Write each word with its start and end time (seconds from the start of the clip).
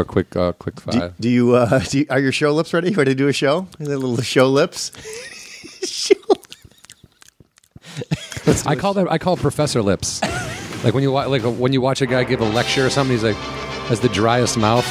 a 0.00 0.04
quick, 0.04 0.34
uh, 0.34 0.52
quick 0.52 0.74
Do, 0.76 0.98
five. 0.98 1.14
do 1.20 1.28
you, 1.30 1.54
uh, 1.54 1.78
do 1.88 2.00
you, 2.00 2.06
are 2.10 2.18
your 2.18 2.32
show 2.32 2.52
lips 2.52 2.74
ready? 2.74 2.90
Ready 2.92 3.12
to 3.12 3.14
do 3.14 3.28
a 3.28 3.32
show? 3.32 3.68
Is 3.78 3.86
that 3.88 3.98
little 3.98 4.20
show 4.22 4.48
lips? 4.50 4.90
I 8.66 8.74
call 8.76 8.94
that 8.94 9.10
I 9.10 9.18
call 9.18 9.36
Professor 9.36 9.80
Lips. 9.82 10.20
like 10.84 10.92
when 10.94 11.02
you 11.02 11.12
wa- 11.12 11.26
like 11.26 11.42
when 11.42 11.72
you 11.72 11.80
watch 11.80 12.02
a 12.02 12.06
guy 12.06 12.24
give 12.24 12.40
a 12.40 12.44
lecture 12.44 12.84
or 12.84 12.90
something, 12.90 13.12
he's 13.14 13.22
like 13.24 13.36
has 13.86 14.00
the 14.00 14.08
driest 14.08 14.58
mouth. 14.58 14.84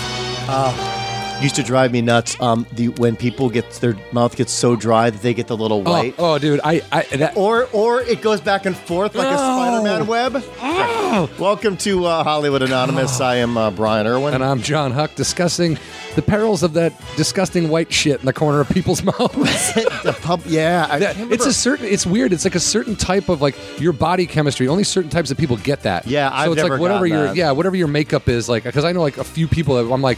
Used 1.44 1.56
to 1.58 1.64
drive 1.64 1.92
me 1.92 2.02
nuts. 2.02 2.40
Um, 2.40 2.66
the 2.72 2.88
when 2.88 3.18
people 3.18 3.50
get 3.50 3.70
their 3.74 3.98
mouth 4.14 4.34
gets 4.38 4.54
so 4.54 4.78
dry 4.78 5.10
that 5.10 5.22
they 5.22 5.34
get 5.34 5.48
the 5.48 5.58
little 5.58 5.84
Oh, 5.86 5.92
white. 5.92 6.16
oh, 6.18 6.40
dude, 6.40 6.62
I, 6.64 6.82
I 6.90 7.02
that, 7.18 7.36
Or, 7.36 7.68
or 7.74 8.00
it 8.00 8.22
goes 8.22 8.40
back 8.40 8.66
and 8.66 8.78
forth 8.78 9.14
like 9.14 9.28
a 9.28 9.32
No. 9.32 9.36
Spider-Man 9.36 10.08
web. 10.08 10.42
Oh. 10.62 11.30
Welcome 11.38 11.76
to 11.78 12.06
uh, 12.06 12.24
Hollywood 12.24 12.62
Anonymous. 12.62 13.20
I 13.20 13.36
am 13.36 13.58
uh, 13.58 13.72
Brian 13.72 14.08
Irwin. 14.08 14.34
and 14.36 14.42
I'm 14.44 14.62
John 14.62 14.92
Huck 14.92 15.16
discussing 15.16 15.78
the 16.16 16.22
perils 16.22 16.64
of 16.64 16.74
that 16.74 16.94
disgusting 17.18 17.68
white 17.68 17.92
shit 17.92 18.22
in 18.22 18.26
the 18.26 18.32
corner 18.32 18.62
of 18.62 18.70
people's 18.70 19.04
mouths. 19.04 19.74
the 19.74 20.18
pub, 20.22 20.44
yeah. 20.46 20.98
That- 20.98 21.18
it's 21.30 21.46
a 21.46 21.52
certain 21.52 21.88
it's 21.88 22.06
weird 22.06 22.32
it's 22.32 22.46
like 22.46 22.56
a 22.56 22.60
certain 22.62 22.96
type 22.96 23.28
of 23.28 23.42
like 23.42 23.56
your 23.82 23.92
body 23.92 24.28
chemistry 24.28 24.70
only 24.70 24.86
certain 24.86 25.10
types 25.10 25.30
of 25.30 25.38
people 25.38 25.58
get 25.58 25.82
that 25.84 26.08
Yeah, 26.08 26.30
so 26.30 26.36
I've 26.36 26.52
it's 26.54 26.56
never 26.58 26.70
like 26.76 26.80
whatever 26.80 27.06
your 27.06 27.24
that. 27.26 27.36
yeah 27.36 27.52
whatever 27.52 27.76
your 27.76 27.90
makeup 27.90 28.30
is 28.30 28.48
like 28.48 28.64
because 28.64 28.86
i 28.86 28.92
know 28.92 29.02
like 29.02 29.18
a 29.18 29.24
few 29.24 29.48
people 29.48 29.76
that 29.84 29.92
i'm 29.92 30.02
like 30.02 30.18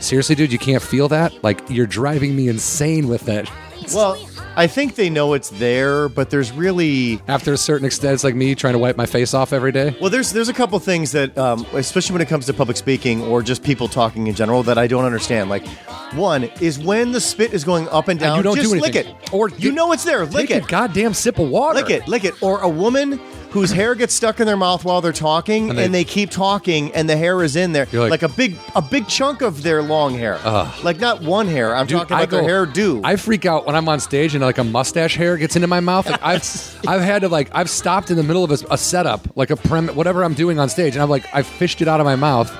seriously 0.00 0.34
dude 0.34 0.52
you 0.52 0.58
can't 0.58 0.82
feel 0.82 1.08
that? 1.08 1.42
Like 1.42 1.60
you're 1.68 1.86
driving 1.86 2.34
me 2.36 2.48
insane 2.48 3.08
with 3.08 3.22
that. 3.22 3.50
Well, 3.94 4.18
I 4.56 4.66
think 4.66 4.94
they 4.94 5.10
know 5.10 5.34
it's 5.34 5.50
there, 5.50 6.08
but 6.08 6.30
there's 6.30 6.50
really 6.50 7.20
after 7.28 7.52
a 7.52 7.58
certain 7.58 7.84
extent 7.86 8.14
it's 8.14 8.24
like 8.24 8.34
me 8.34 8.54
trying 8.54 8.72
to 8.72 8.78
wipe 8.78 8.96
my 8.96 9.04
face 9.04 9.34
off 9.34 9.52
every 9.52 9.70
day. 9.70 9.94
Well, 10.00 10.08
there's 10.08 10.32
there's 10.32 10.48
a 10.48 10.54
couple 10.54 10.78
things 10.78 11.12
that, 11.12 11.36
um, 11.36 11.66
especially 11.74 12.14
when 12.14 12.22
it 12.22 12.28
comes 12.28 12.46
to 12.46 12.54
public 12.54 12.78
speaking 12.78 13.22
or 13.22 13.42
just 13.42 13.62
people 13.62 13.86
talking 13.86 14.28
in 14.28 14.34
general, 14.34 14.62
that 14.62 14.78
I 14.78 14.86
don't 14.86 15.04
understand. 15.04 15.50
Like, 15.50 15.66
one 16.14 16.44
is 16.60 16.78
when 16.78 17.12
the 17.12 17.20
spit 17.20 17.52
is 17.52 17.64
going 17.64 17.86
up 17.88 18.08
and 18.08 18.18
down, 18.18 18.38
you 18.38 18.42
don't 18.42 18.56
just 18.56 18.72
do 18.72 18.80
lick 18.80 18.96
it, 18.96 19.14
Or 19.30 19.50
you 19.50 19.72
know 19.72 19.92
it's 19.92 20.04
there, 20.04 20.24
lick 20.24 20.48
take 20.48 20.62
it, 20.62 20.64
a 20.64 20.66
goddamn 20.66 21.12
sip 21.12 21.38
of 21.38 21.50
water. 21.50 21.80
Lick 21.80 21.90
it, 21.90 22.08
lick 22.08 22.24
it. 22.24 22.42
Or 22.42 22.60
a 22.60 22.68
woman 22.68 23.20
whose 23.56 23.70
hair 23.70 23.94
gets 23.94 24.12
stuck 24.12 24.38
in 24.38 24.46
their 24.46 24.56
mouth 24.56 24.84
while 24.84 25.00
they're 25.00 25.12
talking, 25.12 25.70
and 25.70 25.78
And 25.78 25.94
they, 25.94 26.04
they- 26.04 26.04
keep 26.04 26.30
talking, 26.30 26.92
and 26.94 27.08
the 27.08 27.16
hair 27.16 27.42
is 27.42 27.56
in 27.56 27.72
there, 27.72 27.86
like, 27.92 28.10
like- 28.10 28.22
a 28.22 28.28
big 28.28 28.56
a 28.74 28.82
big 28.82 29.08
chunk 29.08 29.40
of 29.40 29.62
their 29.62 29.82
long 29.82 30.12
hair, 30.14 30.38
uh. 30.44 30.70
like 30.82 31.00
not 31.00 31.22
one 31.22 31.48
hair. 31.48 31.74
I'm 31.74 31.86
Dude, 31.86 31.98
talking 32.00 32.16
about 32.16 32.30
their 32.30 32.42
hair 32.42 32.66
do. 32.66 33.00
I 33.02 33.16
freak 33.16 33.46
out 33.46 33.66
when 33.66 33.74
I'm 33.74 33.88
on 33.88 33.98
stage 34.00 34.34
and 34.34 34.44
like 34.44 34.58
a 34.58 34.64
mustache 34.64 35.16
hair 35.16 35.36
gets 35.38 35.56
into 35.56 35.68
my 35.68 35.80
mouth. 35.80 36.08
Like 36.10 36.22
I've 36.22 36.80
I've 36.86 37.00
had 37.00 37.22
to 37.22 37.28
like 37.28 37.48
I've 37.52 37.70
stopped 37.70 38.10
in 38.10 38.16
the 38.16 38.22
middle 38.22 38.44
of 38.44 38.50
a, 38.50 38.58
a 38.74 38.76
setup, 38.78 39.26
like 39.36 39.50
a 39.50 39.56
prem, 39.56 39.88
whatever 39.88 40.22
I'm 40.22 40.34
doing 40.34 40.58
on 40.58 40.68
stage, 40.68 40.94
and 40.94 41.02
I'm 41.02 41.08
like 41.10 41.24
I 41.32 41.42
fished 41.42 41.80
it 41.80 41.88
out 41.88 41.98
of 42.00 42.04
my 42.04 42.16
mouth, 42.16 42.50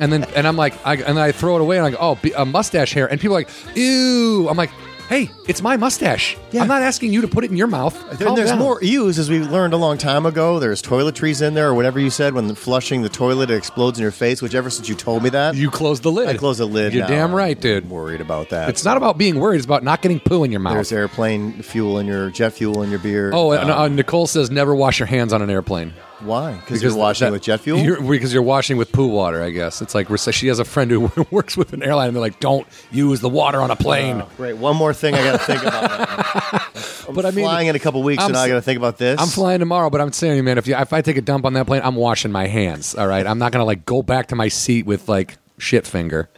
and 0.00 0.12
then 0.12 0.24
and 0.34 0.46
I'm 0.48 0.56
like 0.56 0.74
I, 0.84 0.96
and 0.96 1.18
I 1.20 1.30
throw 1.32 1.54
it 1.56 1.60
away 1.60 1.76
and 1.78 1.86
I 1.86 1.90
go 1.92 1.98
oh 2.00 2.18
a 2.36 2.44
mustache 2.44 2.92
hair, 2.92 3.06
and 3.10 3.20
people 3.20 3.36
are 3.36 3.40
like 3.40 3.76
ew. 3.76 4.48
I'm 4.50 4.56
like 4.56 4.70
hey, 5.12 5.30
it's 5.46 5.60
my 5.62 5.76
mustache. 5.76 6.36
Yeah. 6.52 6.62
I'm 6.62 6.68
not 6.68 6.82
asking 6.82 7.12
you 7.12 7.20
to 7.20 7.28
put 7.28 7.44
it 7.44 7.50
in 7.50 7.56
your 7.56 7.66
mouth. 7.66 7.94
Then 8.18 8.28
Calm 8.28 8.36
there's 8.36 8.50
down. 8.50 8.58
more 8.58 8.82
use, 8.82 9.18
as 9.18 9.28
we 9.28 9.40
learned 9.40 9.74
a 9.74 9.76
long 9.76 9.98
time 9.98 10.24
ago. 10.26 10.58
There's 10.58 10.80
toiletries 10.82 11.42
in 11.46 11.54
there, 11.54 11.68
or 11.68 11.74
whatever 11.74 12.00
you 12.00 12.08
said 12.10 12.32
when 12.34 12.54
flushing 12.54 13.02
the 13.02 13.08
toilet 13.08 13.50
it 13.50 13.56
explodes 13.56 13.98
in 13.98 14.02
your 14.02 14.10
face. 14.10 14.40
Which 14.40 14.54
ever 14.54 14.70
since 14.70 14.88
you 14.88 14.94
told 14.94 15.22
me 15.22 15.28
that, 15.30 15.54
You 15.54 15.70
close 15.70 16.00
the 16.00 16.10
lid. 16.10 16.28
I 16.28 16.36
close 16.36 16.58
the 16.58 16.66
lid. 16.66 16.94
You're 16.94 17.02
now. 17.02 17.08
damn 17.08 17.34
right, 17.34 17.56
I'm 17.56 17.60
dude. 17.62 17.90
worried 17.90 18.20
about 18.20 18.48
that. 18.50 18.68
It's 18.70 18.84
not 18.84 18.96
about 18.96 19.18
being 19.18 19.38
worried. 19.38 19.56
It's 19.56 19.66
about 19.66 19.82
not 19.84 20.00
getting 20.02 20.18
poo 20.20 20.44
in 20.44 20.50
your 20.50 20.60
mouth. 20.60 20.74
There's 20.74 20.92
airplane 20.92 21.60
fuel 21.62 21.98
in 21.98 22.06
your 22.06 22.30
jet 22.30 22.54
fuel 22.54 22.82
in 22.82 22.90
your 22.90 22.98
beer. 22.98 23.30
Oh, 23.34 23.52
and, 23.52 23.70
Um, 23.70 23.78
uh, 23.78 23.88
Nicole 23.88 24.26
says 24.26 24.50
never 24.50 24.74
wash 24.74 24.98
your 24.98 25.06
hands 25.06 25.32
on 25.32 25.42
an 25.42 25.50
airplane. 25.50 25.92
Why? 26.24 26.52
Because 26.54 26.82
you're 26.82 26.94
washing 26.96 27.26
that- 27.26 27.32
with 27.32 27.42
jet 27.42 27.60
fuel. 27.60 27.78
You're, 27.78 28.00
because 28.02 28.32
you're 28.32 28.42
washing 28.42 28.76
with 28.76 28.92
poo 28.92 29.06
water, 29.08 29.42
I 29.42 29.50
guess. 29.50 29.82
It's 29.82 29.94
like 29.94 30.08
she 30.18 30.48
has 30.48 30.58
a 30.58 30.64
friend 30.64 30.90
who 30.90 31.10
works 31.30 31.56
with 31.56 31.72
an 31.72 31.82
airline, 31.82 32.08
and 32.08 32.16
they're 32.16 32.20
like, 32.20 32.40
"Don't 32.40 32.66
use 32.90 33.20
the 33.20 33.28
water 33.28 33.60
on 33.60 33.70
a 33.70 33.76
plane." 33.76 34.22
Oh, 34.22 34.28
great. 34.36 34.56
One 34.56 34.76
more 34.76 34.94
thing 34.94 35.14
I 35.14 35.22
got 35.22 35.32
to 35.40 35.46
think 35.46 35.62
about. 35.62 37.08
I'm 37.08 37.14
But 37.14 37.26
I 37.26 37.30
mean, 37.32 37.44
flying 37.44 37.66
in 37.66 37.76
a 37.76 37.78
couple 37.78 38.02
weeks, 38.02 38.22
I'm 38.22 38.32
now 38.32 38.40
I 38.40 38.48
got 38.48 38.54
to 38.54 38.62
think 38.62 38.78
about 38.78 38.96
this. 38.96 39.20
I'm 39.20 39.28
flying 39.28 39.58
tomorrow, 39.58 39.90
but 39.90 40.00
I'm 40.00 40.12
saying, 40.12 40.36
you, 40.36 40.42
man, 40.42 40.56
if 40.56 40.66
you, 40.66 40.76
if 40.76 40.92
I 40.92 41.02
take 41.02 41.16
a 41.16 41.20
dump 41.20 41.44
on 41.44 41.52
that 41.54 41.66
plane, 41.66 41.82
I'm 41.84 41.96
washing 41.96 42.32
my 42.32 42.46
hands. 42.46 42.94
All 42.94 43.06
right, 43.06 43.26
I'm 43.26 43.38
not 43.38 43.52
gonna 43.52 43.64
like 43.64 43.84
go 43.84 44.02
back 44.02 44.28
to 44.28 44.36
my 44.36 44.48
seat 44.48 44.86
with 44.86 45.08
like 45.08 45.36
shit 45.58 45.86
finger. 45.86 46.30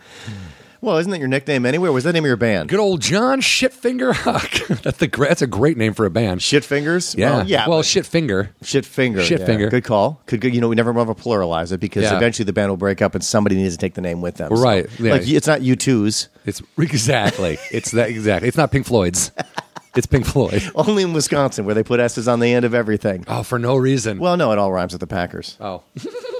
Well, 0.84 0.98
isn't 0.98 1.10
that 1.10 1.18
your 1.18 1.28
nickname 1.28 1.64
anyway? 1.64 1.88
Was 1.88 2.04
that 2.04 2.10
the 2.10 2.12
name 2.12 2.24
of 2.24 2.28
your 2.28 2.36
band? 2.36 2.68
Good 2.68 2.78
old 2.78 3.00
John 3.00 3.40
Shitfinger 3.40 4.12
Huck. 4.14 4.50
that's 4.82 4.98
the 4.98 5.06
that's 5.06 5.40
a 5.40 5.46
great 5.46 5.78
name 5.78 5.94
for 5.94 6.04
a 6.04 6.10
band. 6.10 6.42
Shit 6.42 6.62
fingers. 6.62 7.14
yeah, 7.14 7.36
Well, 7.38 7.46
yeah. 7.48 7.66
Well, 7.68 7.78
but- 7.78 7.86
shit 7.86 8.04
finger. 8.04 8.50
Shit 8.62 8.84
finger. 8.84 9.22
Shit 9.22 9.40
yeah. 9.40 9.68
Good 9.70 9.84
call. 9.84 10.20
Could 10.26 10.42
go, 10.42 10.48
you 10.48 10.60
know 10.60 10.68
we 10.68 10.76
never 10.76 10.92
want 10.92 11.08
to 11.08 11.14
pluralize 11.24 11.72
it 11.72 11.80
because 11.80 12.02
Yeah. 12.02 12.16
eventually 12.16 12.44
the 12.44 12.52
band 12.52 12.70
will 12.70 12.76
break 12.76 13.00
up 13.00 13.14
and 13.14 13.24
somebody 13.24 13.56
needs 13.56 13.74
to 13.74 13.78
take 13.78 13.94
the 13.94 14.02
name 14.02 14.20
with 14.20 14.36
them. 14.36 14.54
So, 14.54 14.62
Right, 14.62 14.86
yeah. 15.00 15.12
Like 15.12 15.26
it's 15.26 15.46
not 15.46 15.60
U2's. 15.60 16.28
It's 16.44 16.60
exactly. 16.78 17.56
it's 17.70 17.92
that 17.92 18.10
exactly. 18.10 18.48
It's 18.48 18.56
not 18.58 18.70
Pink 18.70 18.86
Floyd's. 18.86 19.30
It's 19.96 20.08
Pink 20.08 20.26
Floyd. 20.26 20.60
Only 20.74 21.04
in 21.04 21.12
Wisconsin 21.12 21.66
where 21.66 21.74
they 21.76 21.84
put 21.84 22.00
S's 22.00 22.26
on 22.26 22.40
the 22.40 22.52
end 22.52 22.64
of 22.64 22.74
everything. 22.74 23.24
Oh, 23.28 23.44
for 23.44 23.60
no 23.60 23.76
reason. 23.76 24.18
Well, 24.18 24.36
no, 24.36 24.50
it 24.50 24.58
all 24.58 24.72
rhymes 24.72 24.92
with 24.92 24.98
the 24.98 25.06
Packers. 25.06 25.56
oh. 25.60 25.84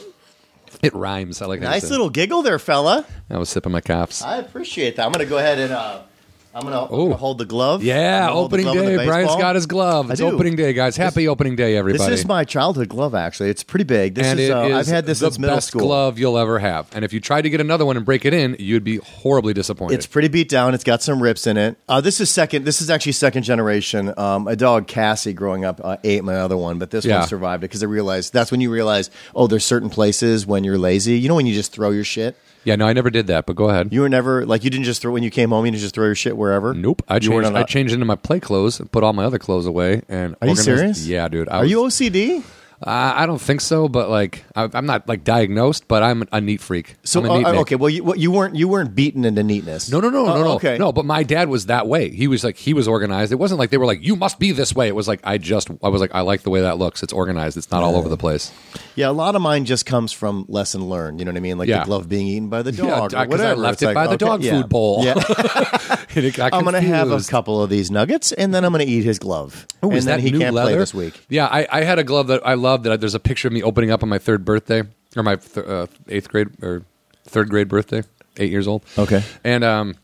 it 0.86 0.94
rhymes. 0.94 1.42
I 1.42 1.46
like 1.46 1.60
that. 1.60 1.66
Nice 1.66 1.90
little 1.90 2.10
giggle 2.10 2.42
there, 2.42 2.58
fella. 2.58 3.06
I 3.30 3.38
was 3.38 3.48
sipping 3.48 3.72
my 3.72 3.80
coughs. 3.80 4.22
I 4.22 4.38
appreciate 4.38 4.96
that. 4.96 5.06
I'm 5.06 5.12
going 5.12 5.24
to 5.24 5.30
go 5.30 5.38
ahead 5.38 5.58
and 5.58 5.72
uh, 5.72 6.02
I'm 6.54 6.62
going 6.62 6.92
Ooh. 7.00 7.08
to 7.10 7.16
hold 7.16 7.38
the 7.38 7.44
glove. 7.44 7.80
I'm 7.80 7.86
Yeah, 7.86 8.20
gonna 8.20 8.32
hold 8.32 8.50
the 8.52 8.56
opening 8.58 8.64
glove 8.72 8.76
the 8.86 8.96
day. 8.98 9.06
Brian's 9.06 9.26
baseball. 9.26 9.40
got 9.40 9.54
his 9.56 9.66
glove. 9.66 10.10
It's 10.10 10.20
do. 10.20 10.26
opening 10.28 10.54
day, 10.54 10.72
guys. 10.72 10.96
Happy 10.96 11.26
opening 11.26 11.56
day, 11.56 11.76
everybody. 11.76 12.10
This 12.10 12.20
is 12.20 12.26
my 12.26 12.44
childhood 12.44 12.88
glove. 12.88 13.14
Actually, 13.14 13.50
it's 13.50 13.64
pretty 13.64 13.84
big. 13.84 14.14
This 14.14 14.26
and 14.26 14.38
is, 14.38 14.50
it 14.50 14.52
uh, 14.52 14.62
is 14.68 14.74
I've 14.88 14.94
had 14.94 15.06
this 15.06 15.18
the 15.18 15.26
since 15.26 15.38
middle 15.40 15.56
best 15.56 15.68
school. 15.68 15.80
glove 15.80 16.18
you'll 16.18 16.38
ever 16.38 16.60
have. 16.60 16.86
And 16.94 17.04
if 17.04 17.12
you 17.12 17.18
tried 17.20 17.42
to 17.42 17.50
get 17.50 17.60
another 17.60 17.84
one 17.84 17.96
and 17.96 18.06
break 18.06 18.24
it 18.24 18.32
in, 18.32 18.54
you'd 18.60 18.84
be 18.84 18.98
horribly 18.98 19.52
disappointed. 19.52 19.94
It's 19.96 20.06
pretty 20.06 20.28
beat 20.28 20.48
down. 20.48 20.74
It's 20.74 20.84
got 20.84 21.02
some 21.02 21.20
rips 21.20 21.46
in 21.48 21.56
it. 21.56 21.76
Uh, 21.88 22.00
this 22.00 22.20
is 22.20 22.30
second. 22.30 22.64
This 22.64 22.80
is 22.80 22.88
actually 22.88 23.12
second 23.12 23.42
generation. 23.42 24.14
Um, 24.16 24.46
a 24.46 24.54
dog 24.54 24.86
Cassie 24.86 25.32
growing 25.32 25.64
up 25.64 25.80
uh, 25.82 25.96
ate 26.04 26.22
my 26.22 26.36
other 26.36 26.56
one, 26.56 26.78
but 26.78 26.90
this 26.92 27.04
Yeah. 27.04 27.18
one 27.20 27.28
survived 27.28 27.64
it 27.64 27.68
because 27.68 27.82
I 27.82 27.86
realized 27.86 28.32
that's 28.32 28.52
when 28.52 28.60
you 28.60 28.70
realize 28.70 29.10
oh, 29.34 29.48
there's 29.48 29.64
certain 29.64 29.90
places 29.90 30.46
when 30.46 30.62
you're 30.62 30.78
lazy. 30.78 31.18
You 31.18 31.28
know 31.28 31.34
when 31.34 31.46
you 31.46 31.54
just 31.54 31.72
throw 31.72 31.90
your 31.90 32.04
shit. 32.04 32.36
Yeah, 32.64 32.76
no, 32.76 32.86
I 32.86 32.92
never 32.92 33.10
did 33.10 33.26
that, 33.28 33.46
but 33.46 33.56
go 33.56 33.68
ahead. 33.70 33.92
You 33.92 34.00
were 34.02 34.08
never 34.08 34.44
like 34.46 34.64
you 34.64 34.70
didn't 34.70 34.84
just 34.84 35.00
throw 35.02 35.12
when 35.12 35.22
you 35.22 35.30
came 35.30 35.50
home. 35.50 35.64
You 35.66 35.72
didn't 35.72 35.82
just 35.82 35.94
throw 35.94 36.06
your 36.06 36.14
shit 36.14 36.36
wherever. 36.36 36.74
Nope. 36.74 37.02
I 37.08 37.16
You 37.18 37.30
weren't 37.30 37.44
changed. 37.44 37.56
on 37.56 37.56
I 37.56 37.62
changed 37.64 37.94
into 37.94 38.06
my 38.06 38.16
play 38.16 38.40
clothes 38.40 38.80
and 38.80 38.90
put 38.90 39.04
all 39.04 39.12
my 39.12 39.24
other 39.24 39.38
clothes 39.38 39.66
away. 39.66 40.02
And 40.08 40.34
Are 40.42 40.48
you 40.48 40.56
serious? 40.56 41.06
Yeah, 41.06 41.28
dude. 41.28 41.48
I 41.48 41.58
Are 41.58 41.60
was- 41.62 41.70
you 41.70 41.78
OCD? 41.78 42.42
Uh, 42.86 43.12
I 43.16 43.24
don't 43.24 43.40
think 43.40 43.62
so, 43.62 43.88
but 43.88 44.10
like 44.10 44.44
I, 44.54 44.68
I'm 44.74 44.84
not 44.84 45.08
like 45.08 45.24
diagnosed, 45.24 45.88
but 45.88 46.02
I'm 46.02 46.24
a 46.32 46.40
neat 46.42 46.60
freak. 46.60 46.96
So 47.02 47.20
I'm 47.20 47.30
a 47.30 47.38
neat 47.38 47.46
uh, 47.46 47.60
okay, 47.62 47.76
well 47.76 47.88
you, 47.88 48.04
well, 48.04 48.16
you 48.16 48.30
weren't 48.30 48.56
you 48.56 48.68
weren't 48.68 48.94
beaten 48.94 49.24
into 49.24 49.42
neatness. 49.42 49.90
No, 49.90 50.00
no, 50.00 50.10
no, 50.10 50.26
Oh, 50.26 50.34
no, 50.34 50.42
no. 50.44 50.52
Okay, 50.56 50.76
No, 50.76 50.92
but 50.92 51.06
my 51.06 51.22
dad 51.22 51.48
was 51.48 51.66
that 51.66 51.86
way. 51.86 52.10
He 52.10 52.28
was 52.28 52.44
like 52.44 52.56
he 52.58 52.74
was 52.74 52.86
organized. 52.86 53.32
It 53.32 53.36
wasn't 53.36 53.58
like 53.58 53.70
they 53.70 53.78
were 53.78 53.86
like 53.86 54.02
you 54.02 54.16
must 54.16 54.38
be 54.38 54.52
this 54.52 54.74
way. 54.74 54.86
It 54.88 54.94
was 54.94 55.08
like 55.08 55.20
I 55.24 55.38
just 55.38 55.70
I 55.82 55.88
was 55.88 56.02
like 56.02 56.14
I 56.14 56.20
like 56.20 56.42
the 56.42 56.50
way 56.50 56.60
that 56.60 56.76
looks. 56.76 57.02
It's 57.02 57.12
organized. 57.12 57.56
It's 57.56 57.70
not 57.70 57.82
all 57.82 57.96
over 57.96 58.10
the 58.10 58.18
place. 58.18 58.52
Yeah, 58.96 59.08
a 59.08 59.12
lot 59.12 59.34
of 59.34 59.40
mine 59.40 59.64
just 59.64 59.86
comes 59.86 60.12
from 60.12 60.44
lesson 60.48 60.86
learned. 60.88 61.20
You 61.20 61.24
know 61.24 61.30
what 61.32 61.38
I 61.38 61.40
mean? 61.40 61.56
Like 61.58 61.68
Yeah. 61.68 61.78
the 61.80 61.84
glove 61.86 62.08
being 62.08 62.26
eaten 62.26 62.48
by 62.50 62.60
the 62.62 62.70
Yeah, 62.72 62.84
dog 62.84 62.98
or 62.98 63.08
'cause 63.08 63.14
I 63.14 63.26
whatever. 63.26 63.60
left 63.60 63.72
It's 63.74 63.82
it 63.82 63.86
like, 63.86 63.94
by 63.94 64.06
the 64.08 64.14
okay, 64.14 64.26
dog 64.26 64.42
yeah. 64.42 64.52
food 64.60 64.68
bowl. 64.68 65.04
Yeah. 65.04 65.14
And 66.16 66.24
it 66.24 66.34
got 66.36 66.54
I'm 66.54 66.62
going 66.62 66.74
to 66.74 66.80
have 66.80 67.10
a 67.10 67.20
couple 67.24 67.60
of 67.60 67.70
these 67.70 67.90
nuggets, 67.90 68.30
and 68.30 68.54
then 68.54 68.64
I'm 68.64 68.72
going 68.72 68.86
to 68.86 68.90
eat 68.92 69.02
his 69.02 69.18
glove. 69.18 69.66
Ooh, 69.84 69.88
and 69.88 69.96
is 69.96 70.04
then 70.04 70.20
that 70.20 70.22
he 70.22 70.30
can't 70.30 70.54
leather? 70.54 70.70
play 70.70 70.78
this 70.78 70.94
week. 70.94 71.20
Yeah, 71.28 71.46
I, 71.46 71.66
I 71.68 71.82
had 71.82 71.98
a 71.98 72.04
glove 72.04 72.28
that 72.28 72.46
I 72.46 72.54
loved. 72.74 72.84
That 72.84 72.92
I, 72.92 72.96
there's 72.96 73.14
a 73.14 73.20
picture 73.20 73.48
of 73.48 73.54
me 73.54 73.62
opening 73.62 73.90
up 73.90 74.02
on 74.02 74.08
my 74.08 74.18
third 74.18 74.44
birthday 74.44 74.82
or 75.16 75.22
my 75.22 75.36
th- 75.36 75.66
uh, 75.66 75.86
eighth 76.08 76.28
grade 76.28 76.48
or 76.62 76.84
third 77.24 77.48
grade 77.50 77.68
birthday, 77.68 78.02
eight 78.36 78.50
years 78.50 78.66
old. 78.66 78.84
Okay. 78.98 79.22
and 79.44 79.64
um, 79.64 79.94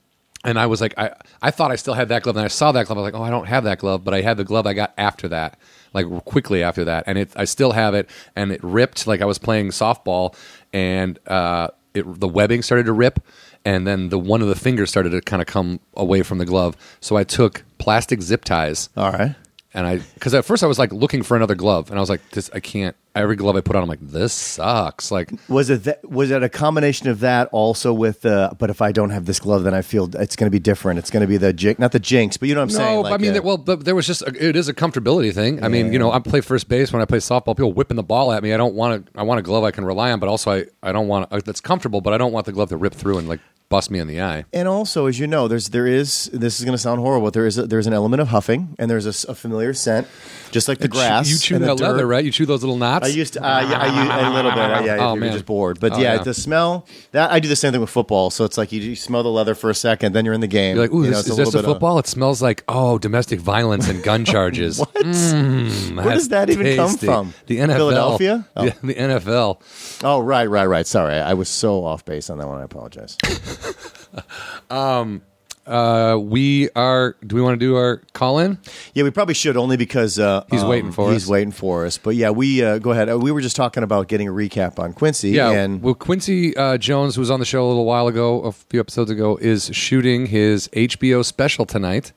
and 0.44 0.58
I 0.58 0.66
was 0.66 0.80
like, 0.80 0.94
I 0.96 1.12
I 1.42 1.50
thought 1.50 1.70
I 1.70 1.76
still 1.76 1.94
had 1.94 2.08
that 2.08 2.22
glove, 2.22 2.36
and 2.36 2.44
I 2.44 2.48
saw 2.48 2.72
that 2.72 2.86
glove. 2.86 2.98
I 2.98 3.00
was 3.02 3.12
like, 3.12 3.20
oh, 3.20 3.24
I 3.24 3.30
don't 3.30 3.46
have 3.46 3.64
that 3.64 3.78
glove, 3.78 4.04
but 4.04 4.14
I 4.14 4.22
had 4.22 4.36
the 4.36 4.44
glove 4.44 4.66
I 4.66 4.72
got 4.72 4.92
after 4.96 5.28
that, 5.28 5.58
like 5.92 6.06
quickly 6.24 6.62
after 6.62 6.84
that, 6.84 7.04
and 7.06 7.18
it 7.18 7.32
I 7.36 7.44
still 7.44 7.72
have 7.72 7.94
it, 7.94 8.08
and 8.34 8.52
it 8.52 8.62
ripped 8.62 9.06
like 9.06 9.20
I 9.20 9.26
was 9.26 9.38
playing 9.38 9.68
softball, 9.68 10.34
and 10.72 11.18
uh, 11.26 11.68
it 11.94 12.20
the 12.20 12.28
webbing 12.28 12.62
started 12.62 12.86
to 12.86 12.92
rip. 12.92 13.20
And 13.62 13.86
then 13.86 14.08
the 14.08 14.18
one 14.18 14.40
of 14.40 14.48
the 14.48 14.54
fingers 14.54 14.88
started 14.88 15.10
to 15.10 15.20
kind 15.20 15.42
of 15.42 15.46
come 15.46 15.80
away 15.94 16.22
from 16.22 16.38
the 16.38 16.46
glove. 16.46 16.78
So 17.00 17.16
I 17.18 17.24
took 17.24 17.62
plastic 17.76 18.22
zip 18.22 18.42
ties 18.42 18.88
All 18.96 19.12
right. 19.12 19.34
And 19.72 19.86
I, 19.86 19.98
because 20.14 20.34
at 20.34 20.44
first 20.44 20.62
I 20.62 20.66
was 20.66 20.78
like 20.78 20.92
looking 20.92 21.22
for 21.22 21.36
another 21.36 21.54
glove, 21.54 21.90
and 21.90 21.98
I 21.98 22.00
was 22.00 22.10
like, 22.10 22.20
"This, 22.30 22.50
I 22.54 22.60
can't." 22.60 22.96
Every 23.12 23.34
glove 23.34 23.56
I 23.56 23.60
put 23.60 23.74
on, 23.74 23.82
I'm 23.82 23.88
like, 23.88 23.98
"This 24.00 24.32
sucks." 24.32 25.10
Like, 25.10 25.32
Was 25.48 25.68
it 25.68 25.82
that, 25.84 26.08
was 26.08 26.30
it 26.30 26.42
a 26.44 26.48
combination 26.48 27.08
of 27.08 27.20
that 27.20 27.48
also 27.50 27.92
with 27.92 28.20
the? 28.22 28.54
But 28.58 28.70
if 28.70 28.80
I 28.80 28.92
don't 28.92 29.10
have 29.10 29.26
this 29.26 29.40
glove, 29.40 29.64
then 29.64 29.74
I 29.74 29.82
feel 29.82 30.08
it's 30.16 30.36
going 30.36 30.46
to 30.46 30.50
be 30.50 30.60
different. 30.60 30.98
It's 31.00 31.10
going 31.10 31.22
to 31.22 31.26
be 31.26 31.36
the 31.36 31.52
jinx, 31.52 31.78
not 31.80 31.90
the 31.92 31.98
jinx, 31.98 32.36
but 32.36 32.48
you 32.48 32.54
know 32.54 32.60
what 32.60 32.70
I'm 32.70 32.70
saying. 32.70 32.94
no, 32.96 33.00
Like 33.02 33.12
I 33.14 33.16
mean, 33.16 33.32
there- 33.32 33.42
well, 33.42 33.58
but 33.58 33.84
there 33.84 33.94
was 33.96 34.06
just 34.06 34.22
a, 34.22 34.32
it 34.48 34.54
is 34.54 34.68
a 34.68 34.74
comfortability 34.74 35.34
thing. 35.34 35.62
I 35.64 35.68
mean, 35.68 35.92
you 35.92 35.98
know, 35.98 36.12
I 36.12 36.20
play 36.20 36.40
first 36.40 36.68
base 36.68 36.92
when 36.92 37.02
I 37.02 37.04
play 37.04 37.18
softball. 37.18 37.56
People 37.56 37.72
whipping 37.72 37.96
the 37.96 38.02
ball 38.04 38.32
at 38.32 38.42
me. 38.42 38.52
I 38.54 38.56
don't 38.56 38.74
want 38.74 39.06
to. 39.06 39.18
I 39.18 39.24
want 39.24 39.40
a 39.40 39.42
glove 39.42 39.64
I 39.64 39.72
can 39.72 39.84
rely 39.84 40.12
on, 40.12 40.20
but 40.20 40.28
also 40.28 40.52
I, 40.52 40.64
I 40.82 40.92
don't 40.92 41.08
want 41.08 41.32
uh, 41.32 41.40
that's 41.44 41.60
comfortable, 41.60 42.00
but 42.00 42.12
I 42.12 42.18
don't 42.18 42.32
want 42.32 42.46
the 42.46 42.52
glove 42.52 42.68
to 42.70 42.76
rip 42.76 42.94
through 42.94 43.18
and 43.18 43.28
like 43.28 43.40
bust 43.70 43.90
me 43.90 43.98
in 43.98 44.06
the 44.06 44.20
eye. 44.20 44.44
And 44.52 44.68
also, 44.68 45.06
as 45.06 45.18
you 45.18 45.26
know, 45.26 45.48
there's 45.48 45.70
there 45.70 45.86
is 45.86 46.28
this 46.32 46.58
is 46.58 46.66
going 46.66 46.74
to 46.74 46.78
sound 46.78 47.00
horrible, 47.00 47.28
but 47.28 47.32
there 47.32 47.46
is 47.46 47.56
a, 47.56 47.66
there's 47.66 47.86
an 47.86 47.94
element 47.94 48.20
of 48.20 48.28
huffing, 48.28 48.76
and 48.78 48.90
there's 48.90 49.06
a 49.06 49.34
familiar 49.34 49.72
scent, 49.72 50.06
just 50.50 50.68
like 50.68 50.78
the 50.78 50.88
grass. 50.88 51.28
You 51.28 51.38
chew 51.38 51.54
and 51.56 51.64
that 51.64 51.68
the 51.68 51.74
dirt. 51.76 51.84
leather, 51.92 52.06
right? 52.06 52.24
You 52.24 52.30
chew 52.30 52.46
those 52.46 52.62
little 52.62 52.76
knots. 52.76 53.06
I 53.06 53.08
used 53.10 53.34
to, 53.34 53.40
uh, 53.42 53.60
yeah, 53.60 53.78
I 53.78 53.86
use 53.86 54.26
a 54.26 54.30
little 54.34 54.50
bit. 54.50 54.58
Uh, 54.60 54.80
yeah, 54.84 54.96
Oh, 55.00 55.12
if 55.12 55.16
you're 55.16 55.16
man. 55.16 55.32
just 55.32 55.46
bored. 55.46 55.80
But 55.80 55.92
Oh, 55.92 55.98
yeah, 55.98 56.14
yeah. 56.14 56.22
the 56.22 56.34
smell 56.34 56.86
that 57.12 57.30
I 57.30 57.40
do 57.40 57.48
the 57.48 57.56
same 57.56 57.72
thing 57.72 57.80
with 57.80 57.90
football. 57.90 58.30
So 58.30 58.44
it's 58.44 58.58
like 58.58 58.72
you, 58.72 58.80
you 58.80 58.96
smell 58.96 59.22
the 59.22 59.30
leather 59.30 59.54
for 59.54 59.70
a 59.70 59.74
second, 59.74 60.12
then 60.12 60.24
you're 60.24 60.34
in 60.34 60.40
the 60.40 60.46
game. 60.46 60.76
You're 60.76 60.84
like, 60.84 60.92
ooh, 60.94 61.04
You 61.04 61.10
know, 61.10 61.16
this, 61.18 61.26
it's 61.26 61.28
is 61.30 61.38
a 61.38 61.42
this 61.42 61.46
little 61.46 61.60
a 61.60 61.62
bit 61.62 61.68
of- 61.68 61.74
football? 61.76 61.98
it 61.98 62.06
smells 62.06 62.42
like 62.42 62.64
oh, 62.68 62.98
domestic 62.98 63.40
violence 63.40 63.88
and 63.88 64.02
gun 64.02 64.24
charges. 64.26 64.78
what? 64.78 64.92
Mm, 64.94 65.96
Where 66.04 66.14
does 66.14 66.28
that 66.30 66.50
even 66.50 66.76
come 66.76 66.96
from? 66.96 67.34
The 67.46 67.58
NFL, 67.58 67.76
Philadelphia? 67.76 68.48
Oh. 68.56 68.64
Yeah, 68.64 68.72
the 68.82 68.94
NFL. 68.94 69.60
Oh, 70.04 70.20
right, 70.20 70.46
right, 70.50 70.66
right. 70.66 70.86
Sorry, 70.86 71.14
I 71.14 71.34
was 71.34 71.48
so 71.48 71.84
off 71.84 72.04
base 72.04 72.30
on 72.30 72.38
that 72.38 72.48
one. 72.48 72.60
I 72.60 72.64
apologize. 72.64 73.16
Uh, 75.66 76.16
we 76.20 76.68
are. 76.70 77.16
Do 77.24 77.36
we 77.36 77.42
want 77.42 77.60
to 77.60 77.64
do 77.64 77.76
our 77.76 77.98
call 78.12 78.38
in? 78.40 78.58
Yeah, 78.94 79.04
we 79.04 79.10
probably 79.10 79.34
should 79.34 79.56
only 79.56 79.76
because 79.76 80.18
uh, 80.18 80.44
He's 80.50 80.64
waiting 80.64 80.90
for 80.90 81.12
he's 81.12 81.24
us. 81.24 81.28
waiting 81.28 81.52
for 81.52 81.86
us. 81.86 81.96
But 81.98 82.16
yeah, 82.16 82.30
we 82.30 82.64
uh, 82.64 82.78
go 82.78 82.90
ahead. 82.90 83.08
Uh, 83.10 83.18
we 83.18 83.30
were 83.30 83.40
just 83.40 83.54
talking 83.56 83.82
about 83.82 84.08
getting 84.08 84.26
a 84.26 84.32
recap 84.32 84.78
on 84.78 84.92
Quincy. 84.94 85.30
Yeah. 85.30 85.50
and 85.50 85.80
well, 85.82 85.94
Quincy 85.94 86.56
uh, 86.56 86.76
Jones, 86.78 87.14
who 87.14 87.20
was 87.20 87.30
on 87.30 87.38
the 87.40 87.46
show 87.46 87.64
a 87.64 87.68
little 87.68 87.84
while 87.84 88.08
ago, 88.08 88.40
a 88.42 88.52
few 88.52 88.80
episodes 88.80 89.10
ago, 89.10 89.36
is 89.40 89.70
shooting 89.72 90.26
his 90.26 90.68
HBO 90.68 91.24
special 91.24 91.66
tonight, 91.66 92.12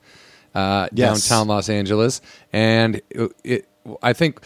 uh, 0.54 0.88
Yes. 0.92 1.28
downtown 1.28 1.46
Los 1.48 1.68
Angeles, 1.68 2.20
and 2.52 3.00
it, 3.10 3.32
it. 3.44 3.68
I 4.02 4.14
think, 4.14 4.40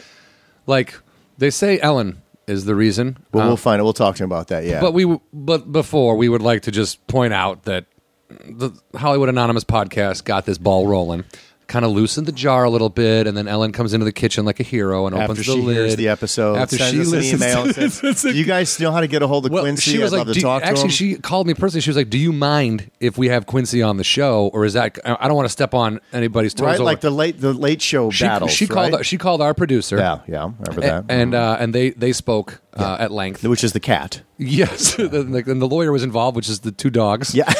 like 0.67 0.99
they 1.39 1.51
say, 1.51 1.79
Ellen 1.81 2.21
is 2.49 2.65
the 2.65 2.75
reason. 2.75 3.17
well, 3.33 3.45
Uh, 3.45 3.49
we'll 3.49 3.57
find 3.57 3.79
it. 3.81 3.85
We'll 3.85 3.93
talk 3.93 4.17
to 4.17 4.25
him 4.25 4.29
about 4.31 4.49
that. 4.49 4.65
Yeah, 4.65 4.81
But 4.81 4.93
we, 4.93 5.19
but 5.33 5.71
before 5.71 6.17
we 6.17 6.29
would 6.29 6.43
like 6.43 6.63
to 6.63 6.71
just 6.73 7.07
point 7.07 7.33
out 7.33 7.63
that 7.65 7.85
the 8.29 8.71
Hollywood 8.97 9.29
Anonymous 9.29 9.65
podcast 9.65 10.25
got 10.25 10.45
this 10.47 10.59
ball 10.59 10.87
rolling, 10.87 11.25
kind 11.67 11.85
of 11.85 11.91
loosened 11.93 12.27
the 12.27 12.33
jar 12.33 12.65
a 12.65 12.71
little 12.71 12.89
bit, 12.89 13.27
and 13.27 13.37
then 13.37 13.47
Ellen 13.49 13.73
comes 13.73 13.93
into 13.95 14.05
the 14.05 14.13
kitchen 14.13 14.45
like 14.45 14.59
a 14.61 14.63
hero 14.63 15.07
and 15.07 15.15
after 15.17 15.33
opens 15.33 15.47
she 15.47 15.53
the 15.53 15.57
lid. 15.67 15.77
hears 15.77 15.97
the 15.97 16.09
episode, 16.09 16.57
after 16.57 16.77
sends 16.79 16.93
she 16.93 17.01
us 17.01 17.07
an 17.09 17.13
listens 17.13 17.43
email, 17.43 17.63
and 17.65 17.93
says, 17.93 18.23
"Do 18.23 18.33
you 18.37 18.45
guys 18.45 18.79
know 18.81 18.91
how 18.93 19.01
to 19.01 19.07
get 19.07 19.23
a 19.23 19.27
hold 19.27 19.47
of 19.47 19.53
Quincy? 19.53 19.93
she 19.93 19.99
was 19.99 20.13
I'd 20.13 20.19
like, 20.19 20.27
love 20.27 20.35
to 20.35 20.41
"Do- 20.41 20.41
talk 20.41 20.63
to 20.63 20.69
actually, 20.69 20.85
him." 20.85 20.91
she 20.91 21.15
called 21.17 21.47
me 21.47 21.55
personally. 21.55 21.81
She 21.81 21.91
was 21.91 21.97
like, 21.97 22.11
"Do 22.11 22.19
you 22.19 22.33
mind 22.33 22.91
if 23.01 23.17
we 23.19 23.29
have 23.29 23.47
Quincy 23.47 23.83
on 23.83 23.97
the 23.97 24.05
show, 24.05 24.49
or 24.53 24.65
is 24.65 24.75
that? 24.75 24.99
I 25.05 25.27
don't 25.29 25.37
want 25.37 25.47
to 25.47 25.53
step 25.53 25.73
on 25.75 26.01
anybody's 26.13 26.53
toes." 26.55 26.65
right, 26.67 26.75
over. 26.77 26.85
like 26.85 27.01
the 27.01 27.11
late 27.11 27.41
the 27.41 27.53
late 27.55 27.81
show 27.83 28.11
she, 28.11 28.25
battles. 28.25 28.53
she 28.53 28.67
called. 28.67 28.93
right? 28.93 29.07
She 29.07 29.17
called 29.19 29.41
our 29.43 29.55
producer. 29.55 29.97
yeah, 29.99 30.21
yeah, 30.27 30.51
remember 30.59 30.81
that? 30.83 31.05
And 31.09 31.35
uh, 31.35 31.57
and 31.61 31.75
they 31.75 31.91
they 31.91 32.13
spoke 32.13 32.61
uh, 32.75 32.97
at 33.01 33.11
length. 33.11 33.45
which 33.45 33.65
is 33.65 33.73
the 33.73 33.81
cat. 33.81 34.23
Yes, 34.37 34.99
and 34.99 35.11
the, 35.35 35.51
and 35.51 35.61
the 35.61 35.67
lawyer 35.69 35.91
was 35.93 36.03
involved, 36.03 36.37
which 36.37 36.49
is 36.49 36.61
the 36.61 36.73
two 36.73 36.91
dogs. 36.91 37.35
Yeah, 37.35 37.53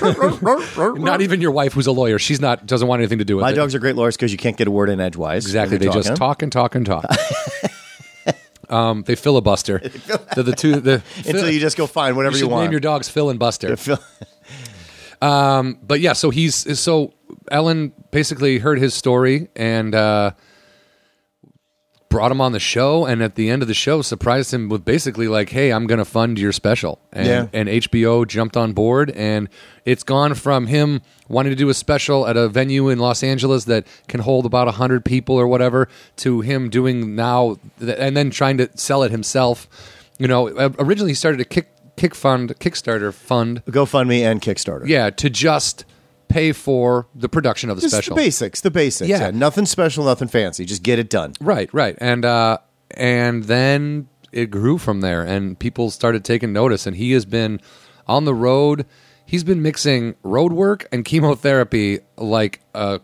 Not 0.02 1.20
even 1.20 1.40
your 1.40 1.50
wife, 1.50 1.72
who's 1.74 1.86
a 1.86 1.92
lawyer. 1.92 2.18
She's 2.18 2.40
not 2.40 2.66
doesn't 2.66 2.86
want 2.88 3.00
anything 3.00 3.18
to 3.18 3.24
do 3.24 3.36
with 3.36 3.42
it. 3.42 3.46
my 3.46 3.52
it. 3.52 3.54
dogs 3.54 3.74
are 3.74 3.78
great 3.78 3.96
lawyers 3.96 4.16
because 4.16 4.32
you 4.32 4.38
can't 4.38 4.56
get 4.56 4.68
a 4.68 4.70
word 4.70 4.88
in 4.88 5.00
edgewise. 5.00 5.44
exactly. 5.44 5.76
They 5.78 5.88
just 5.88 6.16
talk 6.16 6.42
and 6.42 6.50
talk 6.52 6.74
and 6.74 6.86
talk. 6.86 7.04
um, 8.70 9.02
they 9.02 9.14
filibuster. 9.14 9.78
They're 10.34 10.44
the 10.44 10.54
two. 10.56 10.80
The 10.80 11.02
until 11.18 11.50
you 11.50 11.60
just 11.60 11.76
go 11.76 11.86
find 11.86 12.16
whatever 12.16 12.36
you 12.36 12.44
you, 12.44 12.48
want. 12.48 12.64
name 12.64 12.70
your 12.72 12.80
dogs 12.80 13.08
Phil 13.08 13.30
and 13.30 13.38
Buster. 13.38 13.76
Phil- 13.76 13.98
But 15.20 16.00
yeah, 16.00 16.12
so 16.14 16.30
he's 16.30 16.78
so 16.78 17.12
Ellen 17.50 17.92
basically 18.10 18.58
heard 18.58 18.78
his 18.78 18.94
story 18.94 19.48
and 19.56 19.94
uh, 19.94 20.32
brought 22.14 22.30
him 22.30 22.40
on 22.40 22.52
the 22.52 22.60
show, 22.60 23.04
and 23.04 23.22
at 23.22 23.34
the 23.34 23.50
end 23.50 23.60
of 23.60 23.66
the 23.68 23.74
show, 23.74 24.00
surprised 24.00 24.54
him 24.54 24.68
with 24.68 24.84
basically 24.84 25.26
like, 25.26 25.48
"Hey, 25.50 25.72
I'm 25.72 25.86
going 25.88 25.98
to 25.98 26.04
fund 26.04 26.38
your 26.38 26.52
special," 26.52 27.00
and 27.12 27.26
Yeah. 27.26 27.46
and 27.52 27.68
HBO 27.68 28.24
jumped 28.24 28.56
on 28.56 28.72
board, 28.72 29.10
and 29.10 29.48
it's 29.84 30.04
gone 30.04 30.34
from 30.34 30.68
him 30.68 31.00
wanting 31.28 31.50
to 31.50 31.56
do 31.56 31.68
a 31.70 31.74
special 31.74 32.26
at 32.28 32.36
a 32.36 32.48
venue 32.48 32.88
in 32.88 32.98
Los 33.00 33.22
Angeles 33.24 33.64
that 33.64 33.84
can 34.06 34.20
hold 34.20 34.46
about 34.46 34.68
hundred 34.74 35.04
people 35.04 35.34
or 35.34 35.46
whatever, 35.48 35.88
to 36.18 36.40
him 36.42 36.68
doing 36.70 37.16
now, 37.16 37.56
th- 37.80 37.96
and 37.98 38.16
then 38.16 38.30
trying 38.30 38.58
to 38.58 38.68
sell 38.76 39.02
it 39.02 39.10
himself. 39.10 39.66
You 40.18 40.28
know, 40.28 40.48
uh, 40.50 40.70
originally 40.78 41.10
he 41.10 41.14
started 41.16 41.40
a 41.40 41.44
kick 41.44 41.66
kick 41.96 42.14
fund 42.14 42.54
Kickstarter 42.60 43.12
fund 43.12 43.62
GoFundMe 43.68 44.20
and 44.22 44.40
Kickstarter. 44.40 44.86
yeah, 44.86 45.10
to 45.10 45.28
just 45.30 45.84
pay 46.34 46.50
for 46.52 47.06
the 47.14 47.28
production 47.28 47.70
of 47.70 47.76
the 47.76 47.82
Just 47.82 47.94
special. 47.94 48.16
the 48.16 48.22
basics, 48.22 48.60
the 48.60 48.70
basics. 48.70 49.08
Yeah. 49.08 49.20
Yeah. 49.20 49.30
nothing 49.30 49.66
special, 49.66 50.04
nothing 50.04 50.26
fancy. 50.28 50.64
Just 50.64 50.82
get 50.82 50.98
it 50.98 51.08
done. 51.08 51.32
Right, 51.40 51.72
right. 51.72 51.96
And 52.00 52.24
uh 52.24 52.58
and 52.90 53.44
then 53.44 54.08
it 54.32 54.50
grew 54.50 54.78
from 54.78 55.00
there 55.00 55.22
and 55.22 55.56
people 55.58 55.90
started 55.90 56.24
taking 56.24 56.52
notice 56.52 56.86
and 56.88 56.96
he 56.96 57.12
has 57.12 57.24
been 57.24 57.60
on 58.08 58.24
the 58.24 58.34
road. 58.34 58.84
He's 59.26 59.44
been 59.44 59.62
mixing 59.62 60.16
road 60.24 60.52
work 60.52 60.86
and 60.92 61.04
chemotherapy 61.04 62.00
like 62.16 62.60
a 62.74 63.00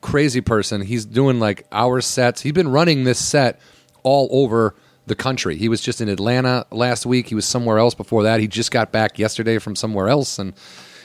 crazy 0.00 0.40
person. 0.40 0.80
He's 0.82 1.04
doing 1.06 1.38
like 1.38 1.66
hour 1.70 2.00
sets. 2.00 2.40
He's 2.42 2.52
been 2.52 2.68
running 2.68 3.04
this 3.04 3.18
set 3.24 3.60
all 4.02 4.28
over 4.32 4.74
the 5.06 5.14
country. 5.14 5.56
He 5.56 5.68
was 5.68 5.80
just 5.80 6.00
in 6.00 6.08
Atlanta 6.08 6.66
last 6.70 7.06
week. 7.06 7.28
He 7.28 7.34
was 7.36 7.46
somewhere 7.46 7.78
else 7.78 7.94
before 7.94 8.24
that. 8.24 8.40
He 8.40 8.48
just 8.48 8.70
got 8.72 8.90
back 8.90 9.18
yesterday 9.18 9.58
from 9.58 9.76
somewhere 9.76 10.08
else 10.08 10.38
and 10.38 10.52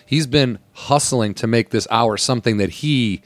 he's 0.08 0.26
been 0.26 0.58
hustling 0.74 1.36
to 1.36 1.46
make 1.46 1.70
this 1.70 1.88
hour 1.92 2.18
something 2.18 2.58
that 2.58 2.70
he 2.70 3.22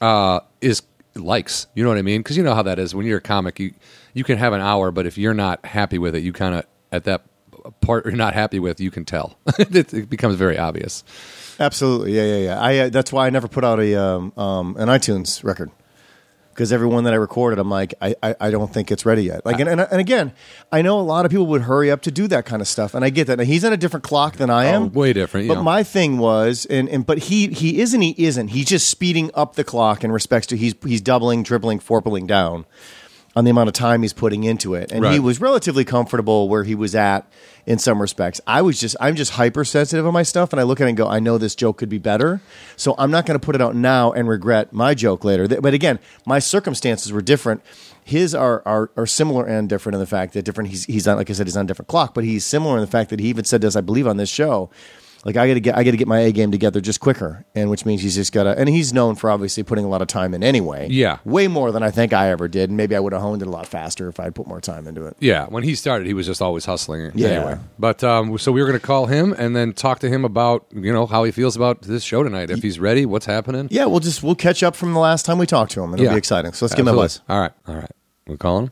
uh, 0.00 0.40
is 0.60 0.82
likes. 1.16 1.66
You 1.74 1.82
know 1.82 1.88
what 1.88 1.98
I 1.98 2.02
mean? 2.02 2.20
Because 2.20 2.36
you 2.36 2.44
know 2.44 2.54
how 2.54 2.62
that 2.62 2.78
is 2.78 2.94
when 2.94 3.04
you're 3.06 3.18
a 3.18 3.22
comic. 3.22 3.58
You 3.58 3.74
you 4.14 4.22
can 4.22 4.38
have 4.38 4.52
an 4.52 4.60
hour, 4.60 4.92
but 4.92 5.06
if 5.06 5.18
you're 5.18 5.34
not 5.34 5.66
happy 5.66 5.98
with 5.98 6.14
it, 6.14 6.22
you 6.22 6.32
kind 6.32 6.54
of 6.54 6.66
at 6.92 7.04
that 7.04 7.24
part 7.80 8.04
you're 8.04 8.14
not 8.14 8.34
happy 8.34 8.58
with, 8.58 8.80
you 8.80 8.90
can 8.90 9.04
tell. 9.04 9.38
it, 9.58 9.92
it 9.92 10.10
becomes 10.10 10.36
very 10.36 10.58
obvious. 10.58 11.02
Absolutely, 11.58 12.16
yeah, 12.16 12.24
yeah, 12.24 12.36
yeah. 12.36 12.60
I 12.60 12.78
uh, 12.78 12.88
that's 12.90 13.12
why 13.12 13.26
I 13.26 13.30
never 13.30 13.48
put 13.48 13.64
out 13.64 13.80
a 13.80 13.94
um, 13.94 14.32
um, 14.36 14.76
an 14.78 14.88
iTunes 14.88 15.42
record 15.42 15.70
because 16.52 16.72
everyone 16.72 17.04
that 17.04 17.12
I 17.12 17.16
recorded, 17.16 17.58
I'm 17.58 17.70
like, 17.70 17.94
I, 18.00 18.14
I, 18.22 18.34
I 18.40 18.50
don't 18.50 18.72
think 18.72 18.90
it's 18.90 19.06
ready 19.06 19.24
yet. 19.24 19.44
Like, 19.46 19.58
and, 19.58 19.68
and, 19.68 19.80
and 19.80 20.00
again, 20.00 20.32
I 20.70 20.82
know 20.82 20.98
a 20.98 21.02
lot 21.02 21.24
of 21.24 21.30
people 21.30 21.46
would 21.46 21.62
hurry 21.62 21.90
up 21.90 22.02
to 22.02 22.10
do 22.10 22.28
that 22.28 22.44
kind 22.44 22.60
of 22.60 22.68
stuff, 22.68 22.94
and 22.94 23.04
I 23.04 23.10
get 23.10 23.26
that. 23.26 23.38
Now, 23.38 23.44
he's 23.44 23.64
on 23.64 23.72
a 23.72 23.76
different 23.76 24.04
clock 24.04 24.36
than 24.36 24.50
I 24.50 24.66
oh, 24.66 24.74
am, 24.74 24.82
Oh, 24.82 24.86
way 24.86 25.12
different, 25.12 25.48
But 25.48 25.58
yeah. 25.58 25.62
my 25.62 25.82
thing 25.82 26.18
was, 26.18 26.66
and, 26.66 26.88
and 26.88 27.06
but 27.06 27.18
he 27.18 27.48
he 27.48 27.80
isn't 27.80 28.00
he 28.00 28.14
isn't. 28.18 28.48
He's 28.48 28.66
just 28.66 28.88
speeding 28.88 29.30
up 29.34 29.56
the 29.56 29.64
clock 29.64 30.04
in 30.04 30.12
respects 30.12 30.46
to 30.48 30.56
he's 30.56 30.74
he's 30.84 31.00
doubling, 31.00 31.44
tripling, 31.44 31.80
fourpling 31.80 32.26
down 32.26 32.66
on 33.34 33.44
the 33.44 33.50
amount 33.50 33.68
of 33.68 33.74
time 33.74 34.02
he's 34.02 34.12
putting 34.12 34.44
into 34.44 34.74
it. 34.74 34.92
And 34.92 35.02
he 35.12 35.18
was 35.18 35.40
relatively 35.40 35.84
comfortable 35.84 36.48
where 36.48 36.64
he 36.64 36.74
was 36.74 36.94
at 36.94 37.26
in 37.64 37.78
some 37.78 38.00
respects. 38.00 38.40
I 38.46 38.62
was 38.62 38.80
just 38.80 38.96
I'm 39.00 39.14
just 39.14 39.32
hypersensitive 39.32 40.06
on 40.06 40.12
my 40.12 40.22
stuff 40.22 40.52
and 40.52 40.60
I 40.60 40.64
look 40.64 40.80
at 40.80 40.86
it 40.86 40.90
and 40.90 40.96
go, 40.96 41.06
I 41.08 41.20
know 41.20 41.38
this 41.38 41.54
joke 41.54 41.78
could 41.78 41.88
be 41.88 41.98
better. 41.98 42.40
So 42.76 42.94
I'm 42.98 43.10
not 43.10 43.24
going 43.26 43.38
to 43.38 43.44
put 43.44 43.54
it 43.54 43.62
out 43.62 43.74
now 43.74 44.12
and 44.12 44.28
regret 44.28 44.72
my 44.72 44.94
joke 44.94 45.24
later. 45.24 45.48
But 45.48 45.74
again, 45.74 45.98
my 46.26 46.38
circumstances 46.38 47.12
were 47.12 47.22
different. 47.22 47.62
His 48.04 48.34
are, 48.34 48.62
are 48.66 48.90
are 48.96 49.06
similar 49.06 49.46
and 49.46 49.68
different 49.68 49.94
in 49.94 50.00
the 50.00 50.06
fact 50.06 50.32
that 50.34 50.42
different 50.42 50.70
he's 50.70 50.84
he's 50.84 51.06
on 51.06 51.16
like 51.16 51.30
I 51.30 51.32
said, 51.34 51.46
he's 51.46 51.56
on 51.56 51.66
a 51.66 51.68
different 51.68 51.88
clock, 51.88 52.14
but 52.14 52.24
he's 52.24 52.44
similar 52.44 52.74
in 52.74 52.80
the 52.80 52.90
fact 52.90 53.10
that 53.10 53.20
he 53.20 53.28
even 53.28 53.44
said 53.44 53.60
this, 53.60 53.76
I 53.76 53.80
believe, 53.80 54.08
on 54.08 54.16
this 54.16 54.28
show. 54.28 54.70
Like 55.24 55.36
I 55.36 55.46
got 55.46 55.54
to 55.54 55.60
get, 55.60 55.76
I 55.76 55.84
got 55.84 55.92
to 55.92 55.96
get 55.96 56.08
my 56.08 56.18
A 56.18 56.32
game 56.32 56.50
together 56.50 56.80
just 56.80 56.98
quicker, 56.98 57.44
and 57.54 57.70
which 57.70 57.86
means 57.86 58.02
he's 58.02 58.16
just 58.16 58.32
got 58.32 58.42
to. 58.42 58.58
And 58.58 58.68
he's 58.68 58.92
known 58.92 59.14
for 59.14 59.30
obviously 59.30 59.62
putting 59.62 59.84
a 59.84 59.88
lot 59.88 60.02
of 60.02 60.08
time 60.08 60.34
in 60.34 60.42
anyway. 60.42 60.88
Yeah. 60.90 61.18
way 61.24 61.46
more 61.46 61.70
than 61.70 61.82
I 61.84 61.92
think 61.92 62.12
I 62.12 62.30
ever 62.30 62.48
did. 62.48 62.70
And 62.70 62.76
maybe 62.76 62.96
I 62.96 63.00
would 63.00 63.12
have 63.12 63.22
honed 63.22 63.40
it 63.40 63.46
a 63.46 63.50
lot 63.50 63.68
faster 63.68 64.08
if 64.08 64.18
I'd 64.18 64.34
put 64.34 64.48
more 64.48 64.60
time 64.60 64.88
into 64.88 65.06
it. 65.06 65.16
Yeah, 65.20 65.46
when 65.46 65.62
he 65.62 65.76
started, 65.76 66.08
he 66.08 66.14
was 66.14 66.26
just 66.26 66.42
always 66.42 66.64
hustling. 66.64 67.12
Yeah. 67.14 67.28
Anyway, 67.28 67.58
but 67.78 68.02
um, 68.02 68.36
so 68.38 68.50
we 68.50 68.60
were 68.60 68.66
going 68.66 68.80
to 68.80 68.84
call 68.84 69.06
him 69.06 69.32
and 69.38 69.54
then 69.54 69.72
talk 69.74 70.00
to 70.00 70.08
him 70.08 70.24
about 70.24 70.66
you 70.74 70.92
know 70.92 71.06
how 71.06 71.22
he 71.22 71.30
feels 71.30 71.54
about 71.54 71.82
this 71.82 72.02
show 72.02 72.22
tonight. 72.24 72.50
If 72.50 72.62
he's 72.62 72.80
ready, 72.80 73.06
what's 73.06 73.26
happening? 73.26 73.68
Yeah, 73.70 73.86
we'll 73.86 74.00
just 74.00 74.22
we'll 74.24 74.34
catch 74.34 74.62
up 74.64 74.74
from 74.74 74.92
the 74.92 74.98
last 75.00 75.24
time 75.24 75.38
we 75.38 75.46
talked 75.46 75.70
to 75.72 75.82
him. 75.82 75.94
It'll 75.94 76.04
Yeah. 76.06 76.12
be 76.12 76.18
exciting. 76.18 76.52
So 76.52 76.64
let's 76.66 76.74
give 76.74 76.86
him 76.86 76.94
a 76.94 76.96
buzz. 76.96 77.20
All 77.28 77.40
right, 77.40 77.52
all 77.68 77.76
right. 77.76 77.90
We're 78.26 78.36
calling. 78.38 78.70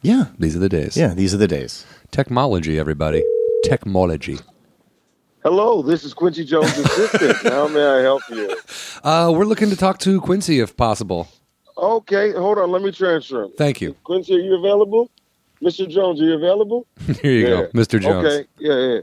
Yeah, 0.00 0.26
These 0.38 0.54
are 0.56 0.58
the 0.58 0.68
days. 0.68 0.96
yeah. 0.96 1.14
These 1.14 1.32
are 1.34 1.38
the 1.38 1.48
days. 1.48 1.86
Technology, 2.10 2.78
everybody. 2.78 3.22
Technology. 3.62 4.38
Hello, 5.44 5.82
this 5.82 6.04
is 6.04 6.14
Quincy 6.14 6.42
Jones' 6.44 6.76
assistant. 6.78 7.36
How 7.52 7.68
may 7.68 7.84
I 7.84 8.00
help 8.00 8.22
you? 8.30 8.56
Uh, 9.02 9.30
we're 9.36 9.44
looking 9.44 9.68
to 9.68 9.76
talk 9.76 9.98
to 9.98 10.18
Quincy 10.20 10.60
if 10.60 10.74
possible. 10.76 11.28
Okay, 11.76 12.32
hold 12.32 12.58
on. 12.58 12.70
Let 12.70 12.80
me 12.82 12.90
transfer 12.90 13.42
him. 13.44 13.52
Thank 13.58 13.80
you. 13.82 13.94
Quincy, 14.04 14.36
are 14.36 14.38
you 14.38 14.54
available? 14.58 15.10
Mr. 15.62 15.88
Jones, 15.88 16.20
are 16.20 16.24
you 16.24 16.34
available? 16.34 16.86
Here 17.20 17.32
you 17.32 17.40
Yeah. 17.40 17.48
go, 17.48 17.68
Mr. 17.74 18.00
Jones. 18.00 18.26
Okay, 18.26 18.48
yeah, 18.58 18.74
yeah. 18.94 19.00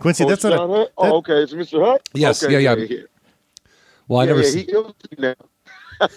Quincy, 0.00 0.24
oh, 0.24 0.28
that's 0.28 0.42
not 0.44 0.52
a, 0.52 0.58
Hunt? 0.58 0.70
that- 0.72 0.90
Oh, 0.98 1.16
okay. 1.18 1.42
It's 1.42 1.52
Mr. 1.52 1.84
Hunt? 1.84 2.02
Yes, 2.12 2.42
Okay, 2.42 2.60
yeah, 2.60 2.74
yeah. 2.74 2.84
yeah. 2.84 2.98
Well, 4.08 4.20
I 4.20 4.24
yeah, 4.24 4.26
never. 4.32 4.40
yeah, 4.42 4.48
s- 4.48 4.54
he 5.10 5.16
now. 5.18 5.34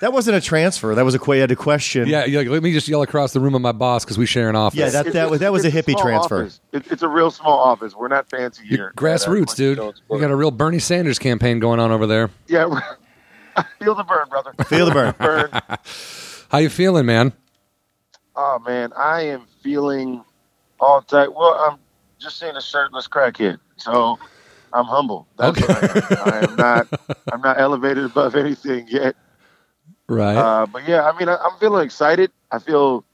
that 0.00 0.12
wasn't 0.12 0.36
a 0.36 0.40
transfer. 0.40 0.94
That 0.94 1.04
was 1.04 1.14
a 1.14 1.18
que- 1.18 1.34
you 1.34 1.40
had 1.40 1.48
to 1.50 1.56
question. 1.56 2.08
yeah, 2.08 2.24
yeah, 2.24 2.40
let 2.40 2.62
me 2.62 2.72
just 2.72 2.88
yell 2.88 3.02
across 3.02 3.32
the 3.32 3.40
room 3.40 3.54
at 3.54 3.60
my 3.60 3.72
boss 3.72 4.04
because 4.04 4.18
we 4.18 4.26
share 4.26 4.48
an 4.48 4.56
office. 4.56 4.78
Yeah, 4.78 4.90
that 4.90 5.06
It's- 5.06 5.14
that 5.14 5.30
was 5.30 5.40
that 5.40 5.52
was 5.52 5.64
a 5.64 5.70
hippie 5.70 5.96
transfer. 5.98 6.44
It, 6.72 6.86
it's 6.90 7.02
a 7.02 7.08
real 7.08 7.30
small 7.30 7.58
office. 7.58 7.94
We're 7.94 8.08
not 8.08 8.28
fancy 8.28 8.62
You're 8.66 8.78
here. 8.78 8.92
grassroots, 8.96 9.46
Quincy 9.46 9.56
dude. 9.64 9.76
Jones 9.78 10.02
You 10.10 10.18
got 10.20 10.30
a 10.30 10.36
real 10.36 10.50
Bernie 10.50 10.78
Sanders 10.78 11.18
campaign 11.18 11.58
going 11.60 11.80
on 11.80 11.90
over 11.92 12.06
there. 12.06 12.30
Yeah. 12.48 12.66
Feel 13.82 13.94
the 13.94 14.04
burn, 14.04 14.28
brother. 14.28 14.52
Feel 14.66 14.86
the 14.86 14.92
burn. 14.92 15.14
burn. 15.18 15.50
How 16.50 16.58
you 16.58 16.68
feeling, 16.70 17.04
man? 17.06 17.32
Oh 18.36 18.58
man, 18.66 18.92
I 18.96 19.22
am 19.22 19.42
feeling 19.62 20.24
all 20.78 21.02
tight. 21.02 21.34
Well, 21.34 21.54
I'm 21.68 21.78
just 22.18 22.38
seen 22.38 22.56
a 22.56 22.60
shirtless 22.62 23.06
crackhead. 23.08 23.58
So 23.76 24.18
I'm 24.72 24.84
humble. 24.86 25.26
That's 25.36 25.60
Okay. 25.60 25.66
what 25.66 26.12
I 26.12 26.38
am. 26.38 26.48
I 26.48 26.50
am 26.50 26.56
not. 26.56 27.00
I'm 27.32 27.40
not 27.42 27.60
elevated 27.60 28.04
above 28.04 28.34
anything 28.36 28.86
yet. 28.88 29.14
Right. 30.10 30.36
Uh, 30.36 30.66
but 30.66 30.88
yeah, 30.88 31.08
I 31.08 31.16
mean, 31.18 31.28
I, 31.28 31.36
I'm 31.36 31.56
feeling 31.60 31.84
excited. 31.84 32.32
I 32.50 32.58
feel, 32.58 33.04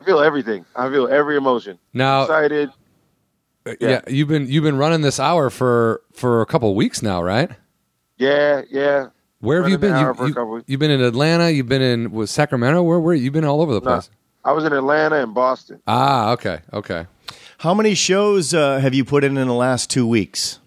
I 0.00 0.04
feel 0.04 0.20
everything. 0.20 0.64
I 0.76 0.88
feel 0.88 1.08
every 1.08 1.36
emotion. 1.36 1.78
now, 1.92 2.22
Excited. 2.22 2.70
yeah. 3.66 3.74
yeah. 3.80 4.00
you've 4.06 4.28
been 4.28 4.46
you've 4.48 4.62
been 4.64 4.78
running 4.78 5.00
this 5.00 5.18
hour 5.18 5.50
for 5.50 6.00
for 6.12 6.40
a 6.42 6.46
couple 6.46 6.72
weeks 6.76 7.02
now, 7.02 7.20
right? 7.22 7.50
Yeah, 8.18 8.62
yeah. 8.70 9.08
Where 9.40 9.60
have 9.62 9.70
you 9.70 9.78
been? 9.78 9.90
You, 9.90 9.96
hour 9.96 10.14
for 10.14 10.24
a 10.26 10.28
you, 10.28 10.34
couple 10.34 10.50
weeks. 10.52 10.64
you've 10.68 10.78
been 10.80 10.90
in 10.92 11.02
Atlanta. 11.02 11.50
You've 11.50 11.68
been 11.68 11.82
in 11.82 12.12
was 12.12 12.30
Sacramento. 12.30 12.82
Where 12.82 13.00
were 13.00 13.14
you? 13.14 13.24
You've 13.24 13.32
been 13.32 13.44
all 13.44 13.60
over 13.60 13.72
the 13.74 13.80
No. 13.80 13.90
place. 13.94 14.10
I 14.44 14.52
was 14.52 14.64
in 14.64 14.72
Atlanta 14.72 15.22
and 15.22 15.34
Boston. 15.34 15.80
Ah, 15.88 16.30
okay, 16.32 16.60
okay. 16.72 17.06
How 17.58 17.74
many 17.74 17.94
shows 17.94 18.54
uh, 18.54 18.78
have 18.78 18.94
you 18.94 19.04
put 19.04 19.24
in 19.24 19.36
in 19.36 19.48
the 19.48 19.54
last 19.54 19.90
two 19.90 20.06
weeks? 20.06 20.60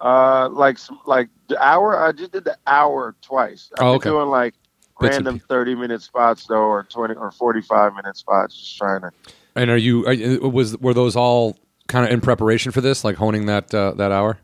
Uh, 0.00 0.48
like 0.50 0.78
like 1.06 1.28
the 1.54 1.62
hour. 1.66 1.98
I 2.02 2.12
just 2.12 2.32
did 2.32 2.44
the 2.44 2.56
hour 2.66 3.14
twice. 3.22 3.70
I've 3.78 3.82
Oh, 3.84 3.90
been 3.92 3.96
okay. 3.96 4.10
doing 4.10 4.28
like 4.28 4.54
random 5.00 5.38
thirty 5.38 5.74
minute 5.74 6.02
spots 6.02 6.46
though, 6.46 6.56
or 6.64 6.82
twenty 6.84 7.14
or 7.14 7.30
forty 7.30 7.60
five 7.60 7.94
minute 7.94 8.16
spots. 8.16 8.56
Just 8.58 8.76
trying 8.76 9.00
to. 9.02 9.10
And 9.56 9.70
are 9.70 9.76
you? 9.76 10.06
Are, 10.06 10.48
was 10.48 10.76
were 10.78 10.94
those 10.94 11.16
all 11.16 11.56
kind 11.88 12.04
of 12.06 12.12
in 12.12 12.20
preparation 12.20 12.72
for 12.72 12.80
this, 12.80 13.04
like 13.04 13.16
honing 13.16 13.46
that 13.46 13.72
uh, 13.74 13.92
that 13.92 14.12
hour? 14.12 14.38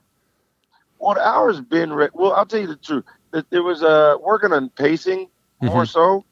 Well, 0.99 1.15
the 1.15 1.27
hour's 1.27 1.61
been. 1.61 1.93
Re- 1.93 2.11
well, 2.13 2.33
I'll 2.33 2.47
tell 2.47 2.61
you 2.61 2.67
the 2.69 2.77
truth. 2.77 3.05
It, 3.33 3.47
it 3.51 3.61
was 3.61 3.83
uh 3.83 4.17
working 4.21 4.53
on 4.53 4.69
pacing 4.71 5.29
more 5.63 5.85
Mhm. 5.85 5.89
so, 5.89 6.25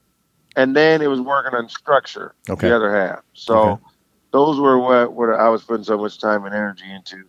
and 0.57 0.75
then 0.77 1.03
it 1.03 1.07
was 1.09 1.21
working 1.21 1.55
on 1.57 1.69
structure. 1.69 2.35
Okay. 2.49 2.69
The 2.69 2.77
other 2.77 2.95
half. 2.95 3.21
So 3.35 3.59
Okay. 3.59 3.83
those 4.33 4.59
were 4.61 4.79
what 4.79 5.13
what 5.13 5.31
I 5.31 5.49
was 5.49 5.63
putting 5.65 5.85
so 5.85 5.97
much 5.99 6.19
time 6.21 6.45
and 6.45 6.55
energy 6.55 6.85
into. 6.91 7.25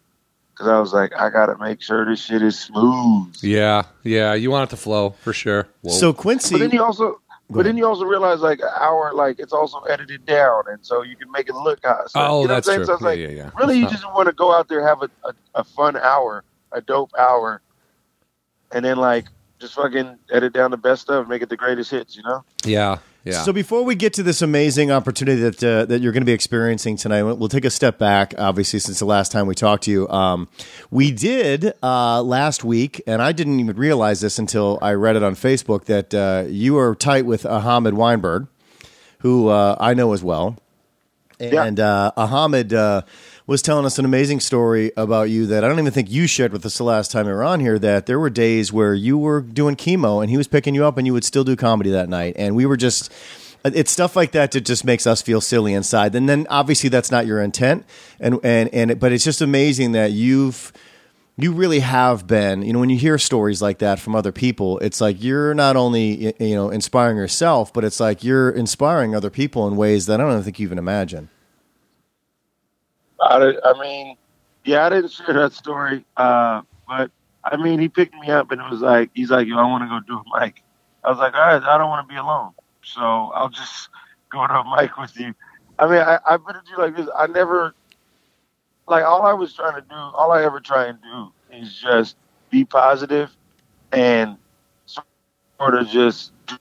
Because 0.60 0.74
I 0.74 0.80
was 0.82 0.92
like, 0.92 1.14
I 1.18 1.30
gotta 1.30 1.58
make 1.58 1.82
sure 1.82 2.04
this 2.04 2.22
shit 2.22 2.42
is 2.42 2.60
smooth. 2.60 3.34
Yeah, 3.42 3.84
yeah. 4.04 4.34
You 4.34 4.52
want 4.52 4.70
it 4.70 4.76
to 4.76 4.78
flow 4.78 5.12
for 5.12 5.32
sure. 5.32 5.70
Whoa. 5.84 5.94
So 5.94 6.12
Quincy, 6.12 6.56
But 6.56 6.60
then 6.60 6.72
you 6.72 6.84
also, 6.84 7.22
but 7.50 7.64
then 7.64 7.78
you 7.78 7.88
also 7.88 8.04
realize 8.04 8.42
like 8.42 8.60
an 8.60 8.68
hour, 8.78 9.14
like 9.14 9.40
it's 9.40 9.54
also 9.54 9.80
edited 9.84 10.26
down, 10.26 10.64
and 10.68 10.86
so 10.86 11.02
you 11.02 11.16
can 11.16 11.32
make 11.32 11.48
it 11.48 11.56
look 11.56 11.80
hot. 11.82 12.12
So, 12.12 12.20
oh, 12.20 12.42
you 12.42 12.48
know 12.50 12.56
that's 12.56 12.68
what 12.68 12.74
true. 12.74 12.84
I'm 12.84 12.88
saying? 12.88 13.00
So 13.00 13.08
it's 13.08 13.20
yeah, 13.20 13.28
like, 13.28 13.38
yeah, 13.38 13.44
yeah. 13.46 13.52
really, 13.58 13.78
you 13.78 13.86
It's 13.86 13.94
just 13.94 14.06
want 14.14 14.28
to 14.28 14.34
go 14.34 14.54
out 14.54 14.68
there, 14.68 14.86
have 14.86 15.02
a, 15.02 15.10
a, 15.24 15.34
a 15.56 15.64
fun 15.64 15.96
hour, 15.96 16.44
a 16.74 16.82
dope 16.82 17.12
hour, 17.18 17.62
and 18.74 18.84
then 18.84 18.98
like 18.98 19.28
just 19.60 19.76
fucking 19.76 20.18
edit 20.30 20.52
down 20.52 20.72
the 20.72 20.78
best 20.78 21.04
stuff, 21.04 21.26
make 21.30 21.42
it 21.42 21.48
the 21.48 21.56
greatest 21.56 21.90
hits. 21.90 22.18
You 22.18 22.24
know? 22.24 22.44
yeah, 22.66 22.98
yeah. 23.24 23.44
So 23.44 23.52
before 23.52 23.84
we 23.84 23.96
get 23.96 24.14
to 24.14 24.24
this 24.24 24.42
amazing 24.42 24.92
opportunity 24.92 25.42
that 25.42 25.64
uh, 25.64 25.86
that 25.86 26.02
you're 26.02 26.12
going 26.12 26.22
to 26.22 26.26
be 26.26 26.34
experiencing 26.34 26.96
tonight, 26.96 27.24
we'll 27.24 27.36
we'll 27.36 27.50
take 27.50 27.66
a 27.66 27.70
step 27.70 27.98
back. 27.98 28.34
Obviously, 28.38 28.80
since 28.80 29.00
the 29.00 29.06
last 29.06 29.32
time 29.32 29.46
we 29.46 29.56
talked 29.56 29.84
to 29.84 29.92
you, 29.92 30.08
um, 30.10 30.48
we 30.90 31.12
did 31.12 31.74
uh, 31.84 32.24
last 32.24 32.64
week, 32.64 33.02
and 33.06 33.22
I 33.22 33.32
didn't 33.32 33.60
even 33.60 33.76
realize 33.76 34.22
this 34.22 34.40
until 34.40 34.80
I 34.82 34.94
read 34.94 35.16
it 35.16 35.24
on 35.24 35.36
Facebook 35.36 35.86
that 35.86 36.14
uh, 36.14 36.46
you 36.48 36.78
are 36.78 36.96
tight 36.96 37.26
with 37.26 37.44
Ahamed 37.44 37.94
Weinberg, 37.94 38.48
who 39.20 39.50
uh, 39.50 39.76
I 39.80 39.94
know 39.94 40.14
as 40.14 40.24
well. 40.24 40.58
Yeah. 41.40 41.64
And 41.64 41.80
uh, 41.80 42.12
Ahmed 42.18 42.74
uh, 42.74 43.04
was 43.50 43.64
telling 43.64 43.84
us 43.84 43.98
an 43.98 44.06
amazing 44.06 44.40
story 44.40 44.92
about 44.96 45.32
you 45.32 45.48
that 45.48 45.64
I 45.64 45.68
don't 45.68 45.80
even 45.80 45.92
think 45.92 46.12
you 46.12 46.28
shared 46.28 46.54
with 46.54 46.64
us 46.68 46.78
the 46.78 46.84
last 46.84 47.12
time 47.12 47.26
you 47.26 47.34
were 47.34 47.44
on 47.44 47.60
here. 47.60 47.80
That 47.80 48.06
there 48.06 48.20
were 48.20 48.30
days 48.30 48.72
where 48.72 48.94
you 48.94 49.18
were 49.18 49.42
doing 49.42 49.76
chemo 49.76 50.22
and 50.22 50.30
he 50.30 50.38
was 50.38 50.48
picking 50.48 50.76
you 50.76 50.86
up 50.86 51.00
and 51.00 51.08
you 51.08 51.14
would 51.14 51.24
still 51.24 51.44
do 51.44 51.56
comedy 51.56 51.90
that 51.90 52.10
night. 52.10 52.36
And 52.38 52.56
we 52.56 52.68
were 52.68 52.78
just, 52.78 53.12
it's 53.66 53.90
stuff 53.90 54.16
like 54.16 54.34
that 54.34 54.52
that 54.52 54.62
just 54.62 54.86
makes 54.86 55.08
us 55.08 55.24
feel 55.24 55.42
silly 55.42 55.74
inside. 55.74 56.14
And 56.14 56.30
then 56.30 56.46
obviously 56.48 56.90
that's 56.90 57.10
not 57.10 57.26
your 57.26 57.42
intent. 57.42 57.88
And, 58.20 58.40
and, 58.44 58.72
and, 58.72 59.00
but 59.00 59.12
it's 59.12 59.24
just 59.24 59.42
amazing 59.42 59.94
that 59.94 60.12
you've, 60.12 60.72
you 61.36 61.52
really 61.52 61.80
have 61.80 62.28
been 62.28 62.62
you 62.64 62.74
know 62.74 62.80
when 62.80 62.90
you 62.90 62.98
hear 62.98 63.18
stories 63.18 63.62
like 63.62 63.78
that 63.78 63.98
from 63.98 64.14
other 64.14 64.34
people 64.34 64.78
it's 64.80 65.00
like 65.00 65.24
you're 65.24 65.54
not 65.54 65.78
only 65.78 66.36
you 66.38 66.54
know 66.54 66.70
inspiring 66.70 67.16
yourself 67.16 67.72
but 67.72 67.86
it's 67.86 67.98
like 67.98 68.26
you're 68.26 68.50
inspiring 68.50 69.16
other 69.16 69.30
people 69.30 69.66
in 69.66 69.78
ways 69.78 70.06
that 70.08 70.20
i 70.20 70.24
don't 70.26 70.44
think 70.44 70.60
you 70.60 70.66
even 70.66 70.78
imagine 70.78 71.30
I, 73.22 73.54
I 73.64 73.82
mean, 73.82 74.18
yeah, 74.66 74.86
I 74.86 74.90
didn't 74.90 75.12
share 75.12 75.34
that 75.34 75.54
story, 75.54 76.06
uh, 76.18 76.62
but 76.88 77.12
I 77.44 77.58
mean, 77.58 77.80
he 77.80 77.90
picked 77.90 78.14
me 78.16 78.30
up 78.30 78.52
and 78.52 78.62
it 78.62 78.70
was 78.70 78.82
like, 78.82 79.10
he's 79.14 79.32
like, 79.32 79.48
yo, 79.48 79.58
I 79.58 79.64
want 79.64 79.84
to 79.84 79.88
go 79.88 80.00
do 80.06 80.20
a 80.20 80.40
mic. 80.40 80.64
I 81.04 81.10
was 81.10 81.20
like, 81.20 81.34
all 81.34 81.40
right, 81.42 81.62
I 81.62 81.78
don't 81.78 81.90
want 81.90 82.08
to 82.08 82.14
be 82.14 82.20
alone, 82.20 82.52
so 82.84 83.02
I'll 83.02 83.50
just 83.50 83.90
go 84.32 84.46
to 84.46 84.54
a 84.54 84.78
mic 84.78 84.98
with 84.98 85.18
you. 85.18 85.34
I 85.78 85.88
mean, 85.88 86.00
I, 86.00 86.20
I 86.28 86.38
put 86.38 86.56
it 86.56 86.66
to 86.66 86.72
you 86.72 86.78
like 86.78 86.96
this: 86.96 87.08
I 87.18 87.28
never, 87.28 87.74
like, 88.88 89.06
all 89.06 89.24
I 89.24 89.34
was 89.34 89.54
trying 89.54 89.76
to 89.76 89.82
do, 89.82 89.96
all 89.96 90.32
I 90.32 90.44
ever 90.44 90.60
try 90.60 90.88
and 90.88 91.00
do 91.02 91.32
is 91.56 91.74
just 91.74 92.18
be 92.50 92.66
positive 92.66 93.36
and 93.94 94.38
sort 94.86 95.76
of 95.76 95.88
just 95.88 96.34
do 96.48 96.58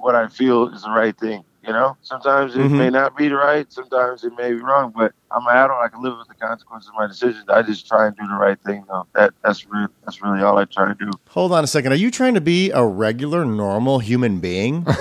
what 0.00 0.14
I 0.14 0.28
feel 0.28 0.68
is 0.68 0.82
the 0.82 0.90
right 0.90 1.16
thing. 1.18 1.44
You 1.66 1.72
know, 1.72 1.96
sometimes 2.02 2.54
it 2.54 2.58
Mhm. 2.58 2.76
may 2.76 2.90
not 2.90 3.16
be 3.16 3.28
the 3.28 3.36
right, 3.36 3.70
sometimes 3.72 4.22
it 4.22 4.32
may 4.36 4.52
be 4.52 4.60
wrong, 4.60 4.92
but 4.94 5.12
I'm 5.30 5.46
an 5.46 5.56
adult. 5.56 5.80
I 5.82 5.88
can 5.88 6.02
live 6.02 6.18
with 6.18 6.28
the 6.28 6.34
consequences 6.34 6.90
of 6.90 6.94
my 6.94 7.06
decisions. 7.06 7.44
I 7.48 7.62
just 7.62 7.86
try 7.88 8.06
and 8.06 8.14
do 8.16 8.26
the 8.26 8.34
right 8.34 8.60
thing. 8.60 8.84
Though 8.86 9.06
that 9.14 9.32
that's 9.42 9.66
really 9.66 9.88
that's 10.04 10.20
really 10.22 10.42
all 10.42 10.58
I 10.58 10.66
try 10.66 10.86
to 10.86 10.94
do. 10.94 11.10
hold 11.30 11.52
on 11.52 11.64
a 11.64 11.66
second 11.66 11.92
are 11.92 11.96
you 11.96 12.10
trying 12.10 12.34
to 12.34 12.40
be 12.42 12.70
a 12.70 12.84
regular 12.84 13.44
normal 13.46 13.98
human 13.98 14.40
being 14.40 14.86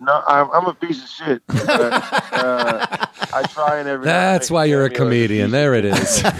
No, 0.00 0.20
I'm, 0.26 0.50
I'm 0.50 0.66
a 0.66 0.74
piece 0.74 1.00
of 1.02 1.08
shit. 1.08 1.42
But, 1.48 1.92
uh, 2.32 2.86
I 3.32 3.42
try 3.44 3.78
and 3.78 3.88
every. 3.88 4.04
That's 4.04 4.50
why 4.50 4.66
you're 4.66 4.84
a 4.84 4.90
comedian. 4.90 5.50
There 5.50 5.74
it 5.74 5.84
is. 5.84 6.22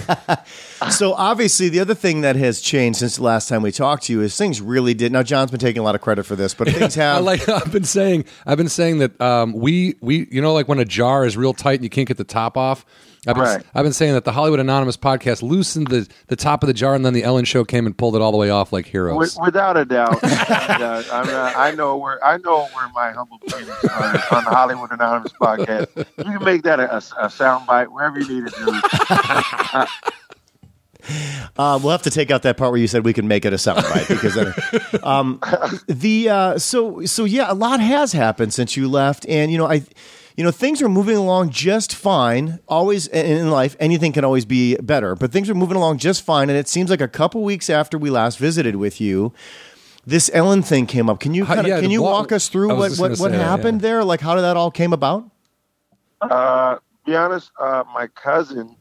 so 0.91 1.15
obviously 1.15 1.69
the 1.69 1.81
other 1.81 1.95
thing 1.95 2.23
that 2.23 2.37
has 2.37 2.61
changed 2.61 2.99
since 2.99 3.17
the 3.17 3.23
last 3.23 3.49
time 3.49 3.63
we 3.63 3.73
talked 3.73 4.05
to 4.05 4.13
you 4.13 4.21
is 4.21 4.37
things 4.37 4.61
really 4.61 4.95
did 4.95 5.13
now 5.13 5.23
john's 5.23 5.51
been 5.51 5.61
taking 5.61 5.81
a 5.81 5.85
lot 5.85 5.95
of 5.95 6.01
credit 6.01 6.25
for 6.25 6.35
this 6.35 6.55
but 6.55 6.69
things 6.71 6.99
I 6.99 7.03
have 7.03 7.25
like 7.25 7.49
I've 7.49 7.73
been 7.73 7.85
saying 7.85 8.25
I've 8.47 8.59
been 8.59 8.69
saying 8.69 8.99
that 8.99 9.21
um, 9.21 9.53
we 9.53 9.97
we 10.01 10.27
you 10.31 10.43
know 10.43 10.53
like 10.53 10.69
when 10.69 10.79
a 10.79 10.85
jar 10.85 11.25
is 11.25 11.37
real 11.37 11.55
tight 11.55 11.75
and 11.75 11.85
you 11.85 11.91
can't 11.91 12.09
get 12.09 12.17
the 12.17 12.25
top 12.25 12.57
off. 12.57 12.85
I've 13.27 13.37
been, 13.37 13.45
Right. 13.45 13.63
I've 13.73 13.85
been 13.85 13.93
saying 13.93 14.15
that 14.15 14.25
the 14.25 14.33
Hollywood 14.33 14.59
Anonymous 14.59 14.97
podcast 14.97 15.43
loosened 15.43 15.87
the, 15.89 16.09
the 16.27 16.35
top 16.35 16.65
of 16.65 16.67
the 16.67 16.73
jar 16.75 16.95
and 16.95 17.07
then 17.07 17.13
the 17.13 17.23
Ellen 17.23 17.45
show 17.45 17.65
came 17.65 17.87
and 17.87 17.97
pulled 17.97 18.17
it 18.17 18.21
all 18.23 18.33
the 18.33 18.39
way 18.39 18.51
off 18.51 18.73
like 18.73 18.87
heroes. 18.87 19.17
With, 19.17 19.37
without 19.41 19.77
a 19.77 19.85
doubt, 19.85 20.19
uh, 20.25 21.03
I'm 21.13 21.27
not, 21.29 21.57
I 21.57 21.71
know 21.71 21.97
where 21.99 22.25
I 22.25 22.39
know 22.39 22.65
where 22.75 22.89
my 22.93 23.13
humble 23.13 23.39
beginnings 23.39 23.71
started 23.79 24.23
on 24.35 24.45
the 24.45 24.51
Hollywood 24.51 24.91
Anonymous 24.91 25.33
podcast. 25.41 25.87
You 26.19 26.25
can 26.39 26.45
make 26.45 26.63
that 26.63 26.81
a, 26.81 26.97
a, 26.97 27.03
a 27.27 27.31
sound 27.31 27.65
bite 27.67 27.93
wherever 27.93 28.19
you 28.19 28.41
need 28.43 28.49
it 28.49 28.55
to. 28.55 29.89
Uh, 31.59 31.79
we'll 31.83 31.91
have 31.91 32.03
to 32.03 32.11
take 32.11 32.31
out 32.31 32.43
that 32.43 32.57
part 32.57 32.71
where 32.71 32.81
you 32.81 32.87
said 32.87 33.05
we 33.05 33.13
can 33.13 33.27
make 33.27 33.45
it 33.45 33.53
a 33.53 33.57
soundbite 33.57 34.07
because 34.09 34.35
then, 34.35 34.55
um, 35.03 35.41
the 35.89 36.29
uh, 36.29 36.59
so 36.59 37.05
so 37.07 37.25
yeah, 37.25 37.51
a 37.51 37.55
lot 37.55 37.81
has 37.81 38.13
happened 38.13 38.55
since 38.55 38.77
you 38.77 38.89
left, 38.89 39.27
and 39.29 39.51
you 39.51 39.59
know 39.59 39.67
I, 39.67 39.83
you 40.37 40.45
know 40.45 40.51
things 40.51 40.81
are 40.83 40.89
moving 40.89 41.17
along 41.17 41.51
just 41.51 41.95
fine. 41.95 42.61
Always 42.69 43.07
in 43.09 43.27
in 43.27 43.51
life, 43.51 43.77
anything 43.81 44.13
can 44.13 44.25
always 44.25 44.45
be 44.45 44.77
better, 44.77 45.15
but 45.15 45.33
things 45.33 45.51
are 45.51 45.55
moving 45.55 45.77
along 45.77 45.99
just 45.99 46.23
fine. 46.23 46.49
And 46.49 46.59
it 46.59 46.69
seems 46.69 46.91
like 46.91 47.01
a 47.01 47.09
couple 47.09 47.43
weeks 47.43 47.69
after 47.71 47.99
we 47.99 48.11
last 48.11 48.39
visited 48.39 48.77
with 48.77 49.01
you. 49.01 49.33
This 50.05 50.31
Ellen 50.35 50.63
thing 50.63 50.87
came 50.87 51.09
up. 51.09 51.21
Can 51.21 51.33
you 51.33 51.47
kinda, 51.47 51.69
yeah, 51.69 51.81
can 51.81 51.91
you 51.91 52.03
wa- 52.03 52.11
walk 52.11 52.33
us 52.33 52.49
through 52.49 52.69
what 52.69 52.93
what, 52.93 53.11
what 53.11 53.19
say 53.19 53.29
that, 53.31 53.39
happened 53.39 53.81
yeah. 53.81 53.89
there? 53.89 54.05
Like 54.05 54.21
how 54.21 54.35
did 54.35 54.43
that 54.43 54.57
all 54.57 54.71
came 54.71 54.93
about? 54.93 55.31
Uh, 56.21 56.79
be 57.05 57.15
honest, 57.15 57.51
uh, 57.61 57.85
my 57.95 58.07
cousin 58.09 58.77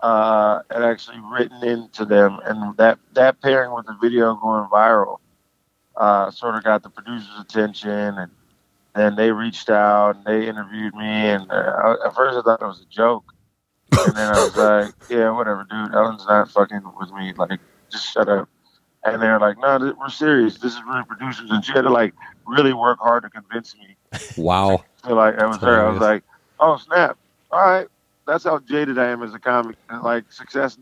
uh, 0.00 0.60
had 0.70 0.82
actually 0.82 1.18
written 1.32 1.62
into 1.64 2.04
them, 2.04 2.38
and 2.44 2.76
that 2.76 2.98
that 3.14 3.40
pairing 3.40 3.74
with 3.74 3.86
the 3.86 3.96
video 4.00 4.34
going 4.36 4.68
viral 4.68 5.18
uh, 5.96 6.30
sort 6.30 6.54
of 6.54 6.64
got 6.64 6.82
the 6.82 6.90
producer's 6.90 7.40
attention, 7.40 7.90
and 7.90 8.30
then 8.98 9.16
they 9.16 9.30
reached 9.30 9.70
out 9.70 10.16
and 10.16 10.24
they 10.24 10.48
interviewed 10.48 10.94
me, 10.94 11.06
and 11.06 11.50
uh, 11.50 11.96
at 12.04 12.14
first 12.14 12.36
I 12.38 12.42
thought 12.42 12.62
it 12.62 12.66
was 12.66 12.80
a 12.80 12.94
joke, 12.94 13.32
and 13.92 14.16
then 14.16 14.34
I 14.34 14.44
was 14.44 14.56
like, 14.56 14.94
yeah, 15.08 15.30
whatever, 15.30 15.66
dude, 15.70 15.94
Ellen's 15.94 16.26
not 16.26 16.50
fucking 16.50 16.82
with 16.98 17.12
me, 17.12 17.32
like 17.36 17.60
just 17.90 18.12
shut 18.12 18.28
up. 18.28 18.48
And 19.04 19.22
they're 19.22 19.38
like, 19.38 19.56
no, 19.58 19.78
th- 19.78 19.94
we're 19.98 20.08
serious. 20.10 20.58
This 20.58 20.74
is 20.74 20.80
really 20.86 21.04
producers, 21.04 21.50
and 21.50 21.64
she 21.64 21.72
had 21.72 21.82
to 21.82 21.90
like 21.90 22.14
really 22.46 22.72
work 22.72 22.98
hard 22.98 23.22
to 23.22 23.30
convince 23.30 23.74
me 23.76 23.96
wow. 24.36 24.84
so 25.04 25.14
like 25.14 25.38
I 25.38 25.46
was 25.46 25.56
That's 25.56 25.64
there. 25.64 25.86
I 25.86 25.90
was 25.90 26.00
like, 26.00 26.22
oh 26.60 26.76
snap! 26.78 27.18
All 27.50 27.60
right, 27.60 27.86
that's 28.26 28.44
how 28.44 28.58
jaded 28.60 28.98
I 28.98 29.08
am 29.08 29.22
as 29.22 29.34
a 29.34 29.38
comic. 29.38 29.76
Like 30.02 30.30
success, 30.32 30.78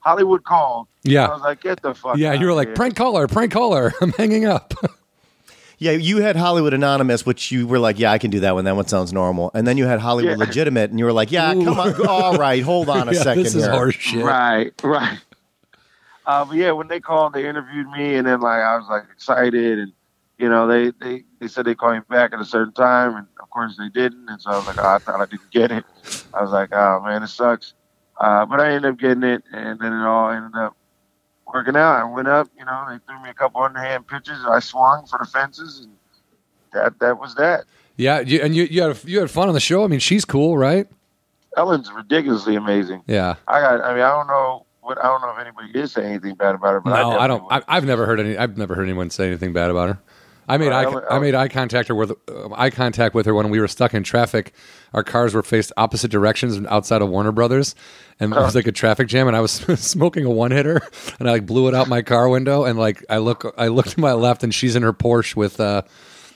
Hollywood 0.00 0.44
called. 0.44 0.88
Yeah. 1.02 1.26
I 1.26 1.32
was 1.32 1.42
like, 1.42 1.60
get 1.62 1.82
the 1.82 1.94
fuck. 1.94 2.16
Yeah, 2.16 2.32
you 2.34 2.46
were 2.46 2.54
like 2.54 2.68
here. 2.68 2.76
prank 2.76 2.96
caller, 2.96 3.26
prank 3.28 3.52
caller. 3.52 3.92
I'm 4.00 4.12
hanging 4.12 4.46
up. 4.46 4.74
Yeah, 5.80 5.92
you 5.92 6.20
had 6.20 6.34
Hollywood 6.36 6.74
Anonymous, 6.74 7.24
which 7.24 7.52
you 7.52 7.66
were 7.66 7.78
like, 7.78 7.98
yeah, 8.00 8.10
I 8.10 8.18
can 8.18 8.30
do 8.30 8.40
that 8.40 8.54
one. 8.54 8.64
That 8.64 8.74
one 8.74 8.88
sounds 8.88 9.12
normal. 9.12 9.50
And 9.54 9.66
then 9.66 9.76
you 9.78 9.86
had 9.86 10.00
Hollywood 10.00 10.38
Yeah. 10.38 10.44
Legitimate, 10.44 10.90
and 10.90 10.98
you 10.98 11.04
were 11.04 11.12
like, 11.12 11.30
yeah, 11.30 11.54
Ooh. 11.54 11.64
come 11.64 11.78
on, 11.78 12.06
all 12.06 12.36
right, 12.36 12.62
hold 12.62 12.88
on 12.88 13.08
a 13.08 13.12
yeah, 13.14 13.22
second 13.22 13.44
this 13.44 13.54
is 13.54 13.62
here. 13.64 13.72
horse 13.72 13.94
shit. 13.94 14.24
Right, 14.24 14.72
right. 14.82 15.18
Uh, 16.26 16.44
but 16.44 16.56
yeah, 16.56 16.72
when 16.72 16.88
they 16.88 17.00
called, 17.00 17.32
they 17.32 17.48
interviewed 17.48 17.88
me, 17.90 18.16
and 18.16 18.26
then 18.26 18.40
like 18.40 18.60
I 18.60 18.76
was 18.76 18.86
like 18.90 19.04
excited, 19.12 19.78
and 19.78 19.92
you 20.36 20.48
know 20.48 20.66
they 20.66 20.90
they 21.00 21.24
they 21.40 21.48
said 21.48 21.64
they 21.64 21.74
call 21.74 21.94
me 21.94 22.00
back 22.10 22.32
at 22.34 22.40
a 22.40 22.44
certain 22.44 22.74
time, 22.74 23.16
and 23.16 23.26
of 23.40 23.48
course 23.48 23.76
they 23.78 23.88
didn't, 23.88 24.28
and 24.28 24.40
so 24.42 24.50
I 24.50 24.56
was 24.58 24.66
like, 24.66 24.78
oh, 24.78 24.86
I 24.86 24.98
thought 24.98 25.20
I 25.20 25.26
didn't 25.26 25.50
get 25.50 25.70
it. 25.70 25.84
I 26.34 26.42
was 26.42 26.50
like, 26.50 26.70
oh 26.72 27.00
man, 27.04 27.22
it 27.22 27.28
sucks. 27.28 27.72
Uh, 28.20 28.44
but 28.44 28.60
I 28.60 28.72
ended 28.72 28.90
up 28.92 28.98
getting 28.98 29.22
it, 29.22 29.42
and 29.52 29.78
then 29.78 29.92
it 29.92 30.04
all 30.04 30.30
ended 30.30 30.54
up 30.56 30.76
working 31.52 31.76
out. 31.76 31.96
I 31.96 32.04
went 32.04 32.28
up, 32.28 32.48
you 32.58 32.64
know, 32.64 32.86
they 32.90 32.98
threw 33.06 33.22
me 33.22 33.30
a 33.30 33.34
couple 33.34 33.62
underhand 33.62 34.06
pitches. 34.06 34.38
I 34.46 34.60
swung 34.60 35.06
for 35.06 35.18
the 35.18 35.26
fences, 35.26 35.80
and 35.80 35.92
that 36.72 36.98
that 37.00 37.18
was 37.18 37.34
that. 37.36 37.64
Yeah, 37.96 38.20
you, 38.20 38.40
and 38.40 38.54
you 38.54 38.64
you 38.64 38.82
had 38.82 38.98
you 39.04 39.20
had 39.20 39.30
fun 39.30 39.48
on 39.48 39.54
the 39.54 39.60
show. 39.60 39.84
I 39.84 39.88
mean, 39.88 40.00
she's 40.00 40.24
cool, 40.24 40.56
right? 40.56 40.86
Ellen's 41.56 41.90
ridiculously 41.90 42.54
amazing. 42.54 43.02
Yeah. 43.06 43.34
I 43.48 43.60
got. 43.60 43.80
I 43.80 43.92
mean, 43.94 44.02
I 44.02 44.10
don't 44.10 44.28
know 44.28 44.66
what. 44.80 44.98
I 44.98 45.08
don't 45.08 45.20
know 45.20 45.30
if 45.30 45.38
anybody 45.38 45.76
is 45.78 45.92
saying 45.92 46.08
anything 46.08 46.36
bad 46.36 46.54
about 46.54 46.74
her. 46.74 46.80
But 46.80 46.90
No, 46.90 47.10
I, 47.10 47.24
I, 47.24 47.26
don't. 47.26 47.44
I, 47.50 47.62
I've 47.66 47.84
never 47.84 48.06
heard 48.06 48.20
any. 48.20 48.36
I've 48.36 48.56
never 48.56 48.74
heard 48.74 48.84
anyone 48.84 49.10
say 49.10 49.26
anything 49.26 49.52
bad 49.52 49.70
about 49.70 49.88
her. 49.88 49.98
I 50.48 50.56
made 50.56 50.72
Uh, 50.72 51.00
eye, 51.10 51.16
I 51.16 51.18
made 51.18 51.34
eye 51.34 51.48
contact 51.48 51.88
her 51.88 51.94
with 51.94 52.10
uh, 52.10 52.48
eye 52.54 52.70
contact 52.70 53.14
with 53.14 53.26
her 53.26 53.34
when 53.34 53.50
we 53.50 53.60
were 53.60 53.68
stuck 53.68 53.94
in 53.94 54.02
traffic. 54.02 54.52
Our 54.94 55.02
cars 55.04 55.34
were 55.34 55.42
faced 55.42 55.72
opposite 55.76 56.10
directions 56.10 56.58
outside 56.68 57.02
of 57.02 57.08
Warner 57.10 57.32
Brothers, 57.32 57.74
and 58.18 58.32
it 58.32 58.36
was 58.36 58.54
like 58.54 58.66
a 58.66 58.72
traffic 58.72 59.06
jam. 59.08 59.26
And 59.28 59.36
I 59.36 59.40
was 59.40 59.52
smoking 59.80 60.24
a 60.24 60.30
one 60.30 60.50
hitter, 60.50 60.80
and 61.20 61.28
I 61.28 61.32
like 61.32 61.46
blew 61.46 61.68
it 61.68 61.74
out 61.74 61.88
my 61.88 62.02
car 62.02 62.28
window. 62.28 62.64
And 62.64 62.78
like 62.78 63.04
I 63.10 63.18
look, 63.18 63.54
I 63.58 63.68
look 63.68 63.86
to 63.88 64.00
my 64.00 64.12
left, 64.14 64.42
and 64.42 64.54
she's 64.54 64.74
in 64.76 64.82
her 64.82 64.92
Porsche 64.94 65.36
with 65.36 65.60
uh, 65.60 65.82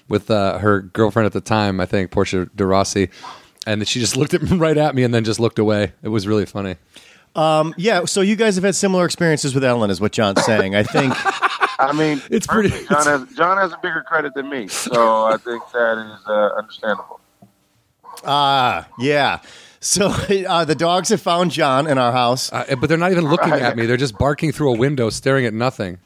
with 0.09 0.31
uh, 0.31 0.59
her 0.59 0.81
girlfriend 0.83 1.27
at 1.27 1.33
the 1.33 1.41
time, 1.41 1.81
I 1.81 1.87
think 1.87 2.11
Portia 2.11 2.47
de 2.55 2.67
Rossi. 2.67 3.09
And 3.67 3.87
she 3.89 4.01
just 4.01 4.17
looked 4.17 4.35
at 4.35 4.43
right 4.51 4.77
at 4.77 4.95
me 4.95 5.05
and 5.05 5.15
then 5.15 5.25
just 5.25 5.41
looked 5.41 5.59
away. 5.59 5.93
It 6.03 6.09
was 6.09 6.27
really 6.27 6.45
funny. 6.45 6.77
Yeah, 7.35 8.05
so 8.05 8.21
you 8.21 8.37
guys 8.37 8.57
have 8.57 8.65
had 8.65 8.75
similar 8.75 9.05
experiences 9.07 9.55
with 9.55 9.65
Ellen, 9.65 9.91
is 9.91 10.01
what 10.01 10.13
John's 10.13 10.45
saying. 10.45 10.75
I 10.75 10.83
think. 10.83 11.15
I 11.89 11.93
mean, 11.93 12.23
It's 12.31 12.47
pretty- 12.47 12.71
John 12.87 13.05
has 13.07 13.35
John 13.37 13.57
has 13.59 13.73
a 13.73 13.79
bigger 13.79 14.03
credit 14.03 14.35
than 14.35 14.49
me, 14.49 14.69
so 14.69 15.25
I 15.25 15.37
think 15.37 15.63
that 15.73 15.99
is 15.99 16.27
uh, 16.29 16.51
understandable. 16.57 17.21
Ah, 18.25 18.89
yeah. 18.99 19.41
So 19.81 20.07
uh, 20.49 20.65
the 20.65 20.75
dogs 20.75 21.09
have 21.09 21.21
found 21.21 21.51
John 21.51 21.87
in 21.87 21.99
our 21.99 22.13
house. 22.13 22.53
Uh, 22.53 22.77
but 22.77 22.89
they're 22.89 22.99
not 22.99 23.11
even 23.11 23.25
looking 23.25 23.53
at 23.53 23.77
me. 23.77 23.87
They're 23.87 23.97
just 23.97 24.17
barking 24.17 24.53
through 24.53 24.75
a 24.75 24.79
window, 24.79 25.11
staring 25.11 25.45
at 25.45 25.55
nothing. 25.55 25.99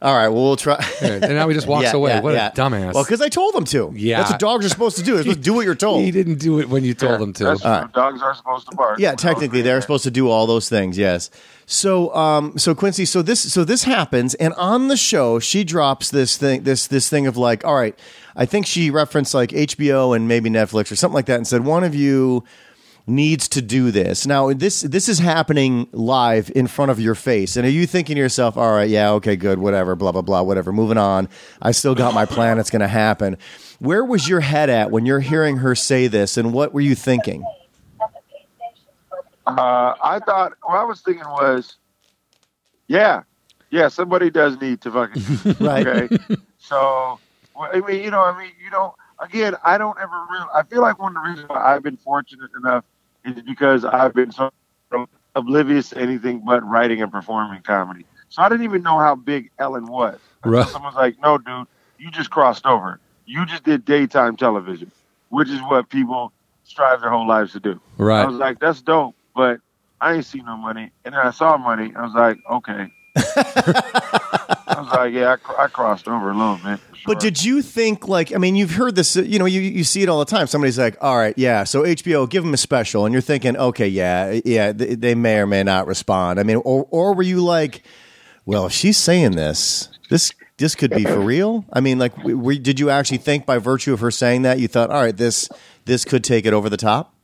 All 0.00 0.14
right, 0.14 0.28
well 0.28 0.44
we'll 0.44 0.56
try. 0.56 0.76
And 1.02 1.20
now 1.34 1.48
he 1.48 1.54
just 1.54 1.66
walks 1.68 1.84
Yeah, 1.84 1.96
away. 1.96 2.10
yeah, 2.12 2.20
what 2.20 2.34
yeah. 2.34 2.48
a 2.48 2.52
dumbass. 2.52 2.94
Well, 2.94 3.02
because 3.02 3.20
I 3.20 3.28
told 3.28 3.54
them 3.54 3.64
to. 3.64 3.92
Yeah. 3.96 4.18
that's 4.18 4.30
what 4.30 4.40
dogs 4.40 4.64
are 4.64 4.68
supposed 4.68 4.96
to 4.98 5.02
do. 5.02 5.20
They're 5.24 5.34
do 5.34 5.54
what 5.54 5.64
you're 5.64 5.74
told. 5.86 6.02
he 6.04 6.12
didn't 6.12 6.36
do 6.38 6.60
it 6.60 6.68
when 6.68 6.84
you 6.84 6.94
told 6.94 7.20
him 7.20 7.32
to. 7.34 7.44
That's 7.44 7.60
true. 7.62 7.88
Dogs 7.92 8.22
are 8.22 8.34
supposed 8.34 8.70
to 8.70 8.76
bark. 8.76 9.00
Yeah, 9.00 9.14
technically 9.16 9.60
they're 9.62 9.80
supposed 9.80 10.04
to 10.04 10.10
do 10.12 10.28
all 10.30 10.46
those 10.46 10.68
things. 10.68 10.96
Yes. 10.96 11.30
So, 11.66 12.14
um, 12.14 12.56
so 12.56 12.74
Quincy, 12.74 13.04
so 13.04 13.22
this, 13.22 13.52
so 13.52 13.64
this 13.64 13.82
happens, 13.84 14.34
and 14.36 14.54
on 14.54 14.88
the 14.88 14.96
show, 14.96 15.38
she 15.38 15.64
drops 15.64 16.10
this 16.10 16.36
thing, 16.36 16.62
this 16.62 16.86
this 16.86 17.10
thing 17.10 17.26
of 17.26 17.36
like, 17.36 17.64
all 17.64 17.74
right, 17.74 17.98
I 18.36 18.46
think 18.46 18.66
she 18.66 18.90
referenced 18.90 19.34
like 19.34 19.50
HBO 19.50 20.14
and 20.16 20.26
maybe 20.28 20.48
Netflix 20.48 20.90
or 20.92 20.96
something 20.96 21.14
like 21.14 21.26
that, 21.26 21.36
and 21.36 21.46
said 21.46 21.64
one 21.66 21.84
of 21.84 21.94
you 21.94 22.44
needs 23.08 23.48
to 23.48 23.62
do 23.62 23.90
this. 23.90 24.26
Now, 24.26 24.52
this 24.52 24.82
this 24.82 25.08
is 25.08 25.18
happening 25.18 25.88
live 25.92 26.50
in 26.54 26.66
front 26.66 26.90
of 26.90 27.00
your 27.00 27.14
face, 27.14 27.56
and 27.56 27.66
are 27.66 27.70
you 27.70 27.86
thinking 27.86 28.16
to 28.16 28.20
yourself, 28.20 28.56
all 28.56 28.72
right, 28.72 28.88
yeah, 28.88 29.10
okay, 29.12 29.36
good, 29.36 29.58
whatever, 29.58 29.94
blah 29.94 30.12
blah 30.12 30.22
blah, 30.22 30.42
whatever, 30.42 30.72
moving 30.72 30.98
on. 30.98 31.28
I 31.62 31.72
still 31.72 31.94
got 31.94 32.14
my 32.14 32.26
plan. 32.26 32.58
It's 32.58 32.70
going 32.70 32.80
to 32.80 32.88
happen. 32.88 33.38
Where 33.78 34.04
was 34.04 34.28
your 34.28 34.40
head 34.40 34.70
at 34.70 34.90
when 34.90 35.06
you're 35.06 35.20
hearing 35.20 35.58
her 35.58 35.74
say 35.74 36.06
this, 36.06 36.36
and 36.36 36.52
what 36.52 36.72
were 36.74 36.80
you 36.80 36.94
thinking? 36.94 37.44
Uh, 39.46 39.94
I 40.02 40.20
thought 40.24 40.52
what 40.62 40.76
I 40.76 40.84
was 40.84 41.00
thinking 41.00 41.24
was, 41.26 41.76
yeah, 42.86 43.22
yeah, 43.70 43.88
somebody 43.88 44.30
does 44.30 44.60
need 44.60 44.82
to 44.82 44.90
fucking 44.90 45.56
Right. 45.66 45.86
Okay, 45.86 46.18
so 46.58 47.18
well, 47.56 47.70
I 47.72 47.80
mean, 47.80 48.02
you 48.04 48.10
know, 48.10 48.20
I 48.20 48.38
mean, 48.38 48.52
you 48.62 48.70
don't. 48.70 48.94
again, 49.20 49.54
I 49.64 49.78
don't 49.78 49.98
ever 49.98 50.26
real. 50.30 50.48
I 50.54 50.62
feel 50.64 50.82
like 50.82 50.98
one 50.98 51.16
of 51.16 51.22
the 51.22 51.28
reasons 51.30 51.48
why 51.48 51.74
I've 51.74 51.82
been 51.82 51.96
fortunate 51.96 52.50
enough 52.62 52.84
is 53.36 53.42
because 53.42 53.84
I've 53.84 54.14
been 54.14 54.32
so 54.32 54.50
oblivious 55.34 55.90
to 55.90 55.98
anything 55.98 56.42
but 56.44 56.64
writing 56.64 57.02
and 57.02 57.12
performing 57.12 57.62
comedy. 57.62 58.04
So 58.28 58.42
I 58.42 58.48
didn't 58.48 58.64
even 58.64 58.82
know 58.82 58.98
how 58.98 59.14
big 59.14 59.50
Ellen 59.58 59.86
was. 59.86 60.18
Right. 60.44 60.66
Someone's 60.68 60.96
like, 60.96 61.16
"No, 61.22 61.38
dude, 61.38 61.66
you 61.98 62.10
just 62.10 62.30
crossed 62.30 62.66
over. 62.66 63.00
You 63.26 63.46
just 63.46 63.64
did 63.64 63.84
daytime 63.84 64.36
television, 64.36 64.90
which 65.30 65.48
is 65.48 65.60
what 65.62 65.88
people 65.88 66.32
strive 66.64 67.00
their 67.00 67.10
whole 67.10 67.26
lives 67.26 67.52
to 67.52 67.60
do." 67.60 67.80
Right. 67.96 68.22
I 68.22 68.26
was 68.26 68.36
like, 68.36 68.58
"That's 68.58 68.82
dope," 68.82 69.14
but 69.34 69.60
I 70.00 70.14
ain't 70.14 70.24
see 70.26 70.40
no 70.42 70.56
money. 70.56 70.90
And 71.04 71.14
then 71.14 71.20
I 71.20 71.30
saw 71.30 71.56
money. 71.56 71.92
I 71.96 72.02
was 72.02 72.14
like, 72.14 72.38
"Okay." 72.50 72.92
I 74.92 75.04
was 75.04 75.06
like, 75.06 75.14
"Yeah, 75.14 75.36
I, 75.58 75.64
I 75.64 75.66
crossed 75.68 76.08
over 76.08 76.30
a 76.30 76.34
little 76.34 76.56
bit." 76.64 76.78
for 76.80 77.14
But 77.14 77.20
did 77.20 77.44
you 77.44 77.62
think 77.62 78.08
like 78.08 78.34
I 78.34 78.38
mean 78.38 78.56
you've 78.56 78.72
heard 78.72 78.94
this 78.96 79.14
you 79.16 79.38
know 79.38 79.44
you 79.46 79.60
you 79.60 79.84
see 79.84 80.02
it 80.02 80.08
all 80.08 80.18
the 80.18 80.24
time 80.24 80.46
somebody's 80.46 80.78
like 80.78 80.96
all 81.00 81.16
right 81.16 81.32
yeah 81.36 81.62
so 81.64 81.82
HBO 81.82 82.28
give 82.28 82.42
them 82.42 82.52
a 82.52 82.56
special 82.56 83.06
and 83.06 83.12
you're 83.12 83.22
thinking 83.22 83.56
okay 83.56 83.86
yeah 83.86 84.40
yeah 84.44 84.72
they, 84.72 84.94
they 84.96 85.14
may 85.14 85.38
or 85.38 85.46
may 85.46 85.62
not 85.62 85.86
respond 85.86 86.40
I 86.40 86.42
mean 86.42 86.56
or 86.56 86.86
or 86.90 87.14
were 87.14 87.22
you 87.22 87.40
like 87.42 87.82
well 88.46 88.66
if 88.66 88.72
she's 88.72 88.98
saying 88.98 89.32
this 89.36 89.88
this 90.10 90.32
this 90.56 90.74
could 90.74 90.90
be 90.90 91.04
for 91.04 91.20
real 91.20 91.64
I 91.72 91.80
mean 91.80 91.98
like 92.00 92.16
w- 92.16 92.36
were, 92.36 92.54
did 92.56 92.80
you 92.80 92.90
actually 92.90 93.18
think 93.18 93.46
by 93.46 93.58
virtue 93.58 93.92
of 93.92 94.00
her 94.00 94.10
saying 94.10 94.42
that 94.42 94.58
you 94.58 94.66
thought 94.66 94.90
all 94.90 95.00
right 95.02 95.16
this 95.16 95.48
this 95.84 96.04
could 96.04 96.24
take 96.24 96.46
it 96.46 96.52
over 96.52 96.68
the 96.68 96.76
top 96.76 97.14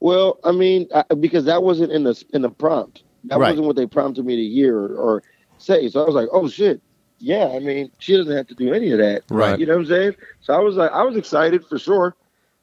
Well, 0.00 0.38
I 0.44 0.52
mean, 0.52 0.88
I, 0.94 1.04
because 1.14 1.46
that 1.46 1.62
wasn't 1.62 1.92
in 1.92 2.04
the 2.04 2.22
in 2.34 2.42
the 2.42 2.50
prompt. 2.50 3.02
That 3.24 3.38
Right. 3.38 3.50
wasn't 3.50 3.68
what 3.68 3.76
they 3.76 3.86
prompted 3.86 4.26
me 4.26 4.36
to 4.36 4.54
hear 4.54 4.76
or, 4.76 4.94
or 4.96 5.22
say. 5.62 5.88
So 5.88 6.02
I 6.02 6.06
was 6.06 6.14
like, 6.14 6.28
"Oh 6.32 6.48
shit, 6.48 6.80
yeah." 7.18 7.46
I 7.54 7.58
mean, 7.58 7.90
she 7.98 8.16
doesn't 8.16 8.34
have 8.36 8.46
to 8.48 8.54
do 8.54 8.72
any 8.72 8.92
of 8.92 8.98
that, 8.98 9.22
Right. 9.30 9.58
You 9.58 9.66
know 9.66 9.74
what 9.74 9.80
I'm 9.80 9.86
saying? 9.86 10.14
So 10.40 10.54
I 10.54 10.58
was 10.58 10.76
like, 10.76 10.90
I 10.92 11.02
was 11.02 11.16
excited 11.16 11.64
for 11.66 11.78
sure. 11.78 12.14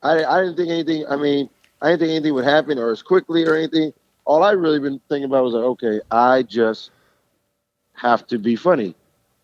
I 0.04 0.24
I 0.24 0.42
didn't 0.42 0.58
think 0.58 0.70
anything. 0.70 1.06
I 1.10 1.16
mean, 1.16 1.50
I 1.82 1.90
didn't 1.90 2.00
think 2.02 2.12
anything 2.12 2.34
would 2.36 2.46
happen 2.46 2.78
or 2.78 2.92
as 2.92 3.02
quickly 3.02 3.46
or 3.46 3.56
anything. 3.56 3.94
All 4.26 4.44
I 4.44 4.52
really 4.52 4.80
been 4.80 5.00
thinking 5.10 5.26
about 5.26 5.44
was 5.44 5.54
like, 5.54 5.64
okay, 5.64 6.02
I 6.12 6.44
just 6.44 6.92
have 7.94 8.28
to 8.28 8.38
be 8.38 8.56
funny. 8.56 8.96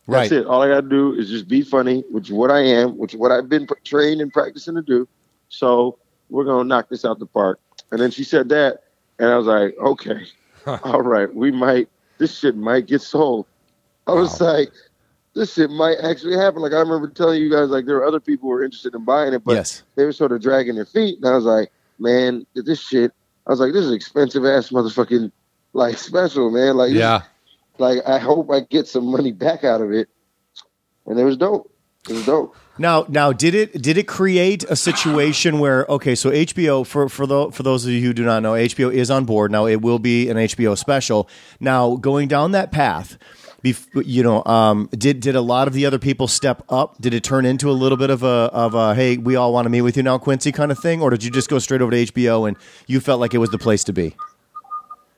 That's 0.07 0.31
Right. 0.31 0.41
it. 0.41 0.45
All 0.45 0.61
I 0.61 0.67
got 0.67 0.81
to 0.81 0.89
do 0.89 1.13
is 1.13 1.29
just 1.29 1.47
be 1.47 1.61
funny, 1.63 2.03
which 2.11 2.27
is 2.29 2.33
what 2.33 2.51
I 2.51 2.59
am, 2.59 2.95
which 2.97 3.15
is 3.15 3.19
what 3.19 3.31
I've 3.31 3.49
been 3.49 3.67
trained 3.83 4.21
and 4.21 4.31
practicing 4.31 4.75
to 4.75 4.83
do. 4.83 5.07
So 5.49 5.97
we're 6.29 6.43
gonna 6.43 6.63
knock 6.63 6.89
this 6.89 7.05
out 7.05 7.17
the 7.19 7.25
park. 7.25 7.59
And 7.91 7.99
then 7.99 8.11
she 8.11 8.23
said 8.23 8.49
that, 8.49 8.83
and 9.19 9.29
I 9.29 9.37
was 9.37 9.47
like, 9.47 9.75
okay, 9.79 10.25
all 10.83 11.01
right, 11.01 11.33
we 11.33 11.51
might. 11.51 11.89
This 12.17 12.37
shit 12.37 12.55
might 12.55 12.87
get 12.87 13.01
sold. 13.01 13.45
I 14.07 14.13
was 14.13 14.39
like, 14.39 14.71
this 15.33 15.53
shit 15.53 15.69
might 15.69 15.97
actually 16.03 16.37
happen. 16.37 16.61
Like 16.61 16.71
I 16.73 16.79
remember 16.79 17.07
telling 17.09 17.41
you 17.41 17.49
guys, 17.51 17.69
like 17.69 17.85
there 17.85 17.95
were 17.95 18.05
other 18.05 18.19
people 18.19 18.47
who 18.49 18.55
were 18.55 18.63
interested 18.63 18.93
in 18.95 19.03
buying 19.03 19.33
it, 19.33 19.43
but 19.43 19.53
yes 19.55 19.83
they 19.95 20.05
were 20.05 20.11
sort 20.13 20.31
of 20.31 20.41
dragging 20.41 20.75
their 20.75 20.85
feet. 20.85 21.17
And 21.17 21.27
I 21.27 21.35
was 21.35 21.45
like, 21.45 21.71
man, 21.99 22.45
this 22.55 22.79
shit. 22.81 23.11
I 23.47 23.51
was 23.51 23.59
like, 23.59 23.73
this 23.73 23.85
is 23.85 23.91
expensive 23.91 24.45
ass 24.45 24.69
motherfucking 24.69 25.31
like 25.73 25.97
special, 25.97 26.49
man. 26.51 26.77
Like, 26.77 26.91
this- 26.91 26.99
yeah. 26.99 27.23
like 27.77 27.99
I 28.07 28.17
hope 28.17 28.49
I 28.51 28.61
get 28.61 28.87
some 28.87 29.05
money 29.05 29.31
back 29.31 29.63
out 29.63 29.81
of 29.81 29.91
it. 29.91 30.07
And 31.05 31.19
it 31.19 31.23
was 31.23 31.37
dope. 31.37 31.71
It 32.09 32.13
was 32.13 32.25
dope. 32.25 32.55
Now, 32.77 33.05
now, 33.07 33.31
did 33.31 33.55
it 33.55 33.81
did 33.81 33.97
it 33.97 34.05
create 34.07 34.65
a 34.65 34.75
situation 34.75 35.59
where 35.59 35.85
okay, 35.87 36.13
so 36.13 36.29
HBO 36.29 36.85
for 36.85 37.07
for 37.07 37.25
the 37.25 37.49
for 37.51 37.63
those 37.63 37.85
of 37.85 37.91
you 37.91 38.01
who 38.01 38.13
do 38.13 38.25
not 38.25 38.43
know, 38.43 38.51
HBO 38.53 38.91
is 38.93 39.09
on 39.09 39.23
board 39.23 39.49
now. 39.51 39.65
It 39.65 39.81
will 39.81 39.99
be 39.99 40.29
an 40.29 40.35
HBO 40.37 40.77
special. 40.77 41.29
Now, 41.61 41.95
going 41.95 42.27
down 42.27 42.51
that 42.51 42.73
path, 42.73 43.17
bef- 43.63 43.87
you 44.05 44.23
know, 44.23 44.43
um, 44.43 44.89
did 44.91 45.21
did 45.21 45.37
a 45.37 45.41
lot 45.41 45.69
of 45.69 45.73
the 45.73 45.85
other 45.85 45.99
people 45.99 46.27
step 46.27 46.63
up? 46.67 46.99
Did 46.99 47.13
it 47.13 47.23
turn 47.23 47.45
into 47.45 47.69
a 47.69 47.73
little 47.73 47.97
bit 47.97 48.09
of 48.09 48.23
a 48.23 48.49
of 48.51 48.73
a 48.73 48.93
hey, 48.93 49.15
we 49.15 49.37
all 49.37 49.53
want 49.53 49.65
to 49.67 49.69
meet 49.69 49.81
with 49.81 49.95
you 49.95 50.03
now, 50.03 50.17
Quincy 50.17 50.51
kind 50.51 50.69
of 50.69 50.77
thing, 50.77 51.01
or 51.01 51.09
did 51.09 51.23
you 51.23 51.31
just 51.31 51.49
go 51.49 51.59
straight 51.59 51.81
over 51.81 51.91
to 51.91 51.97
HBO 52.07 52.45
and 52.45 52.57
you 52.87 52.99
felt 52.99 53.21
like 53.21 53.33
it 53.33 53.37
was 53.37 53.51
the 53.51 53.57
place 53.57 53.85
to 53.85 53.93
be? 53.93 54.15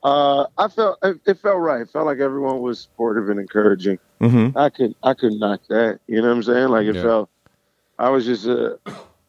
Uh, 0.04 0.46
I 0.56 0.68
felt 0.68 0.98
it, 1.02 1.18
it 1.26 1.38
felt 1.40 1.58
right. 1.58 1.80
It 1.80 1.90
felt 1.90 2.06
like 2.06 2.18
everyone 2.18 2.60
was 2.60 2.82
supportive 2.82 3.28
and 3.30 3.40
encouraging. 3.40 3.98
Mm-hmm. 4.20 4.56
I 4.56 4.70
could 4.70 4.94
I 5.02 5.14
could 5.14 5.32
knock 5.32 5.62
that. 5.68 5.98
You 6.06 6.22
know 6.22 6.28
what 6.28 6.36
I'm 6.36 6.42
saying? 6.44 6.68
Like 6.68 6.86
it 6.86 6.94
Yeah. 6.94 7.02
felt. 7.02 7.30
I 7.98 8.10
was 8.10 8.24
just. 8.26 8.46
Uh, 8.46 8.76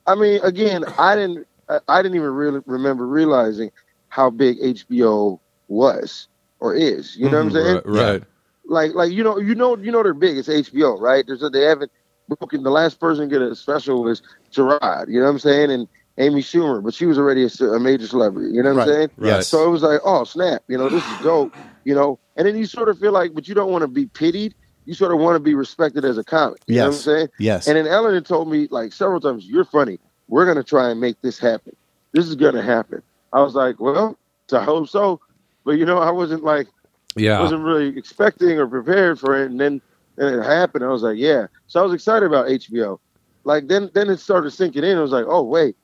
I 0.07 0.15
mean, 0.15 0.39
again, 0.43 0.83
I 0.97 1.15
didn't. 1.15 1.47
I, 1.87 2.01
didn't 2.01 2.15
even 2.15 2.31
really 2.31 2.61
remember 2.65 3.05
realizing 3.05 3.71
how 4.07 4.31
big 4.31 4.59
HBO 4.59 5.39
was 5.67 6.27
or 6.59 6.73
is. 6.73 7.15
You 7.15 7.29
know 7.29 7.37
what 7.37 7.45
I'm 7.45 7.51
saying? 7.51 7.81
Right. 7.85 8.11
right. 8.11 8.23
like 8.65 8.93
like 8.95 9.11
you 9.11 9.23
know 9.23 9.37
you 9.37 9.53
know 9.53 9.77
you 9.77 9.91
know 9.91 10.01
they're 10.01 10.15
big. 10.15 10.37
It's 10.37 10.47
HBO, 10.49 10.99
right? 10.99 11.23
There's 11.27 11.43
a, 11.43 11.49
they 11.49 11.61
haven't 11.63 11.91
broken. 12.27 12.63
The 12.63 12.71
last 12.71 12.99
person 12.99 13.29
to 13.29 13.39
get 13.39 13.41
a 13.43 13.55
special 13.55 14.03
was 14.03 14.23
Jerrod. 14.51 15.09
You 15.09 15.19
know 15.19 15.25
what 15.25 15.31
I'm 15.33 15.39
saying? 15.39 15.69
And 15.71 15.87
Amy 16.17 16.41
Schumer, 16.41 16.83
but 16.83 16.93
she 16.93 17.05
was 17.05 17.17
already 17.19 17.43
a, 17.45 17.63
a 17.65 17.79
major 17.79 18.07
celebrity. 18.07 18.53
You 18.53 18.63
know 18.63 18.73
what 18.73 18.87
Right. 18.87 18.89
I'm 18.89 18.95
saying? 18.95 19.09
Yes. 19.21 19.47
So 19.47 19.65
it 19.65 19.69
was 19.69 19.83
like, 19.83 20.01
oh 20.03 20.23
snap! 20.23 20.63
You 20.67 20.77
know, 20.79 20.89
this 20.89 21.05
is 21.05 21.17
dope. 21.19 21.53
You 21.85 21.93
know, 21.95 22.19
and 22.35 22.47
then 22.47 22.57
you 22.57 22.65
sort 22.65 22.89
of 22.89 22.97
feel 22.99 23.11
like, 23.11 23.33
but 23.35 23.47
you 23.47 23.53
don't 23.53 23.71
want 23.71 23.83
to 23.83 23.87
be 23.87 24.07
pitied. 24.07 24.55
You 24.89 24.95
sort 24.95 25.11
of 25.11 25.19
want 25.19 25.35
to 25.35 25.39
be 25.39 25.53
respected 25.53 26.03
as 26.03 26.17
a 26.17 26.23
comic. 26.23 26.63
You 26.65 26.77
know 26.77 26.87
what 26.87 26.95
I'm 26.95 26.99
saying? 26.99 27.27
Yes. 27.37 27.67
And 27.67 27.77
then 27.77 27.85
Ellen 27.85 28.15
had 28.15 28.25
told 28.25 28.49
me 28.49 28.67
like 28.71 28.91
several 28.91 29.21
times, 29.21 29.45
"You're 29.45 29.63
funny. 29.63 29.99
We're 30.27 30.47
gonna 30.47 30.63
try 30.63 30.89
and 30.89 30.99
make 30.99 31.21
this 31.21 31.37
happen. 31.37 31.75
This 32.11 32.27
is 32.27 32.33
gonna 32.33 32.63
happen." 32.63 33.03
I 33.31 33.43
was 33.43 33.53
like, 33.53 33.79
"Well, 33.79 34.17
I 34.51 34.63
hope 34.63 34.89
so," 34.89 35.19
but 35.63 35.77
you 35.77 35.85
know, 35.85 35.99
I 35.99 36.09
wasn't 36.09 36.43
like 36.43 36.67
Yeah. 37.15 37.39
wasn't 37.39 37.61
really 37.63 37.95
expecting 37.99 38.57
or 38.57 38.65
prepared 38.65 39.19
for 39.19 39.37
it, 39.39 39.51
and 39.51 39.59
then 39.59 39.79
then 40.15 40.33
it 40.39 40.43
happened. 40.43 40.83
I 40.83 40.87
was 40.87 41.03
like, 41.03 41.17
yeah. 41.19 41.45
So 41.67 41.79
I 41.79 41.83
was 41.83 41.93
excited 41.93 42.25
about 42.25 42.47
HBO. 42.47 42.99
Like 43.43 43.67
then 43.67 43.91
then 43.93 44.09
it 44.09 44.19
started 44.19 44.49
sinking 44.49 44.83
in. 44.83 44.97
I 44.97 45.01
was 45.01 45.11
like, 45.11 45.25
oh 45.27 45.43
wait, 45.43 45.75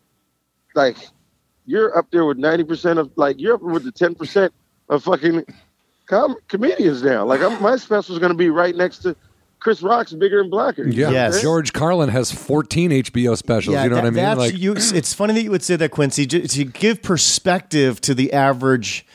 like 0.74 0.98
you're 1.68 1.96
up 1.96 2.10
there 2.10 2.26
with 2.26 2.38
ninety 2.40 2.64
percent 2.64 2.98
of 2.98 3.12
like 3.18 3.40
you're 3.40 3.54
up 3.54 3.62
with 3.62 3.84
the 3.84 3.92
ten 3.92 4.16
percent 4.16 4.52
of 4.90 5.04
fucking 5.04 5.46
com- 6.08 6.36
comedians 6.48 7.04
now. 7.04 7.26
Like 7.26 7.42
I'm, 7.42 7.62
my 7.62 7.76
special 7.78 8.14
is 8.16 8.20
going 8.20 8.32
to 8.32 8.38
be 8.38 8.50
right 8.50 8.76
next 8.76 9.00
to 9.00 9.16
Chris 9.60 9.82
Rock's 9.82 10.14
Bigger 10.14 10.42
and 10.42 10.52
Blacker. 10.52 10.88
Yeah, 10.88 11.10
Yes. 11.10 11.42
George 11.42 11.74
Carlin 11.74 12.10
has 12.10 12.32
14 12.32 12.92
HBO 12.92 13.36
specials. 13.36 13.76
you 13.76 13.90
know 13.90 13.96
that- 13.96 14.04
what 14.04 14.08
I 14.08 14.10
mean? 14.12 14.14
that's- 14.16 14.38
Like, 14.38 14.58
you, 14.60 14.74
it's 14.74 15.14
funny 15.14 15.34
that 15.34 15.42
you 15.44 15.52
would 15.52 15.64
say 15.64 15.76
that, 15.76 15.90
Quincy. 15.92 16.26
Ju- 16.28 16.42
To 16.48 16.66
give 16.66 17.02
perspective 17.02 18.00
to 18.02 18.14
the 18.14 18.32
average 18.34 19.06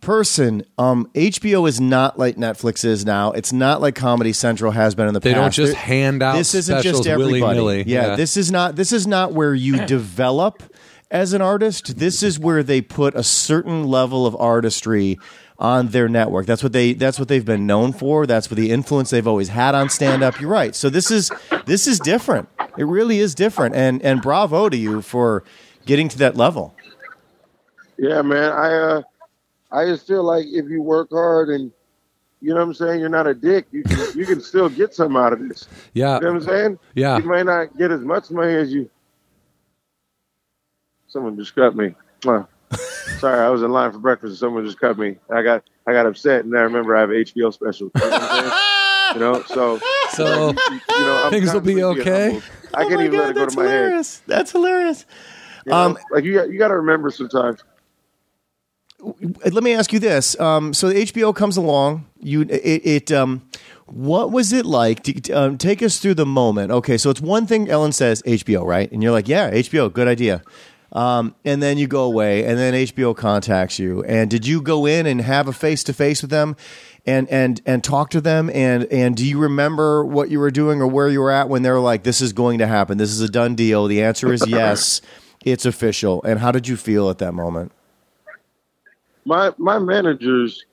person, 0.00 0.62
um, 0.78 1.10
HBO 1.14 1.68
is 1.68 1.80
not 1.80 2.18
like 2.18 2.36
Netflix 2.36 2.84
is 2.84 3.04
now. 3.04 3.32
It's 3.32 3.52
not 3.52 3.80
like 3.80 3.94
Comedy 3.94 4.32
Central 4.32 4.70
has 4.72 4.94
been 4.94 5.08
in 5.08 5.14
the 5.14 5.20
They 5.20 5.32
past. 5.34 5.40
don't 5.56 5.66
just 5.66 5.72
There- 5.74 5.82
hand 5.82 6.22
out 6.22 6.36
This 6.36 6.54
isn't 6.54 6.82
just 6.82 7.06
everybody. 7.06 7.40
willy-nilly. 7.40 7.84
Yeah, 7.86 8.08
Yeah. 8.08 8.16
this 8.16 8.36
is 8.36 8.50
not. 8.52 8.76
This 8.76 8.92
is 8.92 9.06
not 9.06 9.32
where 9.32 9.54
you 9.54 9.76
develop 9.86 10.62
as 11.10 11.32
an 11.32 11.40
artist. 11.42 11.98
This 11.98 12.22
is 12.22 12.38
where 12.38 12.62
they 12.62 12.80
put 12.80 13.14
a 13.16 13.24
certain 13.24 13.84
level 13.88 14.24
of 14.26 14.36
artistry 14.36 15.18
on 15.58 15.88
their 15.88 16.08
network. 16.08 16.46
That's 16.46 16.62
what 16.62 16.72
they 16.72 16.92
that's 16.92 17.18
what 17.18 17.28
they've 17.28 17.44
been 17.44 17.66
known 17.66 17.92
for. 17.92 18.26
That's 18.26 18.50
what 18.50 18.56
the 18.56 18.70
influence 18.70 19.10
they've 19.10 19.26
always 19.26 19.48
had 19.48 19.74
on 19.74 19.88
stand 19.90 20.22
up. 20.22 20.40
You're 20.40 20.50
right. 20.50 20.74
So 20.74 20.88
this 20.88 21.10
is 21.10 21.30
this 21.66 21.86
is 21.86 21.98
different. 21.98 22.48
It 22.76 22.84
really 22.84 23.18
is 23.18 23.34
different. 23.34 23.74
And 23.74 24.00
and 24.02 24.22
bravo 24.22 24.68
to 24.68 24.76
you 24.76 25.02
for 25.02 25.42
getting 25.86 26.08
to 26.10 26.18
that 26.18 26.36
level. 26.36 26.74
Yeah, 27.96 28.22
man. 28.22 28.52
I 28.52 28.74
uh, 28.74 29.02
I 29.72 29.86
just 29.86 30.06
feel 30.06 30.22
like 30.22 30.46
if 30.46 30.68
you 30.68 30.80
work 30.82 31.08
hard 31.10 31.48
and 31.48 31.72
you 32.40 32.50
know 32.50 32.56
what 32.56 32.62
I'm 32.62 32.74
saying, 32.74 33.00
you're 33.00 33.08
not 33.08 33.26
a 33.26 33.34
dick. 33.34 33.66
You 33.72 33.82
can 33.82 34.16
you 34.16 34.24
can 34.24 34.40
still 34.40 34.68
get 34.68 34.94
some 34.94 35.16
out 35.16 35.32
of 35.32 35.40
this. 35.48 35.66
yeah, 35.92 36.14
You 36.16 36.20
know 36.20 36.32
what 36.34 36.42
I'm 36.42 36.48
saying? 36.48 36.78
Yeah. 36.94 37.18
You 37.18 37.24
may 37.24 37.42
not 37.42 37.76
get 37.76 37.90
as 37.90 38.00
much 38.02 38.30
money 38.30 38.54
as 38.54 38.72
you. 38.72 38.88
Someone 41.08 41.36
just 41.36 41.54
cut 41.56 41.74
me. 41.74 41.94
Mwah. 42.20 42.46
Sorry, 43.18 43.40
I 43.44 43.48
was 43.50 43.62
in 43.62 43.70
line 43.72 43.92
for 43.92 43.98
breakfast 43.98 44.30
and 44.30 44.38
someone 44.38 44.64
just 44.64 44.78
cut 44.78 44.98
me. 44.98 45.16
I 45.30 45.42
got 45.42 45.64
I 45.86 45.92
got 45.92 46.06
upset 46.06 46.44
and 46.44 46.56
I 46.56 46.60
remember 46.62 46.96
I 46.96 47.00
have 47.00 47.10
an 47.10 47.16
HBO 47.16 47.52
special. 47.52 47.90
You 47.94 48.00
know, 48.02 48.10
what 48.10 48.22
I'm 48.22 48.40
saying? 48.40 48.52
You 49.14 49.20
know, 49.20 49.42
so 49.44 49.80
so 50.10 50.50
you 50.50 50.80
know, 51.00 51.22
I'm 51.24 51.30
Things 51.30 51.52
will 51.54 51.62
be 51.62 51.82
okay? 51.82 52.24
humbled. 52.26 52.42
I 52.74 52.84
Oh 52.84 52.88
can't 52.88 53.00
my 53.00 53.06
even 53.06 53.18
let 53.18 53.30
it 53.30 53.34
go 53.34 53.40
that's 53.40 53.54
to 53.54 53.60
my 53.62 53.66
head. 53.66 53.72
hilarious. 53.72 54.22
That's 54.26 54.52
hilarious. 54.52 55.06
You 55.64 55.72
know? 55.72 55.78
Um, 55.78 55.98
like 56.10 56.24
you 56.24 56.34
got 56.34 56.50
you 56.50 56.58
got 56.58 56.68
to 56.68 56.76
remember 56.76 57.10
sometimes. 57.10 57.64
let 59.50 59.62
me 59.62 59.72
ask 59.72 59.92
you 59.94 59.98
this. 59.98 60.38
Um, 60.38 60.74
so 60.74 60.92
HBO 60.92 61.34
comes 61.34 61.56
along. 61.56 62.06
You 62.20 62.42
it, 62.42 62.50
it 62.84 63.12
um, 63.12 63.48
what 63.86 64.30
was 64.30 64.52
it 64.52 64.66
like? 64.66 65.02
To, 65.04 65.30
um, 65.32 65.56
take 65.58 65.82
us 65.82 65.98
through 65.98 66.14
the 66.14 66.26
moment. 66.26 66.70
Okay, 66.70 66.98
so 66.98 67.08
it's 67.08 67.20
one 67.20 67.46
thing 67.46 67.68
Ellen 67.70 67.92
says 67.92 68.22
HBO, 68.22 68.62
right? 68.64 68.92
And 68.92 69.02
you're 69.02 69.12
like, 69.12 69.26
yeah, 69.28 69.50
HBO, 69.50 69.90
good 69.90 70.08
idea. 70.08 70.42
Um, 70.92 71.34
and 71.44 71.62
then 71.62 71.76
you 71.76 71.86
go 71.86 72.04
away, 72.04 72.44
and 72.44 72.58
then 72.58 72.72
HBO 72.74 73.14
contacts 73.14 73.78
you. 73.78 74.02
And 74.04 74.30
did 74.30 74.46
you 74.46 74.62
go 74.62 74.86
in 74.86 75.06
and 75.06 75.20
have 75.20 75.46
a 75.46 75.52
face 75.52 75.84
to 75.84 75.92
face 75.92 76.22
with 76.22 76.30
them, 76.30 76.56
and 77.04 77.28
and 77.28 77.60
and 77.66 77.84
talk 77.84 78.10
to 78.10 78.20
them? 78.20 78.50
And 78.54 78.84
and 78.84 79.16
do 79.16 79.26
you 79.26 79.38
remember 79.38 80.04
what 80.04 80.30
you 80.30 80.38
were 80.38 80.50
doing 80.50 80.80
or 80.80 80.86
where 80.86 81.08
you 81.08 81.20
were 81.20 81.30
at 81.30 81.48
when 81.48 81.62
they 81.62 81.70
were 81.70 81.80
like, 81.80 82.04
this 82.04 82.20
is 82.20 82.32
going 82.32 82.58
to 82.58 82.66
happen? 82.66 82.96
This 82.96 83.10
is 83.10 83.20
a 83.20 83.28
done 83.28 83.54
deal. 83.54 83.86
The 83.86 84.02
answer 84.02 84.32
is 84.32 84.46
yes. 84.46 85.00
It's 85.44 85.64
official. 85.64 86.20
And 86.24 86.40
how 86.40 86.50
did 86.50 86.66
you 86.66 86.76
feel 86.76 87.08
at 87.10 87.18
that 87.18 87.32
moment? 87.32 87.70
my 89.28 89.52
my 89.58 89.78
managers, 89.78 90.64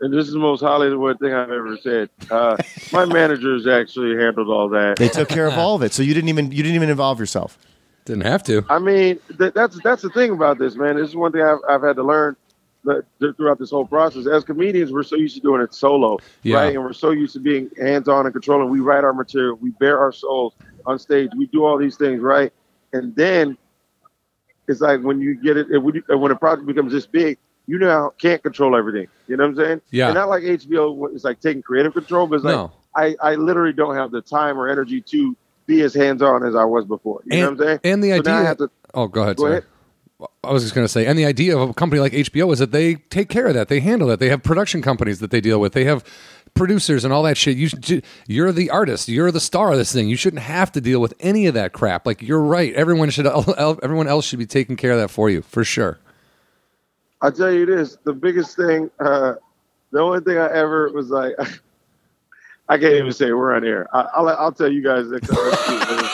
and 0.00 0.12
this 0.12 0.26
is 0.26 0.32
the 0.32 0.38
most 0.38 0.60
Hollywood 0.60 1.18
thing 1.20 1.32
I've 1.32 1.50
ever 1.50 1.78
said. 1.78 2.10
Uh, 2.30 2.56
my 2.92 3.04
managers 3.20 3.66
actually 3.66 4.22
handled 4.22 4.48
all 4.48 4.68
that. 4.70 4.96
They 4.98 5.08
took 5.08 5.28
care 5.28 5.46
of 5.46 5.54
all 5.54 5.76
of 5.76 5.82
it, 5.82 5.92
so 5.94 6.02
you 6.02 6.12
didn't 6.12 6.28
even 6.28 6.50
you 6.50 6.62
didn't 6.62 6.74
even 6.74 6.90
involve 6.90 7.20
yourself. 7.20 7.56
Didn't 8.10 8.26
have 8.26 8.42
to. 8.44 8.64
I 8.68 8.78
mean, 8.78 9.18
th- 9.38 9.54
that's 9.54 9.80
that's 9.82 10.02
the 10.02 10.10
thing 10.10 10.30
about 10.32 10.58
this, 10.58 10.74
man. 10.74 10.96
This 10.96 11.08
is 11.08 11.16
one 11.16 11.32
thing 11.32 11.42
I've, 11.42 11.58
I've 11.68 11.82
had 11.82 11.96
to 11.96 12.02
learn 12.02 12.36
that, 12.84 13.04
th- 13.20 13.36
throughout 13.36 13.58
this 13.58 13.70
whole 13.70 13.86
process. 13.86 14.26
As 14.26 14.44
comedians, 14.44 14.92
we're 14.92 15.02
so 15.02 15.16
used 15.16 15.34
to 15.36 15.40
doing 15.40 15.62
it 15.62 15.72
solo, 15.72 16.18
Yeah. 16.42 16.56
right? 16.56 16.74
And 16.74 16.84
we're 16.84 16.92
so 16.92 17.10
used 17.12 17.32
to 17.34 17.40
being 17.40 17.70
hands-on 17.80 18.26
and 18.26 18.32
controlling. 18.32 18.68
We 18.70 18.80
write 18.80 19.04
our 19.04 19.12
material, 19.12 19.56
we 19.60 19.70
bear 19.70 19.98
our 19.98 20.12
souls 20.12 20.54
on 20.86 20.98
stage, 20.98 21.30
we 21.36 21.46
do 21.46 21.64
all 21.64 21.78
these 21.78 21.96
things, 21.96 22.20
right? 22.20 22.52
And 22.92 23.14
then 23.14 23.56
it's 24.68 24.80
like 24.80 25.00
when 25.02 25.20
you 25.20 25.34
get 25.34 25.56
it, 25.56 25.82
when, 25.82 25.94
you, 25.96 26.02
when 26.08 26.30
a 26.30 26.36
project 26.36 26.66
becomes 26.66 26.92
this 26.92 27.06
big, 27.06 27.38
you 27.66 27.78
now 27.78 28.12
can't 28.18 28.42
control 28.42 28.74
everything. 28.76 29.06
You 29.28 29.36
know 29.36 29.44
what 29.44 29.50
I'm 29.50 29.56
saying? 29.56 29.80
Yeah. 29.90 30.06
And 30.06 30.14
not 30.14 30.28
like 30.28 30.42
HBO, 30.42 31.14
it's 31.14 31.22
like 31.24 31.40
taking 31.40 31.62
creative 31.62 31.92
control, 31.92 32.26
but 32.26 32.36
it's 32.36 32.44
like 32.44 32.56
No. 32.56 32.72
I, 32.96 33.14
I 33.22 33.34
literally 33.36 33.72
don't 33.72 33.94
have 33.94 34.10
the 34.10 34.20
time 34.22 34.58
or 34.58 34.68
energy 34.68 35.00
to 35.00 35.36
be 35.74 35.82
as 35.82 35.94
hands-on 35.94 36.44
as 36.44 36.54
I 36.54 36.64
was 36.64 36.84
before. 36.84 37.20
You 37.24 37.38
know 37.40 37.50
what 37.50 37.60
I'm 37.60 37.66
saying? 37.66 37.80
and 37.84 38.02
the 38.04 38.08
So 38.10 38.14
I 38.14 38.18
idea- 38.18 38.34
have 38.46 38.56
to- 38.58 38.70
Oh, 38.94 39.06
go 39.06 39.22
ahead. 39.22 39.36
Go 39.36 39.44
sorry. 39.44 39.52
ahead. 39.58 39.64
I 40.44 40.52
was 40.52 40.62
just 40.62 40.74
going 40.74 40.84
to 40.84 40.88
say, 40.92 41.06
and 41.06 41.18
the 41.18 41.24
idea 41.24 41.56
of 41.56 41.70
a 41.70 41.72
company 41.74 41.98
like 42.00 42.12
HBO 42.12 42.52
is 42.52 42.58
that 42.58 42.72
they 42.72 42.96
take 42.96 43.28
care 43.30 43.46
of 43.46 43.54
that. 43.54 43.68
They 43.68 43.80
handle 43.80 44.08
that. 44.08 44.20
They 44.20 44.28
have 44.28 44.42
production 44.42 44.82
companies 44.82 45.18
that 45.20 45.30
they 45.30 45.40
deal 45.40 45.58
with. 45.60 45.72
They 45.72 45.84
have 45.84 46.04
producers 46.52 47.04
and 47.04 47.12
all 47.14 47.22
that 47.22 47.38
shit. 47.38 47.56
You 47.56 47.68
should, 47.68 48.04
you're 48.26 48.52
the 48.52 48.68
artist. 48.68 49.08
You're 49.08 49.30
the 49.30 49.40
star 49.40 49.72
of 49.72 49.78
this 49.78 49.92
thing. 49.92 50.08
You 50.08 50.16
shouldn't 50.16 50.42
have 50.42 50.72
to 50.72 50.80
deal 50.82 51.00
with 51.00 51.14
any 51.20 51.46
of 51.46 51.54
that 51.54 51.72
crap. 51.72 52.04
Like 52.04 52.20
you're 52.20 52.40
right. 52.42 52.74
Everyone 52.74 53.08
should. 53.08 53.26
Everyone 53.26 54.08
else 54.08 54.26
should 54.26 54.38
be 54.40 54.44
taking 54.46 54.76
care 54.76 54.90
of 54.92 54.98
that 54.98 55.08
for 55.08 55.30
you 55.30 55.40
for 55.40 55.64
sure. 55.64 55.98
I'll 57.22 57.32
tell 57.32 57.52
you 57.52 57.64
this: 57.64 57.96
the 58.04 58.12
biggest 58.12 58.56
thing, 58.56 58.90
uh, 58.98 59.34
the 59.90 60.00
only 60.00 60.20
thing 60.20 60.36
I 60.36 60.52
ever 60.52 60.90
was 60.92 61.08
like, 61.08 61.34
I 62.70 62.78
can't 62.78 62.94
even 62.94 63.12
say 63.12 63.32
we're 63.32 63.52
on 63.54 63.64
air. 63.64 63.88
I, 63.92 64.02
I'll 64.14 64.28
I'll 64.28 64.52
tell 64.52 64.70
you 64.72 64.82
guys 64.82 65.06
next 65.08 65.28
time. 65.28 66.10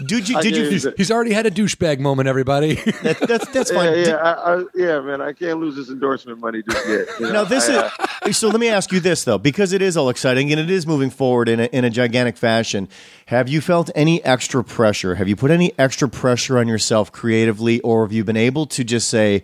Did 0.06 0.28
you? 0.28 0.36
I 0.36 0.42
Did 0.42 0.56
you? 0.56 0.64
even- 0.68 0.94
He's 0.96 1.10
already 1.10 1.32
had 1.32 1.46
a 1.46 1.50
douchebag 1.50 1.98
moment. 2.00 2.28
Everybody. 2.28 2.74
That, 3.02 3.18
that's 3.20 3.48
that's 3.48 3.70
yeah, 3.72 3.76
fine. 3.76 3.86
yeah, 3.98 4.04
Did- 4.04 4.14
I, 4.14 4.32
I, 4.32 4.64
yeah, 4.74 5.00
man. 5.00 5.20
I 5.20 5.32
can't 5.32 5.58
lose 5.58 5.74
this 5.74 5.88
endorsement 5.88 6.38
money 6.38 6.62
just 6.68 6.88
yet. 6.88 7.06
You 7.18 7.26
know? 7.26 7.32
Now 7.32 7.44
this 7.44 7.68
I, 7.68 7.90
is 8.26 8.36
so. 8.36 8.48
Let 8.48 8.60
me 8.60 8.68
ask 8.68 8.92
you 8.92 9.00
this 9.00 9.24
though, 9.24 9.38
because 9.38 9.72
it 9.72 9.82
is 9.82 9.96
all 9.96 10.08
exciting 10.08 10.50
and 10.52 10.60
it 10.60 10.70
is 10.70 10.86
moving 10.86 11.10
forward 11.10 11.48
in 11.48 11.60
a, 11.60 11.64
in 11.64 11.84
a 11.84 11.90
gigantic 11.90 12.36
fashion. 12.36 12.88
Have 13.26 13.48
you 13.48 13.60
felt 13.60 13.90
any 13.94 14.22
extra 14.24 14.62
pressure? 14.62 15.14
Have 15.16 15.28
you 15.28 15.34
put 15.36 15.50
any 15.50 15.72
extra 15.78 16.08
pressure 16.08 16.58
on 16.58 16.68
yourself 16.68 17.10
creatively, 17.10 17.80
or 17.80 18.04
have 18.04 18.12
you 18.12 18.22
been 18.22 18.36
able 18.36 18.66
to 18.66 18.84
just 18.84 19.08
say, 19.08 19.42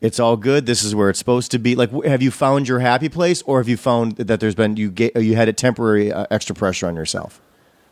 "It's 0.00 0.18
all 0.18 0.36
good. 0.36 0.66
This 0.66 0.82
is 0.82 0.94
where 0.94 1.10
it's 1.10 1.18
supposed 1.18 1.50
to 1.52 1.58
be"? 1.58 1.74
Like, 1.74 1.90
have 2.04 2.22
you 2.22 2.30
found 2.30 2.68
your 2.68 2.80
happy 2.80 3.08
place, 3.08 3.42
or 3.42 3.58
have 3.58 3.68
you 3.68 3.76
found 3.76 4.16
that 4.16 4.40
there's 4.40 4.54
been 4.54 4.76
you 4.76 4.90
get 4.90 5.16
you 5.16 5.36
had 5.36 5.48
a 5.48 5.52
temporary 5.52 6.12
uh, 6.12 6.26
extra 6.30 6.54
pressure 6.54 6.86
on 6.86 6.96
yourself? 6.96 7.40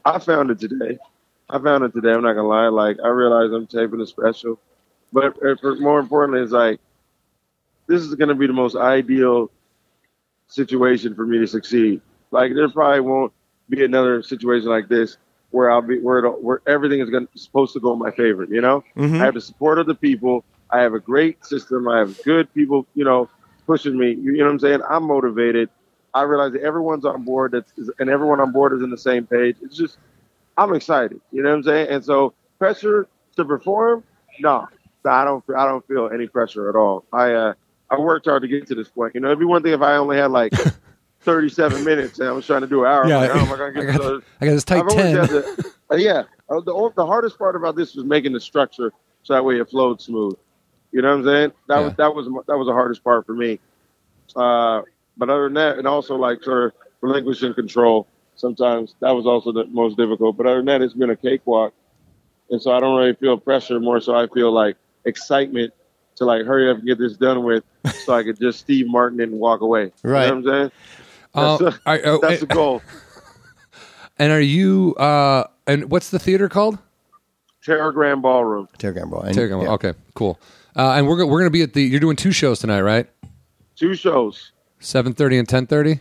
I 0.04 0.18
found 0.18 0.50
it 0.50 0.58
today. 0.58 0.98
I 1.50 1.58
found 1.58 1.84
it 1.84 1.92
today. 1.92 2.12
I'm 2.12 2.22
not 2.22 2.34
gonna 2.34 2.48
lie. 2.48 2.68
Like 2.68 2.98
I 3.02 3.08
realized 3.08 3.52
I'm 3.52 3.66
taping 3.66 4.00
a 4.00 4.06
special, 4.06 4.58
but 5.12 5.36
uh, 5.44 5.56
for, 5.60 5.76
more 5.76 5.98
importantly, 5.98 6.42
it's 6.42 6.52
like 6.52 6.80
this 7.86 8.02
is 8.02 8.14
gonna 8.14 8.34
be 8.34 8.46
the 8.46 8.52
most 8.52 8.76
ideal 8.76 9.50
situation 10.48 11.14
for 11.14 11.26
me 11.26 11.38
to 11.38 11.46
succeed. 11.46 12.00
Like 12.30 12.54
there 12.54 12.68
probably 12.68 13.00
won't 13.00 13.32
be 13.68 13.84
another 13.84 14.22
situation 14.22 14.68
like 14.68 14.88
this 14.88 15.16
where 15.50 15.70
I'll 15.70 15.82
be 15.82 15.98
where 15.98 16.22
where 16.28 16.60
everything 16.66 17.00
is 17.00 17.10
gonna 17.10 17.28
supposed 17.34 17.72
to 17.74 17.80
go 17.80 17.92
in 17.92 17.98
my 17.98 18.10
favor. 18.10 18.44
You 18.44 18.60
know, 18.60 18.84
I 18.96 19.24
have 19.24 19.34
the 19.34 19.40
support 19.40 19.78
of 19.78 19.86
the 19.86 19.94
people. 19.94 20.44
I 20.70 20.81
have 20.81 20.94
a 20.94 21.00
great 21.00 21.44
system. 21.44 21.88
I 21.88 21.98
have 21.98 22.22
good 22.22 22.52
people. 22.54 22.87
You 22.94 23.04
know, 23.04 23.28
pushing 23.66 23.96
me. 23.98 24.11
You, 24.14 24.33
know 24.38 24.44
what 24.44 24.50
I'm 24.52 24.59
saying? 24.59 24.81
I'm 24.88 25.04
motivated. 25.04 25.68
I 26.14 26.22
realize 26.22 26.52
that 26.52 26.62
everyone's 26.62 27.04
on 27.04 27.22
board. 27.24 27.52
That's 27.52 27.72
and 27.98 28.09
everyone 28.11 28.40
on 28.40 28.52
board 28.52 28.72
is 28.72 28.83
in 28.83 28.90
the 28.90 28.98
same 28.98 29.26
page. 29.26 29.57
It's 29.62 29.76
just 29.76 29.98
I'm 30.57 30.74
excited. 30.74 31.20
You 31.33 31.42
know 31.42 31.50
what 31.50 31.57
I'm 31.57 31.62
saying? 31.64 31.88
And 31.90 32.04
so 32.04 32.35
pressure 32.59 33.07
to 33.37 33.44
perform, 33.44 34.02
no, 34.40 34.66
no, 35.04 35.11
I 35.11 35.24
don't. 35.24 35.44
I 35.57 35.64
don't 35.66 35.87
feel 35.87 36.11
any 36.12 36.26
pressure 36.26 36.68
at 36.68 36.76
all. 36.76 37.04
I 37.12 37.33
uh, 37.33 37.54
I 37.90 37.98
worked 37.98 38.26
hard 38.26 38.42
to 38.42 38.48
get 38.48 38.66
to 38.68 38.74
this 38.74 38.88
point. 38.88 39.14
You 39.14 39.20
know, 39.20 39.28
it'd 39.28 39.38
be 39.38 39.44
one 39.44 39.62
thing 39.62 39.72
if 39.72 39.83
I 39.83 39.96
only 39.96 40.16
had 40.16 40.31
like 40.31 40.52
37 41.20 41.85
minutes 41.85 42.18
and 42.18 42.28
I 42.28 42.33
was 42.33 42.46
trying 42.46 42.62
to 42.62 42.66
do 42.66 42.85
an 42.85 42.90
hour. 42.90 43.07
Yeah, 43.07 43.18
I'm 43.18 43.22
like, 43.22 43.31
how 43.33 43.38
am 43.46 43.52
I 43.52 43.57
gonna 43.57 43.81
I 43.88 43.96
got- 43.96 43.98
to 44.02 44.22
I 44.40 44.46
got 44.46 44.52
this 44.52 44.64
tight 44.64 44.81
I've 44.85 44.88
ten. 44.88 45.16
had 45.16 45.28
the- 45.28 45.72
uh, 45.90 45.96
yeah, 45.96 46.22
uh, 46.50 46.61
the 46.61 46.90
the 46.96 47.07
hardest 47.07 47.38
part 47.38 47.57
about 47.57 47.76
this 47.76 47.94
was 47.94 48.04
making 48.04 48.33
the 48.33 48.40
structure 48.40 48.92
so 49.22 49.35
that 49.35 49.44
way 49.44 49.59
it 49.61 49.68
flowed 49.70 50.00
smooth. 50.00 50.35
You 50.92 51.03
know 51.03 51.11
what 51.11 51.18
I'm 51.18 51.24
saying? 51.24 51.53
That 51.68 51.79
was 51.81 51.92
that 51.96 52.14
was 52.14 52.27
that 52.46 52.57
was 52.59 52.66
the 52.66 52.72
hardest 52.72 53.05
part 53.05 53.27
for 53.27 53.35
me. 53.35 53.59
Uh, 54.35 54.83
but 55.16 55.29
other 55.31 55.44
than 55.44 55.55
that, 55.55 55.79
and 55.79 55.87
also 55.87 56.16
like 56.16 56.42
sort 56.42 56.64
of 56.66 56.72
relinquishing 57.01 57.55
control. 57.55 58.07
Sometimes 58.37 58.94
that 59.01 59.11
was 59.11 59.27
also 59.27 59.53
the 59.53 59.64
most 59.66 59.96
difficult. 59.96 60.37
But 60.37 60.46
other 60.46 60.57
than 60.59 60.66
that, 60.66 60.83
it's 60.83 60.94
been 60.94 61.11
a 61.11 61.16
cakewalk, 61.16 61.74
and 62.51 62.62
so 62.62 62.70
I 62.72 62.81
don't 62.81 62.96
really 62.96 63.14
feel 63.14 63.37
pressure. 63.37 63.81
More 63.81 64.01
so, 64.01 64.14
I 64.14 64.27
feel 64.29 64.53
like 64.53 64.77
excitement 65.05 65.72
to 66.16 66.24
like 66.24 66.44
hurry 66.46 66.70
up 66.70 66.79
and 66.79 66.87
get 66.87 66.98
this 66.98 67.16
done 67.16 67.42
with, 67.44 67.64
so 68.05 68.14
I 68.14 68.22
could 68.22 68.38
just 68.38 68.61
Steve 68.61 68.87
Martin 68.88 69.20
and 69.20 69.33
walk 69.33 69.61
away. 69.61 69.92
Right. 70.03 70.24
You 70.27 70.31
know 70.31 70.37
what 70.37 70.37
I'm 70.37 70.44
saying? 70.44 70.70
Uh, 71.35 71.57
That's, 71.59 71.77
the- 71.77 71.81
I- 71.90 72.01
oh, 72.03 72.18
that's 72.20 72.40
the 72.40 72.46
goal. 72.46 72.81
and 74.18 74.33
are 74.33 74.40
you? 74.40 74.94
Uh, 74.96 75.44
and 75.66 75.90
what's 75.90 76.11
the 76.11 76.18
theater 76.18 76.48
called? 76.48 76.79
Teragram 77.64 78.22
Ballroom. 78.22 78.68
Telegram 78.79 79.11
Ballroom. 79.11 79.27
And- 79.27 79.35
Telegram. 79.35 79.61
yeah. 79.62 79.72
Okay, 79.72 79.94
cool. 80.14 80.38
Uh, 80.78 80.92
and 80.92 81.06
we're 81.08 81.16
go- 81.16 81.26
we're 81.26 81.40
gonna 81.40 81.50
be 81.50 81.62
at 81.62 81.72
the. 81.74 81.82
You're 81.82 82.00
doing 82.00 82.16
two 82.16 82.32
shows 82.32 82.60
tonight, 82.60 82.82
right? 82.82 83.06
Two 83.76 83.94
shows. 83.94 84.52
Seven 84.78 85.12
thirty 85.12 85.36
and 85.38 85.48
ten 85.48 85.66
thirty. 85.66 86.00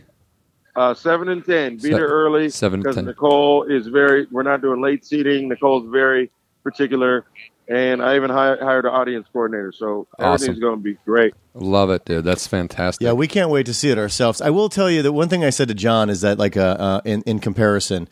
Uh, 0.76 0.94
seven 0.94 1.28
and 1.28 1.44
ten. 1.44 1.74
Be 1.74 1.80
Se- 1.82 1.90
there 1.90 2.06
early. 2.06 2.48
seven 2.48 2.80
because 2.80 2.96
Nicole 2.96 3.64
is 3.64 3.88
very. 3.88 4.26
We're 4.30 4.44
not 4.44 4.62
doing 4.62 4.80
late 4.80 5.04
seating. 5.04 5.48
Nicole's 5.48 5.88
very 5.90 6.30
particular. 6.62 7.24
and 7.70 8.00
I 8.02 8.16
even 8.16 8.30
hi- 8.30 8.56
hired 8.58 8.86
an 8.86 8.92
audience 8.92 9.26
coordinator. 9.30 9.72
So 9.72 10.06
everything's 10.18 10.48
Awesome. 10.52 10.60
going 10.60 10.76
to 10.78 10.82
be 10.82 10.96
great. 11.04 11.34
Love 11.54 11.90
it, 11.90 12.04
dude. 12.06 12.24
That's 12.24 12.46
fantastic. 12.46 13.04
Yeah, 13.04 13.12
we 13.12 13.26
can't 13.28 13.50
wait 13.50 13.66
to 13.66 13.74
see 13.74 13.90
it 13.90 13.98
ourselves. 13.98 14.40
I 14.40 14.48
will 14.48 14.70
tell 14.70 14.90
you 14.90 15.02
that 15.02 15.12
one 15.12 15.28
thing 15.28 15.44
I 15.44 15.50
said 15.50 15.68
to 15.68 15.74
John 15.74 16.08
is 16.08 16.22
that, 16.22 16.38
like, 16.38 16.56
uh, 16.56 16.60
uh, 16.78 17.00
in 17.04 17.20
in 17.26 17.40
comparison, 17.40 18.08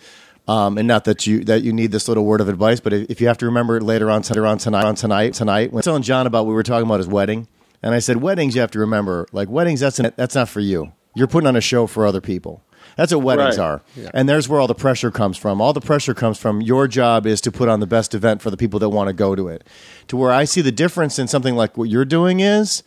um, 0.49 0.79
and 0.79 0.87
not 0.87 1.05
that 1.05 1.27
you 1.27 1.45
that 1.45 1.63
you 1.63 1.73
need 1.73 1.93
this 1.93 2.09
little 2.09 2.25
word 2.25 2.41
of 2.41 2.49
advice, 2.49 2.81
but 2.81 2.93
if, 2.93 3.11
if 3.11 3.21
you 3.21 3.27
have 3.29 3.39
to 3.39 3.47
remember 3.47 3.77
it 3.77 3.83
later 3.83 4.11
on, 4.11 4.23
later 4.23 4.47
on 4.47 4.59
tonight, 4.59 4.85
on 4.85 4.95
tonight, 4.95 5.35
tonight, 5.35 5.71
when 5.73 5.77
I 5.77 5.79
was 5.79 5.85
telling 5.85 6.03
John 6.03 6.27
about 6.27 6.47
we 6.47 6.55
were 6.55 6.63
talking 6.63 6.87
about 6.87 7.01
his 7.01 7.09
wedding, 7.09 7.49
and 7.83 7.95
I 7.95 7.99
said 7.99 8.19
weddings 8.19 8.55
you 8.55 8.61
have 8.61 8.71
to 8.73 8.79
remember, 8.79 9.27
like 9.33 9.49
weddings 9.49 9.81
that's 9.81 9.99
an, 9.99 10.13
that's 10.17 10.35
not 10.35 10.49
for 10.49 10.61
you. 10.61 10.93
You're 11.15 11.27
putting 11.27 11.47
on 11.49 11.57
a 11.57 11.61
show 11.61 11.87
for 11.87 12.07
other 12.07 12.21
people. 12.21 12.63
That's 12.97 13.13
what 13.13 13.23
weddings 13.25 13.59
Right. 13.59 13.65
are, 13.65 13.83
and 14.15 14.29
there's 14.29 14.49
where 14.49 14.61
all 14.61 14.69
the 14.69 14.75
pressure 14.75 15.11
comes 15.11 15.37
from. 15.37 15.61
All 15.61 15.73
the 15.73 15.81
pressure 15.81 16.15
comes 16.15 16.39
from 16.39 16.61
your 16.63 16.87
job 16.87 17.27
is 17.27 17.41
to 17.43 17.51
put 17.53 17.69
on 17.69 17.81
the 17.81 17.87
best 17.87 18.15
event 18.15 18.41
for 18.41 18.51
the 18.51 18.57
people 18.57 18.79
that 18.81 18.91
want 18.91 19.09
to 19.09 19.13
go 19.13 19.35
to 19.35 19.49
it. 19.49 19.65
To 20.09 20.17
where 20.17 20.31
I 20.31 20.45
see 20.45 20.61
the 20.61 20.73
difference 20.73 21.19
in 21.19 21.27
something 21.27 21.57
like 21.57 21.77
what 21.77 21.89
you're 21.89 22.05
doing 22.05 22.41
is 22.41 22.83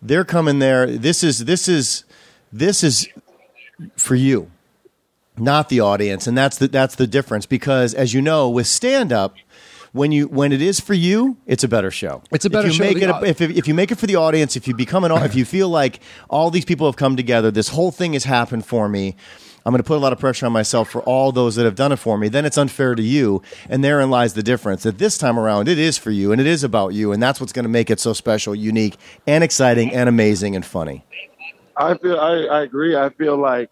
they're 0.00 0.24
coming 0.24 0.58
there. 0.60 0.86
This 0.86 1.22
is 1.22 1.44
this 1.44 1.68
is 1.68 2.04
this 2.52 2.82
is 2.82 3.06
for 3.96 4.14
you, 4.14 4.50
not 5.36 5.68
the 5.68 5.80
audience, 5.80 6.26
and 6.26 6.36
that's 6.36 6.58
the 6.58 6.68
that's 6.68 6.94
the 6.94 7.06
difference. 7.06 7.46
Because 7.46 7.94
as 7.94 8.14
you 8.14 8.22
know, 8.22 8.48
with 8.48 8.66
stand 8.66 9.12
up, 9.12 9.36
when 9.92 10.10
you 10.12 10.26
when 10.26 10.52
it 10.52 10.60
is 10.60 10.80
for 10.80 10.94
you, 10.94 11.36
it's 11.46 11.64
a 11.64 11.68
better 11.68 11.90
show. 11.90 12.22
It's 12.32 12.44
a 12.44 12.50
better 12.50 12.68
if 12.68 12.74
you 12.74 12.78
show. 12.78 12.84
Make 12.84 13.02
it 13.02 13.08
a, 13.08 13.24
if 13.24 13.40
if 13.40 13.68
you 13.68 13.74
make 13.74 13.92
it 13.92 13.96
for 13.96 14.06
the 14.06 14.16
audience, 14.16 14.56
if 14.56 14.66
you 14.68 14.74
become 14.74 15.04
an 15.04 15.12
if 15.24 15.34
you 15.34 15.44
feel 15.44 15.68
like 15.68 16.00
all 16.28 16.50
these 16.50 16.64
people 16.64 16.86
have 16.86 16.96
come 16.96 17.16
together, 17.16 17.50
this 17.50 17.68
whole 17.68 17.90
thing 17.90 18.12
has 18.12 18.24
happened 18.24 18.66
for 18.66 18.88
me. 18.88 19.16
I'm 19.66 19.70
going 19.70 19.82
to 19.82 19.86
put 19.86 19.96
a 19.96 20.00
lot 20.00 20.12
of 20.12 20.18
pressure 20.18 20.44
on 20.44 20.52
myself 20.52 20.90
for 20.90 21.00
all 21.02 21.32
those 21.32 21.54
that 21.54 21.64
have 21.64 21.74
done 21.74 21.90
it 21.90 21.96
for 21.96 22.18
me. 22.18 22.28
Then 22.28 22.44
it's 22.44 22.58
unfair 22.58 22.94
to 22.94 23.02
you, 23.02 23.40
and 23.70 23.82
therein 23.82 24.10
lies 24.10 24.34
the 24.34 24.42
difference. 24.42 24.82
That 24.82 24.98
this 24.98 25.16
time 25.16 25.38
around, 25.38 25.68
it 25.68 25.78
is 25.78 25.96
for 25.96 26.10
you, 26.10 26.32
and 26.32 26.40
it 26.40 26.46
is 26.46 26.64
about 26.64 26.92
you, 26.92 27.12
and 27.12 27.22
that's 27.22 27.40
what's 27.40 27.52
going 27.52 27.62
to 27.62 27.70
make 27.70 27.88
it 27.88 27.98
so 27.98 28.12
special, 28.12 28.54
unique, 28.54 28.98
and 29.26 29.42
exciting, 29.42 29.94
and 29.94 30.06
amazing, 30.06 30.54
and 30.54 30.66
funny. 30.66 31.06
I 31.76 31.96
feel 31.96 32.20
I, 32.20 32.44
I 32.44 32.62
agree. 32.62 32.94
I 32.94 33.08
feel 33.10 33.38
like 33.38 33.70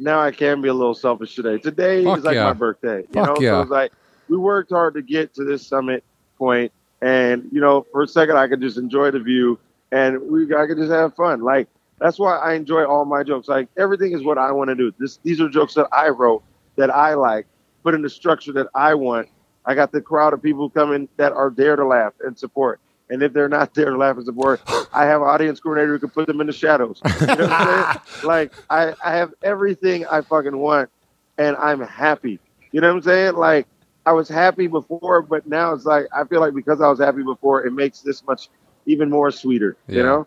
now 0.00 0.20
I 0.20 0.32
can 0.32 0.60
be 0.60 0.68
a 0.68 0.74
little 0.74 0.94
selfish 0.94 1.34
today. 1.34 1.58
Today 1.58 2.02
Fuck 2.04 2.18
is 2.18 2.24
like 2.24 2.34
yeah. 2.34 2.44
my 2.44 2.52
birthday. 2.54 2.98
You 2.98 3.08
Fuck 3.12 3.26
know, 3.26 3.36
yeah. 3.40 3.50
so 3.50 3.60
it's 3.62 3.70
like 3.70 3.92
we 4.28 4.36
worked 4.36 4.70
hard 4.70 4.94
to 4.94 5.02
get 5.02 5.34
to 5.34 5.44
this 5.44 5.66
summit 5.66 6.02
point, 6.38 6.72
and 7.02 7.48
you 7.52 7.60
know, 7.60 7.86
for 7.92 8.02
a 8.02 8.08
second 8.08 8.36
I 8.36 8.48
could 8.48 8.60
just 8.60 8.78
enjoy 8.78 9.10
the 9.10 9.20
view, 9.20 9.58
and 9.92 10.20
we 10.22 10.44
I 10.54 10.66
could 10.66 10.78
just 10.78 10.90
have 10.90 11.14
fun. 11.14 11.42
Like 11.42 11.68
that's 12.00 12.18
why 12.18 12.36
I 12.38 12.54
enjoy 12.54 12.84
all 12.84 13.04
my 13.04 13.22
jokes. 13.22 13.46
Like 13.46 13.68
everything 13.76 14.12
is 14.12 14.22
what 14.22 14.38
I 14.38 14.50
want 14.52 14.68
to 14.68 14.74
do. 14.74 14.92
This 14.98 15.18
these 15.22 15.40
are 15.40 15.48
jokes 15.48 15.74
that 15.74 15.88
I 15.92 16.08
wrote 16.08 16.42
that 16.76 16.90
I 16.90 17.14
like, 17.14 17.46
put 17.82 17.94
in 17.94 18.02
the 18.02 18.10
structure 18.10 18.52
that 18.52 18.68
I 18.74 18.94
want. 18.94 19.28
I 19.66 19.74
got 19.74 19.92
the 19.92 20.00
crowd 20.00 20.32
of 20.32 20.42
people 20.42 20.70
coming 20.70 21.08
that 21.18 21.32
are 21.32 21.50
there 21.50 21.76
to 21.76 21.84
laugh 21.84 22.14
and 22.24 22.38
support. 22.38 22.80
And 23.10 23.22
if 23.22 23.32
they're 23.32 23.48
not 23.48 23.74
there 23.74 23.90
to 23.90 23.96
laugh 23.96 24.16
and 24.16 24.24
support, 24.24 24.60
I 24.92 25.04
have 25.06 25.20
an 25.20 25.28
audience 25.28 25.58
coordinator 25.60 25.94
who 25.94 25.98
can 25.98 26.10
put 26.10 26.26
them 26.26 26.40
in 26.40 26.46
the 26.46 26.52
shadows. 26.52 27.00
You 27.04 27.26
know 27.26 27.34
what 27.34 27.52
I'm 27.52 27.92
saying? 27.92 28.00
Like 28.24 28.52
I, 28.70 28.94
I 29.04 29.16
have 29.16 29.34
everything 29.42 30.06
I 30.06 30.20
fucking 30.20 30.56
want 30.56 30.90
and 31.36 31.56
I'm 31.56 31.80
happy. 31.80 32.38
You 32.70 32.80
know 32.80 32.88
what 32.88 32.96
I'm 32.98 33.02
saying? 33.02 33.34
Like 33.34 33.66
I 34.06 34.12
was 34.12 34.28
happy 34.28 34.68
before, 34.68 35.22
but 35.22 35.46
now 35.46 35.72
it's 35.72 35.84
like 35.84 36.06
I 36.14 36.24
feel 36.24 36.40
like 36.40 36.54
because 36.54 36.80
I 36.80 36.88
was 36.88 37.00
happy 37.00 37.22
before, 37.22 37.66
it 37.66 37.72
makes 37.72 38.00
this 38.00 38.24
much 38.26 38.48
even 38.86 39.10
more 39.10 39.30
sweeter. 39.30 39.76
Yeah. 39.88 39.96
You 39.96 40.02
know? 40.04 40.26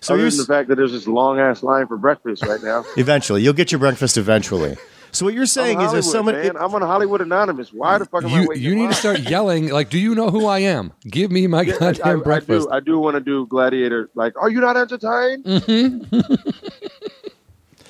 So 0.00 0.14
Other 0.14 0.28
than 0.28 0.38
the 0.38 0.44
fact 0.44 0.68
that 0.68 0.76
there's 0.76 0.92
this 0.92 1.06
long 1.06 1.38
ass 1.40 1.62
line 1.62 1.86
for 1.86 1.96
breakfast 1.96 2.44
right 2.44 2.62
now. 2.62 2.84
Eventually, 2.96 3.42
you'll 3.42 3.54
get 3.54 3.72
your 3.72 3.78
breakfast 3.78 4.16
eventually. 4.16 4.76
So 5.12 5.26
what 5.26 5.34
you're 5.34 5.44
saying 5.46 5.78
I'm 5.78 5.86
is, 5.86 5.92
there's 5.92 6.06
Hollywood, 6.12 6.34
someone. 6.34 6.54
man. 6.54 6.56
I'm 6.64 6.74
on 6.74 6.80
Hollywood 6.82 7.20
Anonymous. 7.20 7.72
Why 7.72 7.98
the 7.98 8.06
fuck 8.06 8.24
am 8.24 8.30
I 8.30 8.40
You, 8.42 8.48
waiting? 8.48 8.64
you 8.64 8.74
need 8.74 8.88
to 8.88 8.94
start 8.94 9.20
yelling 9.20 9.68
like, 9.68 9.90
"Do 9.90 9.98
you 9.98 10.14
know 10.14 10.30
who 10.30 10.46
I 10.46 10.60
am? 10.60 10.92
Give 11.02 11.30
me 11.30 11.46
my 11.46 11.62
Yeah, 11.62 11.74
I- 11.74 11.78
goddamn 11.78 12.20
I, 12.20 12.22
breakfast." 12.22 12.68
I 12.70 12.76
do, 12.76 12.76
I 12.76 12.80
do 12.80 12.98
want 12.98 13.14
to 13.16 13.20
do 13.20 13.46
Gladiator. 13.46 14.08
Like, 14.14 14.32
are 14.40 14.48
you 14.50 14.60
not 14.60 14.76
entertained? 14.76 15.44
Mm-hmm. 15.44 16.40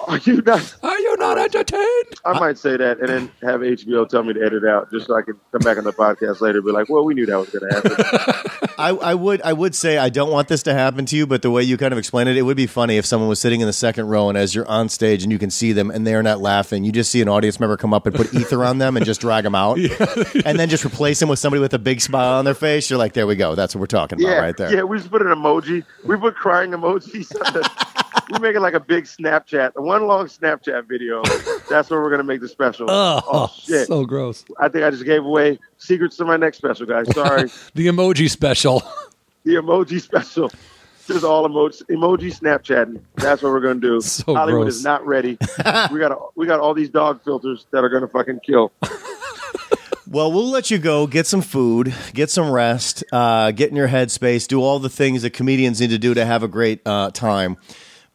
are 0.08 0.18
you 0.18 0.42
not? 0.42 0.74
Are 0.82 0.98
you 0.98 1.16
not 1.18 1.38
entertained? 1.38 2.06
I 2.24 2.38
might 2.38 2.58
say 2.58 2.76
that 2.76 3.00
and 3.00 3.08
then 3.08 3.30
have 3.42 3.60
HBO 3.60 4.08
tell 4.08 4.22
me 4.22 4.34
to 4.34 4.42
edit 4.44 4.64
out 4.64 4.90
just 4.90 5.06
so 5.06 5.16
I 5.16 5.22
can 5.22 5.34
come 5.52 5.60
back 5.60 5.78
on 5.78 5.84
the 5.84 5.92
podcast 5.92 6.40
later 6.40 6.58
and 6.58 6.66
be 6.66 6.72
like, 6.72 6.88
well, 6.88 7.04
we 7.04 7.14
knew 7.14 7.26
that 7.26 7.38
was 7.38 7.50
going 7.50 7.68
to 7.68 7.74
happen. 7.74 8.70
I, 8.78 8.88
I 8.90 9.14
would 9.14 9.42
I 9.42 9.52
would 9.52 9.74
say 9.74 9.98
I 9.98 10.08
don't 10.08 10.30
want 10.30 10.48
this 10.48 10.62
to 10.64 10.74
happen 10.74 11.06
to 11.06 11.16
you, 11.16 11.26
but 11.26 11.42
the 11.42 11.50
way 11.50 11.62
you 11.62 11.76
kind 11.76 11.92
of 11.92 11.98
explain 11.98 12.26
it, 12.28 12.36
it 12.36 12.42
would 12.42 12.56
be 12.56 12.66
funny 12.66 12.96
if 12.96 13.06
someone 13.06 13.28
was 13.28 13.40
sitting 13.40 13.60
in 13.60 13.66
the 13.66 13.72
second 13.72 14.08
row 14.08 14.28
and 14.28 14.38
as 14.38 14.54
you're 14.54 14.66
on 14.68 14.88
stage 14.88 15.22
and 15.22 15.30
you 15.30 15.38
can 15.38 15.50
see 15.50 15.72
them 15.72 15.90
and 15.90 16.06
they're 16.06 16.22
not 16.22 16.40
laughing, 16.40 16.84
you 16.84 16.92
just 16.92 17.10
see 17.10 17.20
an 17.20 17.28
audience 17.28 17.60
member 17.60 17.76
come 17.76 17.92
up 17.94 18.06
and 18.06 18.14
put 18.14 18.32
ether 18.34 18.64
on 18.64 18.78
them 18.78 18.96
and 18.96 19.04
just 19.06 19.20
drag 19.20 19.44
them 19.44 19.54
out, 19.54 19.78
and 20.44 20.58
then 20.58 20.68
just 20.68 20.84
replace 20.84 21.20
them 21.20 21.28
with 21.28 21.38
somebody 21.38 21.60
with 21.60 21.74
a 21.74 21.78
big 21.78 22.00
smile 22.00 22.38
on 22.38 22.44
their 22.44 22.54
face. 22.54 22.88
You're 22.90 22.98
like, 22.98 23.12
there 23.12 23.26
we 23.26 23.36
go. 23.36 23.54
That's 23.54 23.74
what 23.74 23.80
we're 23.80 23.86
talking 23.86 24.22
about 24.22 24.38
right 24.40 24.56
there. 24.56 24.74
yeah. 24.74 24.82
We 24.82 24.98
just 24.98 25.10
put 25.10 25.22
an 25.22 25.28
emoji. 25.28 25.84
We 26.04 26.16
put 26.16 26.34
crying 26.34 26.70
emojis. 26.72 27.34
On 27.46 27.52
the, 27.52 27.86
we 28.32 28.38
make 28.38 28.56
it 28.56 28.60
like 28.60 28.74
a 28.74 28.80
big 28.80 29.04
Snapchat, 29.04 29.72
one 29.76 29.91
long 30.00 30.26
Snapchat 30.26 30.86
video. 30.88 31.22
That's 31.68 31.90
where 31.90 32.00
we're 32.00 32.10
going 32.10 32.20
to 32.20 32.24
make 32.24 32.40
the 32.40 32.48
special. 32.48 32.86
oh 32.90 33.50
shit! 33.58 33.86
so 33.86 34.04
gross. 34.04 34.44
I 34.58 34.68
think 34.68 34.84
I 34.84 34.90
just 34.90 35.04
gave 35.04 35.24
away 35.24 35.58
secrets 35.78 36.16
to 36.16 36.24
my 36.24 36.36
next 36.36 36.58
special, 36.58 36.86
guys. 36.86 37.12
Sorry. 37.14 37.50
The 37.74 37.86
emoji 37.86 38.30
special. 38.30 38.82
the 39.44 39.54
emoji 39.54 40.00
special. 40.00 40.50
This 41.06 41.16
is 41.16 41.24
all 41.24 41.48
emoji 41.48 41.82
emoji 41.84 42.38
Snapchatting. 42.38 43.00
That's 43.16 43.42
what 43.42 43.50
we're 43.50 43.60
gonna 43.60 43.80
do. 43.80 44.00
So 44.00 44.34
Hollywood 44.34 44.64
gross. 44.64 44.76
is 44.76 44.84
not 44.84 45.06
ready. 45.06 45.38
we 45.90 45.98
got 45.98 46.36
we 46.36 46.46
got 46.46 46.60
all 46.60 46.74
these 46.74 46.90
dog 46.90 47.22
filters 47.24 47.66
that 47.70 47.82
are 47.82 47.88
gonna 47.88 48.08
fucking 48.08 48.40
kill. 48.40 48.72
Well, 50.12 50.30
we'll 50.30 50.50
let 50.50 50.70
you 50.70 50.76
go, 50.76 51.06
get 51.06 51.26
some 51.26 51.40
food, 51.40 51.94
get 52.12 52.28
some 52.28 52.50
rest, 52.50 53.02
uh, 53.12 53.50
get 53.50 53.70
in 53.70 53.76
your 53.76 53.88
headspace, 53.88 54.46
do 54.46 54.60
all 54.60 54.78
the 54.78 54.90
things 54.90 55.22
that 55.22 55.30
comedians 55.30 55.80
need 55.80 55.88
to 55.88 55.96
do 55.96 56.12
to 56.12 56.26
have 56.26 56.42
a 56.42 56.48
great 56.48 56.82
uh, 56.84 57.10
time. 57.12 57.56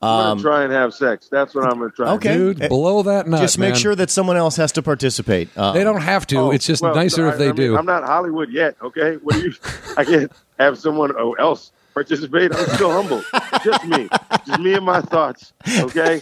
I'm 0.01 0.37
gonna 0.37 0.41
try 0.41 0.63
and 0.63 0.71
have 0.73 0.93
sex. 0.93 1.27
That's 1.29 1.55
what 1.55 1.63
I'm 1.65 1.79
gonna 1.79 1.89
try. 1.91 2.11
okay. 2.13 2.33
Dude, 2.37 2.69
blow 2.69 3.01
that 3.03 3.27
nut. 3.27 3.41
Just 3.41 3.57
make 3.57 3.71
man. 3.73 3.79
sure 3.79 3.95
that 3.95 4.09
someone 4.11 4.37
else 4.37 4.55
has 4.57 4.71
to 4.73 4.83
participate. 4.83 5.49
Uh, 5.57 5.71
they 5.71 5.83
don't 5.83 6.01
have 6.01 6.27
to. 6.27 6.37
Oh, 6.37 6.51
it's 6.51 6.67
just 6.67 6.83
well, 6.83 6.93
nicer 6.93 7.27
I- 7.27 7.31
if 7.31 7.37
they 7.39 7.45
I 7.45 7.53
mean, 7.53 7.55
do. 7.55 7.77
I'm 7.77 7.85
not 7.85 8.03
Hollywood 8.03 8.51
yet. 8.51 8.75
Okay, 8.81 9.15
what 9.17 9.33
do 9.35 9.41
you? 9.47 9.53
I 9.97 10.03
can't 10.05 10.31
have 10.59 10.77
someone 10.77 11.13
else 11.39 11.71
participate. 11.95 12.53
I'm 12.55 12.67
still 12.75 12.91
humble. 12.91 13.23
Just 13.63 13.85
me. 13.85 14.07
Just 14.45 14.59
me 14.59 14.73
and 14.75 14.85
my 14.85 15.01
thoughts. 15.01 15.53
Okay. 15.79 16.21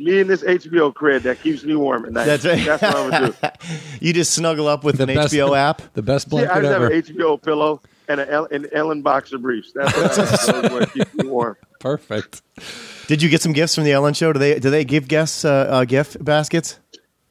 Me 0.00 0.20
and 0.20 0.30
this 0.30 0.42
HBO 0.44 0.94
cred 0.94 1.22
that 1.22 1.42
keeps 1.42 1.64
me 1.64 1.74
warm 1.74 2.04
at 2.04 2.12
night. 2.12 2.24
That's 2.26 2.44
right. 2.46 2.64
That's 2.64 2.82
what 2.82 2.96
I'm 2.96 3.10
gonna 3.10 3.32
do. 3.32 3.48
you 4.00 4.12
just 4.12 4.32
snuggle 4.32 4.68
up 4.68 4.84
with 4.84 4.96
The 4.98 5.02
an 5.02 5.14
best- 5.16 5.34
HBO 5.34 5.56
app. 5.56 5.82
the 5.94 6.02
best 6.02 6.28
Yeah, 6.30 6.38
I 6.38 6.60
blanket 6.60 6.62
just 6.62 6.72
have 6.72 6.82
an 6.82 7.26
HBO 7.26 7.42
pillow 7.42 7.82
and 8.08 8.20
an 8.20 8.28
El- 8.28 8.48
and 8.50 8.68
Ellen 8.72 9.02
boxer 9.02 9.38
briefs. 9.38 9.72
That's 9.74 9.96
what, 9.96 10.18
I, 10.18 10.24
that's 10.24 10.72
what 10.72 10.92
keeps 10.92 11.14
me 11.14 11.28
warm. 11.28 11.56
Perfect. 11.80 12.42
Did 13.06 13.22
you 13.22 13.28
get 13.28 13.40
some 13.42 13.52
gifts 13.52 13.74
from 13.74 13.84
the 13.84 13.92
Ellen 13.92 14.14
Show? 14.14 14.32
Do 14.32 14.38
they 14.38 14.58
do 14.58 14.70
they 14.70 14.84
give 14.84 15.08
guests 15.08 15.44
uh, 15.44 15.50
uh, 15.70 15.84
gift 15.84 16.22
baskets? 16.24 16.78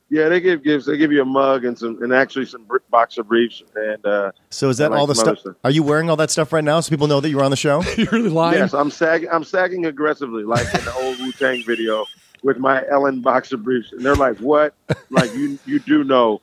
Yeah, 0.09 0.29
they 0.29 0.39
give 0.39 0.63
gifts. 0.63 0.85
They 0.85 0.95
give 0.95 1.11
you 1.11 1.21
a 1.21 1.25
mug 1.25 1.65
and 1.65 1.77
some, 1.77 2.01
and 2.01 2.13
actually 2.13 2.45
some 2.45 2.63
br- 2.63 2.77
boxer 2.89 3.23
briefs. 3.23 3.61
And 3.75 4.05
uh, 4.05 4.31
So 4.49 4.69
is 4.69 4.77
that 4.77 4.85
I 4.85 4.87
like 4.91 4.99
all 5.01 5.07
the 5.07 5.15
some 5.15 5.25
stuff? 5.25 5.39
stuff. 5.39 5.55
Are 5.65 5.69
you 5.71 5.83
wearing 5.83 6.09
all 6.09 6.15
that 6.15 6.31
stuff 6.31 6.53
right 6.53 6.63
now 6.63 6.79
so 6.79 6.89
people 6.89 7.07
know 7.07 7.19
that 7.19 7.29
you're 7.29 7.43
on 7.43 7.51
the 7.51 7.57
show? 7.57 7.81
You're 7.97 8.07
really 8.13 8.29
lying. 8.29 8.57
yes, 8.59 8.73
I'm 8.73 8.89
sagging. 8.89 9.27
I'm 9.29 9.43
sagging 9.43 9.85
aggressively, 9.85 10.43
like 10.43 10.65
in 10.73 10.85
the 10.85 10.93
old 10.93 11.19
Wu 11.19 11.33
Tang 11.33 11.61
video 11.65 12.05
with 12.41 12.57
my 12.57 12.87
Ellen 12.89 13.19
boxer 13.19 13.57
briefs. 13.57 13.91
And 13.91 13.99
they're 13.99 14.15
like, 14.15 14.37
"What? 14.37 14.75
Like 15.09 15.33
you? 15.35 15.59
You 15.65 15.79
do 15.79 16.05
know? 16.05 16.41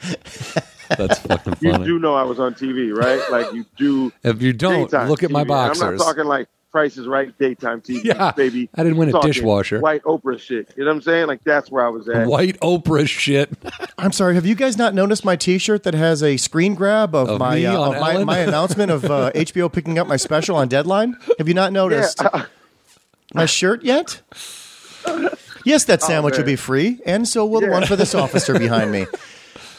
That's 0.96 1.18
fucking 1.20 1.54
funny. 1.56 1.78
You 1.78 1.84
do 1.84 1.98
know 1.98 2.14
I 2.14 2.22
was 2.22 2.38
on 2.40 2.54
TV, 2.54 2.94
right? 2.94 3.20
Like 3.30 3.52
you 3.52 3.64
do. 3.76 4.12
If 4.22 4.42
you 4.42 4.52
don't, 4.52 4.92
look 5.08 5.22
at 5.22 5.30
my 5.30 5.40
TV. 5.40 5.42
And 5.42 5.48
boxers. 5.48 5.82
I'm 5.82 5.96
not 5.96 6.04
talking 6.04 6.24
like 6.24 6.48
Price 6.72 6.96
is 6.96 7.06
Right 7.06 7.36
daytime 7.38 7.80
TV, 7.80 8.00
Yeah, 8.04 8.30
baby. 8.32 8.68
I 8.76 8.82
didn't 8.84 8.98
win 8.98 9.08
a 9.08 9.12
Talking 9.12 9.32
dishwasher. 9.32 9.80
White 9.80 10.02
Oprah 10.04 10.38
shit. 10.38 10.72
You 10.76 10.84
know 10.84 10.90
what 10.90 10.96
I'm 10.96 11.02
saying? 11.02 11.26
Like 11.26 11.42
that's 11.44 11.70
where 11.70 11.84
I 11.84 11.88
was 11.88 12.08
at. 12.08 12.26
White 12.28 12.60
Oprah 12.60 13.08
shit. 13.08 13.50
I'm 13.98 14.12
sorry. 14.12 14.34
Have 14.34 14.46
you 14.46 14.54
guys 14.54 14.76
not 14.76 14.94
noticed 14.94 15.24
my 15.24 15.34
T-shirt 15.36 15.82
that 15.82 15.94
has 15.94 16.22
a 16.22 16.36
screen 16.36 16.74
grab 16.74 17.14
of, 17.14 17.28
Of 17.28 17.38
my 17.40 17.64
uh, 17.64 17.90
of 17.90 18.00
my, 18.00 18.22
my 18.24 18.38
announcement 18.46 18.90
of 18.92 19.04
uh, 19.04 19.32
HBO 19.34 19.72
picking 19.72 19.98
up 19.98 20.06
my 20.06 20.16
special 20.16 20.56
on 20.56 20.68
Deadline? 20.68 21.16
Have 21.38 21.48
you 21.48 21.54
not 21.54 21.72
Yeah, 21.72 21.80
noticed 21.80 22.22
my 23.34 23.46
shirt 23.46 23.82
yet? 23.84 24.20
Yes, 25.64 25.84
that 25.84 26.02
sandwich 26.02 26.32
will 26.34 26.40
Oh, 26.40 26.46
man. 26.46 26.52
be 26.52 26.56
free, 26.56 27.00
and 27.04 27.28
so 27.28 27.44
will 27.44 27.60
the 27.60 27.68
one 27.70 27.84
for 27.86 27.96
this 27.96 28.14
officer 28.14 28.58
behind 28.58 28.92
me. 28.92 29.06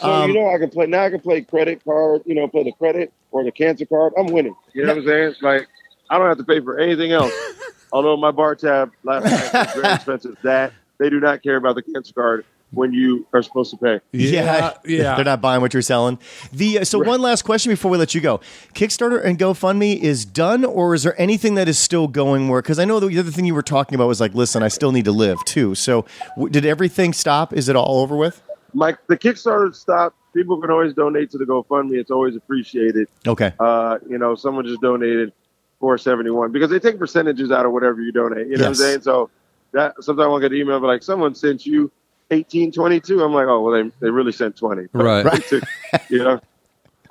So 0.01 0.11
Um, 0.11 0.29
you 0.31 0.35
know 0.39 0.49
I 0.53 0.57
can 0.57 0.69
play 0.69 0.87
now. 0.87 1.03
I 1.03 1.09
can 1.09 1.19
play 1.19 1.41
credit 1.41 1.83
card. 1.85 2.21
You 2.25 2.35
know, 2.35 2.47
play 2.47 2.63
the 2.63 2.71
credit 2.73 3.13
or 3.31 3.43
the 3.43 3.51
cancer 3.51 3.85
card. 3.85 4.13
I'm 4.17 4.27
winning. 4.27 4.55
You 4.73 4.83
know 4.85 4.89
what 4.95 4.99
I'm 5.03 5.07
saying? 5.07 5.23
It's 5.29 5.41
like 5.41 5.67
I 6.09 6.17
don't 6.17 6.27
have 6.27 6.37
to 6.37 6.43
pay 6.43 6.59
for 6.59 6.79
anything 6.79 7.11
else. 7.11 7.33
Although 7.93 8.17
my 8.17 8.31
bar 8.31 8.55
tab 8.55 8.91
last 9.03 9.25
night 9.25 9.53
was 9.53 9.73
very 9.81 9.93
expensive. 9.95 10.37
That 10.43 10.73
they 10.97 11.09
do 11.09 11.19
not 11.19 11.43
care 11.43 11.55
about 11.57 11.75
the 11.75 11.81
cancer 11.81 12.13
card 12.13 12.45
when 12.73 12.93
you 12.93 13.27
are 13.33 13.43
supposed 13.43 13.69
to 13.71 13.77
pay. 13.77 13.99
Yeah, 14.13 14.71
yeah. 14.85 15.15
They're 15.15 15.25
not 15.25 15.41
buying 15.41 15.59
what 15.59 15.73
you're 15.73 15.81
selling. 15.81 16.17
The 16.53 16.79
uh, 16.79 16.83
so 16.85 16.99
one 16.99 17.21
last 17.21 17.41
question 17.41 17.69
before 17.69 17.91
we 17.91 17.97
let 17.97 18.15
you 18.15 18.21
go. 18.21 18.39
Kickstarter 18.73 19.21
and 19.21 19.37
GoFundMe 19.37 19.99
is 19.99 20.23
done, 20.23 20.63
or 20.63 20.95
is 20.95 21.03
there 21.03 21.19
anything 21.19 21.55
that 21.55 21.67
is 21.67 21.77
still 21.77 22.07
going? 22.07 22.47
Where 22.47 22.61
because 22.61 22.79
I 22.79 22.85
know 22.85 23.01
the 23.01 23.19
other 23.19 23.29
thing 23.31 23.43
you 23.45 23.53
were 23.55 23.61
talking 23.61 23.95
about 23.95 24.07
was 24.07 24.21
like, 24.21 24.33
listen, 24.33 24.63
I 24.63 24.69
still 24.69 24.93
need 24.93 25.03
to 25.05 25.11
live 25.11 25.43
too. 25.43 25.75
So 25.75 26.05
w- 26.37 26.49
did 26.49 26.65
everything 26.65 27.11
stop? 27.11 27.51
Is 27.51 27.67
it 27.67 27.75
all 27.75 27.99
over 27.99 28.15
with? 28.15 28.41
My 28.73 28.95
the 29.07 29.17
Kickstarter 29.17 29.73
stopped 29.75 30.15
people 30.34 30.60
can 30.62 30.71
always 30.71 30.93
donate 30.93 31.29
to 31.31 31.38
the 31.38 31.45
GoFundMe. 31.45 31.97
It's 31.99 32.12
always 32.12 32.36
appreciated. 32.36 33.07
Okay. 33.27 33.53
Uh, 33.60 33.97
you 34.10 34.17
know, 34.17 34.36
someone 34.36 34.65
just 34.65 34.81
donated 34.81 35.34
four 35.79 35.97
seventy 35.97 36.29
one 36.29 36.51
because 36.51 36.69
they 36.69 36.79
take 36.79 36.97
percentages 36.99 37.51
out 37.51 37.65
of 37.65 37.71
whatever 37.71 38.01
you 38.01 38.12
donate. 38.12 38.47
You 38.47 38.57
know 38.57 38.60
Yes. 38.60 38.62
what 38.62 38.67
I'm 38.67 38.75
saying? 38.75 39.01
So 39.01 39.29
that 39.73 39.95
sometimes 40.03 40.25
I'll 40.27 40.39
get 40.39 40.51
an 40.51 40.57
email 40.57 40.79
but 40.79 40.88
like 40.88 41.03
someone 41.03 41.36
sent 41.36 41.65
you 41.65 41.91
eighteen 42.29 42.71
twenty 42.71 42.99
two. 42.99 43.23
I'm 43.23 43.34
like, 43.34 43.47
oh 43.47 43.62
well, 43.62 43.84
they 43.84 43.91
they 43.99 44.10
really 44.10 44.31
sent 44.31 44.55
twenty. 44.55 44.88
But 44.93 45.03
Right. 45.03 45.23
they 45.31 45.39
took- 45.39 45.63
you 46.10 46.19
know. 46.19 46.39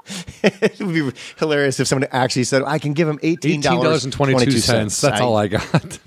it 0.42 0.80
would 0.80 0.94
be 0.94 1.12
hilarious 1.38 1.78
if 1.78 1.86
someone 1.86 2.08
actually 2.10 2.44
said, 2.44 2.62
"I 2.64 2.78
can 2.78 2.94
give 2.94 3.06
him 3.06 3.18
eighteen 3.22 3.58
Eighteen 3.60 3.62
dollars 3.82 4.04
and 4.04 4.12
twenty 4.12 4.34
two 4.44 4.52
cents. 4.58 5.00
That's 5.00 5.20
all 5.20 5.36
I 5.36 5.48
got. 5.48 5.98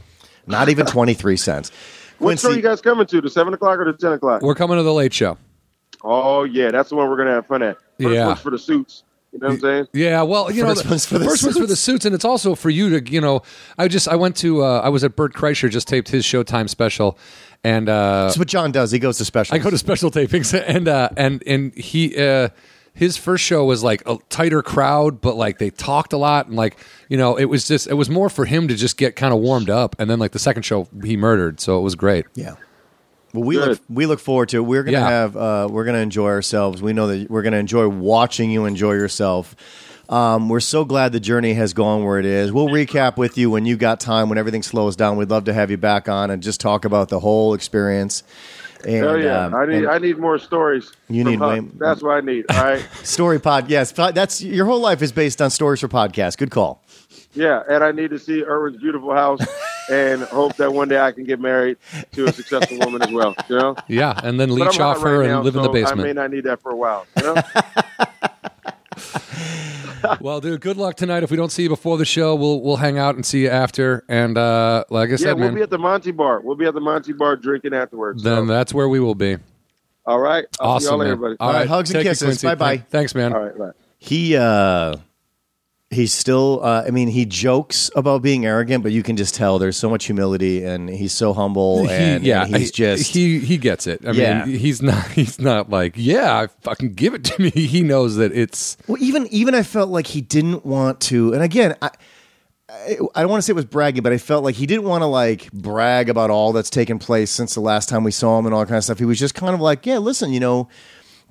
Not 0.47 0.69
even 0.69 0.85
twenty 0.87 1.13
three 1.13 1.37
cents. 1.37 1.71
What 2.19 2.39
show 2.39 2.49
are 2.49 2.55
you 2.55 2.61
guys 2.61 2.81
coming 2.81 3.05
to? 3.07 3.21
The 3.21 3.29
seven 3.29 3.53
o'clock 3.53 3.79
or 3.79 3.85
the 3.85 3.93
ten 3.97 4.13
o'clock? 4.13 4.41
We're 4.41 4.55
coming 4.55 4.77
to 4.77 4.83
the 4.83 4.93
late 4.93 5.13
show. 5.13 5.37
Oh 6.03 6.43
yeah, 6.43 6.71
that's 6.71 6.89
the 6.89 6.95
one 6.95 7.09
we're 7.09 7.17
gonna 7.17 7.31
have 7.31 7.47
fun 7.47 7.63
at. 7.63 7.77
First 8.01 8.13
Yeah. 8.13 8.33
for 8.35 8.49
the 8.51 8.59
suits. 8.59 9.03
You 9.31 9.39
know 9.39 9.47
what 9.47 9.53
I'm 9.55 9.59
saying? 9.61 9.87
Yeah, 9.93 10.21
well, 10.21 10.51
you 10.51 10.61
know, 10.61 10.69
First 10.69 10.83
the, 10.83 10.89
one's 10.89 11.05
for 11.07 11.17
the 11.17 11.25
first 11.25 11.43
one's 11.43 11.57
for 11.57 11.65
the 11.65 11.75
suits, 11.75 12.05
and 12.05 12.13
it's 12.13 12.25
also 12.25 12.53
for 12.53 12.69
you 12.69 12.99
to, 12.99 13.11
you 13.11 13.19
know, 13.19 13.41
I 13.79 13.87
just 13.87 14.07
I 14.07 14.15
went 14.15 14.35
to 14.37 14.63
uh, 14.63 14.81
I 14.81 14.89
was 14.89 15.03
at 15.03 15.15
Bert 15.15 15.33
Kreischer 15.33 15.71
just 15.71 15.87
taped 15.87 16.09
his 16.09 16.23
Showtime 16.23 16.69
special, 16.69 17.17
and 17.63 17.89
uh, 17.89 18.25
That's 18.25 18.37
what 18.37 18.47
John 18.47 18.71
does. 18.71 18.91
He 18.91 18.99
goes 18.99 19.17
to 19.17 19.25
special. 19.25 19.55
I 19.55 19.57
go 19.57 19.71
to 19.71 19.77
special 19.79 20.11
tapings, 20.11 20.53
and 20.67 20.87
uh, 20.87 21.09
and 21.17 21.41
and 21.47 21.73
he 21.73 22.15
uh, 22.15 22.49
his 22.93 23.17
first 23.17 23.43
show 23.43 23.65
was 23.65 23.83
like 23.83 24.03
a 24.07 24.17
tighter 24.29 24.61
crowd, 24.61 25.19
but 25.21 25.35
like 25.35 25.57
they 25.57 25.69
talked 25.71 26.13
a 26.13 26.17
lot, 26.17 26.47
and 26.47 26.55
like 26.55 26.77
you 27.09 27.17
know, 27.17 27.35
it 27.35 27.45
was 27.45 27.67
just 27.67 27.87
it 27.87 27.95
was 27.95 28.09
more 28.09 28.29
for 28.29 28.45
him 28.45 28.67
to 28.67 28.75
just 28.75 28.97
get 28.97 29.15
kind 29.15 29.33
of 29.33 29.39
warmed 29.39 29.69
up, 29.69 29.95
and 29.99 30.09
then 30.09 30.19
like 30.19 30.31
the 30.31 30.39
second 30.39 30.63
show 30.63 30.87
he 31.03 31.17
murdered, 31.17 31.59
so 31.59 31.77
it 31.79 31.81
was 31.81 31.95
great. 31.95 32.25
Yeah. 32.35 32.55
Well, 33.33 33.43
we 33.45 33.55
Good. 33.55 33.67
look 33.67 33.79
we 33.89 34.05
look 34.05 34.19
forward 34.19 34.49
to 34.49 34.57
it. 34.57 34.61
We're 34.61 34.83
gonna 34.83 34.99
Yeah. 34.99 35.09
have 35.09 35.35
uh, 35.35 35.67
we're 35.71 35.85
gonna 35.85 35.97
enjoy 35.97 36.27
ourselves. 36.27 36.83
We 36.83 36.93
know 36.93 37.07
that 37.07 37.31
we're 37.31 37.41
gonna 37.41 37.57
enjoy 37.57 37.87
watching 37.87 38.51
you 38.51 38.65
enjoy 38.65 38.93
yourself. 38.93 39.55
Um, 40.09 40.49
we're 40.49 40.59
so 40.59 40.83
glad 40.85 41.11
the 41.13 41.19
journey 41.19 41.53
has 41.53 41.73
gone 41.73 42.03
where 42.03 42.19
it 42.19 42.25
is. 42.25 42.51
We'll 42.51 42.67
recap 42.67 43.17
with 43.17 43.37
you 43.37 43.49
when 43.49 43.65
you 43.65 43.77
got 43.77 43.99
time, 43.99 44.29
when 44.29 44.37
everything 44.37 44.61
slows 44.63 44.95
down. 44.95 45.17
We'd 45.17 45.29
love 45.29 45.45
to 45.45 45.53
have 45.53 45.71
you 45.71 45.77
back 45.77 46.09
on 46.09 46.29
and 46.29 46.43
just 46.43 46.59
talk 46.59 46.85
about 46.85 47.09
the 47.09 47.19
whole 47.19 47.53
experience. 47.53 48.23
And, 48.85 48.95
Hell 49.05 49.17
yeah! 49.17 49.45
um, 49.45 49.55
I 49.55 49.65
need 49.65 49.85
I 49.85 49.97
need 49.97 50.17
more 50.17 50.37
stories. 50.37 50.91
You 51.07 51.23
need 51.23 51.39
Huck. 51.39 51.51
way- 51.61 51.67
That's 51.77 52.03
what 52.03 52.17
I 52.17 52.19
need. 52.19 52.45
All 52.49 52.61
right. 52.63 52.85
story 53.03 53.39
pod. 53.39 53.69
Yes, 53.69 53.93
that's 53.93 54.41
your 54.43 54.65
whole 54.65 54.81
life 54.81 55.01
is 55.01 55.13
based 55.13 55.41
on 55.41 55.49
stories 55.51 55.79
for 55.79 55.87
podcasts. 55.87 56.37
Good 56.37 56.51
call. 56.51 56.83
Yeah, 57.33 57.63
and 57.67 57.81
I 57.81 57.93
need 57.93 58.09
to 58.09 58.19
see 58.19 58.43
Irwin's 58.43 58.77
beautiful 58.81 59.13
house, 59.15 59.39
and 59.89 60.21
hope 60.23 60.57
that 60.57 60.73
one 60.73 60.89
day 60.89 60.99
I 60.99 61.13
can 61.13 61.23
get 61.23 61.39
married 61.39 61.77
to 62.11 62.25
a 62.25 62.33
successful 62.33 62.77
woman 62.79 63.01
as 63.01 63.11
well. 63.11 63.33
You 63.49 63.57
know, 63.57 63.75
Yeah, 63.87 64.19
and 64.21 64.37
then 64.37 64.49
But 64.49 64.55
leech 64.55 64.79
off 64.81 65.01
her 65.01 65.19
right 65.19 65.23
and 65.29 65.33
now, 65.35 65.41
live 65.43 65.55
in 65.55 65.63
the 65.63 65.69
basement. 65.69 66.01
I 66.01 66.03
may 66.03 66.13
not 66.13 66.29
need 66.29 66.43
that 66.43 66.61
for 66.61 66.71
a 66.71 66.75
while. 66.75 67.07
You 67.17 67.23
know. 67.35 67.41
Well, 70.21 70.39
dude, 70.41 70.61
good 70.61 70.77
luck 70.77 70.95
tonight. 70.95 71.23
If 71.23 71.31
we 71.31 71.37
don't 71.37 71.51
see 71.51 71.63
you 71.63 71.69
before 71.69 71.97
the 71.97 72.05
show, 72.05 72.35
we'll 72.35 72.61
we'll 72.61 72.77
hang 72.77 72.97
out 72.97 73.15
and 73.15 73.25
see 73.25 73.43
you 73.43 73.49
after. 73.49 74.03
And 74.07 74.37
uh, 74.37 74.83
like 74.89 75.09
I 75.09 75.11
yeah, 75.11 75.17
said, 75.17 75.33
we'll 75.33 75.45
man, 75.47 75.55
be 75.55 75.61
at 75.61 75.69
the 75.69 75.77
Monty 75.77 76.11
Bar. 76.11 76.41
We'll 76.41 76.55
be 76.55 76.65
at 76.65 76.73
the 76.73 76.81
Monty 76.81 77.13
Bar 77.13 77.35
drinking 77.37 77.73
afterwards. 77.73 78.23
then 78.23 78.47
So, 78.47 78.53
that's 78.53 78.73
where 78.73 78.87
we 78.89 78.99
will 78.99 79.15
be. 79.15 79.37
all 80.05 80.19
right. 80.19 80.45
I'll 80.59 80.79
see 80.79 80.87
Awesome, 80.87 80.89
y'all 80.91 80.97
man. 80.99 81.07
later, 81.07 81.15
buddy. 81.17 81.35
All 81.39 81.47
All 81.47 81.53
right, 81.53 81.59
right, 81.59 81.67
hugs 81.67 81.89
and 81.91 81.97
take 81.99 82.05
it, 82.05 82.09
kisses. 82.09 82.41
Bye-bye. 82.43 82.77
Thanks, 82.89 83.15
man. 83.15 83.33
All 83.33 83.43
right. 83.43 83.57
Bye. 83.57 83.71
He 83.99 84.35
uh 84.35 84.95
he's 85.93 86.13
still 86.13 86.59
uh, 86.63 86.83
I 86.85 86.91
mean 86.91 87.07
he 87.07 87.25
jokes 87.25 87.89
about 87.95 88.21
being 88.21 88.45
arrogant, 88.45 88.83
but 88.83 88.91
you 88.91 89.03
can 89.03 89.15
just 89.15 89.33
tell 89.35 89.59
there's 89.59 89.77
so 89.77 89.89
much 89.89 90.05
humility 90.05 90.63
and 90.63 90.89
he's 90.89 91.13
so 91.13 91.33
humble 91.33 91.85
He- 91.87 91.93
and, 91.93 92.23
yeah, 92.23 92.43
and 92.45 92.55
he's 92.55 92.67
he- 92.69 92.71
just 92.73 93.13
he 93.13 93.39
he 93.39 93.57
gets 93.57 93.87
it. 93.87 94.05
I 94.05 94.11
Yeah. 94.11 94.45
mean, 94.45 94.57
he's 94.57 94.81
not 94.81 95.07
he's 95.11 95.39
not 95.39 95.69
like 95.69 95.93
yeah, 95.95 96.47
fucking 96.61 96.93
give 96.93 97.13
it 97.13 97.23
to 97.25 97.41
me. 97.41 97.49
He 97.51 97.81
knows 97.81 98.15
that 98.17 98.31
it's 98.33 98.75
Well, 98.87 99.01
even 99.01 99.27
even 99.27 99.55
I 99.55 99.63
felt 99.63 99.89
like 99.89 100.07
he 100.07 100.21
didn't 100.21 100.65
want 100.65 100.99
to. 101.01 101.33
And 101.33 101.41
again, 101.43 101.75
I 101.81 101.89
I, 102.69 102.97
I 103.13 103.21
don't 103.21 103.29
want 103.29 103.39
to 103.39 103.45
say 103.45 103.51
it 103.51 103.55
was 103.55 103.65
bragging, 103.65 104.01
but 104.03 104.13
I 104.13 104.17
felt 104.17 104.43
like 104.43 104.55
he 104.55 104.65
didn't 104.65 104.85
want 104.85 105.01
to 105.01 105.05
like 105.05 105.51
brag 105.51 106.09
about 106.09 106.29
all 106.31 106.53
that's 106.53 106.69
taken 106.69 106.97
place 106.97 107.29
since 107.29 107.53
the 107.53 107.59
last 107.61 107.87
time 107.89 108.03
we 108.03 108.11
saw 108.11 108.39
him 108.39 108.45
and 108.45 108.53
all 108.55 108.61
that 108.61 108.67
kind 108.67 108.77
of 108.77 108.83
stuff. 108.83 108.97
He 108.99 109.05
was 109.05 109.19
just 109.19 109.35
kind 109.35 109.53
of 109.53 109.59
like, 109.61 109.85
yeah, 109.85 109.97
listen, 109.99 110.31
you 110.33 110.39
know, 110.39 110.69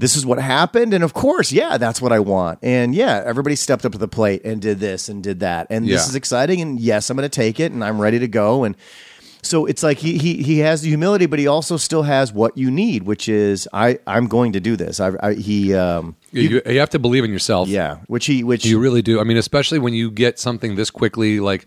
this 0.02 0.16
is 0.16 0.26
what 0.26 0.40
happened, 0.40 0.92
and 0.92 1.04
of 1.04 1.14
course, 1.14 1.52
yeah, 1.52 1.78
that's 1.78 2.02
what 2.02 2.10
I 2.10 2.18
want. 2.18 2.58
And 2.60 2.92
yeah, 2.92 3.22
everybody 3.24 3.54
stepped 3.54 3.86
up 3.86 3.92
to 3.92 3.98
the 3.98 4.08
plate 4.08 4.44
and 4.44 4.60
did 4.60 4.80
this 4.80 5.08
and 5.08 5.22
did 5.22 5.38
that, 5.40 5.68
and 5.70 5.88
this 5.88 6.08
is 6.08 6.16
exciting. 6.16 6.60
And 6.60 6.80
yes, 6.80 7.08
I'm 7.08 7.16
going 7.16 7.24
to 7.30 7.34
take 7.34 7.60
it, 7.60 7.70
and 7.70 7.84
I'm 7.84 8.00
ready 8.00 8.18
to 8.18 8.26
go. 8.26 8.64
And 8.64 8.76
so 9.42 9.64
it's 9.64 9.84
like 9.84 9.98
he 9.98 10.18
he 10.18 10.42
he 10.42 10.58
has 10.58 10.82
the 10.82 10.88
humility, 10.88 11.26
but 11.26 11.38
he 11.38 11.46
also 11.46 11.76
still 11.76 12.02
has 12.02 12.32
what 12.32 12.58
you 12.58 12.68
need, 12.68 13.04
which 13.04 13.28
is 13.28 13.68
I 13.72 14.00
I'm 14.04 14.26
going 14.26 14.54
to 14.54 14.60
do 14.60 14.74
this. 14.74 14.98
I, 14.98 15.12
I 15.22 15.34
he 15.34 15.72
um 15.72 16.16
you, 16.32 16.60
you 16.66 16.80
have 16.80 16.90
to 16.90 16.98
believe 16.98 17.22
in 17.22 17.30
yourself. 17.30 17.68
yeah, 17.68 17.98
which 18.08 18.26
he 18.26 18.42
which 18.42 18.64
You 18.64 18.80
really 18.80 19.02
do. 19.02 19.20
I 19.20 19.24
mean, 19.24 19.36
especially 19.36 19.78
when 19.78 19.94
you 19.94 20.10
get 20.10 20.40
something 20.40 20.74
this 20.74 20.90
quickly, 20.90 21.38
like, 21.38 21.66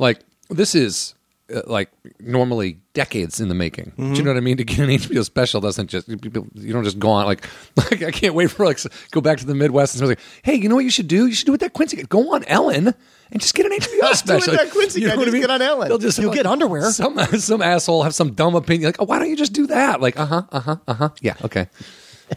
like 0.00 0.18
this 0.50 0.74
is 0.74 1.14
uh, 1.52 1.62
like 1.66 1.90
normally 2.20 2.78
decades 2.94 3.40
in 3.40 3.48
the 3.48 3.54
making. 3.54 3.92
Do 3.96 4.04
you 4.14 4.22
know 4.22 4.30
what 4.30 4.36
I 4.36 4.40
mean? 4.40 4.56
To 4.56 4.64
get 4.64 4.78
an 4.80 4.88
HBO 4.88 5.24
special 5.24 5.60
doesn't 5.60 5.88
just. 5.88 6.08
You 6.08 6.18
don't 6.18 6.84
just 6.84 6.98
go 6.98 7.10
on 7.10 7.26
like, 7.26 7.46
like 7.76 8.02
I 8.02 8.10
can't 8.10 8.34
wait 8.34 8.50
for 8.50 8.64
like 8.64 8.78
go 9.10 9.20
back 9.20 9.38
to 9.38 9.46
the 9.46 9.54
Midwest 9.54 9.94
and 9.94 10.00
someone's 10.00 10.18
like, 10.18 10.26
hey, 10.42 10.54
you 10.54 10.68
know 10.68 10.74
what 10.74 10.84
you 10.84 10.90
should 10.90 11.08
do? 11.08 11.26
You 11.26 11.34
should 11.34 11.46
do 11.46 11.52
what 11.52 11.60
that 11.60 11.72
Quincy. 11.72 12.02
Go 12.04 12.34
on 12.34 12.44
Ellen. 12.44 12.94
And 13.32 13.40
just 13.40 13.54
get 13.54 13.64
an 13.64 13.72
HBO 13.72 13.90
Do 13.90 13.98
what 14.00 14.16
special. 14.18 14.52
that 14.54 14.70
Quincy 14.70 15.00
You 15.00 15.06
know 15.06 15.14
guy 15.14 15.18
what 15.18 15.28
I 15.28 15.30
mean? 15.30 15.40
Get 15.40 15.50
on 15.50 15.62
Ellen. 15.62 15.88
They'll 15.88 15.98
just 15.98 16.18
You'll 16.18 16.34
get 16.34 16.46
underwear. 16.46 16.90
Some 16.90 17.18
some 17.38 17.62
asshole 17.62 18.02
have 18.02 18.14
some 18.14 18.34
dumb 18.34 18.54
opinion. 18.54 18.88
Like, 18.88 19.00
oh, 19.00 19.04
why 19.04 19.18
don't 19.18 19.30
you 19.30 19.36
just 19.36 19.52
do 19.52 19.66
that? 19.68 20.00
Like, 20.00 20.18
uh 20.18 20.26
huh, 20.26 20.42
uh 20.52 20.60
huh, 20.60 20.76
uh 20.86 20.94
huh. 20.94 21.08
Yeah, 21.20 21.34
okay. 21.42 21.68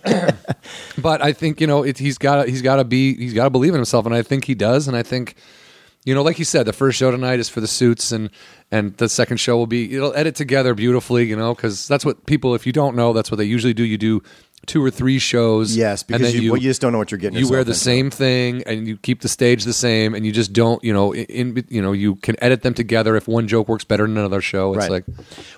but 0.98 1.22
I 1.22 1.34
think 1.34 1.62
you 1.62 1.68
know 1.68 1.84
it, 1.84 1.98
he's 1.98 2.18
got 2.18 2.48
he's 2.48 2.62
got 2.62 2.78
to 2.78 2.84
be 2.84 3.16
he's 3.16 3.34
got 3.34 3.46
to 3.46 3.50
believe 3.50 3.74
in 3.74 3.78
himself, 3.78 4.06
and 4.06 4.16
I 4.16 4.22
think 4.22 4.46
he 4.46 4.56
does. 4.56 4.88
And 4.88 4.96
I 4.96 5.04
think 5.04 5.36
you 6.06 6.14
know, 6.14 6.22
like 6.22 6.38
you 6.38 6.46
said, 6.46 6.66
the 6.66 6.74
first 6.74 6.98
show 6.98 7.10
tonight 7.12 7.40
is 7.40 7.50
for 7.50 7.62
the 7.62 7.68
suits, 7.68 8.12
and 8.12 8.30
and 8.72 8.96
the 8.98 9.10
second 9.10 9.38
show 9.38 9.58
will 9.58 9.68
be 9.68 9.96
it'll 9.96 10.16
edit 10.16 10.36
together 10.36 10.76
beautifully. 10.76 11.26
You 11.26 11.36
know, 11.36 11.54
because 11.56 11.88
that's 11.88 12.06
what 12.06 12.26
people, 12.28 12.54
if 12.54 12.66
you 12.66 12.72
don't 12.72 12.96
know, 12.96 13.12
that's 13.12 13.32
what 13.32 13.38
they 13.38 13.44
usually 13.44 13.74
do. 13.74 13.84
You 13.84 13.98
do 13.98 14.24
two 14.66 14.84
or 14.84 14.90
three 14.92 15.20
shows. 15.20 15.76
Yes, 15.76 16.04
because 16.04 16.34
then 16.34 16.42
you, 16.42 16.52
well, 16.52 16.62
you 16.62 16.70
just 16.70 16.82
don't 16.82 16.92
know 16.92 16.98
what 16.98 17.12
you're 17.12 17.18
getting. 17.18 17.38
you 17.40 17.48
wear 17.50 17.64
the 17.64 17.72
into. 17.72 17.80
same 17.80 18.10
thing 18.10 18.64
and 18.66 18.88
you 18.88 18.98
keep 18.98 19.22
the 19.22 19.28
stage 19.30 19.64
the 19.64 19.74
same 19.74 20.14
and 20.16 20.26
you 20.26 20.32
just 20.32 20.54
don't 20.54 20.84
you 20.84 20.94
know 20.94 21.14
in, 21.14 21.58
in 21.58 21.66
you 21.70 21.82
know 21.82 21.92
you 21.92 22.16
can 22.16 22.36
edit 22.44 22.62
them 22.64 22.74
together 22.74 23.16
if 23.16 23.28
one 23.28 23.48
joke 23.48 23.68
works 23.68 23.84
better 23.84 24.06
than 24.08 24.18
another 24.18 24.42
show 24.42 24.74
it's 24.74 24.90
Right. 24.90 24.92
like 24.92 25.06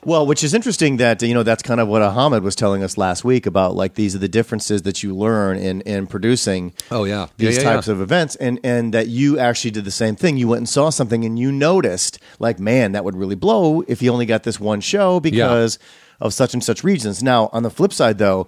Well, 0.03 0.25
which 0.25 0.43
is 0.43 0.53
interesting 0.53 0.97
that 0.97 1.21
you 1.21 1.33
know 1.33 1.43
that's 1.43 1.63
kind 1.63 1.79
of 1.79 1.87
what 1.87 2.01
Ahamed 2.01 2.41
was 2.41 2.55
telling 2.55 2.83
us 2.83 2.97
last 2.97 3.23
week 3.23 3.45
about 3.45 3.75
like 3.75 3.95
these 3.95 4.15
are 4.15 4.19
the 4.19 4.27
differences 4.27 4.81
that 4.83 5.03
you 5.03 5.15
learn 5.15 5.57
in 5.57 5.81
in 5.81 6.07
producing. 6.07 6.73
Oh, 6.91 7.03
yeah. 7.05 7.27
these 7.37 7.55
Yeah, 7.57 7.63
yeah, 7.63 7.73
types 7.73 7.87
yeah. 7.87 7.93
of 7.93 8.01
events, 8.01 8.35
and 8.35 8.59
and 8.63 8.93
that 8.93 9.07
you 9.07 9.39
actually 9.39 9.71
did 9.71 9.85
the 9.85 9.91
same 9.91 10.15
thing. 10.15 10.37
You 10.37 10.47
went 10.49 10.59
and 10.59 10.69
saw 10.69 10.89
something, 10.89 11.23
and 11.25 11.37
you 11.39 11.51
noticed 11.51 12.19
like, 12.39 12.59
man, 12.59 12.91
that 12.93 13.03
would 13.03 13.15
really 13.15 13.35
blow 13.35 13.81
if 13.87 14.01
you 14.01 14.11
only 14.11 14.25
got 14.25 14.43
this 14.43 14.59
one 14.59 14.81
show 14.81 15.19
because 15.19 15.79
of 16.19 16.33
such 16.33 16.53
and 16.53 16.63
such 16.63 16.83
reasons. 16.83 17.21
Now, 17.21 17.49
on 17.53 17.63
the 17.63 17.69
flip 17.69 17.93
side, 17.93 18.17
though. 18.17 18.47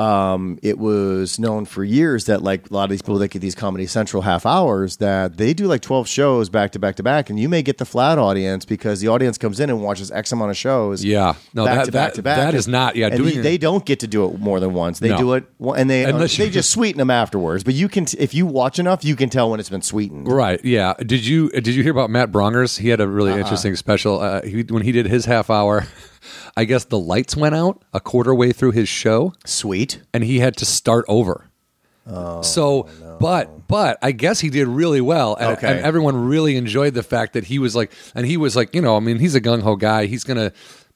Um, 0.00 0.58
it 0.62 0.78
was 0.78 1.38
known 1.38 1.66
for 1.66 1.84
years 1.84 2.24
that 2.24 2.42
like 2.42 2.70
a 2.70 2.74
lot 2.74 2.84
of 2.84 2.90
these 2.90 3.02
people 3.02 3.18
that 3.18 3.28
get 3.28 3.40
these 3.40 3.54
Comedy 3.54 3.86
Central 3.86 4.22
half 4.22 4.46
hours 4.46 4.96
that 4.96 5.36
they 5.36 5.52
do 5.52 5.66
like 5.66 5.82
twelve 5.82 6.08
shows 6.08 6.48
back 6.48 6.72
to 6.72 6.78
back 6.78 6.96
to 6.96 7.02
back, 7.02 7.28
and 7.28 7.38
you 7.38 7.48
may 7.48 7.60
get 7.62 7.76
the 7.78 7.84
flat 7.84 8.18
audience 8.18 8.64
because 8.64 9.00
the 9.00 9.08
audience 9.08 9.36
comes 9.36 9.60
in 9.60 9.68
and 9.68 9.82
watches 9.82 10.10
X 10.10 10.32
amount 10.32 10.50
of 10.50 10.56
shows. 10.56 11.04
Yeah. 11.04 11.34
No, 11.52 11.66
back 11.66 11.76
that- 11.76 11.84
to 11.86 11.92
back 11.92 12.08
that- 12.12 12.14
to 12.16 12.22
back. 12.22 12.36
that 12.38 12.54
is 12.54 12.66
not- 12.66 12.96
yeah, 12.96 13.10
doing 13.10 13.24
they, 13.28 13.34
your- 13.34 13.42
they 13.42 13.58
don't 13.58 13.84
get 13.84 14.00
to 14.00 14.06
do 14.06 14.24
it 14.30 14.38
more 14.40 14.58
than 14.58 14.72
once. 14.72 15.00
They 15.00 15.10
No. 15.10 15.18
do 15.18 15.32
it 15.34 15.44
and 15.76 15.90
they 15.90 16.04
Unless 16.04 16.36
they 16.38 16.48
just 16.48 16.70
sweeten 16.70 16.98
them 16.98 17.10
afterwards. 17.10 17.62
But 17.62 17.74
you 17.74 17.88
can 17.88 18.06
t- 18.06 18.16
if 18.18 18.32
you 18.34 18.46
watch 18.46 18.78
enough, 18.78 19.04
you 19.04 19.16
can 19.16 19.28
tell 19.28 19.50
when 19.50 19.60
it's 19.60 19.68
been 19.68 19.82
sweetened. 19.82 20.26
Right. 20.32 20.64
Yeah. 20.64 20.94
Did 21.04 21.26
you 21.26 21.50
did 21.50 21.68
you 21.68 21.82
hear 21.82 21.92
about 21.92 22.08
Matt 22.08 22.32
Braunger's? 22.32 22.78
He 22.78 22.88
had 22.88 23.00
a 23.00 23.06
really 23.06 23.32
Uh-uh. 23.32 23.38
interesting 23.40 23.76
special. 23.76 24.20
Uh, 24.20 24.40
he, 24.42 24.62
when 24.62 24.82
he 24.82 24.92
did 24.92 25.06
his 25.06 25.26
half 25.26 25.50
hour, 25.50 25.86
I 26.56 26.64
guess 26.64 26.84
the 26.84 26.98
lights 26.98 27.36
went 27.36 27.54
out 27.54 27.82
a 27.92 28.00
quarter 28.00 28.34
way 28.34 28.52
through 28.52 28.72
his 28.72 28.88
show, 28.88 29.32
Sweet. 29.44 30.00
and 30.14 30.24
he 30.24 30.38
had 30.40 30.56
to 30.58 30.64
start 30.64 31.04
over. 31.08 31.46
Oh, 32.06 32.42
so, 32.42 32.88
but 33.20 33.68
but 33.68 33.98
I 34.02 34.12
guess 34.12 34.40
he 34.40 34.50
did 34.50 34.66
really 34.66 35.00
well, 35.00 35.36
and, 35.36 35.56
Okay. 35.58 35.68
and 35.70 35.80
everyone 35.80 36.16
really 36.28 36.56
enjoyed 36.56 36.94
the 36.94 37.02
fact 37.04 37.34
that 37.34 37.44
he 37.44 37.58
was 37.58 37.76
like, 37.76 37.92
and 38.14 38.26
he 38.26 38.36
was 38.36 38.56
like, 38.56 38.74
you 38.74 38.80
know, 38.82 38.96
I 38.96 39.00
mean, 39.00 39.18
he's 39.18 39.34
a 39.34 39.40
gung 39.40 39.62
ho 39.62 39.76
guy. 39.76 40.06
He's 40.06 40.24
gonna. 40.24 40.52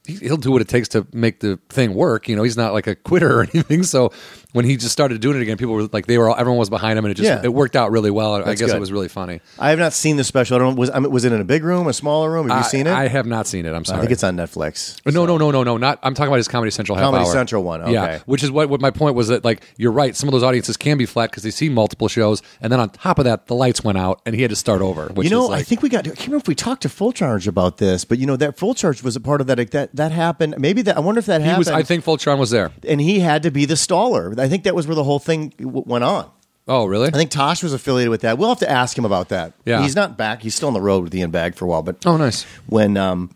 he- 0.06 0.16
He'll 0.16 0.36
do 0.36 0.50
what 0.50 0.60
it 0.60 0.68
takes 0.68 0.88
to 0.88 1.06
make 1.12 1.40
the 1.40 1.58
thing 1.70 1.94
work. 1.94 2.28
You 2.28 2.36
know, 2.36 2.42
he's 2.42 2.56
not 2.56 2.72
like 2.72 2.86
a 2.86 2.94
quitter 2.94 3.40
or 3.40 3.42
anything. 3.54 3.84
So 3.84 4.10
when 4.54 4.64
he 4.64 4.76
just 4.76 4.92
started 4.92 5.20
doing 5.20 5.36
it 5.36 5.42
again, 5.42 5.56
people 5.58 5.74
were 5.74 5.88
like, 5.92 6.06
they 6.06 6.16
were 6.16 6.28
all, 6.30 6.36
everyone 6.38 6.58
was 6.58 6.70
behind 6.70 6.96
him, 6.98 7.04
and 7.04 7.12
it 7.12 7.16
just 7.16 7.26
Yeah. 7.28 7.40
it 7.44 7.52
worked 7.52 7.74
out 7.76 7.90
really 7.90 8.10
well. 8.10 8.36
I 8.36 8.42
That's 8.42 8.60
guess 8.60 8.70
good. 8.70 8.76
it 8.76 8.80
was 8.80 8.90
really 8.92 9.08
funny. 9.08 9.40
I 9.58 9.70
have 9.70 9.78
not 9.78 9.92
seen 9.92 10.16
the 10.16 10.24
special. 10.24 10.56
I 10.56 10.60
don't. 10.60 10.76
Was 10.76 10.90
I 10.90 11.00
mean, 11.00 11.10
was 11.10 11.24
it 11.24 11.32
in 11.32 11.40
a 11.40 11.44
big 11.44 11.64
room, 11.64 11.86
a 11.88 11.92
smaller 11.92 12.30
room? 12.30 12.48
Have 12.48 12.58
you 12.58 12.64
I- 12.64 12.68
seen 12.68 12.86
it? 12.86 12.92
I 12.94 13.08
have 13.08 13.26
not 13.26 13.46
seen 13.46 13.66
it. 13.66 13.74
I'm 13.74 13.84
sorry. 13.84 13.98
I 13.98 14.00
think 14.02 14.12
it's 14.12 14.24
on 14.24 14.36
Netflix. 14.36 15.00
no, 15.12 15.26
no, 15.26 15.36
no, 15.36 15.50
no, 15.50 15.62
no. 15.64 15.76
Not. 15.76 15.98
I'm 16.02 16.14
talking 16.14 16.28
about 16.28 16.36
his 16.38 16.48
Comedy 16.48 16.70
Central 16.70 16.96
half 16.96 17.06
Comedy 17.06 17.24
hour. 17.26 17.32
Central 17.32 17.62
one, 17.64 17.82
okay. 17.82 17.92
Yeah, 17.92 18.18
which 18.26 18.42
is 18.44 18.50
what, 18.50 18.68
what 18.68 18.80
my 18.80 18.90
point 18.90 19.16
was 19.16 19.28
that 19.28 19.44
like 19.44 19.62
you're 19.76 19.92
right. 19.92 20.14
Some 20.16 20.28
of 20.28 20.32
those 20.32 20.42
audiences 20.44 20.76
can 20.76 20.96
be 20.98 21.04
flat 21.06 21.30
because 21.30 21.42
they 21.42 21.50
see 21.50 21.68
multiple 21.68 22.08
shows, 22.08 22.40
and 22.60 22.72
then 22.72 22.78
on 22.80 22.90
top 22.90 23.18
of 23.18 23.24
that, 23.24 23.48
the 23.48 23.54
lights 23.54 23.82
went 23.82 23.98
out, 23.98 24.20
and 24.24 24.34
he 24.36 24.42
had 24.42 24.50
to 24.50 24.56
start 24.56 24.80
over. 24.80 25.08
Which 25.08 25.24
you 25.24 25.30
know, 25.30 25.44
is 25.44 25.50
like, 25.50 25.60
I 25.60 25.62
think 25.64 25.82
we 25.82 25.88
got. 25.88 26.06
I 26.06 26.10
can't 26.10 26.18
remember 26.28 26.42
if 26.44 26.48
we 26.48 26.54
talked 26.54 26.82
to 26.82 26.88
Full 26.88 27.12
Charge 27.12 27.48
about 27.48 27.78
this, 27.78 28.04
but 28.04 28.18
you 28.18 28.26
know 28.26 28.36
that 28.36 28.56
Full 28.56 28.74
Charge 28.74 29.02
was 29.02 29.16
a 29.16 29.20
part 29.20 29.40
of 29.40 29.48
that. 29.48 29.54
That 29.72 29.96
that 29.96 30.12
happened. 30.12 30.54
Maybe 30.58 30.82
that. 30.82 30.96
I 30.96 31.00
wonder 31.00 31.18
if 31.18 31.26
that 31.26 31.40
he 31.40 31.46
happened. 31.48 31.58
was. 31.58 31.68
I 31.68 31.82
think 31.82 32.04
Fultron 32.04 32.38
was 32.38 32.50
there. 32.50 32.70
and 32.86 33.00
he 33.00 33.18
had 33.20 33.42
to 33.42 33.50
be 33.50 33.64
the 33.64 33.74
staller. 33.74 34.38
I 34.38 34.43
think 34.48 34.64
that 34.64 34.74
was 34.74 34.86
where 34.86 34.94
the 34.96 35.04
whole 35.04 35.18
thing 35.18 35.50
w- 35.58 35.84
went 35.86 36.04
on. 36.04 36.30
Oh, 36.66 36.86
really? 36.86 37.08
I 37.08 37.10
think 37.10 37.30
Tosh 37.30 37.62
was 37.62 37.72
affiliated 37.74 38.10
with 38.10 38.22
that. 38.22 38.38
We'll 38.38 38.48
have 38.48 38.60
to 38.60 38.70
ask 38.70 38.96
him 38.96 39.04
about 39.04 39.28
that. 39.28 39.52
Yeah. 39.66 39.82
he's 39.82 39.94
not 39.94 40.16
back. 40.16 40.42
He's 40.42 40.54
still 40.54 40.68
on 40.68 40.74
the 40.74 40.80
road 40.80 41.04
with 41.04 41.14
Ian 41.14 41.30
Bagg 41.30 41.54
for 41.56 41.66
a 41.66 41.68
while. 41.68 41.82
But 41.82 42.04
Oh, 42.06 42.16
nice. 42.16 42.44
when 42.66 42.96
um, 42.96 43.30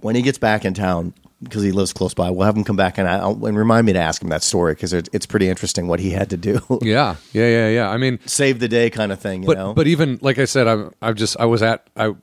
when 0.00 0.14
he 0.16 0.22
gets 0.22 0.36
back 0.38 0.64
in 0.66 0.74
town 0.74 1.14
because 1.42 1.62
he 1.62 1.72
lives 1.72 1.92
close 1.92 2.12
by, 2.14 2.30
we'll 2.30 2.44
have 2.46 2.56
him 2.56 2.64
come 2.64 2.76
back 2.76 2.96
and, 2.98 3.06
I'll, 3.08 3.44
and 3.46 3.56
remind 3.56 3.86
me 3.86 3.92
to 3.94 3.98
ask 3.98 4.20
him 4.22 4.28
that 4.28 4.42
story 4.42 4.74
because 4.74 4.92
it, 4.92 5.08
it's 5.12 5.26
pretty 5.26 5.48
interesting 5.48 5.88
what 5.88 5.98
he 6.00 6.10
had 6.10 6.30
to 6.30 6.36
do. 6.36 6.60
Yeah, 6.82 7.16
yeah, 7.32 7.48
yeah, 7.48 7.68
yeah. 7.68 7.88
I 7.90 7.96
mean, 7.96 8.18
Save 8.26 8.60
the 8.60 8.68
day 8.68 8.90
kind 8.90 9.12
of 9.12 9.18
thing, 9.20 9.42
you 9.42 9.46
but 9.48 9.56
know. 9.58 9.72
but 9.74 9.86
even 9.86 10.18
like 10.20 10.38
I 10.38 10.44
said, 10.44 10.66
I'm 10.68 10.92
I've 11.02 11.16
just 11.16 11.38
I 11.40 11.46
was 11.46 11.62
at 11.62 11.86
I 11.96 12.14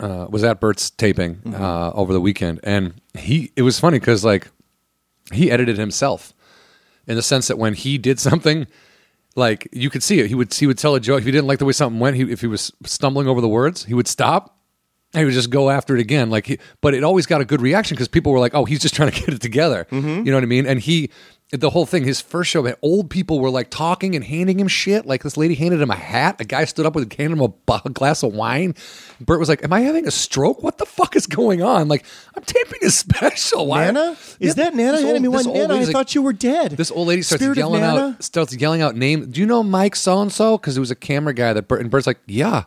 uh, 0.00 0.26
was 0.30 0.42
at 0.44 0.60
Bert's 0.60 0.90
taping 0.90 1.36
Mm-hmm. 1.36 1.62
uh, 1.62 1.90
over 1.92 2.12
the 2.12 2.20
weekend, 2.20 2.60
and 2.62 2.94
he 3.14 3.52
it 3.56 3.62
was 3.62 3.78
funny 3.80 3.98
because 3.98 4.24
like 4.24 4.48
he 5.32 5.50
edited 5.50 5.76
himself 5.78 6.32
in 7.06 7.16
the 7.16 7.22
sense 7.22 7.48
that 7.48 7.58
when 7.58 7.74
he 7.74 7.98
did 7.98 8.20
something. 8.20 8.66
Like 9.38 9.68
you 9.70 9.90
could 9.90 10.02
see 10.02 10.18
it, 10.20 10.28
he 10.28 10.34
would 10.34 10.54
he 10.54 10.66
would 10.66 10.78
tell 10.78 10.94
a 10.94 11.00
joke. 11.00 11.18
If 11.18 11.26
he 11.26 11.30
didn't 11.30 11.46
like 11.46 11.58
the 11.58 11.66
way 11.66 11.72
something 11.72 12.00
went, 12.00 12.16
he, 12.16 12.22
if 12.22 12.40
he 12.40 12.46
was 12.46 12.72
stumbling 12.86 13.28
over 13.28 13.42
the 13.42 13.48
words, 13.48 13.84
he 13.84 13.92
would 13.92 14.08
stop 14.08 14.56
and 15.12 15.20
he 15.20 15.24
would 15.24 15.34
just 15.34 15.50
go 15.50 15.70
after 15.70 15.94
it 15.96 16.00
again. 16.00 16.30
Like, 16.30 16.46
he, 16.46 16.58
but 16.80 16.94
it 16.94 17.04
always 17.04 17.26
got 17.26 17.40
a 17.40 17.44
good 17.44 17.62
reaction 17.62 17.94
because 17.94 18.08
people 18.08 18.32
were 18.32 18.38
like, 18.38 18.54
"Oh, 18.54 18.64
he's 18.64 18.80
just 18.80 18.94
trying 18.94 19.10
to 19.10 19.20
get 19.20 19.30
it 19.30 19.40
together." 19.40 19.86
Mm-hmm. 19.90 20.24
You 20.24 20.24
know 20.24 20.34
what 20.34 20.42
I 20.42 20.46
mean? 20.46 20.66
And 20.66 20.80
he, 20.80 21.10
the 21.52 21.70
whole 21.70 21.86
thing, 21.86 22.02
his 22.02 22.20
first 22.20 22.50
show, 22.50 22.60
man, 22.60 22.74
old 22.82 23.08
people 23.08 23.38
were 23.38 23.50
like 23.50 23.70
talking 23.70 24.16
and 24.16 24.24
handing 24.24 24.58
him 24.58 24.66
shit. 24.66 25.06
Like 25.06 25.22
this 25.22 25.36
lady 25.36 25.54
handed 25.54 25.80
him 25.80 25.92
a 25.92 25.94
hat. 25.96 26.40
A 26.40 26.44
guy 26.44 26.64
stood 26.64 26.86
up 26.86 26.94
with 26.96 27.12
handed 27.12 27.38
him 27.38 27.52
a, 27.68 27.80
a 27.84 27.90
glass 27.90 28.24
of 28.24 28.34
wine. 28.34 28.74
Bert 29.20 29.38
was 29.38 29.48
like, 29.48 29.62
"Am 29.62 29.72
I 29.72 29.80
having 29.82 30.08
a 30.08 30.10
stroke? 30.10 30.62
What 30.64 30.78
the 30.78 30.86
fuck 30.86 31.14
is 31.14 31.28
going 31.28 31.62
on?" 31.62 31.86
Like, 31.86 32.04
I'm 32.36 32.42
taping 32.42 32.80
a 32.84 32.90
special. 32.90 33.68
Why? 33.68 33.84
Nana? 33.86 34.16
Is 34.40 34.56
Yeah, 34.56 34.64
that 34.64 34.74
Nana? 34.74 35.00
Handing 35.00 35.22
me 35.22 35.28
one 35.28 35.44
Nana. 35.46 35.74
I 35.76 35.84
like- 35.84 35.92
thought 35.92 36.14
you 36.16 36.22
were 36.22 36.32
dead. 36.32 36.72
this 36.72 36.90
old 36.90 37.06
lady 37.06 37.22
starts 37.22 37.42
Spirit 37.44 37.58
yelling 37.58 37.82
out, 37.82 38.22
starts 38.24 38.52
yelling 38.56 38.82
out 38.82 38.96
name. 38.96 39.30
Do 39.30 39.40
you 39.40 39.46
know 39.46 39.62
Mike 39.62 39.94
so 39.94 40.20
and 40.20 40.32
so? 40.32 40.58
Because 40.58 40.76
it 40.76 40.80
was 40.80 40.90
a 40.90 40.96
camera 40.96 41.32
guy 41.32 41.52
that 41.52 41.68
Bert 41.68 41.80
and 41.80 41.90
Bert's 41.90 42.08
like, 42.08 42.18
yeah, 42.26 42.64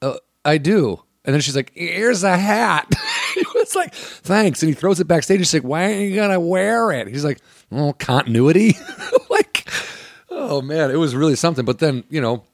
uh, 0.00 0.18
I 0.44 0.58
do. 0.58 1.02
And 1.24 1.34
then 1.34 1.40
she's 1.40 1.56
like, 1.56 1.72
here's 1.74 2.22
a 2.24 2.36
hat. 2.36 2.92
he 3.72 3.78
was 3.78 3.86
like, 3.86 3.94
thanks. 3.94 4.62
And 4.62 4.68
he 4.68 4.74
throws 4.74 5.00
it 5.00 5.08
backstage. 5.08 5.38
He's 5.38 5.54
like, 5.54 5.62
why 5.62 5.84
aren't 5.84 6.00
you 6.00 6.14
gonna 6.16 6.40
wear 6.40 6.92
it? 6.92 7.08
He's 7.08 7.24
like, 7.24 7.38
oh, 7.70 7.92
continuity. 7.92 8.76
like, 9.30 9.68
oh 10.30 10.62
man, 10.62 10.90
it 10.90 10.96
was 10.96 11.14
really 11.14 11.36
something. 11.36 11.64
But 11.64 11.78
then 11.78 12.04
you 12.08 12.20
know. 12.20 12.44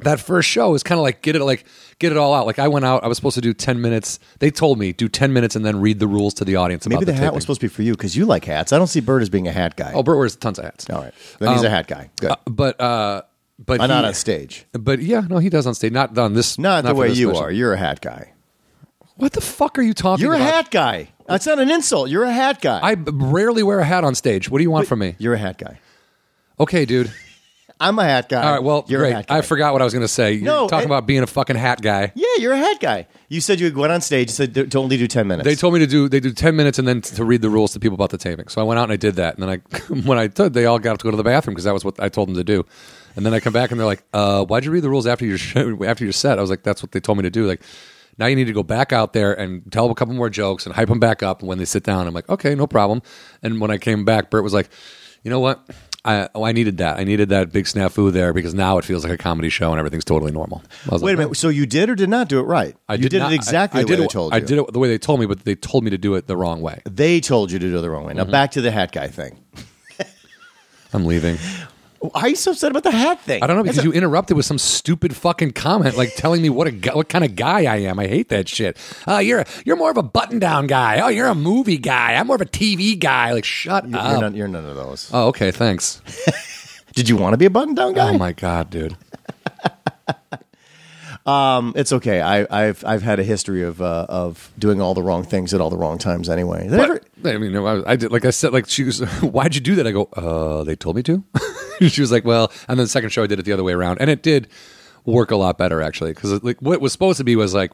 That 0.00 0.20
first 0.20 0.46
show 0.46 0.74
is 0.74 0.82
kind 0.82 0.98
of 0.98 1.04
like 1.04 1.22
get 1.22 1.36
it 1.36 1.42
like 1.42 1.64
get 1.98 2.12
it 2.12 2.18
all 2.18 2.34
out. 2.34 2.44
Like 2.44 2.58
I 2.58 2.68
went 2.68 2.84
out, 2.84 3.02
I 3.02 3.06
was 3.06 3.16
supposed 3.16 3.36
to 3.36 3.40
do 3.40 3.54
ten 3.54 3.80
minutes. 3.80 4.18
They 4.40 4.50
told 4.50 4.78
me 4.78 4.92
do 4.92 5.08
ten 5.08 5.32
minutes 5.32 5.56
and 5.56 5.64
then 5.64 5.80
read 5.80 6.00
the 6.00 6.06
rules 6.06 6.34
to 6.34 6.44
the 6.44 6.56
audience. 6.56 6.86
Maybe 6.86 6.96
about 6.96 7.06
the, 7.06 7.12
hat 7.14 7.20
taping. 7.20 7.34
was 7.36 7.44
supposed 7.44 7.62
to 7.62 7.64
be 7.64 7.72
for 7.72 7.80
you 7.80 7.92
because 7.92 8.14
you 8.14 8.26
like 8.26 8.44
hats. 8.44 8.74
I 8.74 8.76
don't 8.76 8.88
see 8.88 9.00
Bert 9.00 9.22
as 9.22 9.30
being 9.30 9.48
a 9.48 9.52
hat 9.52 9.74
guy. 9.74 9.92
Oh, 9.94 10.02
Bert 10.02 10.18
wears 10.18 10.36
tons 10.36 10.58
of 10.58 10.66
hats. 10.66 10.90
All 10.90 11.00
right. 11.00 11.14
Then 11.38 11.54
he's 11.54 11.62
a 11.62 11.70
hat 11.70 11.86
guy. 11.86 12.10
Good. 12.20 12.32
Uh, 12.32 12.36
but 12.44 12.78
uh, 12.78 13.22
but 13.58 13.80
I'm 13.80 13.88
not 13.88 14.04
on 14.04 14.14
stage. 14.14 14.66
But 14.72 15.00
yeah, 15.00 15.20
no, 15.20 15.38
he 15.38 15.48
does 15.48 15.66
on 15.66 15.74
stage. 15.74 15.92
Not 15.92 16.16
on 16.18 16.34
this. 16.34 16.58
Not, 16.58 16.84
the 16.84 16.94
way 16.94 17.08
you 17.08 17.28
special. 17.28 17.44
are. 17.44 17.50
You're 17.50 17.72
a 17.72 17.78
hat 17.78 18.00
guy. 18.02 18.32
What 19.16 19.32
the 19.32 19.40
fuck 19.40 19.78
are 19.78 19.82
you 19.82 19.94
talking 19.94 20.24
about? 20.26 20.36
You're 20.38 20.40
a 20.46 20.48
about? 20.48 20.54
hat 20.64 20.70
guy. 20.70 21.08
That's 21.26 21.46
not 21.46 21.58
an 21.58 21.70
insult. 21.70 22.10
You're 22.10 22.24
a 22.24 22.32
hat 22.32 22.60
guy. 22.60 22.80
I 22.82 22.94
b- 22.94 23.10
rarely 23.14 23.62
wear 23.62 23.80
a 23.80 23.84
hat 23.84 24.04
on 24.04 24.14
stage. 24.14 24.48
What 24.50 24.58
do 24.58 24.62
you 24.64 24.70
want 24.70 24.86
from 24.86 24.98
me? 25.00 25.16
You're 25.18 25.34
a 25.34 25.38
hat 25.38 25.58
guy. 25.58 25.80
Okay, 26.60 26.84
dude. 26.84 27.12
I'm 27.78 27.98
a 27.98 28.04
hat 28.04 28.28
guy. 28.30 28.42
All 28.42 28.52
right. 28.52 28.62
Well, 28.62 28.86
you're 28.88 29.00
great. 29.00 29.12
a 29.12 29.16
hat 29.16 29.26
guy. 29.26 29.36
I 29.38 29.40
forgot 29.42 29.72
what 29.74 29.82
I 29.82 29.84
was 29.84 29.92
going 29.92 30.04
to 30.04 30.08
say. 30.08 30.32
You're 30.34 30.44
No, 30.44 30.68
talking 30.68 30.90
I- 30.90 30.94
about 30.94 31.06
being 31.06 31.22
a 31.22 31.26
fucking 31.26 31.56
hat 31.56 31.82
guy. 31.82 32.12
Yeah, 32.14 32.26
you're 32.38 32.52
a 32.52 32.56
hat 32.58 32.78
guy. 32.80 33.06
You 33.28 33.40
said 33.40 33.58
you 33.60 33.72
went 33.74 33.92
on 33.92 34.00
stage. 34.00 34.28
You 34.28 34.32
said 34.34 34.54
to 34.54 34.66
to 34.66 34.78
only 34.78 34.96
do 34.96 35.06
ten 35.08 35.26
minutes. 35.26 35.46
They 35.46 35.54
told 35.56 35.74
me 35.74 35.80
to 35.80 35.86
do 35.86 36.08
they 36.08 36.20
do 36.20 36.32
ten 36.32 36.54
minutes 36.56 36.78
and 36.78 36.86
then 36.88 37.00
to 37.02 37.24
read 37.24 37.42
the 37.42 37.50
rules 37.50 37.72
to 37.72 37.80
people 37.80 37.94
about 37.96 38.10
the 38.10 38.18
taping. 38.18 38.48
So 38.48 38.60
I 38.60 38.64
went 38.64 38.78
out 38.78 38.84
and 38.84 38.92
I 38.92 38.96
did 38.96 39.16
that. 39.16 39.36
And 39.38 39.42
then 39.42 39.50
I 39.50 39.78
when 40.06 40.16
I 40.18 40.28
did, 40.28 40.54
they 40.54 40.64
all 40.66 40.78
got 40.78 40.92
up 40.92 40.98
to 40.98 41.04
go 41.04 41.10
to 41.10 41.16
the 41.16 41.24
bathroom 41.24 41.54
because 41.54 41.64
that 41.64 41.74
was 41.74 41.84
what 41.84 41.98
I 42.00 42.08
told 42.08 42.28
them 42.28 42.36
to 42.36 42.44
do. 42.44 42.64
And 43.16 43.26
then 43.26 43.34
I 43.34 43.40
come 43.40 43.52
back 43.52 43.70
and 43.72 43.80
they're 43.80 43.86
like, 43.86 44.04
uh, 44.14 44.44
"Why'd 44.44 44.64
you 44.64 44.70
read 44.70 44.82
the 44.84 44.90
rules 44.90 45.06
after 45.06 45.26
your 45.26 45.38
show, 45.38 45.84
after 45.84 46.04
your 46.04 46.12
set?" 46.12 46.38
I 46.38 46.40
was 46.40 46.50
like, 46.50 46.62
"That's 46.62 46.82
what 46.82 46.92
they 46.92 47.00
told 47.00 47.18
me 47.18 47.22
to 47.22 47.30
do." 47.30 47.46
Like. 47.46 47.60
Now 48.18 48.26
you 48.26 48.36
need 48.36 48.46
to 48.46 48.52
go 48.52 48.62
back 48.62 48.92
out 48.92 49.12
there 49.12 49.38
and 49.38 49.70
tell 49.70 49.84
them 49.84 49.92
a 49.92 49.94
couple 49.94 50.14
more 50.14 50.30
jokes 50.30 50.66
and 50.66 50.74
hype 50.74 50.88
them 50.88 51.00
back 51.00 51.22
up. 51.22 51.40
And 51.40 51.48
when 51.48 51.58
they 51.58 51.64
sit 51.64 51.82
down, 51.82 52.06
I'm 52.06 52.14
like, 52.14 52.28
okay, 52.28 52.54
no 52.54 52.66
problem. 52.66 53.02
And 53.42 53.60
when 53.60 53.70
I 53.70 53.78
came 53.78 54.04
back, 54.04 54.30
Bert 54.30 54.42
was 54.42 54.54
like, 54.54 54.70
you 55.22 55.30
know 55.30 55.40
what? 55.40 55.68
I, 56.04 56.28
oh, 56.36 56.44
I 56.44 56.52
needed 56.52 56.78
that. 56.78 56.98
I 56.98 57.04
needed 57.04 57.30
that 57.30 57.50
big 57.52 57.64
snafu 57.64 58.12
there 58.12 58.32
because 58.32 58.54
now 58.54 58.78
it 58.78 58.84
feels 58.84 59.02
like 59.02 59.12
a 59.12 59.18
comedy 59.18 59.48
show 59.48 59.72
and 59.72 59.78
everything's 59.80 60.04
totally 60.04 60.30
normal. 60.30 60.62
Wait 60.88 61.02
like, 61.02 61.14
a 61.14 61.16
minute. 61.16 61.36
So 61.36 61.48
you 61.48 61.66
did 61.66 61.90
or 61.90 61.96
did 61.96 62.08
not 62.08 62.28
do 62.28 62.38
it 62.38 62.44
right? 62.44 62.76
I 62.88 62.94
you 62.94 63.02
did, 63.02 63.08
did 63.10 63.18
not- 63.18 63.32
it 63.32 63.34
exactly 63.34 63.78
I, 63.78 63.80
I 63.80 63.84
the 63.84 63.88
did 63.88 63.98
way 63.98 64.04
it, 64.04 64.08
they 64.08 64.12
told 64.12 64.32
you. 64.32 64.36
I 64.36 64.40
did 64.40 64.58
it 64.58 64.72
the 64.72 64.78
way 64.78 64.88
they 64.88 64.98
told 64.98 65.18
me, 65.18 65.26
but 65.26 65.44
they 65.44 65.56
told 65.56 65.82
me 65.82 65.90
to 65.90 65.98
do 65.98 66.14
it 66.14 66.28
the 66.28 66.36
wrong 66.36 66.60
way. 66.60 66.80
They 66.84 67.20
told 67.20 67.50
you 67.50 67.58
to 67.58 67.68
do 67.68 67.76
it 67.76 67.80
the 67.80 67.90
wrong 67.90 68.04
way. 68.04 68.10
Mm-hmm. 68.10 68.18
Now 68.18 68.30
back 68.30 68.52
to 68.52 68.60
the 68.60 68.70
hat 68.70 68.92
guy 68.92 69.08
thing. 69.08 69.36
I'm 70.92 71.04
leaving. 71.06 71.38
Why 72.00 72.22
are 72.22 72.28
you 72.28 72.36
so 72.36 72.50
upset 72.50 72.70
about 72.70 72.82
the 72.82 72.90
hat 72.90 73.20
thing? 73.22 73.42
I 73.42 73.46
don't 73.46 73.56
know 73.56 73.62
because 73.62 73.78
a- 73.78 73.82
you 73.82 73.92
interrupted 73.92 74.36
with 74.36 74.46
some 74.46 74.58
stupid 74.58 75.16
fucking 75.16 75.52
comment, 75.52 75.96
like 75.96 76.14
telling 76.14 76.42
me 76.42 76.50
what 76.50 76.66
a 76.66 76.70
gu- 76.70 76.92
what 76.92 77.08
kind 77.08 77.24
of 77.24 77.34
guy 77.36 77.60
I 77.72 77.76
am. 77.78 77.98
I 77.98 78.06
hate 78.06 78.28
that 78.28 78.48
shit. 78.48 78.76
Oh, 79.06 79.18
you're 79.18 79.44
you're 79.64 79.76
more 79.76 79.90
of 79.90 79.96
a 79.96 80.02
button 80.02 80.38
down 80.38 80.66
guy. 80.66 81.00
Oh, 81.00 81.08
you're 81.08 81.26
a 81.28 81.34
movie 81.34 81.78
guy. 81.78 82.14
I'm 82.14 82.26
more 82.26 82.36
of 82.36 82.42
a 82.42 82.46
TV 82.46 82.98
guy. 82.98 83.32
Like, 83.32 83.44
shut 83.44 83.88
You're, 83.88 83.98
up. 83.98 84.20
none, 84.20 84.34
you're 84.36 84.48
none 84.48 84.66
of 84.66 84.76
those. 84.76 85.10
oh, 85.12 85.28
okay, 85.28 85.50
thanks. 85.50 86.02
Did 86.94 87.08
you 87.08 87.16
want 87.16 87.32
to 87.34 87.36
be 87.38 87.46
a 87.46 87.50
button 87.50 87.74
down 87.74 87.94
guy? 87.94 88.10
Oh 88.14 88.18
my 88.18 88.32
god, 88.32 88.70
dude. 88.70 88.96
Um, 91.26 91.72
it's 91.74 91.92
okay. 91.92 92.20
I, 92.20 92.46
I've 92.48 92.84
I've 92.84 93.02
had 93.02 93.18
a 93.18 93.24
history 93.24 93.64
of 93.64 93.82
uh, 93.82 94.06
of 94.08 94.52
doing 94.60 94.80
all 94.80 94.94
the 94.94 95.02
wrong 95.02 95.24
things 95.24 95.52
at 95.54 95.60
all 95.60 95.70
the 95.70 95.76
wrong 95.76 95.98
times. 95.98 96.28
Anyway, 96.28 96.68
Did 96.68 96.78
I 96.78 96.84
ever- 96.84 96.94
But, 96.94 97.02
I 97.34 97.38
mean, 97.38 97.56
I, 97.56 97.82
I 97.92 97.96
did 97.96 98.12
like 98.12 98.24
I 98.24 98.30
said, 98.30 98.52
like 98.52 98.68
she 98.68 98.84
was, 98.84 99.00
why'd 99.22 99.54
you 99.54 99.60
do 99.60 99.74
that? 99.76 99.86
I 99.86 99.92
go, 99.92 100.04
uh, 100.12 100.64
they 100.64 100.76
told 100.76 100.96
me 100.96 101.02
to. 101.04 101.24
she 101.88 102.00
was 102.00 102.12
like, 102.12 102.24
well, 102.24 102.52
and 102.68 102.78
then 102.78 102.84
the 102.84 102.88
second 102.90 103.10
show 103.10 103.22
I 103.22 103.26
did 103.26 103.38
it 103.38 103.44
the 103.44 103.52
other 103.52 103.64
way 103.64 103.72
around, 103.72 103.98
and 104.00 104.08
it 104.10 104.22
did 104.22 104.48
work 105.04 105.30
a 105.30 105.36
lot 105.36 105.56
better 105.58 105.80
actually 105.82 106.12
because 106.12 106.42
like 106.42 106.60
what 106.60 106.80
was 106.80 106.92
supposed 106.92 107.18
to 107.18 107.24
be 107.24 107.36
was 107.36 107.54
like, 107.54 107.72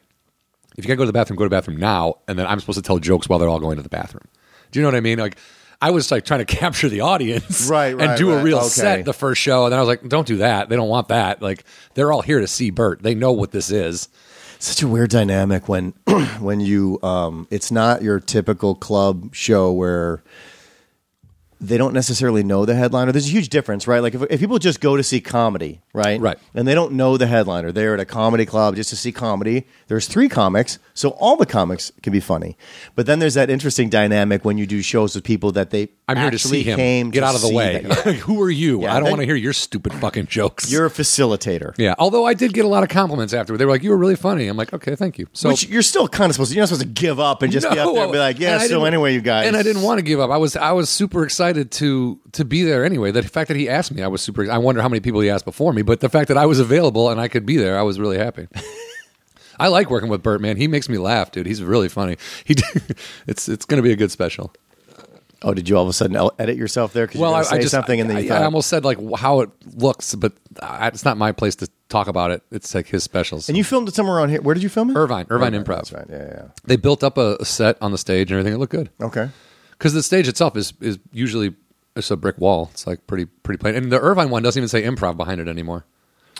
if 0.76 0.84
you 0.84 0.88
gotta 0.88 0.96
go 0.96 1.02
to 1.04 1.06
the 1.06 1.12
bathroom, 1.12 1.36
go 1.36 1.44
to 1.44 1.48
the 1.48 1.56
bathroom 1.56 1.78
now, 1.78 2.14
and 2.28 2.38
then 2.38 2.46
I'm 2.46 2.60
supposed 2.60 2.78
to 2.78 2.82
tell 2.82 2.98
jokes 2.98 3.28
while 3.28 3.38
they're 3.38 3.48
all 3.48 3.60
going 3.60 3.76
to 3.76 3.82
the 3.82 3.88
bathroom. 3.88 4.24
Do 4.70 4.78
you 4.78 4.82
know 4.82 4.88
what 4.88 4.96
I 4.96 5.00
mean? 5.00 5.18
Like. 5.18 5.36
I 5.84 5.90
was 5.90 6.12
like 6.12 6.24
trying 6.24 6.38
to 6.38 6.44
capture 6.60 6.88
the 6.88 7.00
audience, 7.00 7.68
Right, 7.68 7.88
and 7.90 8.00
right, 8.00 8.16
do 8.16 8.30
a 8.30 8.40
real 8.40 8.58
Okay. 8.58 8.68
set 8.68 9.04
the 9.04 9.12
first 9.12 9.42
show, 9.42 9.64
and 9.64 9.72
then 9.72 9.80
I 9.80 9.82
was 9.82 9.88
like, 9.88 10.08
"Don't 10.08 10.28
do 10.28 10.36
that. 10.36 10.68
They 10.68 10.76
don't 10.76 10.88
want 10.88 11.08
that. 11.08 11.42
Like, 11.42 11.64
they're 11.94 12.12
all 12.12 12.22
here 12.22 12.38
to 12.38 12.46
see 12.46 12.70
Bert. 12.70 13.02
They 13.02 13.16
know 13.16 13.32
what 13.32 13.50
this 13.50 13.68
is." 13.72 14.08
Such 14.62 14.82
a 14.82 14.88
weird 14.88 15.10
dynamic 15.10 15.68
when 15.68 15.92
when 16.40 16.60
you 16.60 16.98
um, 17.02 17.46
it's 17.50 17.70
not 17.70 18.02
your 18.02 18.20
typical 18.20 18.74
club 18.74 19.34
show 19.34 19.72
where 19.72 20.22
they 21.62 21.78
don't 21.78 21.94
necessarily 21.94 22.42
know 22.42 22.64
the 22.64 22.74
headliner. 22.74 23.12
There's 23.12 23.28
a 23.28 23.30
huge 23.30 23.48
difference, 23.48 23.86
right? 23.86 24.00
Like 24.00 24.14
if, 24.14 24.22
if 24.22 24.40
people 24.40 24.58
just 24.58 24.80
go 24.80 24.96
to 24.96 25.02
see 25.02 25.20
comedy, 25.20 25.80
right? 25.92 26.20
Right. 26.20 26.38
And 26.54 26.66
they 26.66 26.74
don't 26.74 26.92
know 26.92 27.16
the 27.16 27.28
headliner. 27.28 27.70
They're 27.70 27.94
at 27.94 28.00
a 28.00 28.04
comedy 28.04 28.44
club 28.44 28.74
just 28.74 28.90
to 28.90 28.96
see 28.96 29.12
comedy. 29.12 29.66
There's 29.86 30.08
three 30.08 30.28
comics, 30.28 30.80
so 30.92 31.10
all 31.10 31.36
the 31.36 31.46
comics 31.46 31.92
can 32.02 32.12
be 32.12 32.18
funny. 32.18 32.56
But 32.96 33.06
then 33.06 33.20
there's 33.20 33.34
that 33.34 33.48
interesting 33.48 33.88
dynamic 33.88 34.44
when 34.44 34.58
you 34.58 34.66
do 34.66 34.82
shows 34.82 35.14
with 35.14 35.22
people 35.22 35.52
that 35.52 35.70
they 35.70 35.90
I'm 36.08 36.16
here 36.16 36.30
to 36.30 36.34
actually 36.34 36.62
see 36.64 36.70
him. 36.70 36.76
came 36.76 37.10
Get 37.10 37.22
out 37.22 37.36
of 37.36 37.42
the 37.42 37.54
way. 37.54 37.82
Who 38.24 38.42
are 38.42 38.50
you? 38.50 38.82
Yeah, 38.82 38.96
I 38.96 39.00
don't 39.00 39.10
want 39.10 39.20
to 39.20 39.26
hear 39.26 39.36
your 39.36 39.52
stupid 39.52 39.94
fucking 39.94 40.26
jokes. 40.26 40.70
You're 40.70 40.86
a 40.86 40.90
facilitator. 40.90 41.74
Yeah, 41.78 41.94
although 41.96 42.26
I 42.26 42.34
did 42.34 42.54
get 42.54 42.64
a 42.64 42.68
lot 42.68 42.82
of 42.82 42.88
compliments 42.88 43.32
afterward. 43.32 43.58
They 43.58 43.66
were 43.66 43.70
like, 43.70 43.84
"You 43.84 43.90
were 43.90 43.96
really 43.96 44.16
funny." 44.16 44.48
I'm 44.48 44.56
like, 44.56 44.72
"Okay, 44.72 44.96
thank 44.96 45.16
you." 45.18 45.28
So 45.32 45.50
Which 45.50 45.68
you're 45.68 45.82
still 45.82 46.08
kind 46.08 46.28
of 46.28 46.34
supposed 46.34 46.50
to. 46.50 46.56
You're 46.56 46.62
not 46.62 46.70
supposed 46.70 46.82
to 46.82 47.02
give 47.02 47.20
up 47.20 47.42
and 47.42 47.52
just 47.52 47.70
be 47.70 47.78
up 47.78 47.94
there 47.94 48.02
and 48.02 48.12
be 48.12 48.18
like, 48.18 48.40
"Yeah." 48.40 48.58
So 48.58 48.84
anyway, 48.84 49.14
you 49.14 49.20
guys. 49.20 49.46
And 49.46 49.56
I 49.56 49.62
didn't 49.62 49.82
want 49.82 49.98
to 49.98 50.02
give 50.02 50.18
up. 50.18 50.30
I 50.30 50.38
was 50.38 50.56
I 50.56 50.72
was 50.72 50.88
super 50.90 51.22
excited 51.22 51.51
to 51.52 52.20
to 52.32 52.44
be 52.44 52.62
there 52.62 52.84
anyway. 52.84 53.10
The 53.10 53.22
fact 53.22 53.48
that 53.48 53.56
he 53.56 53.68
asked 53.68 53.92
me, 53.92 54.02
I 54.02 54.08
was 54.08 54.22
super. 54.22 54.50
I 54.50 54.58
wonder 54.58 54.82
how 54.82 54.88
many 54.88 55.00
people 55.00 55.20
he 55.20 55.30
asked 55.30 55.44
before 55.44 55.72
me, 55.72 55.82
but 55.82 56.00
the 56.00 56.08
fact 56.08 56.28
that 56.28 56.36
I 56.38 56.46
was 56.46 56.60
available 56.60 57.10
and 57.10 57.20
I 57.20 57.28
could 57.28 57.46
be 57.46 57.56
there, 57.56 57.78
I 57.78 57.82
was 57.82 57.98
really 57.98 58.18
happy. 58.18 58.48
I 59.60 59.68
like 59.68 59.90
working 59.90 60.08
with 60.08 60.22
Bert, 60.22 60.40
man. 60.40 60.56
He 60.56 60.66
makes 60.66 60.88
me 60.88 60.98
laugh, 60.98 61.30
dude. 61.30 61.46
He's 61.46 61.62
really 61.62 61.88
funny. 61.88 62.16
He, 62.44 62.56
it's 63.26 63.48
it's 63.48 63.64
going 63.64 63.78
to 63.78 63.82
be 63.82 63.92
a 63.92 63.96
good 63.96 64.10
special. 64.10 64.52
Oh, 65.44 65.54
did 65.54 65.68
you 65.68 65.76
all 65.76 65.82
of 65.82 65.88
a 65.88 65.92
sudden 65.92 66.16
edit 66.38 66.56
yourself 66.56 66.92
there? 66.92 67.08
Well, 67.14 67.34
I, 67.34 67.40
I 67.40 67.58
just 67.58 67.70
something 67.70 68.00
and 68.00 68.08
then 68.08 68.18
you 68.18 68.24
I, 68.24 68.28
thought, 68.28 68.42
I 68.42 68.44
almost 68.44 68.68
said 68.68 68.84
like 68.84 68.98
how 69.16 69.40
it 69.40 69.50
looks, 69.74 70.14
but 70.14 70.32
I, 70.60 70.86
it's 70.88 71.04
not 71.04 71.16
my 71.16 71.32
place 71.32 71.56
to 71.56 71.68
talk 71.88 72.06
about 72.06 72.30
it. 72.30 72.42
It's 72.50 72.74
like 72.74 72.86
his 72.86 73.02
specials. 73.02 73.48
and 73.48 73.58
you 73.58 73.64
filmed 73.64 73.88
it 73.88 73.94
somewhere 73.94 74.16
around 74.16 74.28
here. 74.28 74.40
Where 74.40 74.54
did 74.54 74.62
you 74.62 74.68
film 74.68 74.90
it? 74.90 74.96
Irvine, 74.96 75.26
Irvine 75.30 75.52
Improv. 75.52 75.90
That's 75.90 75.92
right. 75.92 76.06
Yeah, 76.08 76.48
they 76.64 76.76
built 76.76 77.02
up 77.02 77.18
a, 77.18 77.36
a 77.40 77.44
set 77.44 77.76
on 77.82 77.90
the 77.90 77.98
stage 77.98 78.30
and 78.30 78.38
everything. 78.38 78.54
It 78.54 78.58
looked 78.58 78.72
good. 78.72 78.90
Okay. 79.00 79.30
Because 79.82 79.94
the 79.94 80.02
stage 80.02 80.28
itself 80.28 80.56
is 80.56 80.72
is 80.80 81.00
usually 81.12 81.54
it's 81.96 82.10
a 82.12 82.16
brick 82.16 82.38
wall. 82.38 82.68
It's 82.72 82.86
like 82.86 83.04
pretty 83.08 83.24
pretty 83.24 83.58
plain. 83.58 83.74
And 83.74 83.90
the 83.90 83.98
Irvine 83.98 84.30
one 84.30 84.44
doesn't 84.44 84.60
even 84.60 84.68
say 84.68 84.82
improv 84.84 85.16
behind 85.16 85.40
it 85.40 85.48
anymore. 85.48 85.84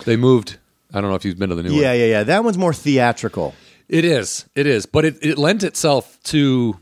They 0.05 0.17
moved. 0.17 0.59
I 0.95 1.01
don't 1.01 1.11
know 1.11 1.17
if 1.17 1.25
you've 1.25 1.39
been 1.39 1.49
to 1.51 1.57
the 1.57 1.63
new 1.65 1.71
Yeah, 1.71 1.75
one. 1.75 1.83
yeah, 1.83 1.93
yeah. 1.93 2.05
Yeah. 2.07 2.23
That 2.25 2.45
one's 2.45 2.57
more 2.57 2.73
theatrical. 2.73 3.55
It 3.89 4.05
is. 4.05 4.47
It 4.55 4.67
is. 4.67 4.87
But 4.87 5.05
it, 5.05 5.17
it 5.25 5.39
lent 5.39 5.63
itself 5.65 6.19
to 6.25 6.79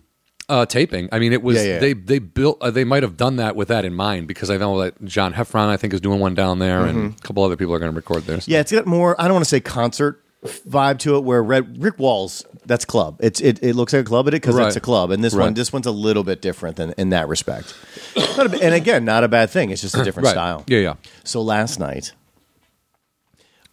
uh, 0.49 0.67
taping. 0.67 1.09
I 1.13 1.19
mean, 1.19 1.33
it 1.33 1.43
was 1.43 1.57
Yeah, 1.57 1.75
yeah. 1.75 1.79
they 1.79 1.93
they 1.95 2.19
built. 2.19 2.59
Uh, 2.61 2.71
they 2.71 2.85
might 2.85 3.03
have 3.03 3.17
done 3.17 3.37
that 3.37 3.57
with 3.57 3.69
that 3.69 3.85
in 3.87 3.95
mind 3.95 4.29
because 4.29 4.51
I 4.51 4.59
know 4.59 4.81
that 4.83 5.03
John 5.05 5.33
Heffron 5.33 5.69
I 5.69 5.77
think 5.79 5.95
is 5.95 6.01
doing 6.01 6.21
one 6.21 6.35
down 6.35 6.59
there, 6.59 6.85
and 6.85 7.15
a 7.15 7.23
couple 7.23 7.43
other 7.43 7.57
people 7.57 7.73
are 7.75 7.79
going 7.79 7.91
to 7.93 7.97
record 7.97 8.25
there. 8.25 8.37
Mm-hmm. 8.39 8.51
Yeah, 8.51 8.61
it's 8.61 8.73
got 8.73 8.85
more. 8.87 9.19
I 9.19 9.25
don't 9.25 9.35
want 9.35 9.45
to 9.47 9.49
say 9.51 9.61
concert 9.61 10.23
vibe 10.69 10.99
to 11.01 11.17
it. 11.17 11.25
Where 11.25 11.43
Red 11.43 11.83
Rick 11.83 11.99
Walls, 11.99 12.45
That's 12.67 12.85
club. 12.85 13.17
It's 13.21 13.41
it, 13.41 13.63
it 13.63 13.75
looks 13.75 13.93
like 13.93 14.03
a 14.03 14.05
club, 14.05 14.27
but 14.27 14.35
it 14.35 14.43
because 14.43 14.55
Right. 14.55 14.67
it's 14.67 14.77
a 14.77 14.81
club. 14.81 15.11
And 15.11 15.25
this 15.25 15.35
one, 15.35 15.55
this 15.55 15.73
one's 15.73 15.87
a 15.87 15.91
little 15.91 16.23
bit 16.25 16.43
different 16.43 16.77
than 16.77 16.93
in 16.99 17.09
that 17.11 17.27
respect. 17.29 17.75
Not 18.37 18.55
a- 18.55 18.63
and 18.63 18.75
again, 18.75 19.05
not 19.05 19.25
a 19.25 19.29
bad 19.29 19.51
thing. 19.51 19.71
It's 19.71 19.81
just 19.83 19.95
a 19.97 20.05
different 20.05 20.25
Right. 20.27 20.33
style. 20.33 20.65
Yeah, 20.67 20.79
yeah. 20.79 20.95
So 21.25 21.41
last 21.43 21.79
night, 21.81 22.13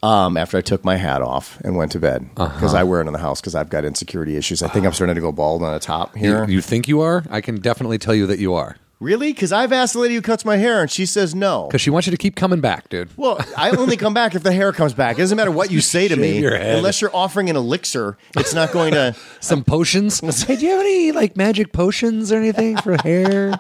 um, 0.03 0.38
after 0.38 0.57
I 0.57 0.61
took 0.61 0.85
my 0.85 0.95
hat 0.95 1.21
off 1.21 1.59
and 1.61 1.75
went 1.75 1.91
to 1.93 1.99
bed 1.99 2.29
Uh-huh. 2.38 2.53
because 2.53 2.73
I 2.73 2.83
wear 2.83 3.01
it 3.01 3.07
in 3.07 3.13
the 3.13 3.19
house 3.19 3.41
because 3.41 3.55
I've 3.55 3.69
got 3.69 3.83
insecurity 3.83 4.38
issues. 4.38 4.61
I 4.63 4.67
think 4.67 4.85
I'm 4.85 4.93
starting 4.93 5.15
to 5.15 5.21
go 5.21 5.31
bald 5.31 5.63
on 5.63 5.73
the 5.73 5.79
top 5.79 6.15
here. 6.15 6.45
You, 6.45 6.55
you 6.55 6.61
think 6.61 6.88
you 6.88 7.01
are? 7.01 7.23
I 7.29 7.41
can 7.41 7.59
definitely 7.59 7.97
tell 7.97 8.13
you 8.15 8.27
that 8.27 8.39
you 8.39 8.53
are. 8.53 8.77
Really? 8.99 9.33
Because 9.33 9.51
I've 9.51 9.71
asked 9.71 9.93
the 9.93 9.99
lady 9.99 10.15
who 10.15 10.21
cuts 10.21 10.45
my 10.45 10.57
hair 10.57 10.81
and 10.81 10.89
she 10.89 11.05
says 11.05 11.35
no. 11.35 11.67
Because 11.67 11.81
she 11.81 11.89
wants 11.89 12.07
you 12.07 12.11
to 12.11 12.17
keep 12.17 12.35
coming 12.35 12.61
back, 12.61 12.89
dude. 12.89 13.09
Well, 13.17 13.39
I 13.57 13.71
only 13.71 13.97
come 13.97 14.13
back 14.13 14.35
if 14.35 14.43
the 14.43 14.51
hair 14.51 14.71
comes 14.71 14.93
back. 14.93 15.17
It 15.17 15.21
doesn't 15.21 15.35
matter 15.35 15.51
what 15.51 15.71
you 15.71 15.81
say 15.81 16.07
to 16.07 16.15
me, 16.15 16.39
your 16.39 16.55
head. 16.57 16.77
unless 16.77 17.01
you're 17.01 17.15
offering 17.15 17.49
an 17.49 17.55
elixir. 17.55 18.17
It's 18.35 18.53
not 18.53 18.71
going 18.71 18.93
to. 18.93 19.15
Some 19.39 19.63
potions. 19.63 20.19
hey, 20.43 20.55
do 20.55 20.65
you 20.65 20.71
have 20.71 20.81
any 20.81 21.11
like 21.11 21.37
magic 21.37 21.73
potions 21.73 22.31
or 22.31 22.37
anything 22.37 22.77
for 22.77 22.97
hair? 23.01 23.59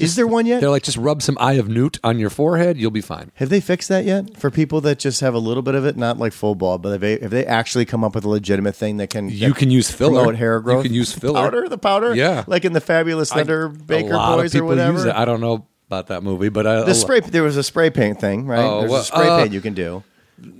Is 0.00 0.16
there 0.16 0.26
one 0.26 0.46
yet? 0.46 0.60
They're 0.60 0.70
like, 0.70 0.82
just 0.82 0.96
rub 0.96 1.22
some 1.22 1.36
eye 1.40 1.54
of 1.54 1.68
newt 1.68 1.98
on 2.02 2.18
your 2.18 2.30
forehead. 2.30 2.76
You'll 2.78 2.90
be 2.90 3.00
fine. 3.00 3.30
Have 3.34 3.48
they 3.48 3.60
fixed 3.60 3.88
that 3.88 4.04
yet 4.04 4.36
for 4.36 4.50
people 4.50 4.80
that 4.82 4.98
just 4.98 5.20
have 5.20 5.34
a 5.34 5.38
little 5.38 5.62
bit 5.62 5.74
of 5.74 5.84
it, 5.84 5.96
not 5.96 6.18
like 6.18 6.32
full 6.32 6.54
bald, 6.54 6.82
but 6.82 6.90
have 6.92 7.00
they, 7.00 7.18
have 7.18 7.30
they 7.30 7.44
actually 7.46 7.84
come 7.84 8.02
up 8.04 8.14
with 8.14 8.24
a 8.24 8.28
legitimate 8.28 8.74
thing 8.76 8.96
that 8.98 9.10
can 9.10 9.28
You 9.28 9.48
that 9.50 9.56
can 9.56 9.70
use 9.70 9.90
filler. 9.90 10.14
promote 10.22 10.36
hair 10.36 10.60
growth? 10.60 10.84
You 10.84 10.90
can 10.90 10.94
use 10.96 11.12
filler. 11.12 11.34
powder, 11.40 11.68
the 11.68 11.78
powder, 11.78 12.14
Yeah. 12.14 12.44
like 12.46 12.64
in 12.64 12.72
the 12.72 12.80
Fabulous 12.80 13.30
Thunder 13.30 13.66
A 13.66 13.70
Baker 13.70 14.10
Boys 14.16 14.54
or 14.54 14.64
whatever. 14.64 15.10
I 15.14 15.24
don't 15.24 15.40
know 15.40 15.66
about 15.88 16.06
that 16.08 16.22
movie, 16.22 16.48
but 16.48 16.66
I, 16.66 16.82
the 16.84 16.94
spray, 16.94 17.20
there 17.20 17.42
was 17.42 17.56
a 17.56 17.62
spray 17.62 17.90
paint 17.90 18.20
thing, 18.20 18.46
right? 18.46 18.60
Oh, 18.60 18.80
There's 18.80 18.90
well, 18.92 19.00
a 19.00 19.04
spray 19.04 19.28
uh, 19.28 19.38
paint 19.40 19.52
you 19.52 19.60
can 19.60 19.74
do, 19.74 20.02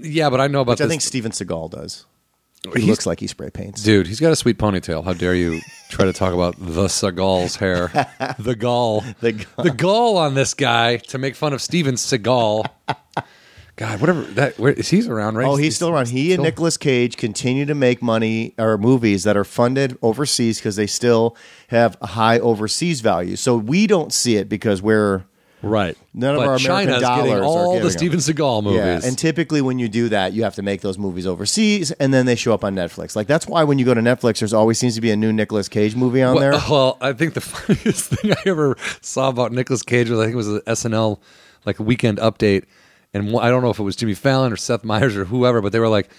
yeah, 0.00 0.28
but 0.28 0.40
I 0.40 0.48
know 0.48 0.60
about 0.60 0.72
which 0.72 0.80
I 0.80 0.88
think 0.88 1.02
Steven 1.02 1.30
Seagal 1.32 1.70
does. 1.70 2.04
He 2.76 2.82
looks 2.82 3.06
like 3.06 3.20
he 3.20 3.26
spray 3.26 3.48
paints. 3.50 3.82
Dude, 3.82 4.06
he's 4.06 4.20
got 4.20 4.32
a 4.32 4.36
sweet 4.36 4.58
ponytail. 4.58 5.02
How 5.02 5.14
dare 5.14 5.34
you 5.34 5.60
try 5.88 6.04
to 6.04 6.12
talk 6.12 6.34
about 6.34 6.56
the 6.58 6.86
Seagal's 6.88 7.56
hair? 7.56 7.90
The 8.38 8.54
gall. 8.54 9.02
The 9.20 9.32
gall. 9.32 9.64
The 9.64 9.70
gall 9.70 10.16
on 10.18 10.34
this 10.34 10.54
guy 10.54 10.98
to 10.98 11.18
make 11.18 11.34
fun 11.34 11.52
of 11.52 11.62
Steven 11.62 11.94
Seagal. 11.94 12.66
God, 13.76 13.98
whatever 14.00 14.20
that 14.34 14.58
where 14.58 14.72
is 14.72 14.90
he's 14.90 15.08
around, 15.08 15.36
right? 15.36 15.46
Oh, 15.46 15.56
he's 15.56 15.74
still 15.76 15.88
around. 15.88 16.08
He 16.08 16.32
and 16.32 16.34
still- 16.34 16.44
Nicolas 16.44 16.76
Cage 16.76 17.16
continue 17.16 17.64
to 17.64 17.74
make 17.74 18.02
money 18.02 18.54
or 18.58 18.76
movies 18.76 19.24
that 19.24 19.38
are 19.38 19.44
funded 19.44 19.96
overseas 20.02 20.58
because 20.58 20.76
they 20.76 20.86
still 20.86 21.34
have 21.68 21.96
a 22.02 22.08
high 22.08 22.38
overseas 22.38 23.00
value. 23.00 23.36
So 23.36 23.56
we 23.56 23.86
don't 23.86 24.12
see 24.12 24.36
it 24.36 24.50
because 24.50 24.82
we're 24.82 25.24
Right. 25.62 25.96
None 26.14 26.34
of 26.34 26.40
but 26.40 26.48
our 26.48 26.54
American 26.56 26.66
China's 26.66 27.02
dollars 27.02 27.24
getting 27.28 27.42
are 27.42 27.44
all 27.44 27.72
giving 27.74 27.82
the 27.86 27.88
them. 27.90 27.98
Steven 27.98 28.18
Seagal 28.18 28.62
movies. 28.64 28.78
Yeah, 28.78 29.00
and 29.04 29.18
typically 29.18 29.60
when 29.60 29.78
you 29.78 29.88
do 29.88 30.08
that, 30.08 30.32
you 30.32 30.42
have 30.42 30.54
to 30.54 30.62
make 30.62 30.80
those 30.80 30.98
movies 30.98 31.26
overseas, 31.26 31.90
and 31.92 32.14
then 32.14 32.26
they 32.26 32.34
show 32.34 32.54
up 32.54 32.64
on 32.64 32.74
Netflix. 32.74 33.14
Like 33.14 33.26
that's 33.26 33.46
why 33.46 33.64
when 33.64 33.78
you 33.78 33.84
go 33.84 33.94
to 33.94 34.00
Netflix, 34.00 34.38
there's 34.38 34.54
always 34.54 34.78
seems 34.78 34.94
to 34.94 35.00
be 35.00 35.10
a 35.10 35.16
new 35.16 35.32
Nicolas 35.32 35.68
Cage 35.68 35.94
movie 35.96 36.22
on 36.22 36.36
there. 36.36 36.52
Well, 36.52 36.66
well, 36.70 36.98
I 37.00 37.12
think 37.12 37.34
the 37.34 37.40
funniest 37.42 38.10
thing 38.10 38.32
I 38.32 38.42
ever 38.46 38.76
saw 39.02 39.28
about 39.28 39.52
Nicolas 39.52 39.82
Cage 39.82 40.08
was 40.08 40.18
I 40.18 40.24
think 40.24 40.34
it 40.34 40.36
was 40.36 40.48
an 40.48 40.60
SNL 40.60 41.20
like 41.66 41.78
weekend 41.78 42.18
update, 42.18 42.64
and 43.12 43.36
I 43.36 43.50
don't 43.50 43.62
know 43.62 43.70
if 43.70 43.78
it 43.78 43.82
was 43.82 43.96
Jimmy 43.96 44.14
Fallon 44.14 44.52
or 44.52 44.56
Seth 44.56 44.84
Meyers 44.84 45.16
or 45.16 45.26
whoever, 45.26 45.60
but 45.60 45.72
they 45.72 45.80
were 45.80 45.88
like, 45.88 46.10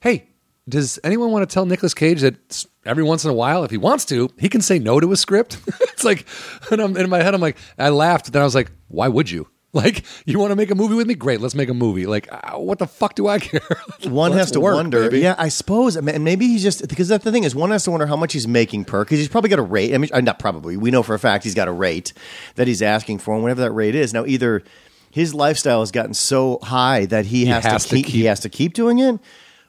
"Hey, 0.00 0.26
does 0.70 0.98
anyone 1.04 1.30
want 1.30 1.48
to 1.48 1.52
tell 1.52 1.66
Nicolas 1.66 1.94
Cage 1.94 2.20
that 2.20 2.64
every 2.84 3.02
once 3.02 3.24
in 3.24 3.30
a 3.30 3.34
while, 3.34 3.64
if 3.64 3.70
he 3.70 3.76
wants 3.76 4.04
to, 4.06 4.30
he 4.38 4.48
can 4.48 4.60
say 4.60 4.78
no 4.78 5.00
to 5.00 5.12
a 5.12 5.16
script?" 5.16 5.58
it's 5.80 6.04
like, 6.04 6.26
and 6.70 6.80
I'm, 6.80 6.96
in 6.96 7.10
my 7.10 7.22
head, 7.22 7.34
I'm 7.34 7.40
like, 7.40 7.56
I 7.78 7.90
laughed, 7.90 8.32
then 8.32 8.40
I 8.40 8.44
was 8.44 8.54
like, 8.54 8.70
"Why 8.88 9.08
would 9.08 9.30
you?" 9.30 9.48
Like, 9.72 10.04
you 10.26 10.40
want 10.40 10.50
to 10.50 10.56
make 10.56 10.72
a 10.72 10.74
movie 10.74 10.96
with 10.96 11.06
me? 11.06 11.14
Great, 11.14 11.40
let's 11.40 11.54
make 11.54 11.68
a 11.68 11.74
movie. 11.74 12.04
Like, 12.04 12.26
uh, 12.32 12.58
what 12.58 12.80
the 12.80 12.88
fuck 12.88 13.14
do 13.14 13.28
I 13.28 13.38
care? 13.38 13.60
one 14.02 14.32
has 14.32 14.50
to 14.50 14.60
work, 14.60 14.74
wonder. 14.74 15.08
baby. 15.08 15.20
Yeah, 15.20 15.36
I 15.38 15.48
suppose. 15.48 15.96
I 15.96 16.00
mean, 16.00 16.16
and 16.16 16.24
maybe 16.24 16.48
he's 16.48 16.64
just 16.64 16.88
because 16.88 17.06
that's 17.06 17.22
the 17.22 17.30
thing 17.30 17.44
is 17.44 17.54
one 17.54 17.70
has 17.70 17.84
to 17.84 17.92
wonder 17.92 18.06
how 18.06 18.16
much 18.16 18.32
he's 18.32 18.48
making 18.48 18.84
per 18.84 19.04
because 19.04 19.20
he's 19.20 19.28
probably 19.28 19.48
got 19.48 19.60
a 19.60 19.62
rate. 19.62 19.94
I 19.94 19.98
mean, 19.98 20.10
uh, 20.12 20.20
not 20.22 20.40
probably. 20.40 20.76
We 20.76 20.90
know 20.90 21.04
for 21.04 21.14
a 21.14 21.20
fact 21.20 21.44
he's 21.44 21.54
got 21.54 21.68
a 21.68 21.72
rate 21.72 22.12
that 22.56 22.66
he's 22.66 22.82
asking 22.82 23.18
for, 23.18 23.32
and 23.34 23.44
whatever 23.44 23.60
that 23.60 23.70
rate 23.70 23.94
is. 23.94 24.12
Now, 24.12 24.26
either 24.26 24.64
his 25.12 25.34
lifestyle 25.34 25.80
has 25.80 25.92
gotten 25.92 26.14
so 26.14 26.58
high 26.62 27.06
that 27.06 27.26
he, 27.26 27.46
has, 27.46 27.64
has 27.64 27.84
to, 27.84 27.90
to 27.90 27.94
keep, 27.96 28.06
he 28.06 28.24
has 28.24 28.40
to 28.40 28.48
keep 28.48 28.74
doing 28.74 28.98
it. 28.98 29.20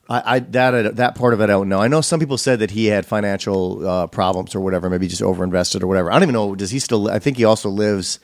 I, 0.10 0.36
I 0.36 0.39
that 0.39 0.95
that 0.97 1.16
part 1.16 1.34
of 1.34 1.39
it 1.41 1.45
I 1.45 1.47
don't 1.47 1.70
know. 1.70 1.80
I 1.80 1.88
know 1.88 2.02
some 2.02 2.20
people 2.20 2.38
said 2.38 2.60
that 2.60 2.72
he 2.72 2.88
had 2.88 3.06
financial 3.06 3.88
uh, 3.88 4.08
problems 4.08 4.56
or 4.56 4.60
whatever, 4.60 4.89
maybe 4.89 5.08
just 5.08 5.22
overinvested 5.22 5.82
or 5.84 5.88
whatever. 5.88 6.12
I 6.12 6.16
don't 6.16 6.24
even 6.24 6.34
know. 6.34 6.56
Does 6.56 6.72
he 6.72 6.80
still? 6.80 7.10
I 7.10 7.20
think 7.20 7.38
he 7.38 7.45
also 7.45 7.70
lives. 7.70 8.20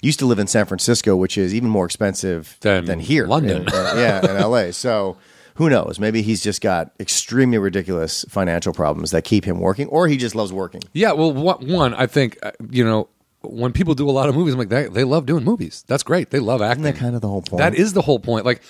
Used 0.00 0.18
to 0.18 0.26
live 0.26 0.38
in 0.38 0.46
San 0.46 0.66
Francisco, 0.66 1.16
which 1.16 1.38
is 1.38 1.54
even 1.54 1.70
more 1.70 1.86
expensive 1.86 2.58
Than 2.60 2.84
than 2.84 3.00
here, 3.00 3.26
London. 3.26 3.62
in- 3.62 3.68
uh, 3.68 3.94
yeah, 3.96 4.20
in 4.20 4.50
LA. 4.50 4.64
So 4.72 5.16
who 5.54 5.70
knows? 5.70 5.98
Maybe 5.98 6.20
he's 6.20 6.42
just 6.42 6.60
got 6.60 6.90
extremely 7.00 7.56
ridiculous 7.56 8.22
financial 8.28 8.74
problems 8.74 9.12
that 9.12 9.24
keep 9.24 9.46
him 9.46 9.60
working, 9.60 9.86
or 9.88 10.06
he 10.08 10.18
just 10.18 10.34
loves 10.34 10.52
working. 10.52 10.82
Yeah, 10.92 11.12
well, 11.12 11.32
one, 11.32 11.66
one 11.68 11.94
I 11.94 12.06
think 12.06 12.36
uh, 12.42 12.50
you 12.70 12.84
know 12.84 13.08
when 13.40 13.72
people 13.72 13.94
do 13.94 14.06
a 14.06 14.12
lot 14.12 14.28
of 14.28 14.34
movies, 14.34 14.52
I'm 14.52 14.58
like 14.58 14.68
they, 14.68 14.88
they 14.88 15.04
love 15.04 15.24
doing 15.24 15.42
movies. 15.44 15.84
That's 15.86 16.02
great. 16.02 16.28
They 16.30 16.40
love 16.40 16.60
acting. 16.60 16.82
that 16.84 16.96
kind 16.96 17.14
of 17.14 17.22
the 17.22 17.28
whole 17.28 17.40
point? 17.42 17.58
That 17.60 17.74
is 17.74 17.94
the 17.94 18.02
whole 18.02 18.18
point. 18.18 18.44
Like, 18.44 18.60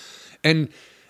and 0.44 0.68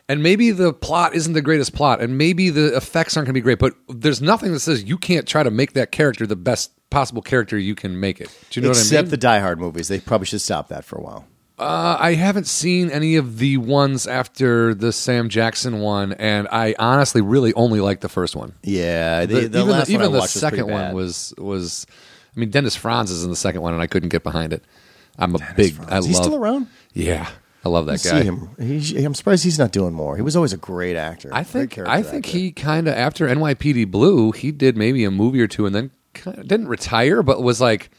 and 0.08 0.22
maybe 0.22 0.50
the 0.50 0.72
plot 0.72 1.14
isn't 1.14 1.32
the 1.32 1.42
greatest 1.42 1.74
plot, 1.74 2.00
and 2.00 2.18
maybe 2.18 2.50
the 2.50 2.76
effects 2.76 3.16
aren't 3.16 3.26
going 3.26 3.32
to 3.34 3.38
be 3.38 3.42
great, 3.42 3.58
but 3.58 3.74
there's 3.88 4.20
nothing 4.22 4.52
that 4.52 4.60
says 4.60 4.84
you 4.84 4.98
can't 4.98 5.26
try 5.26 5.42
to 5.42 5.50
make 5.50 5.72
that 5.74 5.92
character 5.92 6.26
the 6.26 6.36
best 6.36 6.72
possible 6.90 7.22
character 7.22 7.58
you 7.58 7.74
can 7.74 7.98
make 7.98 8.20
it. 8.20 8.28
Do 8.50 8.60
you 8.60 8.64
know 8.64 8.70
Except 8.70 8.84
what 8.86 8.92
I 8.92 8.96
mean? 8.96 9.04
Except 9.06 9.10
the 9.10 9.16
Die 9.16 9.38
Hard 9.40 9.58
movies, 9.60 9.88
they 9.88 10.00
probably 10.00 10.26
should 10.26 10.40
stop 10.40 10.68
that 10.68 10.84
for 10.84 10.96
a 10.96 11.02
while. 11.02 11.26
Uh, 11.56 11.96
I 12.00 12.14
haven't 12.14 12.48
seen 12.48 12.90
any 12.90 13.14
of 13.14 13.38
the 13.38 13.58
ones 13.58 14.08
after 14.08 14.74
the 14.74 14.90
Sam 14.92 15.28
Jackson 15.28 15.78
one, 15.80 16.12
and 16.14 16.48
I 16.50 16.74
honestly 16.80 17.20
really 17.20 17.54
only 17.54 17.78
like 17.80 18.00
the 18.00 18.08
first 18.08 18.34
one. 18.34 18.54
Yeah, 18.64 19.24
the, 19.24 19.34
The- 19.42 19.48
the 19.48 19.58
even 19.60 19.70
last 19.70 19.86
the, 19.86 19.92
even 19.94 20.10
one 20.10 20.16
I 20.20 20.22
the 20.24 20.28
second 20.28 20.66
one 20.68 20.92
was 20.94 21.32
was. 21.38 21.86
I 22.36 22.40
mean, 22.40 22.50
Dennis 22.50 22.74
Franz 22.74 23.12
is 23.12 23.22
in 23.22 23.30
the 23.30 23.36
second 23.36 23.62
one, 23.62 23.72
and 23.72 23.80
I 23.80 23.86
couldn't 23.86 24.08
get 24.08 24.24
behind 24.24 24.52
it. 24.52 24.64
I'm 25.16 25.36
a 25.36 25.38
big. 25.56 25.76
I 25.88 25.98
Is 25.98 26.06
he 26.06 26.12
love. 26.14 26.24
still 26.24 26.34
around? 26.36 26.66
Yeah, 26.92 27.28
I 27.64 27.68
love 27.70 27.86
that 27.86 28.02
guy. 28.02 28.20
see 28.20 28.24
him. 28.24 29.04
I'm 29.06 29.14
surprised 29.14 29.44
he's 29.44 29.58
not 29.58 29.72
doing 29.72 29.94
more. 29.94 30.16
He 30.16 30.22
was 30.22 30.36
always 30.36 30.52
a 30.52 30.58
great 30.58 30.96
actor. 30.96 31.30
I 31.32 31.42
think. 31.44 31.78
I 31.78 32.02
think 32.02 32.26
actor. 32.26 32.38
he 32.38 32.52
kind 32.52 32.88
of 32.88 32.94
after 32.94 33.26
NYPD 33.26 33.90
Blue, 33.90 34.32
he 34.32 34.52
did 34.52 34.76
maybe 34.76 35.04
a 35.04 35.10
movie 35.10 35.40
or 35.40 35.46
two, 35.48 35.64
and 35.64 35.74
then 35.74 35.90
kind 36.12 36.38
of 36.38 36.46
didn't 36.48 36.68
retire, 36.68 37.22
but 37.22 37.42
was 37.42 37.60
like. 37.60 37.90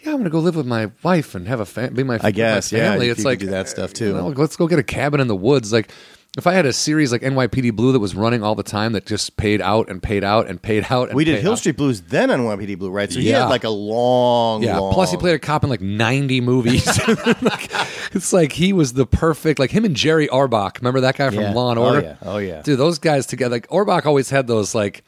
Yeah, 0.00 0.10
I'm 0.10 0.18
gonna 0.18 0.28
go 0.28 0.40
live 0.40 0.54
with 0.54 0.66
my 0.66 0.90
wife 1.02 1.34
and 1.34 1.48
have 1.48 1.60
a 1.60 1.64
fam- 1.64 1.94
be 1.94 2.02
my. 2.02 2.18
I 2.22 2.30
guess, 2.30 2.70
my 2.70 2.78
yeah, 2.78 2.90
family. 2.90 3.06
you 3.06 3.12
it's 3.12 3.22
could 3.22 3.26
like 3.26 3.38
do 3.38 3.46
that 3.46 3.70
stuff, 3.70 3.94
too. 3.94 4.08
you 4.08 4.12
know, 4.12 4.28
let's 4.28 4.54
go 4.54 4.68
get 4.68 4.78
a 4.78 4.82
cabin 4.82 5.18
in 5.18 5.28
the 5.28 5.34
woods. 5.36 5.72
Like, 5.72 5.90
if 6.36 6.46
I 6.48 6.52
had 6.52 6.66
a 6.66 6.72
series 6.72 7.12
like 7.12 7.22
NYPD 7.22 7.74
Blue 7.76 7.92
that 7.92 8.00
was 8.00 8.14
running 8.16 8.42
all 8.42 8.54
the 8.56 8.62
time, 8.64 8.92
that 8.94 9.06
just 9.06 9.36
paid 9.36 9.60
out 9.60 9.88
and 9.88 10.02
paid 10.02 10.24
out 10.24 10.48
and 10.48 10.60
paid 10.60 10.84
out. 10.90 11.08
And 11.10 11.16
We 11.16 11.24
did 11.24 11.36
paid 11.36 11.42
Hill 11.42 11.52
out. 11.52 11.58
Street 11.58 11.76
Blues 11.76 12.00
then 12.02 12.30
on 12.30 12.40
NYPD 12.40 12.76
Blue, 12.78 12.90
right? 12.90 13.10
So 13.12 13.20
he 13.20 13.30
Yeah. 13.30 13.42
had 13.42 13.50
like 13.50 13.62
a 13.64 13.68
long, 13.70 14.62
Yeah. 14.64 14.78
long. 14.78 14.92
Plus, 14.92 15.10
he 15.12 15.16
played 15.16 15.34
a 15.36 15.38
cop 15.38 15.62
in 15.62 15.70
like 15.70 15.80
90 15.80 16.40
movies. 16.40 16.84
Like, 17.42 17.70
it's 18.14 18.32
like 18.32 18.52
he 18.52 18.72
was 18.72 18.94
the 18.94 19.06
perfect, 19.06 19.58
like 19.58 19.70
him 19.70 19.84
and 19.84 19.94
Jerry 19.94 20.28
Orbach. 20.28 20.78
Remember 20.78 21.00
that 21.02 21.16
guy 21.16 21.30
from 21.30 21.40
Yeah. 21.40 21.52
Law 21.52 21.70
and 21.70 21.78
Oh, 21.78 21.84
Order? 21.84 22.00
yeah. 22.02 22.16
Oh, 22.22 22.38
yeah. 22.38 22.62
Dude, 22.62 22.78
those 22.78 22.98
guys 22.98 23.26
together. 23.26 23.54
Like 23.56 23.68
Orbach 23.68 24.06
always 24.06 24.30
had 24.30 24.46
those 24.46 24.74
like 24.74 25.04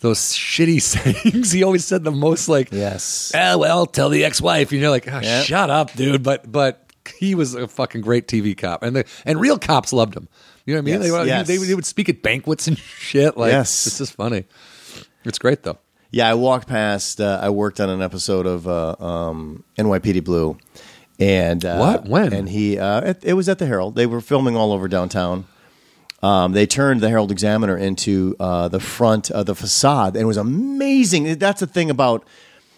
those 0.00 0.18
shitty 0.18 0.80
sayings. 1.32 1.52
he 1.52 1.62
always 1.64 1.84
said 1.84 2.04
the 2.04 2.10
most 2.10 2.48
like, 2.48 2.68
Yes. 2.72 3.32
"Ah, 3.34 3.56
well, 3.56 3.86
tell 3.86 4.08
the 4.10 4.24
ex-wife," 4.24 4.70
and 4.70 4.80
you're 4.80 4.90
like, 4.90 5.08
oh. 5.10 5.20
"Shut 5.42 5.70
up, 5.70 5.94
dude." 5.94 6.22
But 6.22 6.50
but 6.50 6.85
he 7.08 7.34
was 7.34 7.54
a 7.54 7.66
fucking 7.68 8.00
great 8.00 8.26
TV 8.28 8.56
cop, 8.56 8.82
and 8.82 8.96
the 8.96 9.04
and 9.24 9.40
real 9.40 9.58
cops 9.58 9.92
loved 9.92 10.14
him. 10.16 10.28
You 10.64 10.74
know 10.74 10.80
what 10.80 10.82
I 10.82 10.84
mean? 10.84 10.94
Yes, 10.94 11.02
They, 11.02 11.10
would- 11.18 11.26
yes. 11.26 11.46
they, 11.46 11.56
they 11.58 11.74
would 11.74 11.86
speak 11.86 12.08
at 12.08 12.22
banquets 12.22 12.66
and 12.66 12.76
shit. 12.78 13.36
Like, 13.36 13.52
Yes. 13.52 13.86
it's 13.86 13.98
just 13.98 14.14
funny. 14.14 14.44
It's 15.24 15.38
great 15.38 15.62
though. 15.62 15.78
Yeah, 16.10 16.28
I 16.30 16.34
walked 16.34 16.68
past. 16.68 17.20
Uh, 17.20 17.38
I 17.42 17.50
worked 17.50 17.80
on 17.80 17.90
an 17.90 18.00
episode 18.02 18.46
of 18.46 18.66
uh, 18.68 18.96
um, 18.98 19.64
NYPD 19.76 20.24
Blue, 20.24 20.56
and 21.18 21.64
uh, 21.64 21.76
What? 21.78 22.06
When? 22.08 22.32
And 22.32 22.48
he, 22.48 22.78
uh, 22.78 23.00
it, 23.02 23.24
it 23.24 23.32
was 23.34 23.48
at 23.48 23.58
the 23.58 23.66
Herald. 23.66 23.96
They 23.96 24.06
were 24.06 24.20
filming 24.20 24.56
all 24.56 24.72
over 24.72 24.88
downtown. 24.88 25.44
Um, 26.22 26.52
they 26.52 26.66
turned 26.66 27.00
the 27.02 27.08
Herald 27.10 27.30
Examiner 27.30 27.76
into 27.76 28.34
uh, 28.40 28.68
the 28.68 28.80
front 28.80 29.30
of 29.30 29.46
the 29.46 29.54
facade, 29.54 30.14
and 30.14 30.22
it 30.22 30.26
was 30.26 30.38
amazing. 30.38 31.38
That's 31.38 31.60
the 31.60 31.66
thing 31.66 31.90
about 31.90 32.24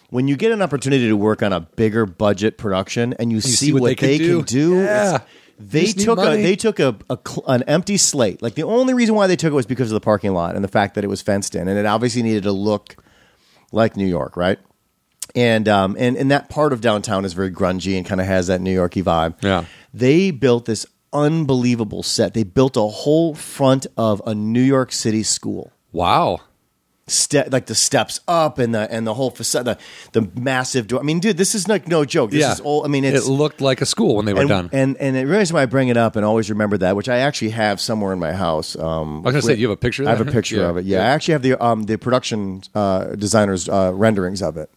when 0.09 0.27
you 0.27 0.35
get 0.35 0.51
an 0.51 0.61
opportunity 0.61 1.07
to 1.07 1.15
work 1.17 1.43
on 1.43 1.53
a 1.53 1.59
bigger 1.61 2.05
budget 2.05 2.57
production, 2.57 3.13
and 3.19 3.31
you, 3.31 3.41
see, 3.41 3.51
see 3.51 3.73
what 3.73 3.81
what, 3.81 3.87
they 3.89 3.95
can 3.95 4.07
they 4.07 4.17
do. 4.17 4.37
can 4.37 4.45
do. 4.45 4.75
Yeah. 4.75 5.19
They 5.59 5.87
took 5.87 6.17
a 6.19 6.41
they 6.41 6.55
took 6.55 6.79
a, 6.79 6.95
a 7.09 7.17
cl- 7.27 7.45
an 7.47 7.63
empty 7.63 7.97
slate. 7.97 8.41
Like 8.41 8.55
the 8.55 8.63
only 8.63 8.93
reason 8.93 9.13
why 9.15 9.27
they 9.27 9.35
took 9.35 9.51
it 9.51 9.55
was 9.55 9.65
because 9.65 9.91
of 9.91 9.93
the 9.93 9.99
parking 9.99 10.33
lot 10.33 10.55
and 10.55 10.63
the 10.63 10.69
fact 10.69 10.95
that 10.95 11.03
it 11.03 11.07
was 11.07 11.21
fenced 11.21 11.53
in, 11.53 11.67
and 11.67 11.77
it 11.77 11.85
obviously 11.85 12.23
needed 12.23 12.43
to 12.43 12.53
look 12.53 12.95
like 13.73 13.97
New 13.97 14.05
York, 14.07 14.37
right? 14.37 14.57
And 15.35 15.67
um, 15.67 15.97
and 15.99 16.15
and 16.15 16.31
that 16.31 16.49
part 16.49 16.71
of 16.71 16.79
downtown 16.79 17.25
is 17.25 17.33
very 17.33 17.51
grungy 17.51 17.97
and 17.97 18.05
kind 18.05 18.21
of 18.21 18.27
has 18.27 18.47
that 18.47 18.61
New 18.61 18.71
Yorky 18.71 19.03
vibe. 19.03 19.35
Yeah. 19.43 19.65
they 19.93 20.31
built 20.31 20.63
this 20.65 20.85
unbelievable 21.11 22.03
set. 22.03 22.33
They 22.33 22.43
built 22.43 22.77
a 22.77 22.87
whole 22.87 23.35
front 23.35 23.85
of 23.97 24.21
a 24.25 24.33
New 24.33 24.61
York 24.61 24.91
City 24.91 25.23
school. 25.23 25.73
Wow. 25.91 26.39
Ste- 27.09 27.51
like 27.51 27.65
the 27.65 27.75
steps 27.75 28.19
up 28.27 28.59
and 28.59 28.73
the 28.73 28.91
and 28.91 29.05
the 29.05 29.13
whole 29.13 29.29
facade, 29.31 29.65
the, 29.65 29.77
the 30.13 30.29
massive 30.39 30.87
door. 30.87 30.99
I 30.99 31.03
mean, 31.03 31.19
dude, 31.19 31.37
this 31.37 31.55
is 31.55 31.67
like 31.67 31.87
no 31.87 32.05
joke. 32.05 32.31
This 32.31 32.41
yeah. 32.41 32.53
is 32.53 32.61
old. 32.61 32.85
I 32.85 32.87
mean, 32.89 33.03
it's 33.05 33.27
it 33.27 33.29
looked 33.31 33.61
like 33.61 33.81
a 33.81 33.85
school 33.85 34.15
when 34.15 34.25
they 34.25 34.33
were 34.33 34.41
and, 34.41 34.49
done. 34.49 34.69
and 34.71 34.97
and 34.97 35.17
it 35.17 35.25
reminds 35.25 35.51
me 35.51 35.55
why 35.57 35.63
I 35.63 35.65
bring 35.65 35.87
it 35.89 35.97
up 35.97 36.15
and 36.15 36.25
always 36.25 36.49
remember 36.49 36.77
that, 36.79 36.95
which 36.95 37.09
I 37.09 37.17
actually 37.17 37.51
have 37.51 37.79
somewhere 37.81 38.13
in 38.13 38.19
my 38.19 38.33
house. 38.33 38.75
Um, 38.77 39.19
I 39.19 39.31
was 39.31 39.33
gonna 39.33 39.41
say, 39.41 39.55
you 39.55 39.69
have 39.69 39.77
a 39.77 39.81
picture 39.81 40.03
of 40.03 40.07
I 40.09 40.15
have 40.15 40.27
a 40.27 40.31
picture 40.39 40.57
Yeah. 40.57 40.69
of 40.69 40.77
it. 40.77 40.85
Yeah, 40.85 40.97
Yeah. 40.99 41.03
I 41.05 41.07
actually 41.09 41.33
have 41.33 41.41
the 41.41 41.63
um 41.63 41.83
the 41.83 41.97
production 41.97 42.61
uh, 42.75 43.15
designers 43.15 43.67
uh, 43.69 43.91
renderings 43.93 44.41
of 44.41 44.57
it. 44.57 44.69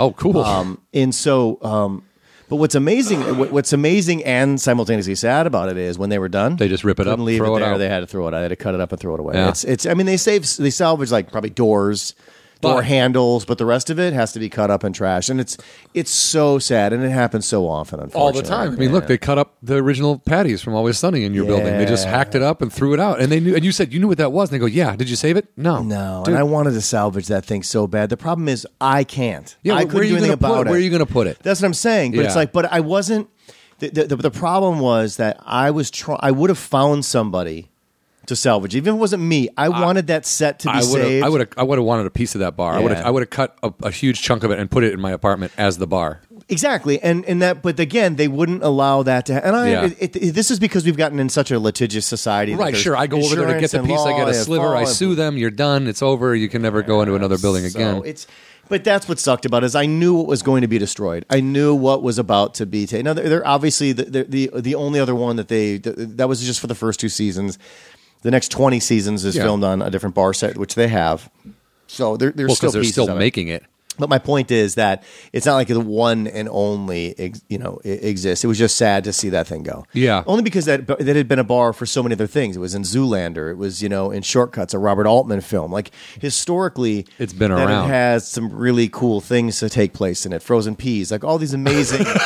oh, 0.00 0.12
cool. 0.12 0.38
Um, 0.38 0.80
and 0.94 1.12
so, 1.14 1.58
um, 1.62 2.04
but 2.48 2.56
what's 2.56 2.74
amazing, 2.74 3.20
what's 3.50 3.72
amazing 3.72 4.24
and 4.24 4.60
simultaneously 4.60 5.14
sad 5.14 5.46
about 5.46 5.68
it 5.68 5.76
is 5.76 5.98
when 5.98 6.10
they 6.10 6.18
were 6.18 6.28
done, 6.28 6.56
They 6.56 6.68
just 6.68 6.84
rip 6.84 6.98
it 7.00 7.06
up, 7.06 7.18
leave 7.18 7.38
throw 7.38 7.56
it 7.56 7.60
there. 7.60 7.78
They 7.78 7.88
had 7.88 8.00
to 8.00 8.06
throw 8.06 8.26
it 8.28 8.34
out. 8.34 8.38
They 8.38 8.42
had 8.42 8.48
to 8.48 8.56
cut 8.56 8.74
it 8.74 8.80
up 8.80 8.92
and 8.92 9.00
throw 9.00 9.14
it 9.14 9.20
away. 9.20 9.34
Yeah. 9.34 9.50
It's, 9.50 9.64
it's. 9.64 9.86
I 9.86 9.94
mean, 9.94 10.06
they 10.06 10.16
save, 10.16 10.46
they 10.56 10.70
salvage 10.70 11.10
like 11.10 11.30
probably 11.30 11.50
doors, 11.50 12.14
door 12.60 12.82
handles, 12.82 13.44
but 13.44 13.58
the 13.58 13.64
rest 13.66 13.90
of 13.90 13.98
it 13.98 14.12
has 14.12 14.32
to 14.32 14.38
be 14.38 14.48
cut 14.48 14.70
up 14.70 14.82
and 14.84 14.94
trashed. 14.94 15.30
And 15.30 15.40
it's, 15.40 15.56
it's 15.94 16.10
so 16.10 16.58
sad, 16.58 16.92
and 16.92 17.04
it 17.04 17.10
happens 17.10 17.46
so 17.46 17.68
often. 17.68 18.00
all 18.14 18.32
the 18.32 18.42
time. 18.42 18.72
I 18.72 18.76
mean, 18.76 18.88
Yeah. 18.88 18.94
look, 18.94 19.06
they 19.06 19.18
cut 19.18 19.38
up 19.38 19.56
the 19.62 19.76
original 19.76 20.18
patties 20.18 20.60
from 20.62 20.74
Always 20.74 20.98
Sunny 20.98 21.24
in 21.24 21.34
your 21.34 21.44
building. 21.46 21.78
They 21.78 21.86
just 21.86 22.06
hacked 22.06 22.34
it 22.34 22.42
up 22.42 22.60
and 22.62 22.72
threw 22.72 22.94
it 22.94 23.00
out. 23.00 23.20
And 23.20 23.30
they 23.30 23.40
knew. 23.40 23.54
And 23.54 23.64
you 23.64 23.72
said 23.72 23.92
you 23.92 24.00
knew 24.00 24.08
what 24.08 24.18
that 24.18 24.32
was. 24.32 24.50
And 24.50 24.54
they 24.56 24.58
go, 24.60 24.66
"Yeah, 24.66 24.96
did 24.96 25.08
you 25.08 25.16
save 25.16 25.36
it? 25.36 25.48
No, 25.56 25.82
No, 25.82 26.22
Dude, 26.24 26.34
and 26.34 26.38
I 26.38 26.42
wanted 26.42 26.72
to 26.72 26.80
salvage 26.80 27.26
that 27.28 27.44
thing 27.44 27.62
so 27.62 27.86
bad. 27.86 28.10
The 28.10 28.16
problem 28.16 28.48
is 28.48 28.66
I 28.80 29.04
can't. 29.04 29.56
Yeah, 29.62 29.74
I 29.74 29.84
couldn't 29.84 30.08
do 30.08 30.14
anything 30.16 30.32
about 30.32 30.56
put- 30.58 30.66
it. 30.66 30.70
where 30.70 30.78
are 30.78 30.82
you 30.82 30.90
gonna 30.90 31.06
put 31.06 31.26
it? 31.26 31.38
That's 31.42 31.60
what 31.60 31.66
I'm 31.66 31.74
saying. 31.74 32.12
But 32.12 32.24
it's 32.24 32.36
like, 32.36 32.52
but 32.52 32.72
I 32.72 32.80
wasn't. 32.80 33.28
The, 33.80 33.90
the, 33.90 34.04
the, 34.06 34.16
the 34.16 34.30
problem 34.32 34.80
was 34.80 35.18
that 35.18 35.38
I 35.46 35.70
was 35.70 35.90
trying. 35.90 36.18
I 36.20 36.32
would 36.32 36.50
have 36.50 36.58
found 36.58 37.04
somebody 37.04 37.70
to 38.28 38.36
salvage, 38.36 38.74
even 38.76 38.94
if 38.94 38.96
it 38.96 39.00
wasn't 39.00 39.22
me. 39.22 39.48
I 39.56 39.68
wanted 39.68 40.06
that 40.06 40.24
set 40.24 40.60
to 40.60 40.68
be 40.68 40.72
I 40.72 40.76
would 40.78 40.84
saved. 40.84 41.24
I 41.24 41.28
would 41.28 41.40
have. 41.40 41.50
I 41.56 41.62
would 41.64 41.78
have 41.78 41.84
wanted 41.84 42.06
a 42.06 42.10
piece 42.10 42.34
of 42.34 42.40
that 42.40 42.56
bar. 42.56 42.74
I 42.74 42.80
would. 42.80 42.92
Yeah. 42.92 43.06
I 43.06 43.10
would 43.10 43.22
have 43.22 43.30
cut 43.30 43.58
a, 43.62 43.72
a 43.82 43.90
huge 43.90 44.22
chunk 44.22 44.44
of 44.44 44.50
it 44.50 44.58
and 44.58 44.70
put 44.70 44.84
it 44.84 44.92
in 44.92 45.00
my 45.00 45.10
apartment 45.10 45.52
as 45.58 45.78
the 45.78 45.86
bar. 45.86 46.20
exactly, 46.48 47.00
and 47.02 47.24
and 47.24 47.42
that. 47.42 47.62
But 47.62 47.80
again, 47.80 48.16
they 48.16 48.28
wouldn't 48.28 48.62
allow 48.62 49.02
that 49.02 49.26
to. 49.26 49.44
And 49.44 49.56
I. 49.56 49.70
Yeah. 49.70 49.90
It, 49.98 50.16
it, 50.16 50.34
this 50.34 50.50
is 50.50 50.58
because 50.58 50.84
we've 50.84 50.96
gotten 50.96 51.18
in 51.18 51.28
such 51.28 51.50
a 51.50 51.58
litigious 51.58 52.06
society. 52.06 52.52
that 52.52 52.58
Right, 52.58 52.72
there's 52.72 52.82
sure. 52.82 52.96
I 52.96 53.06
go 53.06 53.18
over 53.18 53.34
there 53.34 53.46
to 53.46 53.54
get 53.54 53.62
insurance 53.64 53.72
the 53.72 53.78
and 53.78 53.86
piece. 53.88 54.00
I 54.00 54.10
law 54.10 54.18
get 54.18 54.24
a 54.24 54.30
and 54.30 54.36
sliver. 54.36 54.76
I 54.76 54.80
law 54.80 54.84
sue 54.86 55.14
them. 55.14 55.36
You're 55.36 55.50
done. 55.50 55.86
It's 55.86 56.02
over. 56.02 56.34
You 56.34 56.48
can 56.48 56.62
never 56.62 56.82
go 56.82 57.02
into 57.02 57.14
another 57.14 57.38
building 57.38 57.64
again. 57.64 58.02
It's, 58.04 58.26
but 58.68 58.84
that's 58.84 59.08
what 59.08 59.18
sucked 59.18 59.46
about 59.46 59.62
it 59.62 59.66
is 59.66 59.74
I 59.74 59.86
knew 59.86 60.14
what 60.14 60.26
was 60.26 60.42
going 60.42 60.60
to 60.60 60.68
be 60.68 60.78
destroyed. 60.78 61.24
I 61.30 61.40
knew 61.40 61.74
what 61.74 62.02
was 62.02 62.18
about 62.18 62.54
to 62.54 62.66
be 62.66 62.86
taken. 62.86 63.04
Now 63.06 63.14
they're, 63.14 63.28
they're 63.28 63.46
obviously 63.46 63.92
the, 63.92 64.04
the 64.04 64.24
the 64.24 64.60
the 64.60 64.74
only 64.74 65.00
other 65.00 65.14
one 65.14 65.36
that 65.36 65.48
they 65.48 65.78
that 65.78 66.28
was 66.28 66.44
just 66.44 66.60
for 66.60 66.66
the 66.66 66.74
first 66.74 67.00
two 67.00 67.08
seasons. 67.08 67.58
The 68.22 68.30
next 68.30 68.50
twenty 68.50 68.80
seasons 68.80 69.24
is 69.24 69.36
Yeah. 69.36 69.42
filmed 69.44 69.64
on 69.64 69.82
a 69.82 69.90
different 69.90 70.14
bar 70.14 70.32
set, 70.34 70.56
which 70.58 70.74
they 70.74 70.88
have. 70.88 71.30
So 71.86 72.16
they're, 72.16 72.32
still 72.32 72.46
because 72.48 72.72
they're 72.72 72.82
pieces 72.82 72.94
still 72.94 73.08
of 73.10 73.16
it. 73.16 73.18
making 73.18 73.48
it. 73.48 73.62
But 74.00 74.08
my 74.08 74.18
point 74.18 74.52
is 74.52 74.76
that 74.76 75.02
it's 75.32 75.44
not 75.44 75.56
like 75.56 75.66
the 75.66 75.80
one 75.80 76.28
and 76.28 76.48
only, 76.52 77.18
ex, 77.18 77.42
you 77.48 77.58
know, 77.58 77.80
exists. 77.82 78.44
It 78.44 78.46
was 78.46 78.56
just 78.56 78.76
sad 78.76 79.02
to 79.04 79.12
see 79.12 79.30
that 79.30 79.48
thing 79.48 79.64
go. 79.64 79.86
Yeah. 79.92 80.22
Only 80.24 80.44
because 80.44 80.66
that 80.66 80.86
that 80.86 81.16
had 81.16 81.26
been 81.26 81.40
a 81.40 81.44
bar 81.44 81.72
for 81.72 81.84
so 81.84 82.02
many 82.04 82.12
other 82.14 82.28
things. 82.28 82.56
It 82.56 82.60
was 82.60 82.76
in 82.76 82.82
Zoolander. 82.82 83.50
It 83.50 83.56
was 83.56 83.82
you 83.82 83.88
know 83.88 84.12
in 84.12 84.22
Short 84.22 84.52
Cuts, 84.52 84.72
a 84.72 84.78
Robert 84.78 85.06
Altman 85.08 85.40
film. 85.40 85.72
Like 85.72 85.90
historically, 86.20 87.06
It's 87.18 87.32
been 87.32 87.50
that 87.50 87.66
around. 87.66 87.86
It 87.86 87.88
has 87.92 88.28
some 88.28 88.52
really 88.52 88.88
cool 88.88 89.20
things 89.20 89.58
to 89.60 89.68
take 89.68 89.94
place 89.94 90.24
in 90.24 90.32
it. 90.32 90.42
Frozen 90.42 90.76
peas, 90.76 91.10
like 91.10 91.24
all 91.24 91.38
these 91.38 91.54
amazing. 91.54 92.06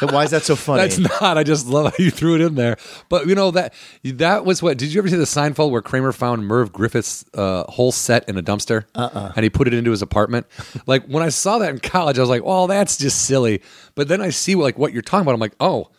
Why 0.00 0.24
is 0.24 0.30
that 0.30 0.42
so 0.42 0.56
funny? 0.56 0.82
That's 0.82 0.98
not. 0.98 1.36
I 1.36 1.42
just 1.42 1.66
love 1.66 1.94
how 1.96 2.02
you 2.02 2.10
threw 2.10 2.34
it 2.34 2.40
in 2.40 2.54
there. 2.54 2.76
But 3.08 3.26
you 3.26 3.34
know 3.34 3.50
that 3.50 3.74
that 4.04 4.44
was 4.44 4.62
what. 4.62 4.78
Did 4.78 4.92
you 4.92 5.00
ever 5.00 5.08
see 5.08 5.16
the 5.16 5.24
Seinfeld 5.24 5.70
where 5.70 5.82
Kramer 5.82 6.12
found 6.12 6.46
Merv 6.46 6.72
Griffin's 6.72 7.24
uh, 7.34 7.64
whole 7.64 7.92
set 7.92 8.28
in 8.28 8.36
a 8.38 8.42
dumpster, 8.42 8.84
uh-uh. 8.94 9.32
and 9.36 9.44
he 9.44 9.50
put 9.50 9.66
it 9.66 9.74
into 9.74 9.90
his 9.90 10.02
apartment? 10.02 10.46
like 10.86 11.04
when 11.06 11.22
I 11.22 11.28
saw 11.28 11.58
that 11.58 11.70
in 11.70 11.78
college, 11.78 12.18
I 12.18 12.22
was 12.22 12.30
like, 12.30 12.44
"Well, 12.44 12.66
that's 12.66 12.96
just 12.96 13.24
silly." 13.24 13.62
But 13.94 14.08
then 14.08 14.20
I 14.20 14.30
see 14.30 14.54
like 14.54 14.78
what 14.78 14.92
you're 14.92 15.02
talking 15.02 15.22
about. 15.22 15.34
I'm 15.34 15.40
like, 15.40 15.56
"Oh, 15.60 15.90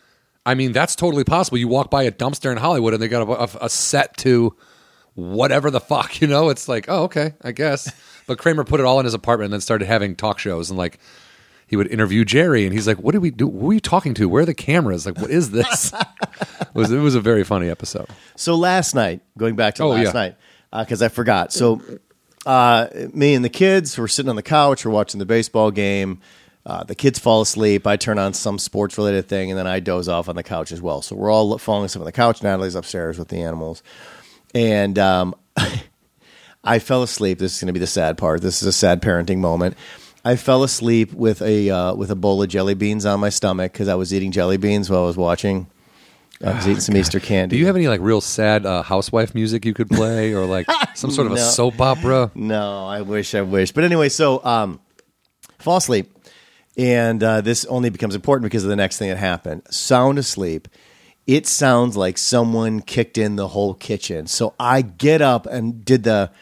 I 0.44 0.54
mean, 0.54 0.72
that's 0.72 0.96
totally 0.96 1.24
possible." 1.24 1.58
You 1.58 1.68
walk 1.68 1.90
by 1.90 2.02
a 2.02 2.12
dumpster 2.12 2.50
in 2.50 2.58
Hollywood, 2.58 2.94
and 2.94 3.02
they 3.02 3.08
got 3.08 3.28
a, 3.28 3.42
a, 3.62 3.66
a 3.66 3.68
set 3.68 4.16
to 4.18 4.56
whatever 5.14 5.70
the 5.70 5.80
fuck. 5.80 6.12
You 6.20 6.28
know, 6.28 6.48
it's 6.48 6.68
like, 6.68 6.86
"Oh, 6.88 7.04
okay, 7.04 7.34
I 7.42 7.52
guess." 7.52 7.92
But 8.24 8.38
Kramer 8.38 8.62
put 8.62 8.78
it 8.78 8.86
all 8.86 9.00
in 9.00 9.04
his 9.04 9.14
apartment, 9.14 9.46
and 9.46 9.54
then 9.54 9.60
started 9.60 9.86
having 9.86 10.14
talk 10.14 10.38
shows 10.38 10.70
and 10.70 10.78
like 10.78 11.00
he 11.72 11.76
would 11.76 11.90
interview 11.90 12.22
Jerry, 12.22 12.66
and 12.66 12.74
he's 12.74 12.86
like, 12.86 12.98
"What 12.98 13.12
do 13.12 13.20
we 13.22 13.30
do? 13.30 13.50
Who 13.50 13.70
are 13.70 13.72
you 13.72 13.80
talking 13.80 14.12
to? 14.12 14.28
Where 14.28 14.42
are 14.42 14.44
the 14.44 14.52
cameras? 14.52 15.06
Like, 15.06 15.16
what 15.16 15.30
is 15.30 15.52
this?" 15.52 15.94
it 16.60 16.74
was 16.74 16.92
it 16.92 16.98
was 16.98 17.14
a 17.14 17.20
very 17.20 17.44
funny 17.44 17.70
episode. 17.70 18.08
So 18.36 18.56
last 18.56 18.94
night, 18.94 19.22
going 19.38 19.56
back 19.56 19.76
to 19.76 19.84
Oh, 19.84 19.88
last 19.88 20.08
yeah. 20.08 20.12
night, 20.12 20.36
because 20.70 21.00
I 21.00 21.08
forgot. 21.08 21.50
So 21.50 21.80
uh, 22.44 22.88
me 23.14 23.32
and 23.32 23.42
the 23.42 23.48
kids 23.48 23.96
were 23.96 24.06
sitting 24.06 24.28
on 24.28 24.36
the 24.36 24.42
couch, 24.42 24.84
we're 24.84 24.92
watching 24.92 25.18
the 25.18 25.24
baseball 25.24 25.70
game. 25.70 26.20
Uh, 26.66 26.84
the 26.84 26.94
kids 26.94 27.18
fall 27.18 27.40
asleep. 27.40 27.86
I 27.86 27.96
turn 27.96 28.18
on 28.18 28.34
some 28.34 28.58
sports 28.58 28.98
related 28.98 29.26
thing, 29.26 29.50
and 29.50 29.58
then 29.58 29.66
I 29.66 29.80
doze 29.80 30.08
off 30.08 30.28
on 30.28 30.36
the 30.36 30.42
couch 30.42 30.72
as 30.72 30.82
well. 30.82 31.00
So 31.00 31.16
we're 31.16 31.32
all 31.32 31.56
falling 31.56 31.86
asleep 31.86 32.02
on 32.02 32.04
the 32.04 32.12
couch. 32.12 32.42
Natalie's 32.42 32.74
upstairs 32.74 33.18
with 33.18 33.28
the 33.28 33.38
animals, 33.40 33.82
and 34.54 34.98
um, 34.98 35.34
I 36.64 36.80
fell 36.80 37.02
asleep. 37.02 37.38
This 37.38 37.54
is 37.54 37.60
going 37.62 37.68
to 37.68 37.72
be 37.72 37.80
the 37.80 37.86
sad 37.86 38.18
part. 38.18 38.42
This 38.42 38.60
is 38.60 38.68
a 38.68 38.72
sad 38.74 39.00
parenting 39.00 39.38
moment. 39.38 39.74
I 40.24 40.36
fell 40.36 40.62
asleep 40.62 41.12
with 41.12 41.42
a 41.42 41.70
uh, 41.70 41.94
with 41.94 42.10
a 42.10 42.14
bowl 42.16 42.42
of 42.42 42.48
jelly 42.48 42.74
beans 42.74 43.04
on 43.06 43.18
my 43.20 43.28
stomach 43.28 43.72
because 43.72 43.88
I 43.88 43.94
was 43.96 44.14
eating 44.14 44.30
jelly 44.30 44.56
beans 44.56 44.88
while 44.88 45.02
I 45.02 45.06
was 45.06 45.16
watching. 45.16 45.66
I 46.44 46.54
was 46.54 46.66
eating 46.66 46.80
some 46.80 46.96
Easter 46.96 47.20
candy. 47.20 47.54
Do 47.56 47.60
you 47.60 47.66
have 47.66 47.76
any 47.76 47.86
like 47.88 48.00
real 48.00 48.20
sad 48.20 48.66
uh, 48.66 48.82
housewife 48.82 49.32
music 49.34 49.64
you 49.64 49.74
could 49.74 49.88
play, 49.88 50.32
or 50.34 50.44
like 50.44 50.66
some 50.94 51.10
sort 51.12 51.26
of 51.26 51.32
a 51.34 51.36
No. 51.36 51.40
soap 51.40 51.80
opera? 51.80 52.30
No, 52.34 52.86
I 52.86 53.02
wish, 53.02 53.34
I 53.36 53.42
wish. 53.42 53.70
But 53.72 53.84
anyway, 53.84 54.08
so 54.08 54.44
um, 54.44 54.80
fall 55.58 55.76
asleep, 55.76 56.12
and 56.76 57.22
uh, 57.22 57.40
this 57.42 57.64
only 57.66 57.90
becomes 57.90 58.14
important 58.16 58.44
because 58.44 58.64
of 58.64 58.70
the 58.70 58.76
next 58.76 58.98
thing 58.98 59.08
that 59.08 59.18
happened. 59.18 59.62
Sound 59.70 60.18
asleep. 60.18 60.66
It 61.28 61.46
sounds 61.46 61.96
like 61.96 62.18
someone 62.18 62.80
kicked 62.80 63.16
in 63.18 63.36
the 63.36 63.46
whole 63.48 63.74
kitchen. 63.74 64.26
So 64.26 64.54
I 64.58 64.82
get 64.82 65.22
up 65.22 65.46
and 65.46 65.84
did 65.84 66.02
the 66.02 66.32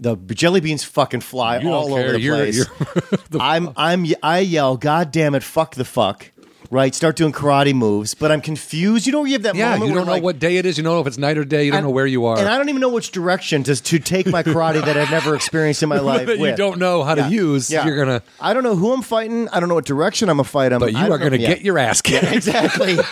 the 0.00 0.16
jelly 0.16 0.60
beans 0.60 0.84
fucking 0.84 1.20
fly 1.20 1.56
You 1.58 1.62
don't 1.64 1.72
all 1.72 1.88
care. 1.94 2.02
over 2.04 2.12
the 2.12 2.20
You're- 2.20 2.38
place. 2.38 2.56
you're- 2.56 3.20
I'm 3.40 3.70
I'm 3.76 4.04
I 4.22 4.40
yell, 4.40 4.76
God 4.76 5.10
damn 5.12 5.34
it, 5.34 5.42
fuck 5.42 5.74
the 5.76 5.84
fuck. 5.84 6.30
Right, 6.70 6.92
start 6.94 7.14
doing 7.14 7.30
karate 7.30 7.72
moves, 7.74 8.14
but 8.14 8.32
I'm 8.32 8.40
confused. 8.40 9.06
You 9.06 9.12
know, 9.12 9.24
you 9.24 9.34
have 9.34 9.42
that 9.42 9.54
Yeah, 9.54 9.72
moment 9.72 9.80
you 9.90 9.92
where 9.92 10.00
don't 10.00 10.06
know 10.06 10.12
like, 10.14 10.22
what 10.24 10.38
day 10.40 10.56
it 10.56 10.66
is. 10.66 10.76
You 10.76 10.82
don't 10.82 10.94
know 10.94 11.00
if 11.00 11.06
it's 11.06 11.18
night 11.18 11.38
or 11.38 11.44
day. 11.44 11.66
You 11.66 11.70
don't 11.70 11.78
and- 11.80 11.86
know 11.86 11.92
where 11.92 12.06
you 12.06 12.24
are. 12.24 12.36
and 12.38 12.48
I 12.48 12.56
don't 12.56 12.68
even 12.68 12.80
know 12.80 12.88
which 12.88 13.12
direction 13.12 13.62
to 13.64 13.76
to 13.76 13.98
take 14.00 14.26
my 14.26 14.42
karate 14.42 14.84
that 14.84 14.96
I've 14.96 15.10
never 15.10 15.36
experienced 15.36 15.82
in 15.84 15.88
my 15.90 15.98
life. 16.00 16.26
that 16.26 16.36
you 16.36 16.42
with. 16.42 16.56
don't 16.56 16.78
know 16.78 17.04
how 17.04 17.14
to 17.14 17.28
use. 17.28 17.70
Yeah. 17.70 17.86
You're 17.86 17.96
gonna, 17.96 18.22
I 18.40 18.54
don't 18.54 18.64
know 18.64 18.74
who 18.74 18.92
I'm 18.92 19.02
fighting. 19.02 19.48
I 19.50 19.60
don't 19.60 19.68
know 19.68 19.76
what 19.76 19.84
direction 19.84 20.28
I'm 20.28 20.38
gonna 20.38 20.48
fight 20.48 20.72
him. 20.72 20.80
but 20.80 20.92
you 20.92 21.12
are 21.12 21.18
gonna 21.18 21.38
get 21.38 21.60
your 21.60 21.78
ass 21.78 22.00
kicked. 22.00 22.32
exactly. 22.32 22.96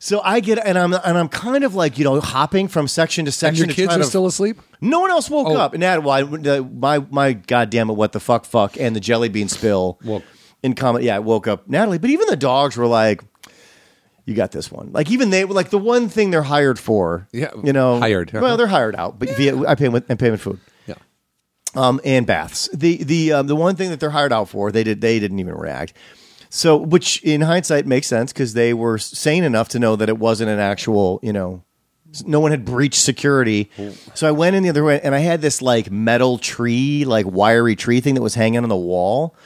so 0.00 0.20
I 0.24 0.40
get 0.40 0.58
and 0.58 0.76
I'm 0.76 0.92
and 0.92 1.16
I'm 1.16 1.28
kind 1.28 1.62
of 1.62 1.76
like 1.76 1.96
you 1.98 2.04
know 2.04 2.20
hopping 2.20 2.66
from 2.66 2.88
section 2.88 3.26
to 3.26 3.28
And 3.28 3.34
section. 3.34 3.66
your 3.66 3.68
to 3.68 3.74
kids 3.74 3.94
are 3.94 3.98
to- 3.98 4.04
still 4.04 4.26
asleep. 4.26 4.60
No 4.80 4.98
one 4.98 5.10
else 5.12 5.30
woke 5.30 5.46
Oh. 5.48 5.56
up, 5.56 5.74
and 5.74 5.82
that 5.84 6.02
why 6.02 6.22
my 6.22 6.98
my 7.10 7.34
goddamn 7.34 7.88
it, 7.90 7.92
what 7.92 8.10
the 8.12 8.20
fuck 8.20 8.44
fuck, 8.44 8.76
and 8.80 8.96
the 8.96 9.00
jelly 9.00 9.28
bean 9.28 9.48
spill. 9.48 9.98
Well- 10.04 10.22
in 10.62 10.74
comment, 10.74 11.04
yeah, 11.04 11.16
I 11.16 11.20
woke 11.20 11.46
up 11.46 11.68
Natalie, 11.68 11.96
but 11.98 12.10
even 12.10 12.26
the 12.28 12.36
dogs 12.36 12.76
were 12.76 12.86
like. 12.88 13.22
You 14.26 14.34
got 14.36 14.52
this 14.52 14.70
one. 14.70 14.90
Like 14.92 15.10
even 15.10 15.30
they 15.30 15.44
were 15.44 15.54
like 15.54 15.70
the 15.70 15.78
one 15.78 16.08
thing 16.08 16.30
they're 16.30 16.42
hired 16.42 16.78
for. 16.78 17.26
Yeah, 17.32 17.50
you 17.64 17.72
know, 17.72 17.98
hired. 17.98 18.30
Well, 18.32 18.56
they're 18.56 18.68
hired 18.68 18.94
out, 18.94 19.18
but 19.18 19.30
via 19.30 19.56
I 19.66 19.74
pay 19.74 19.88
with 19.88 20.08
and 20.08 20.18
pay 20.20 20.30
with 20.30 20.40
food 20.42 20.60
Yeah. 20.86 20.94
um, 21.74 22.00
and 22.04 22.26
baths. 22.26 22.68
The 22.72 23.02
the 23.02 23.32
um, 23.32 23.46
the 23.48 23.56
one 23.56 23.74
thing 23.74 23.90
that 23.90 23.98
they're 23.98 24.10
hired 24.10 24.32
out 24.32 24.48
for, 24.48 24.70
they 24.70 24.84
did 24.84 25.00
they 25.00 25.18
didn't 25.18 25.40
even 25.40 25.54
react. 25.54 25.94
So, 26.52 26.76
which 26.76 27.22
in 27.22 27.42
hindsight 27.42 27.86
makes 27.86 28.08
sense 28.08 28.32
because 28.32 28.54
they 28.54 28.74
were 28.74 28.98
sane 28.98 29.44
enough 29.44 29.68
to 29.70 29.78
know 29.78 29.94
that 29.94 30.08
it 30.08 30.18
wasn't 30.18 30.50
an 30.50 30.58
actual, 30.58 31.20
you 31.22 31.32
know, 31.32 31.62
no 32.24 32.40
one 32.40 32.50
had 32.50 32.64
breached 32.64 33.00
security. 33.00 33.70
So 34.14 34.26
I 34.26 34.32
went 34.32 34.56
in 34.56 34.64
the 34.64 34.68
other 34.68 34.82
way, 34.82 35.00
and 35.00 35.14
I 35.14 35.20
had 35.20 35.42
this 35.42 35.62
like 35.62 35.92
metal 35.92 36.38
tree, 36.38 37.04
like 37.04 37.24
wiry 37.24 37.76
tree 37.76 38.00
thing 38.00 38.16
that 38.16 38.22
was 38.22 38.34
hanging 38.34 38.62
on 38.62 38.68
the 38.68 38.76
wall. 38.76 39.36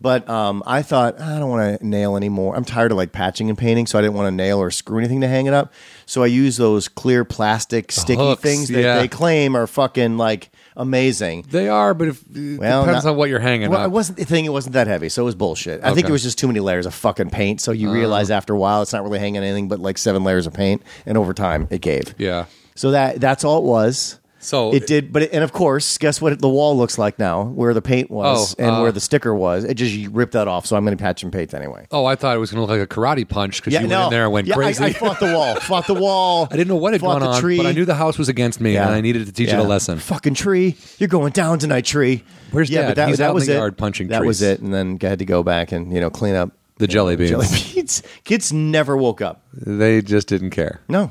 But 0.00 0.28
um, 0.28 0.62
I 0.66 0.82
thought 0.82 1.20
I 1.20 1.38
don't 1.38 1.48
want 1.48 1.80
to 1.80 1.86
nail 1.86 2.16
anymore. 2.16 2.54
I'm 2.54 2.64
tired 2.64 2.92
of 2.92 2.98
like 2.98 3.10
patching 3.10 3.48
and 3.48 3.56
painting, 3.56 3.86
so 3.86 3.98
I 3.98 4.02
didn't 4.02 4.14
want 4.14 4.26
to 4.26 4.32
nail 4.32 4.58
or 4.58 4.70
screw 4.70 4.98
anything 4.98 5.22
to 5.22 5.28
hang 5.28 5.46
it 5.46 5.54
up. 5.54 5.72
So 6.06 6.22
I 6.22 6.26
use 6.26 6.56
those 6.56 6.88
clear 6.88 7.24
plastic 7.24 7.90
sticky 7.90 8.20
hooks, 8.20 8.42
things 8.42 8.68
that 8.68 8.82
yeah. 8.82 8.98
they 8.98 9.08
claim 9.08 9.56
are 9.56 9.66
fucking 9.66 10.18
like 10.18 10.50
amazing. 10.76 11.44
They 11.50 11.68
are, 11.68 11.94
but 11.94 12.08
if 12.08 12.22
it 12.34 12.58
Well, 12.58 12.84
depends 12.84 13.04
not- 13.04 13.12
on 13.12 13.16
what 13.16 13.28
you're 13.28 13.38
hanging 13.40 13.70
Well, 13.70 13.80
I 13.80 13.84
up. 13.84 13.92
wasn't 13.92 14.18
the 14.18 14.24
thing. 14.24 14.44
It 14.44 14.52
wasn't 14.52 14.74
that 14.74 14.86
heavy, 14.86 15.08
so 15.08 15.22
it 15.22 15.26
was 15.26 15.34
bullshit. 15.34 15.80
I 15.84 15.94
think 15.94 16.08
it 16.08 16.12
was 16.12 16.22
just 16.22 16.38
too 16.38 16.46
many 16.46 16.60
layers 16.60 16.86
of 16.86 16.94
fucking 16.94 17.30
paint. 17.30 17.60
So 17.60 17.72
you 17.72 17.90
realize 17.92 18.30
oh. 18.30 18.34
after 18.34 18.54
a 18.54 18.58
while, 18.58 18.82
it's 18.82 18.92
not 18.92 19.02
really 19.02 19.18
hanging 19.18 19.42
anything 19.42 19.68
but 19.68 19.80
like 19.80 19.98
seven 19.98 20.24
layers 20.24 20.46
of 20.46 20.52
paint, 20.52 20.82
and 21.06 21.16
over 21.18 21.32
time, 21.34 21.66
it 21.70 21.80
gave. 21.80 22.14
yeah. 22.18 22.46
So 22.76 22.90
that 22.90 23.20
that's 23.20 23.44
all 23.44 23.58
it 23.58 23.64
was. 23.64 24.18
So- 24.44 24.74
it 24.74 24.86
did, 24.86 25.12
but 25.12 25.22
it, 25.22 25.32
and 25.32 25.42
of 25.42 25.52
course, 25.52 25.96
guess 25.98 26.20
what 26.20 26.38
the 26.38 26.48
wall 26.48 26.76
looks 26.76 26.98
like 26.98 27.18
now, 27.18 27.44
where 27.44 27.72
the 27.72 27.80
paint 27.82 28.10
was 28.10 28.54
Oh, 28.58 28.62
and 28.62 28.76
uh, 28.76 28.80
where 28.80 28.92
the 28.92 29.00
sticker 29.00 29.34
was. 29.34 29.64
It 29.64 29.74
just 29.74 30.08
ripped 30.12 30.32
that 30.34 30.48
off, 30.48 30.66
so 30.66 30.76
I'm 30.76 30.84
going 30.84 30.96
to 30.96 31.02
patch 31.02 31.22
and 31.22 31.32
paint 31.32 31.54
anyway. 31.54 31.86
Oh, 31.90 32.04
I 32.04 32.14
thought 32.14 32.36
it 32.36 32.38
was 32.38 32.50
going 32.50 32.58
to 32.58 32.70
look 32.72 32.78
like 32.78 32.88
a 32.88 32.94
karate 32.94 33.28
punch 33.28 33.60
because 33.60 33.72
you 33.72 33.88
went 33.88 33.92
in 34.04 34.10
there 34.10 34.24
and 34.24 34.32
went 34.32 34.46
yeah, 34.46 34.54
crazy. 34.54 34.84
I, 34.84 34.88
I 34.88 34.92
fought 34.92 35.18
the 35.20 35.32
wall, 35.34 35.54
fought 35.60 35.86
the 35.86 35.94
wall. 35.94 36.46
I 36.50 36.56
didn't 36.56 36.68
know 36.68 36.76
what 36.76 36.92
had 36.92 37.00
gone 37.00 37.20
the 37.20 37.26
on, 37.26 37.40
tree. 37.40 37.56
but 37.56 37.66
I 37.66 37.72
knew 37.72 37.84
the 37.84 37.94
house 37.94 38.18
was 38.18 38.28
against 38.28 38.60
me, 38.60 38.74
Yeah. 38.74 38.86
and 38.86 38.94
I 38.94 39.00
needed 39.00 39.26
to 39.26 39.32
teach 39.32 39.48
Yeah. 39.48 39.60
it 39.60 39.64
a 39.64 39.68
lesson. 39.68 39.98
Fucking 39.98 40.34
tree, 40.34 40.76
you're 40.98 41.08
going 41.08 41.32
down 41.32 41.58
tonight, 41.58 41.84
tree. 41.86 42.22
Where's 42.50 42.68
yeah, 42.70 42.82
Dad? 42.82 42.86
But 42.88 42.96
that, 42.96 43.08
He's 43.08 43.18
that 43.18 43.24
out 43.24 43.28
in 43.30 43.34
was 43.34 43.46
the 43.46 43.54
it. 43.54 43.56
yard 43.56 43.78
punching 43.78 44.08
That 44.08 44.24
was 44.24 44.42
it, 44.42 44.60
and 44.60 44.72
then 44.74 44.98
I 45.02 45.06
had 45.06 45.18
to 45.20 45.24
go 45.24 45.42
back 45.42 45.72
and 45.72 45.92
you 45.92 46.00
know 46.00 46.10
clean 46.10 46.34
up 46.34 46.50
The 46.78 46.86
jelly 46.86 47.16
beans. 47.16 47.30
jelly 47.30 47.46
beans. 47.74 48.02
Kids 48.24 48.52
never 48.52 48.96
woke 48.96 49.20
up. 49.22 49.42
They 49.54 50.02
just 50.02 50.28
didn't 50.28 50.50
care. 50.50 50.80
No, 50.88 51.10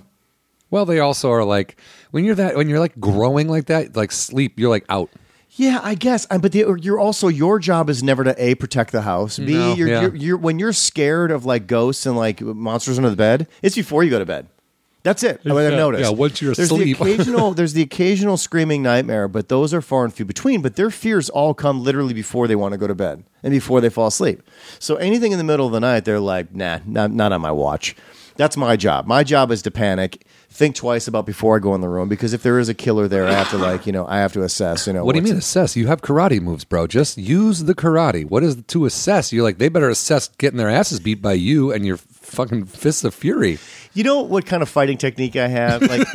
Well, 0.74 0.86
they 0.86 0.98
also 1.00 1.30
are 1.30 1.44
like 1.44 1.80
when 2.10 2.24
you're 2.26 2.34
that 2.34 2.56
when 2.56 2.68
you're 2.68 2.80
like 2.80 3.00
growing 3.00 3.48
like 3.48 3.68
that, 3.68 3.96
like 3.96 4.12
sleep, 4.12 4.60
you're 4.60 4.72
like 4.72 4.86
out. 4.90 5.12
Yeah, 5.52 5.80
I 5.84 5.94
guess. 5.94 6.26
But 6.26 6.52
the, 6.52 6.80
you're 6.82 7.00
also 7.00 7.28
your 7.28 7.60
job 7.60 7.92
is 7.92 8.02
never 8.02 8.24
to 8.24 8.34
a 8.44 8.56
protect 8.56 8.92
the 8.92 9.04
house. 9.04 9.38
B 9.38 9.54
No, 9.54 9.76
you're, 9.76 9.88
yeah. 9.88 10.02
you're, 10.02 10.16
you're 10.16 10.38
when 10.38 10.58
you're 10.58 10.74
scared 10.74 11.30
of 11.30 11.46
like 11.46 11.68
ghosts 11.68 12.08
and 12.08 12.18
like 12.18 12.42
monsters 12.42 12.98
under 12.98 13.12
the 13.12 13.16
bed. 13.16 13.48
It's 13.62 13.76
before 13.76 14.04
you 14.04 14.10
go 14.10 14.18
to 14.18 14.26
bed. 14.26 14.48
That's 15.04 15.22
it. 15.22 15.42
What 15.44 15.58
I've 15.64 15.74
Yeah, 15.74 15.78
noticed. 15.78 16.10
yeah, 16.10 16.18
once 16.18 16.42
you're 16.42 16.56
there's 16.56 16.72
asleep. 16.72 16.98
the 16.98 17.04
occasional 17.14 17.54
there's 17.54 17.74
the 17.74 17.84
occasional 17.84 18.38
screaming 18.38 18.82
nightmare, 18.82 19.28
but 19.28 19.50
those 19.50 19.76
are 19.76 19.82
far 19.82 20.06
and 20.06 20.12
few 20.12 20.26
between. 20.26 20.64
But 20.64 20.76
their 20.76 20.90
fears 20.90 21.30
all 21.30 21.54
come 21.54 21.84
literally 21.84 22.16
before 22.16 22.48
they 22.48 22.56
want 22.56 22.72
to 22.72 22.80
go 22.80 22.88
to 22.88 22.96
bed 22.96 23.24
and 23.44 23.52
before 23.52 23.80
they 23.80 23.90
fall 23.90 24.08
asleep. 24.08 24.42
So 24.80 24.96
anything 24.96 25.34
in 25.34 25.38
the 25.38 25.44
middle 25.44 25.68
of 25.68 25.72
the 25.72 25.82
night, 25.82 26.04
they're 26.06 26.20
like, 26.20 26.52
nah, 26.56 26.80
not, 26.88 27.12
not 27.12 27.32
on 27.32 27.42
my 27.42 27.52
watch. 27.52 27.96
That's 28.38 28.58
my 28.58 28.76
job. 28.76 29.06
My 29.06 29.24
job 29.24 29.52
is 29.52 29.62
to 29.62 29.70
panic. 29.70 30.26
Think 30.54 30.76
twice 30.76 31.08
about 31.08 31.26
before 31.26 31.56
I 31.56 31.60
go 31.60 31.74
in 31.74 31.82
the 31.82 31.90
room 31.90 32.08
because 32.10 32.32
if 32.34 32.44
there 32.44 32.60
is 32.60 32.70
a 32.70 32.76
killer 32.76 33.08
there, 33.08 33.26
I 33.28 33.32
have 33.34 33.50
to 33.50 33.58
like 33.58 33.88
you 33.88 33.92
know 33.92 34.06
I 34.06 34.18
have 34.20 34.34
to 34.34 34.44
assess. 34.44 34.86
You 34.86 34.94
know 34.94 35.04
What 35.04 35.14
do 35.14 35.18
you 35.18 35.24
mean 35.24 35.36
assess? 35.36 35.76
You 35.76 35.88
have 35.88 36.02
karate 36.02 36.40
moves, 36.40 36.64
bro. 36.64 36.86
Just 36.86 37.18
use 37.18 37.64
the 37.64 37.74
karate. 37.74 38.26
What 38.30 38.44
is 38.44 38.56
to 38.68 38.86
assess? 38.86 39.34
You're 39.34 39.44
like 39.44 39.58
they 39.58 39.68
better 39.70 39.90
assess 39.90 40.28
getting 40.38 40.58
their 40.58 40.70
asses 40.70 41.00
beat 41.00 41.22
by 41.24 41.34
you 41.34 41.72
and 41.74 41.86
your 41.88 41.98
fucking 41.98 42.66
fists 42.66 43.04
of 43.04 43.16
fury. 43.16 43.58
You 43.96 44.04
know 44.04 44.22
what 44.22 44.46
kind 44.46 44.62
of 44.64 44.70
fighting 44.70 44.98
technique 44.98 45.36
I 45.36 45.48
have? 45.48 45.82
Like 45.90 46.08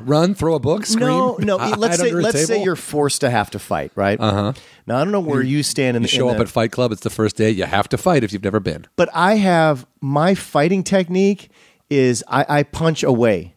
Run, 0.00 0.34
throw 0.34 0.54
a 0.54 0.58
book, 0.58 0.86
scream. 0.86 1.06
no, 1.06 1.36
no. 1.40 1.56
Let's 1.56 1.98
say 1.98 2.10
let's 2.10 2.46
say 2.46 2.62
you're 2.62 2.76
forced 2.76 3.20
to 3.20 3.30
have 3.30 3.50
to 3.50 3.58
fight, 3.58 3.92
right? 3.94 4.18
Uh 4.18 4.32
huh. 4.32 4.52
Now 4.86 4.96
I 4.96 5.04
don't 5.04 5.12
know 5.12 5.20
where 5.20 5.42
you 5.42 5.62
stand 5.62 5.96
in 5.96 6.02
You 6.02 6.08
the 6.08 6.12
show 6.14 6.28
in 6.28 6.32
up 6.32 6.38
the- 6.38 6.44
at 6.44 6.48
Fight 6.48 6.72
Club. 6.72 6.90
It's 6.90 7.02
the 7.02 7.10
first 7.10 7.36
day. 7.36 7.50
You 7.50 7.64
have 7.64 7.88
to 7.90 7.98
fight 7.98 8.24
if 8.24 8.32
you've 8.32 8.44
never 8.44 8.60
been. 8.60 8.86
but 8.96 9.08
I 9.14 9.36
have 9.36 9.86
my 10.00 10.34
fighting 10.34 10.82
technique 10.82 11.50
is 11.90 12.24
I, 12.28 12.46
I 12.48 12.62
punch 12.62 13.02
away. 13.02 13.53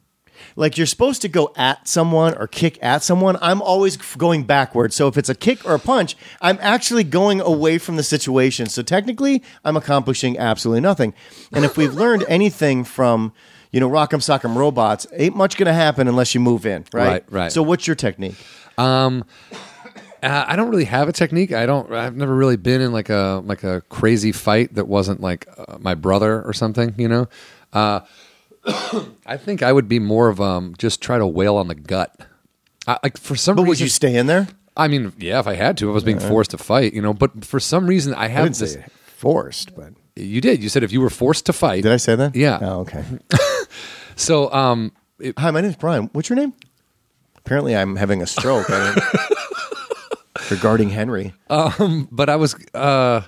Like 0.57 0.75
you're 0.75 0.87
supposed 0.87 1.21
to 1.21 1.27
go 1.29 1.53
at 1.55 1.87
someone 1.87 2.35
or 2.35 2.47
kick 2.47 2.79
at 2.81 3.03
someone. 3.03 3.37
I'm 3.41 3.61
always 3.61 3.95
going 3.95 4.43
backwards. 4.43 4.95
So 4.95 5.07
if 5.07 5.15
it's 5.15 5.29
a 5.29 5.35
kick 5.35 5.63
or 5.63 5.75
a 5.75 5.79
punch, 5.79 6.17
I'm 6.41 6.57
actually 6.61 7.03
going 7.03 7.39
away 7.39 7.77
from 7.77 7.95
the 7.95 8.03
situation. 8.03 8.65
So 8.65 8.81
technically, 8.81 9.43
I'm 9.63 9.77
accomplishing 9.77 10.37
absolutely 10.37 10.81
nothing. 10.81 11.13
And 11.53 11.63
if 11.63 11.77
we've 11.77 11.93
learned 11.93 12.25
anything 12.27 12.83
from, 12.83 13.33
you 13.71 13.79
know, 13.79 13.87
Rock'em 13.87 14.19
Sock'em 14.19 14.55
Robots, 14.55 15.05
ain't 15.13 15.35
much 15.35 15.57
going 15.57 15.67
to 15.67 15.73
happen 15.73 16.07
unless 16.07 16.33
you 16.33 16.41
move 16.41 16.65
in, 16.65 16.85
right? 16.91 17.07
Right, 17.07 17.23
right. 17.29 17.51
So 17.51 17.61
what's 17.61 17.85
your 17.85 17.95
technique? 17.95 18.35
Uh, 20.23 20.45
I 20.47 20.55
don't 20.55 20.71
really 20.71 20.85
have 20.85 21.07
a 21.07 21.13
technique. 21.13 21.51
I 21.51 21.67
don't. 21.67 21.93
I've 21.93 22.15
never 22.15 22.35
really 22.35 22.57
been 22.57 22.81
in 22.81 22.91
like 22.91 23.09
a 23.09 23.43
like 23.45 23.63
a 23.63 23.81
crazy 23.81 24.31
fight 24.31 24.73
that 24.73 24.87
wasn't 24.87 25.21
like 25.21 25.47
uh, 25.55 25.77
my 25.79 25.93
brother 25.93 26.41
or 26.41 26.53
something. 26.53 26.95
You 26.97 27.07
know. 27.07 27.29
Uh, 27.71 27.99
I 29.25 29.37
think 29.37 29.63
I 29.63 29.71
would 29.71 29.87
be 29.87 29.99
more 29.99 30.27
of 30.29 30.39
um 30.41 30.73
just 30.77 31.01
try 31.01 31.17
to 31.17 31.25
wail 31.27 31.55
on 31.55 31.67
the 31.67 31.75
gut. 31.75 32.15
I, 32.87 32.97
like 33.03 33.17
for 33.17 33.35
some 33.35 33.55
But 33.55 33.63
reason, 33.63 33.69
would 33.69 33.79
you 33.79 33.89
stay 33.89 34.15
in 34.15 34.27
there? 34.27 34.47
I 34.75 34.87
mean, 34.87 35.11
yeah, 35.17 35.39
if 35.39 35.47
I 35.47 35.55
had 35.55 35.77
to, 35.77 35.87
if 35.87 35.91
I 35.91 35.93
was 35.93 36.03
being 36.03 36.19
forced 36.19 36.51
to 36.51 36.57
fight, 36.57 36.93
you 36.93 37.01
know. 37.01 37.13
But 37.13 37.43
for 37.45 37.59
some 37.59 37.87
reason, 37.87 38.13
I 38.13 38.25
I 38.25 38.27
have 38.27 38.45
didn't 38.45 38.57
this. 38.59 38.73
say 38.73 38.85
forced, 39.05 39.75
but 39.75 39.93
You 40.15 40.39
did. 40.41 40.61
You 40.61 40.69
said 40.69 40.83
if 40.83 40.91
you 40.91 41.01
were 41.01 41.09
forced 41.09 41.45
to 41.47 41.53
fight. 41.53 41.81
did 41.83 41.91
I 41.91 41.97
say 41.97 42.15
that? 42.15 42.35
Yeah. 42.35 42.59
Oh, 42.61 42.79
okay. 42.81 43.03
So, 44.15 44.51
um, 44.51 44.91
it- 45.19 45.37
Hi, 45.37 45.51
my 45.51 45.61
name's 45.61 45.75
Brian. 45.75 46.09
What's 46.13 46.27
your 46.27 46.37
name? 46.37 46.53
Apparently, 47.37 47.75
I'm 47.75 47.95
having 47.95 48.21
a 48.23 48.25
stroke. 48.27 48.67
I 48.69 48.95
don't- 48.95 50.51
regarding 50.51 50.89
Henry. 50.89 51.33
but 51.49 52.29
I 52.29 52.35
was, 52.35 52.55
uh, 52.73 53.21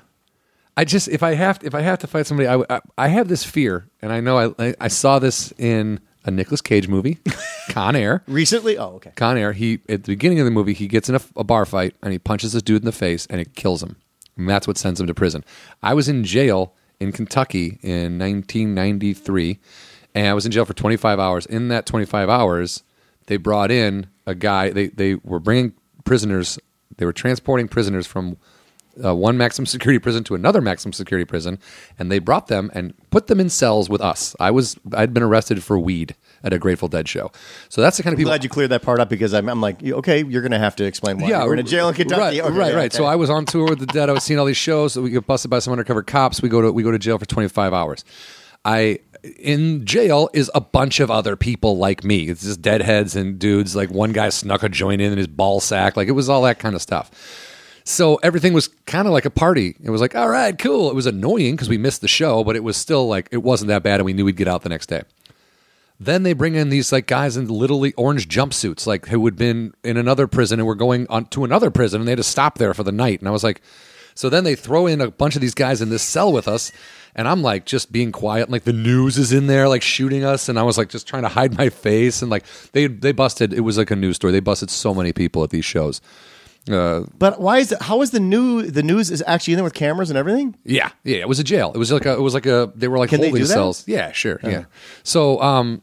I 0.77 0.85
just 0.85 1.07
if 1.07 1.23
I 1.23 1.33
have 1.33 1.59
to, 1.59 1.67
if 1.67 1.75
I 1.75 1.81
have 1.81 1.99
to 1.99 2.07
fight 2.07 2.27
somebody, 2.27 2.47
I 2.47 2.63
I, 2.69 2.79
I 2.97 3.07
have 3.09 3.27
this 3.27 3.43
fear, 3.43 3.89
and 4.01 4.11
I 4.11 4.19
know 4.19 4.53
I 4.57 4.75
I, 4.79 4.87
saw 4.87 5.19
this 5.19 5.51
in 5.57 5.99
a 6.25 6.31
Nicolas 6.31 6.61
Cage 6.61 6.87
movie, 6.87 7.19
Con 7.69 7.95
Air. 7.95 8.23
Recently? 8.27 8.77
Oh, 8.77 8.95
okay. 8.95 9.11
Con 9.15 9.37
Air. 9.37 9.53
He 9.53 9.79
at 9.89 10.03
the 10.03 10.13
beginning 10.13 10.39
of 10.39 10.45
the 10.45 10.51
movie, 10.51 10.73
he 10.73 10.87
gets 10.87 11.09
in 11.09 11.15
a, 11.15 11.21
a 11.35 11.43
bar 11.43 11.65
fight 11.65 11.95
and 12.01 12.13
he 12.13 12.19
punches 12.19 12.53
this 12.53 12.61
dude 12.61 12.81
in 12.81 12.85
the 12.85 12.91
face, 12.91 13.25
and 13.29 13.41
it 13.41 13.55
kills 13.55 13.83
him. 13.83 13.97
And 14.37 14.49
that's 14.49 14.67
what 14.67 14.77
sends 14.77 15.01
him 15.01 15.07
to 15.07 15.13
prison. 15.13 15.43
I 15.83 15.93
was 15.93 16.07
in 16.07 16.23
jail 16.23 16.73
in 16.99 17.11
Kentucky 17.11 17.79
in 17.81 18.17
1993, 18.17 19.59
and 20.15 20.27
I 20.27 20.33
was 20.33 20.45
in 20.45 20.51
jail 20.51 20.65
for 20.65 20.73
25 20.73 21.19
hours. 21.19 21.45
In 21.45 21.67
that 21.69 21.85
25 21.85 22.29
hours, 22.29 22.83
they 23.27 23.37
brought 23.37 23.71
in 23.71 24.07
a 24.25 24.35
guy. 24.35 24.69
They 24.69 24.87
they 24.87 25.15
were 25.15 25.39
bringing 25.39 25.73
prisoners. 26.05 26.57
They 26.97 27.05
were 27.05 27.13
transporting 27.13 27.67
prisoners 27.67 28.07
from 28.07 28.37
uh, 29.03 29.15
one 29.15 29.37
maximum 29.37 29.65
security 29.65 29.99
prison 29.99 30.23
to 30.25 30.35
another 30.35 30.61
maximum 30.61 30.93
security 30.93 31.25
prison, 31.25 31.59
and 31.97 32.11
they 32.11 32.19
brought 32.19 32.47
them 32.47 32.69
and 32.73 32.93
put 33.09 33.27
them 33.27 33.39
in 33.39 33.49
cells 33.49 33.89
with 33.89 34.01
us. 34.01 34.35
I 34.39 34.51
was 34.51 34.77
I'd 34.93 35.13
been 35.13 35.23
arrested 35.23 35.63
for 35.63 35.77
weed 35.79 36.15
at 36.43 36.53
a 36.53 36.59
Grateful 36.59 36.87
Dead 36.87 37.07
show, 37.07 37.31
so 37.69 37.81
that's 37.81 37.97
the 37.97 38.03
kind 38.03 38.13
of 38.13 38.17
people 38.17 38.31
I'm 38.31 38.39
people. 38.39 38.39
glad 38.39 38.43
you 38.43 38.49
cleared 38.49 38.71
that 38.71 38.81
part 38.81 38.99
up 38.99 39.09
because 39.09 39.33
I'm, 39.33 39.49
I'm 39.49 39.61
like, 39.61 39.83
okay, 39.83 40.23
you're 40.23 40.41
going 40.41 40.51
to 40.51 40.59
have 40.59 40.75
to 40.77 40.85
explain 40.85 41.19
why. 41.19 41.29
Yeah, 41.29 41.43
We're 41.45 41.53
in 41.53 41.59
a 41.59 41.63
jail 41.63 41.89
in 41.89 41.95
Kentucky. 41.95 42.21
Right, 42.21 42.39
Okay, 42.41 42.57
right, 42.57 42.75
right. 42.75 42.93
So. 42.93 43.05
I 43.05 43.15
was 43.15 43.29
on 43.29 43.45
tour 43.45 43.69
with 43.69 43.79
the 43.79 43.85
Dead. 43.85 44.09
I 44.09 44.13
was 44.13 44.23
seeing 44.23 44.39
all 44.39 44.45
these 44.45 44.57
shows. 44.57 44.97
We 44.97 45.09
get 45.09 45.25
busted 45.27 45.49
by 45.51 45.59
some 45.59 45.71
undercover 45.71 46.03
cops. 46.03 46.41
We 46.41 46.49
go 46.49 46.61
to 46.61 46.71
we 46.71 46.83
go 46.83 46.91
to 46.91 46.99
jail 46.99 47.17
for 47.17 47.25
25 47.25 47.73
hours. 47.73 48.05
I 48.65 48.99
in 49.37 49.85
jail 49.85 50.29
is 50.33 50.49
a 50.55 50.61
bunch 50.61 50.99
of 50.99 51.09
other 51.11 51.35
people 51.35 51.77
like 51.77 52.03
me. 52.03 52.29
It's 52.29 52.43
just 52.43 52.61
deadheads 52.61 53.15
and 53.15 53.39
dudes. 53.39 53.75
Like 53.75 53.89
one 53.89 54.11
guy 54.11 54.29
snuck 54.29 54.63
a 54.63 54.69
joint 54.69 55.01
in 55.01 55.11
in 55.11 55.17
his 55.17 55.27
ball 55.27 55.59
sack. 55.59 55.97
Like 55.97 56.07
it 56.07 56.11
was 56.13 56.29
all 56.29 56.41
that 56.43 56.59
kind 56.59 56.75
of 56.75 56.81
stuff. 56.81 57.11
So 57.89 58.17
everything 58.21 58.53
was 58.53 58.67
kind 58.85 59.07
of 59.07 59.13
like 59.13 59.25
a 59.25 59.31
party. 59.31 59.75
It 59.81 59.89
was 59.89 59.99
like, 59.99 60.15
all 60.15 60.29
right, 60.29 60.55
cool. 60.59 60.91
It 60.91 60.95
was 60.95 61.07
annoying 61.07 61.55
because 61.55 61.69
we 61.69 61.79
missed 61.79 62.01
the 62.01 62.07
show, 62.07 62.43
but 62.43 62.55
it 62.55 62.63
was 62.63 62.77
still 62.77 63.07
like 63.07 63.27
it 63.31 63.41
wasn't 63.41 63.69
that 63.69 63.81
bad, 63.81 63.99
and 63.99 64.05
we 64.05 64.13
knew 64.13 64.25
we'd 64.25 64.37
get 64.37 64.47
out 64.47 64.61
the 64.61 64.69
next 64.69 64.89
day. 64.89 65.01
Then 65.99 66.21
they 66.21 66.33
bring 66.33 66.53
in 66.53 66.69
these 66.69 66.91
like 66.91 67.07
guys 67.07 67.35
in 67.35 67.47
literally 67.47 67.93
orange 67.93 68.27
jumpsuits, 68.27 68.85
like 68.85 69.07
who 69.07 69.25
had 69.25 69.35
been 69.35 69.73
in 69.83 69.97
another 69.97 70.27
prison 70.27 70.59
and 70.59 70.67
were 70.67 70.75
going 70.75 71.07
on 71.09 71.25
to 71.29 71.43
another 71.43 71.71
prison, 71.71 71.99
and 71.99 72.07
they 72.07 72.11
had 72.11 72.17
to 72.17 72.23
stop 72.23 72.59
there 72.59 72.75
for 72.75 72.83
the 72.83 72.91
night. 72.91 73.21
And 73.21 73.27
I 73.27 73.31
was 73.31 73.43
like, 73.43 73.59
so 74.13 74.29
then 74.29 74.43
they 74.43 74.53
throw 74.53 74.85
in 74.85 75.01
a 75.01 75.09
bunch 75.09 75.35
of 75.35 75.41
these 75.41 75.55
guys 75.55 75.81
in 75.81 75.89
this 75.89 76.03
cell 76.03 76.31
with 76.31 76.47
us, 76.47 76.71
and 77.15 77.27
I'm 77.27 77.41
like 77.41 77.65
just 77.65 77.91
being 77.91 78.11
quiet. 78.11 78.51
Like 78.51 78.65
the 78.65 78.71
news 78.71 79.17
is 79.17 79.33
in 79.33 79.47
there, 79.47 79.67
like 79.67 79.81
shooting 79.81 80.23
us, 80.23 80.47
and 80.47 80.59
I 80.59 80.63
was 80.63 80.77
like 80.77 80.89
just 80.89 81.07
trying 81.07 81.23
to 81.23 81.29
hide 81.29 81.57
my 81.57 81.69
face. 81.69 82.21
And 82.21 82.29
like 82.29 82.45
they 82.73 82.85
they 82.85 83.13
busted. 83.13 83.51
It 83.51 83.61
was 83.61 83.79
like 83.79 83.89
a 83.89 83.95
news 83.95 84.17
story. 84.17 84.31
They 84.31 84.41
busted 84.41 84.69
so 84.69 84.93
many 84.93 85.11
people 85.11 85.43
at 85.43 85.49
these 85.49 85.65
shows. 85.65 86.01
Uh, 86.69 87.05
But 87.17 87.41
why 87.41 87.57
is 87.57 87.71
it? 87.71 87.81
How 87.81 88.01
is 88.01 88.11
the 88.11 88.19
new? 88.19 88.63
The 88.63 88.83
news 88.83 89.09
is 89.09 89.23
actually 89.25 89.53
in 89.53 89.57
there 89.57 89.63
with 89.63 89.73
cameras 89.73 90.09
and 90.09 90.17
everything. 90.17 90.55
Yeah, 90.63 90.91
yeah. 91.03 91.17
It 91.17 91.27
was 91.27 91.39
a 91.39 91.43
jail. 91.43 91.71
It 91.73 91.77
was 91.77 91.91
like 91.91 92.05
a. 92.05 92.13
It 92.13 92.21
was 92.21 92.33
like 92.33 92.45
a. 92.45 92.71
They 92.75 92.87
were 92.87 92.97
like 92.99 93.09
Can 93.09 93.19
holding 93.19 93.45
cells. 93.45 93.83
Yeah, 93.87 94.11
sure. 94.11 94.39
Yeah. 94.43 94.65
So, 95.03 95.41
um, 95.41 95.81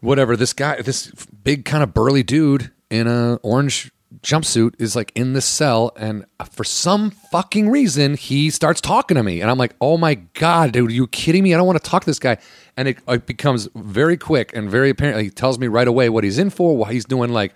whatever. 0.00 0.36
This 0.36 0.52
guy, 0.52 0.80
this 0.82 1.10
big 1.42 1.64
kind 1.64 1.82
of 1.82 1.92
burly 1.92 2.22
dude 2.22 2.70
in 2.90 3.06
a 3.06 3.34
orange 3.42 3.90
jumpsuit 4.22 4.74
is 4.78 4.96
like 4.96 5.12
in 5.14 5.32
this 5.32 5.44
cell, 5.46 5.92
and 5.96 6.24
for 6.52 6.64
some 6.64 7.10
fucking 7.10 7.70
reason, 7.70 8.14
he 8.14 8.50
starts 8.50 8.80
talking 8.80 9.14
to 9.16 9.22
me, 9.22 9.40
and 9.40 9.50
I'm 9.50 9.58
like, 9.58 9.74
oh 9.80 9.96
my 9.96 10.14
god, 10.34 10.72
dude, 10.72 10.90
are 10.90 10.92
you 10.92 11.06
kidding 11.06 11.42
me? 11.42 11.54
I 11.54 11.56
don't 11.56 11.66
want 11.66 11.82
to 11.82 11.88
talk 11.90 12.02
to 12.02 12.06
this 12.10 12.18
guy. 12.18 12.38
And 12.76 12.88
it, 12.88 12.98
it 13.08 13.26
becomes 13.26 13.68
very 13.74 14.16
quick 14.16 14.54
and 14.56 14.70
very 14.70 14.90
apparent. 14.90 15.20
He 15.22 15.28
tells 15.28 15.58
me 15.58 15.66
right 15.66 15.86
away 15.86 16.08
what 16.08 16.24
he's 16.24 16.38
in 16.38 16.50
for. 16.50 16.76
Why 16.76 16.92
he's 16.92 17.04
doing 17.04 17.30
like 17.30 17.52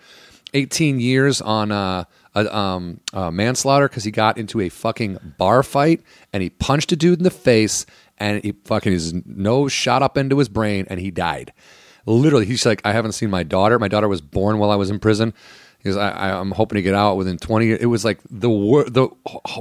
18 0.55 1.01
years 1.01 1.41
on 1.41 1.71
uh, 1.71 2.05
a, 2.35 2.57
um, 2.57 3.01
manslaughter 3.33 3.89
because 3.89 4.05
he 4.05 4.11
got 4.11 4.39
into 4.39 4.61
a 4.61 4.69
fucking 4.69 5.35
bar 5.39 5.63
fight 5.63 6.03
and 6.33 6.43
he 6.43 6.51
punched 6.51 6.93
a 6.93 6.97
dude 6.97 7.19
in 7.19 7.25
the 7.25 7.31
face 7.31 7.87
and 8.19 8.43
he 8.43 8.53
fucking 8.65 8.93
his 8.93 9.13
nose 9.27 9.73
shot 9.73 10.03
up 10.03 10.17
into 10.17 10.39
his 10.39 10.49
brain 10.49 10.87
and 10.89 11.01
he 11.01 11.11
died. 11.11 11.53
Literally, 12.07 12.47
he's 12.47 12.67
like, 12.67 12.83
I 12.85 12.93
haven't 12.93 13.13
seen 13.13 13.31
my 13.31 13.43
daughter. 13.43 13.79
My 13.79 13.89
daughter 13.89 14.09
was 14.09 14.21
born 14.21 14.59
while 14.59 14.71
I 14.71 14.77
was 14.77 14.91
in 14.91 14.99
prison. 14.99 15.35
Because 15.79 15.99
I, 15.99 16.31
I'm 16.41 16.53
hoping 16.53 16.77
to 16.77 16.83
get 16.83 16.95
out 16.95 17.19
within 17.19 17.37
20 17.37 17.67
years. 17.67 17.79
It 17.79 17.87
was 17.87 18.07
like 18.07 18.19
the 18.31 18.49
wor- 18.49 18.89
the 18.89 19.11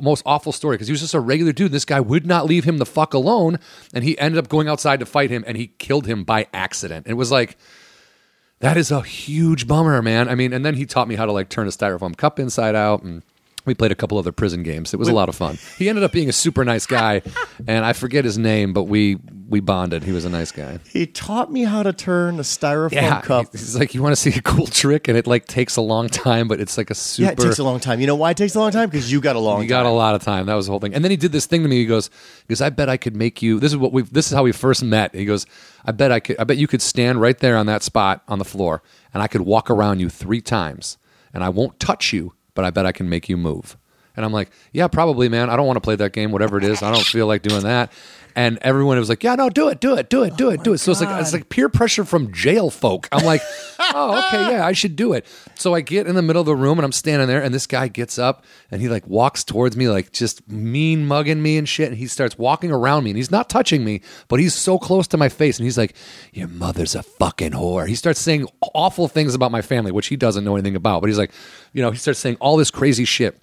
most 0.01 0.23
awful 0.25 0.53
story 0.53 0.75
because 0.77 0.87
he 0.87 0.93
was 0.93 1.01
just 1.01 1.13
a 1.13 1.19
regular 1.19 1.51
dude. 1.51 1.73
This 1.73 1.83
guy 1.83 1.99
would 1.99 2.25
not 2.25 2.45
leave 2.45 2.63
him 2.63 2.77
the 2.77 2.85
fuck 2.85 3.13
alone, 3.13 3.59
and 3.93 4.05
he 4.05 4.17
ended 4.17 4.37
up 4.37 4.47
going 4.47 4.69
outside 4.69 5.01
to 5.01 5.05
fight 5.05 5.31
him, 5.31 5.43
and 5.45 5.57
he 5.57 5.73
killed 5.79 6.07
him 6.07 6.23
by 6.23 6.47
accident. 6.53 7.07
It 7.09 7.15
was 7.15 7.29
like, 7.29 7.57
that 8.63 8.77
is 8.77 8.91
a 8.91 9.01
huge 9.01 9.67
bummer, 9.67 10.01
man. 10.01 10.29
I 10.29 10.35
mean, 10.35 10.53
and 10.53 10.63
then 10.63 10.75
he 10.75 10.85
taught 10.85 11.09
me 11.09 11.15
how 11.15 11.25
to 11.25 11.33
like 11.33 11.49
turn 11.49 11.67
a 11.67 11.69
styrofoam 11.69 12.15
cup 12.15 12.39
inside 12.39 12.75
out, 12.75 13.03
and 13.03 13.21
We 13.65 13.73
played 13.73 13.91
a 13.91 13.95
couple 13.95 14.17
other 14.17 14.31
prison 14.31 14.63
games. 14.63 14.93
It 14.93 14.97
was 14.97 15.07
a 15.07 15.13
lot 15.13 15.29
of 15.29 15.35
fun. 15.35 15.57
He 15.77 15.87
ended 15.87 16.03
up 16.03 16.11
being 16.11 16.29
a 16.29 16.33
super 16.33 16.65
nice 16.65 16.85
guy, 16.85 17.21
and 17.67 17.85
I 17.85 17.93
forget 17.93 18.25
his 18.25 18.37
name, 18.37 18.73
but 18.73 18.83
we 18.83 19.17
we 19.47 19.59
bonded. 19.59 20.03
He 20.03 20.11
was 20.11 20.25
a 20.25 20.29
nice 20.29 20.51
guy. 20.51 20.79
He 20.89 21.05
taught 21.05 21.51
me 21.51 21.63
how 21.63 21.83
to 21.83 21.93
turn 21.93 22.39
a 22.39 22.41
styrofoam 22.41 23.21
cup. 23.23 23.51
He's 23.51 23.75
like, 23.75 23.93
you 23.93 24.01
want 24.01 24.15
to 24.15 24.21
see 24.21 24.37
a 24.37 24.41
cool 24.41 24.67
trick, 24.67 25.07
and 25.07 25.17
it 25.17 25.27
like 25.27 25.45
takes 25.45 25.75
a 25.75 25.81
long 25.81 26.09
time, 26.09 26.47
but 26.47 26.59
it's 26.59 26.77
like 26.77 26.89
a 26.89 26.95
super. 26.95 27.25
Yeah, 27.25 27.31
it 27.31 27.37
takes 27.37 27.59
a 27.59 27.63
long 27.63 27.79
time. 27.79 27.99
You 28.01 28.07
know 28.07 28.15
why 28.15 28.31
it 28.31 28.37
takes 28.37 28.55
a 28.55 28.59
long 28.59 28.71
time? 28.71 28.89
Because 28.89 29.11
you 29.11 29.21
got 29.21 29.35
a 29.35 29.39
long 29.39 29.61
You 29.61 29.69
got 29.69 29.85
a 29.85 29.89
lot 29.89 30.15
of 30.15 30.23
time. 30.23 30.47
That 30.47 30.55
was 30.55 30.65
the 30.65 30.71
whole 30.71 30.79
thing. 30.79 30.93
And 30.93 31.03
then 31.03 31.11
he 31.11 31.17
did 31.17 31.31
this 31.31 31.45
thing 31.45 31.61
to 31.63 31.69
me. 31.69 31.77
He 31.77 31.85
goes, 31.85 32.09
"Because 32.47 32.61
I 32.61 32.69
bet 32.69 32.89
I 32.89 32.97
could 32.97 33.15
make 33.15 33.41
you. 33.41 33.59
This 33.59 33.71
is 33.71 33.77
what 33.77 33.93
we. 33.93 34.01
This 34.01 34.27
is 34.27 34.33
how 34.33 34.43
we 34.43 34.51
first 34.51 34.83
met." 34.83 35.13
He 35.15 35.25
goes, 35.25 35.45
"I 35.85 35.91
bet 35.91 36.11
I 36.11 36.19
could. 36.19 36.39
I 36.39 36.43
bet 36.43 36.57
you 36.57 36.67
could 36.67 36.81
stand 36.81 37.21
right 37.21 37.37
there 37.37 37.55
on 37.55 37.67
that 37.67 37.83
spot 37.83 38.23
on 38.27 38.39
the 38.39 38.45
floor, 38.45 38.81
and 39.13 39.21
I 39.21 39.27
could 39.27 39.41
walk 39.41 39.69
around 39.69 39.99
you 39.99 40.09
three 40.09 40.41
times, 40.41 40.97
and 41.33 41.43
I 41.43 41.49
won't 41.49 41.79
touch 41.79 42.11
you, 42.11 42.33
but 42.55 42.65
I 42.65 42.69
bet 42.69 42.85
I 42.85 42.91
can 42.91 43.09
make 43.09 43.29
you 43.29 43.37
move." 43.37 43.77
And 44.15 44.25
I'm 44.25 44.33
like, 44.33 44.49
"Yeah, 44.71 44.87
probably, 44.87 45.27
man. 45.29 45.49
I 45.49 45.55
don't 45.55 45.65
want 45.65 45.77
to 45.77 45.81
play 45.81 45.95
that 45.95 46.13
game. 46.13 46.31
Whatever 46.31 46.57
it 46.57 46.63
is, 46.63 46.83
I 46.83 46.91
don't 46.91 47.05
feel 47.05 47.27
like 47.27 47.41
doing 47.41 47.63
that." 47.63 47.91
And 48.35 48.57
everyone 48.61 48.97
was 48.97 49.09
like, 49.09 49.23
"Yeah, 49.23 49.35
no, 49.35 49.49
do 49.49 49.69
it, 49.69 49.79
do 49.79 49.95
it, 49.95 50.09
do 50.09 50.23
it, 50.23 50.35
do 50.37 50.49
it, 50.49 50.63
do 50.63 50.71
oh 50.71 50.73
it." 50.73 50.77
So 50.79 50.91
it's 50.91 51.01
like 51.01 51.21
it's 51.21 51.33
like 51.33 51.49
peer 51.49 51.69
pressure 51.69 52.03
from 52.03 52.33
jail 52.33 52.69
folk. 52.69 53.07
I'm 53.11 53.25
like, 53.25 53.41
"Oh, 53.79 54.17
okay, 54.27 54.51
yeah, 54.51 54.65
I 54.65 54.71
should 54.73 54.95
do 54.95 55.13
it." 55.13 55.25
So 55.55 55.75
I 55.75 55.81
get 55.81 56.07
in 56.07 56.15
the 56.15 56.21
middle 56.21 56.39
of 56.39 56.45
the 56.45 56.55
room 56.55 56.79
and 56.79 56.85
I'm 56.85 56.91
standing 56.91 57.27
there, 57.27 57.43
and 57.43 57.53
this 57.53 57.67
guy 57.67 57.87
gets 57.87 58.17
up 58.17 58.43
and 58.71 58.81
he 58.81 58.89
like 58.89 59.05
walks 59.07 59.43
towards 59.43 59.77
me, 59.77 59.87
like 59.87 60.11
just 60.11 60.47
mean 60.49 61.05
mugging 61.05 61.41
me 61.41 61.57
and 61.57 61.69
shit. 61.69 61.89
And 61.89 61.97
he 61.97 62.07
starts 62.07 62.37
walking 62.37 62.71
around 62.71 63.03
me, 63.03 63.11
and 63.11 63.17
he's 63.17 63.31
not 63.31 63.49
touching 63.49 63.85
me, 63.85 64.01
but 64.27 64.39
he's 64.39 64.55
so 64.55 64.79
close 64.79 65.07
to 65.09 65.17
my 65.17 65.29
face, 65.29 65.59
and 65.59 65.65
he's 65.65 65.77
like, 65.77 65.95
"Your 66.33 66.47
mother's 66.47 66.95
a 66.95 67.03
fucking 67.03 67.51
whore." 67.51 67.87
He 67.87 67.95
starts 67.95 68.19
saying 68.19 68.47
awful 68.73 69.07
things 69.07 69.35
about 69.35 69.51
my 69.51 69.61
family, 69.61 69.91
which 69.91 70.07
he 70.07 70.15
doesn't 70.15 70.43
know 70.43 70.55
anything 70.55 70.75
about. 70.75 71.01
But 71.01 71.09
he's 71.09 71.19
like, 71.19 71.31
you 71.71 71.81
know, 71.81 71.91
he 71.91 71.97
starts 71.97 72.19
saying 72.19 72.37
all 72.39 72.57
this 72.57 72.71
crazy 72.71 73.05
shit 73.05 73.39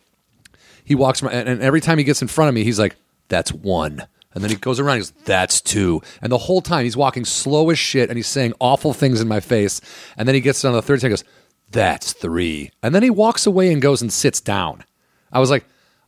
he 0.84 0.94
walks 0.96 1.22
and 1.22 1.62
every 1.62 1.80
time 1.80 1.98
he 1.98 2.04
gets 2.04 2.20
in 2.20 2.26
front 2.26 2.48
of 2.48 2.54
me, 2.54 2.64
he's 2.64 2.78
like, 2.80 2.96
"That's 3.28 3.52
one." 3.52 4.06
And 4.32 4.44
then 4.44 4.50
he 4.50 4.56
goes 4.56 4.78
around, 4.78 4.96
he 4.96 5.00
goes, 5.00 5.12
"That's 5.24 5.60
two. 5.60 6.02
And 6.22 6.30
the 6.30 6.38
whole 6.38 6.60
time 6.60 6.84
he's 6.84 6.96
walking 6.96 7.24
slow 7.24 7.70
as 7.70 7.78
shit, 7.78 8.08
and 8.10 8.16
he's 8.16 8.28
saying 8.28 8.52
awful 8.60 8.92
things 8.94 9.20
in 9.20 9.26
my 9.28 9.40
face. 9.40 9.80
And 10.16 10.28
then 10.28 10.34
he 10.34 10.40
gets 10.40 10.62
down 10.62 10.72
to 10.72 10.76
the 10.76 10.82
third 10.82 11.00
time, 11.00 11.10
he 11.10 11.12
goes, 11.16 11.24
"That's 11.70 12.12
three. 12.12 12.70
And 12.82 12.94
then 12.94 13.02
he 13.02 13.10
walks 13.10 13.46
away 13.46 13.72
and 13.72 13.82
goes 13.82 14.02
and 14.02 14.12
sits 14.12 14.40
down. 14.40 14.84
I 15.32 15.40
was 15.40 15.50
like, 15.50 15.64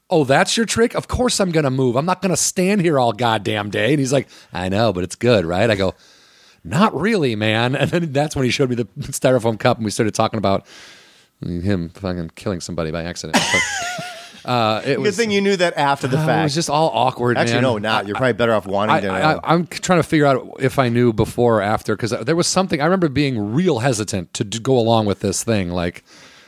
"Oh, 0.08 0.22
that's 0.24 0.56
your 0.56 0.66
trick? 0.66 0.94
Of 0.94 1.08
course 1.08 1.40
I'm 1.40 1.50
gonna 1.50 1.70
move. 1.70 1.96
I'm 1.96 2.06
not 2.06 2.22
gonna 2.22 2.36
stand 2.36 2.80
here 2.80 2.98
all 2.98 3.12
goddamn 3.12 3.70
day." 3.70 3.90
And 3.90 3.98
he's 3.98 4.12
like, 4.12 4.28
"I 4.52 4.68
know, 4.68 4.92
but 4.92 5.02
it's 5.04 5.16
good, 5.16 5.44
right?" 5.44 5.68
I 5.68 5.74
go, 5.74 5.94
"Not 6.62 6.94
really, 6.98 7.34
man." 7.34 7.74
And 7.80 7.90
then 7.90 8.12
that's 8.12 8.36
when 8.36 8.44
he 8.44 8.50
showed 8.52 8.70
me 8.70 8.76
the 8.76 8.84
styrofoam 9.00 9.58
cup, 9.58 9.78
and 9.78 9.84
we 9.84 9.90
started 9.90 10.14
talking 10.14 10.38
about 10.38 10.64
him 11.42 11.88
fucking 11.88 12.30
killing 12.36 12.60
somebody 12.60 12.92
by 12.92 13.02
accident. 13.02 13.36
But, 13.52 14.04
uh, 14.44 14.82
it 14.84 14.96
Good 14.96 14.98
was 14.98 15.16
thing 15.16 15.30
you 15.30 15.40
knew 15.40 15.56
that 15.56 15.76
after 15.76 16.06
the 16.08 16.18
uh, 16.18 16.26
fact. 16.26 16.40
It 16.40 16.44
was 16.44 16.54
just 16.54 16.70
all 16.70 16.90
awkward. 16.92 17.36
Actually, 17.36 17.54
man. 17.54 17.62
no, 17.62 17.78
not. 17.78 18.06
You're 18.06 18.16
probably 18.16 18.32
better 18.34 18.54
off 18.54 18.66
wanting 18.66 18.96
I, 18.96 19.00
to 19.00 19.06
know. 19.06 19.14
I, 19.14 19.52
I'm 19.54 19.66
trying 19.66 20.00
to 20.00 20.08
figure 20.08 20.26
out 20.26 20.56
if 20.58 20.78
I 20.78 20.88
knew 20.88 21.12
before 21.12 21.58
or 21.58 21.62
after 21.62 21.96
because 21.96 22.10
there 22.10 22.36
was 22.36 22.46
something. 22.46 22.80
I 22.80 22.84
remember 22.84 23.08
being 23.08 23.54
real 23.54 23.80
hesitant 23.80 24.34
to 24.34 24.44
go 24.44 24.78
along 24.78 25.06
with 25.06 25.20
this 25.20 25.44
thing. 25.44 25.70
Like, 25.70 26.04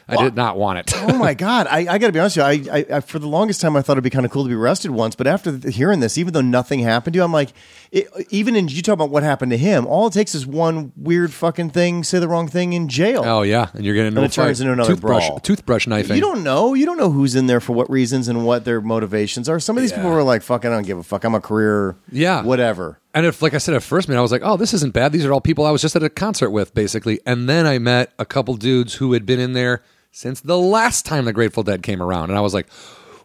I 0.06 0.16
did 0.16 0.34
not 0.36 0.56
want 0.58 0.78
it. 0.80 0.92
oh 0.96 1.16
my 1.16 1.32
god! 1.46 1.66
I, 1.68 1.80
I 1.88 1.98
got 1.98 2.08
to 2.08 2.12
be 2.12 2.18
honest 2.18 2.36
with 2.36 2.66
you. 2.66 2.72
I, 2.72 2.76
I, 2.78 2.86
I 2.96 3.00
for 3.00 3.18
the 3.18 3.26
longest 3.28 3.60
time 3.60 3.74
I 3.76 3.82
thought 3.82 3.94
it'd 3.94 4.04
be 4.04 4.10
kind 4.10 4.26
of 4.26 4.30
cool 4.30 4.42
to 4.42 4.48
be 4.48 4.54
arrested 4.54 4.90
once, 4.90 5.14
but 5.16 5.26
after 5.26 5.56
th- 5.58 5.74
hearing 5.74 6.00
this, 6.00 6.18
even 6.18 6.34
though 6.34 6.40
nothing 6.42 6.80
happened 6.80 7.14
to 7.14 7.18
you, 7.18 7.24
I'm 7.24 7.32
like, 7.32 7.54
it, 7.90 8.06
even 8.30 8.54
in 8.56 8.68
you 8.68 8.82
talk 8.82 8.92
about 8.92 9.08
what 9.10 9.22
happened 9.22 9.50
to 9.52 9.56
him, 9.56 9.86
all 9.86 10.06
it 10.08 10.12
takes 10.12 10.34
is 10.34 10.46
one 10.46 10.92
weird 10.96 11.32
fucking 11.32 11.70
thing, 11.70 12.04
say 12.04 12.18
the 12.18 12.28
wrong 12.28 12.48
thing 12.48 12.72
in 12.74 12.88
jail. 12.88 13.22
oh 13.24 13.42
yeah, 13.42 13.68
and 13.72 13.84
you're 13.84 13.94
getting 13.94 14.16
And 14.16 14.26
it 14.26 14.32
turns 14.32 14.60
into 14.60 14.72
another 14.72 14.90
toothbrush, 14.92 15.26
brawl. 15.26 15.40
toothbrush 15.40 15.86
knifing. 15.86 16.16
You 16.16 16.22
don't 16.22 16.42
know. 16.44 16.74
You 16.74 16.84
don't 16.86 16.98
know 16.98 17.10
who's 17.10 17.34
in 17.34 17.46
there 17.46 17.60
for 17.60 17.72
what 17.72 17.88
reasons 17.90 18.28
and 18.28 18.44
what 18.44 18.64
their 18.64 18.80
motivations 18.80 19.48
are. 19.48 19.58
Some 19.58 19.76
of 19.78 19.80
these 19.82 19.92
people 19.92 20.10
Yeah. 20.10 20.16
were 20.16 20.22
like, 20.22 20.42
"Fuck, 20.42 20.64
I 20.64 20.68
don't 20.68 20.84
give 20.86 20.98
a 20.98 21.02
fuck. 21.02 21.24
I'm 21.24 21.34
a 21.34 21.40
career, 21.40 21.96
Yeah. 22.12 22.42
whatever." 22.42 22.98
And 23.14 23.24
if, 23.24 23.40
like 23.40 23.54
I 23.54 23.58
said 23.58 23.76
at 23.76 23.82
first, 23.84 24.08
man, 24.08 24.18
I 24.18 24.20
was 24.20 24.32
like, 24.32 24.42
"Oh, 24.44 24.56
this 24.56 24.74
isn't 24.74 24.92
bad. 24.92 25.12
These 25.12 25.24
are 25.24 25.32
all 25.32 25.40
people 25.40 25.64
I 25.64 25.70
was 25.70 25.80
just 25.80 25.94
at 25.94 26.02
a 26.02 26.10
concert 26.10 26.50
with, 26.50 26.74
basically." 26.74 27.20
And 27.24 27.48
then 27.48 27.64
I 27.64 27.78
met 27.78 28.12
a 28.18 28.24
couple 28.24 28.56
dudes 28.56 28.94
who 28.94 29.12
had 29.12 29.24
been 29.24 29.38
in 29.40 29.52
there 29.52 29.82
since 30.10 30.40
the 30.40 30.58
last 30.58 31.06
time 31.06 31.24
the 31.24 31.32
Grateful 31.32 31.62
Dead 31.62 31.82
came 31.82 32.02
around, 32.02 32.30
and 32.30 32.38
I 32.38 32.42
was 32.42 32.54
like, 32.54 32.66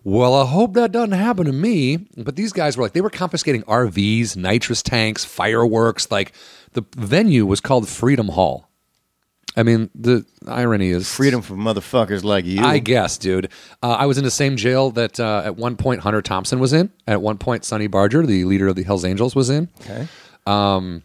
"Well, 0.04 0.36
I 0.36 0.46
hope 0.46 0.76
that 0.76 0.92
doesn't 0.92 1.12
happen 1.14 1.46
to 1.46 1.52
me." 1.52 2.08
But 2.16 2.36
these 2.36 2.54
guys 2.54 2.78
were 2.78 2.84
like, 2.84 2.94
they 2.94 3.02
were 3.02 3.10
confiscating 3.10 3.64
RVs, 3.64 4.38
nitrous 4.38 4.84
tanks, 4.84 5.26
fireworks. 5.26 6.12
Like 6.12 6.34
the 6.74 6.86
venue 6.96 7.46
was 7.48 7.60
called 7.60 7.88
Freedom 7.88 8.30
Hall. 8.30 8.69
I 9.58 9.64
mean, 9.64 9.90
the 9.96 10.26
irony 10.48 10.90
is 10.90 11.12
Freedom 11.14 11.42
for 11.42 11.56
motherfuckers 11.56 12.24
like 12.24 12.46
you. 12.46 12.64
I 12.64 12.80
guess, 12.80 13.18
dude. 13.18 13.50
Uh, 13.84 13.92
I 13.92 14.06
was 14.06 14.18
in 14.18 14.24
the 14.24 14.32
same 14.32 14.56
jail 14.58 14.92
that 14.92 15.20
uh, 15.20 15.42
at 15.44 15.58
one 15.58 15.76
point 15.76 16.02
Hunter 16.02 16.22
Thompson 16.22 16.60
was 16.60 16.72
in. 16.72 16.92
At 17.08 17.22
one 17.22 17.38
point, 17.38 17.66
Sonny 17.66 17.88
Barger, 17.88 18.26
the 18.26 18.46
leader 18.46 18.68
of 18.68 18.76
the 18.76 18.84
Hells 18.84 19.04
Angels, 19.04 19.36
was 19.36 19.50
in. 19.50 19.68
okay. 19.82 20.08
Um, 20.48 21.04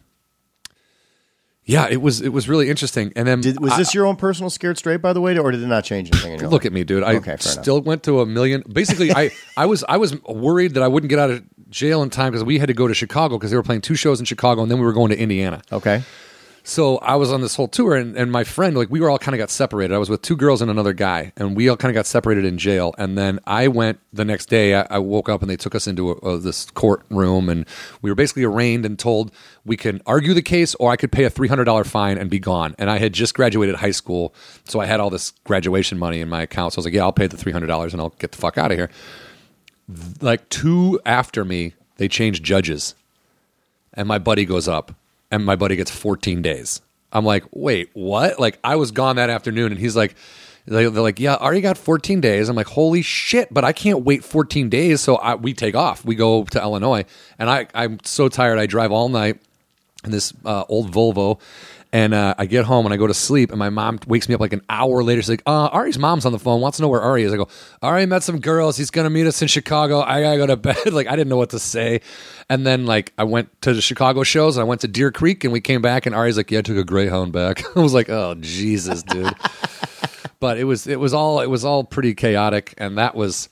Yeah, 1.67 1.87
it 1.89 1.99
was 2.01 2.21
it 2.21 2.29
was 2.29 2.47
really 2.47 2.69
interesting. 2.69 3.11
And 3.15 3.27
then 3.27 3.41
Did, 3.41 3.59
was 3.59 3.73
I- 3.73 3.77
this 3.77 3.93
your 3.95 4.05
own 4.05 4.15
personal 4.15 4.49
scared 4.51 4.77
straight, 4.77 5.01
by 5.01 5.13
the 5.13 5.21
way, 5.21 5.37
or 5.37 5.51
did 5.51 5.61
it 5.63 5.67
not 5.67 5.83
change 5.83 6.09
anything 6.11 6.33
in 6.33 6.39
your 6.39 6.49
look 6.49 6.61
life? 6.61 6.67
at 6.67 6.73
me, 6.73 6.83
dude. 6.83 7.03
I 7.03 7.15
Okay, 7.15 7.35
still 7.39 7.81
went 7.81 8.03
to 8.03 8.21
a 8.21 8.25
million. 8.25 8.63
Basically, 8.71 9.11
I 9.11 9.31
I 9.57 9.65
was 9.65 9.83
I 9.89 9.97
was 9.97 10.21
worried 10.23 10.75
that 10.75 10.83
I 10.83 10.87
wouldn't 10.87 11.09
get 11.09 11.17
out 11.17 11.31
of 11.31 11.43
jail 11.69 12.03
in 12.03 12.11
time 12.11 12.31
because 12.31 12.43
we 12.43 12.59
had 12.59 12.67
to 12.67 12.75
go 12.75 12.87
to 12.87 12.93
Chicago 12.93 13.37
because 13.39 13.49
they 13.49 13.57
were 13.57 13.63
playing 13.63 13.81
two 13.81 13.95
shows 13.95 14.19
in 14.19 14.25
Chicago 14.25 14.61
and 14.61 14.69
then 14.69 14.77
we 14.77 14.85
were 14.85 14.93
going 14.93 15.09
to 15.09 15.17
Indiana. 15.17 15.63
Okay. 15.71 16.03
So 16.67 16.97
I 16.97 17.15
was 17.15 17.31
on 17.31 17.41
this 17.41 17.55
whole 17.55 17.67
tour, 17.67 17.93
and, 17.93 18.17
and 18.17 18.31
my 18.31 18.43
friend, 18.43 18.75
like, 18.75 18.89
we 18.89 18.99
were 18.99 19.07
all 19.07 19.19
kind 19.19 19.35
of 19.35 19.37
got 19.37 19.51
separated. 19.51 19.93
I 19.93 19.99
was 19.99 20.09
with 20.09 20.23
two 20.23 20.35
girls 20.35 20.63
and 20.63 20.71
another 20.71 20.93
guy, 20.93 21.31
and 21.37 21.55
we 21.55 21.69
all 21.69 21.77
kind 21.77 21.91
of 21.91 21.93
got 21.93 22.07
separated 22.07 22.43
in 22.43 22.57
jail. 22.57 22.95
And 22.97 23.15
then 23.15 23.39
I 23.45 23.67
went 23.67 23.99
the 24.11 24.25
next 24.25 24.47
day. 24.47 24.73
I, 24.73 24.87
I 24.89 24.97
woke 24.97 25.29
up 25.29 25.43
and 25.43 25.49
they 25.49 25.57
took 25.57 25.75
us 25.75 25.85
into 25.85 26.09
a, 26.09 26.13
a, 26.15 26.37
this 26.39 26.65
courtroom, 26.71 27.49
and 27.49 27.67
we 28.01 28.09
were 28.09 28.15
basically 28.15 28.45
arraigned 28.45 28.83
and 28.83 28.97
told 28.97 29.31
we 29.63 29.77
can 29.77 30.01
argue 30.07 30.33
the 30.33 30.41
case, 30.41 30.73
or 30.75 30.89
I 30.89 30.95
could 30.95 31.11
pay 31.11 31.25
a 31.25 31.29
three 31.29 31.47
hundred 31.47 31.65
dollar 31.65 31.83
fine 31.83 32.17
and 32.17 32.31
be 32.31 32.39
gone. 32.39 32.73
And 32.79 32.89
I 32.89 32.97
had 32.97 33.13
just 33.13 33.35
graduated 33.35 33.75
high 33.75 33.91
school, 33.91 34.33
so 34.63 34.79
I 34.79 34.87
had 34.87 34.99
all 34.99 35.11
this 35.11 35.33
graduation 35.43 35.99
money 35.99 36.19
in 36.19 36.29
my 36.29 36.41
account. 36.41 36.73
So 36.73 36.77
I 36.77 36.79
was 36.79 36.85
like, 36.85 36.95
"Yeah, 36.95 37.03
I'll 37.03 37.13
pay 37.13 37.27
the 37.27 37.37
three 37.37 37.51
hundred 37.51 37.67
dollars, 37.67 37.93
and 37.93 38.01
I'll 38.01 38.15
get 38.17 38.31
the 38.31 38.39
fuck 38.39 38.57
out 38.57 38.71
of 38.71 38.77
here." 38.77 38.89
Like 40.19 40.49
two 40.49 40.99
after 41.05 41.45
me, 41.45 41.75
they 41.97 42.07
changed 42.07 42.43
judges 42.43 42.95
and 43.93 44.07
my 44.07 44.17
buddy 44.17 44.45
goes 44.45 44.67
up 44.67 44.93
and 45.35 45.45
my 45.45 45.55
buddy 45.55 45.75
gets 45.75 45.91
14 45.91 46.41
days. 46.41 46.81
I'm 47.11 47.25
like, 47.25 47.43
wait, 47.51 47.89
what? 47.93 48.39
Like, 48.39 48.59
I 48.63 48.75
was 48.75 48.91
gone 48.91 49.15
that 49.17 49.29
afternoon, 49.29 49.71
and 49.71 49.79
he's 49.79 49.95
like, 49.95 50.15
they- 50.65 50.87
they're 50.89 51.01
like, 51.03 51.19
yeah, 51.19 51.35
already 51.35 51.61
got 51.61 51.77
14 51.77 52.19
days. 52.21 52.49
I'm 52.49 52.55
like, 52.55 52.67
holy 52.67 53.01
shit, 53.01 53.53
but 53.53 53.63
I 53.63 53.71
can't 53.71 54.03
wait 54.03 54.23
14 54.23 54.67
days. 54.69 54.99
So 55.01 55.15
I, 55.15 55.35
we 55.35 55.53
take 55.53 55.75
off. 55.75 56.03
We 56.03 56.15
go 56.15 56.43
to 56.45 56.61
Illinois, 56.61 57.05
and 57.39 57.49
I, 57.49 57.67
I'm 57.73 57.99
so 58.03 58.27
tired. 58.29 58.57
I 58.59 58.65
drive 58.65 58.91
all 58.91 59.07
night 59.09 59.39
in 60.03 60.11
this 60.11 60.33
uh, 60.43 60.63
old 60.67 60.91
Volvo. 60.91 61.39
And 61.95 62.13
uh, 62.13 62.35
I 62.37 62.45
get 62.45 62.65
home 62.65 62.85
and 62.85 62.91
I 62.93 62.97
go 62.97 63.07
to 63.07 63.13
sleep, 63.13 63.51
and 63.51 63.57
my 63.57 63.69
mom 63.69 64.01
wakes 64.05 64.27
me 64.27 64.35
up 64.35 64.41
like 64.41 64.51
an 64.51 64.63
hour 64.67 65.01
later. 65.01 65.21
She's 65.21 65.29
like, 65.29 65.43
uh, 65.45 65.67
Ari's 65.67 65.97
mom's 65.97 66.25
on 66.25 66.33
the 66.33 66.39
phone, 66.39 66.59
wants 66.59 66.75
to 66.75 66.81
know 66.81 66.89
where 66.89 66.99
Ari 66.99 67.23
is. 67.23 67.31
I 67.31 67.37
go, 67.37 67.47
Ari 67.81 68.05
met 68.05 68.21
some 68.21 68.41
girls. 68.41 68.75
He's 68.75 68.91
going 68.91 69.05
to 69.05 69.09
meet 69.09 69.25
us 69.25 69.41
in 69.41 69.47
Chicago. 69.47 70.01
I 70.01 70.21
got 70.21 70.31
to 70.31 70.37
go 70.39 70.47
to 70.47 70.57
bed. 70.57 70.91
like, 70.91 71.07
I 71.07 71.11
didn't 71.11 71.29
know 71.29 71.37
what 71.37 71.51
to 71.51 71.59
say. 71.59 72.01
And 72.49 72.67
then, 72.67 72.85
like, 72.85 73.13
I 73.17 73.23
went 73.23 73.61
to 73.61 73.73
the 73.73 73.81
Chicago 73.81 74.23
shows 74.23 74.57
and 74.57 74.61
I 74.61 74.65
went 74.65 74.81
to 74.81 74.89
Deer 74.89 75.09
Creek, 75.09 75.45
and 75.45 75.53
we 75.53 75.61
came 75.61 75.81
back, 75.81 76.05
and 76.05 76.13
Ari's 76.13 76.35
like, 76.35 76.51
Yeah, 76.51 76.59
I 76.59 76.63
took 76.63 76.75
a 76.75 76.83
Greyhound 76.83 77.31
back. 77.31 77.63
I 77.77 77.79
was 77.79 77.93
like, 77.93 78.09
Oh, 78.09 78.35
Jesus, 78.41 79.01
dude. 79.01 79.33
but 80.41 80.57
it 80.57 80.65
was, 80.65 80.87
it 80.87 80.99
was 80.99 81.13
all, 81.13 81.39
it 81.39 81.49
was 81.49 81.63
all 81.63 81.85
pretty 81.85 82.13
chaotic. 82.13 82.73
And 82.77 82.97
that 82.97 83.15
was, 83.15 83.47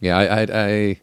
yeah, 0.00 0.18
I, 0.18 0.24
I, 0.24 0.46
I 0.50 1.00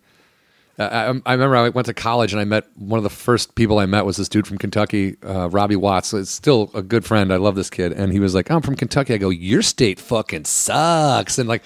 I, 0.80 1.13
I 1.26 1.34
remember 1.34 1.55
I 1.55 1.69
went 1.69 1.86
to 1.88 1.93
college 1.93 2.32
and 2.34 2.39
I 2.41 2.45
met 2.45 2.65
one 2.76 2.97
of 2.97 3.03
the 3.03 3.09
first 3.09 3.55
people 3.55 3.80
I 3.80 3.86
met 3.86 4.05
was 4.05 4.17
this 4.17 4.30
dude 4.30 4.47
from 4.47 4.57
Kentucky, 4.57 5.17
uh, 5.24 5.49
Robbie 5.49 5.76
Watts. 5.76 6.13
It's 6.13 6.32
still 6.32 6.72
a 6.74 6.82
good 6.82 7.05
friend. 7.05 7.32
I 7.34 7.38
love 7.38 7.55
this 7.55 7.69
kid. 7.69 7.91
And 7.93 8.11
he 8.11 8.19
was 8.19 8.34
like, 8.36 8.49
I'm 8.49 8.61
from 8.61 8.76
Kentucky. 8.76 9.13
I 9.13 9.17
go, 9.17 9.30
Your 9.30 9.61
state 9.61 9.99
fucking 9.99 10.45
sucks. 10.45 11.38
And 11.38 11.47
like, 11.47 11.63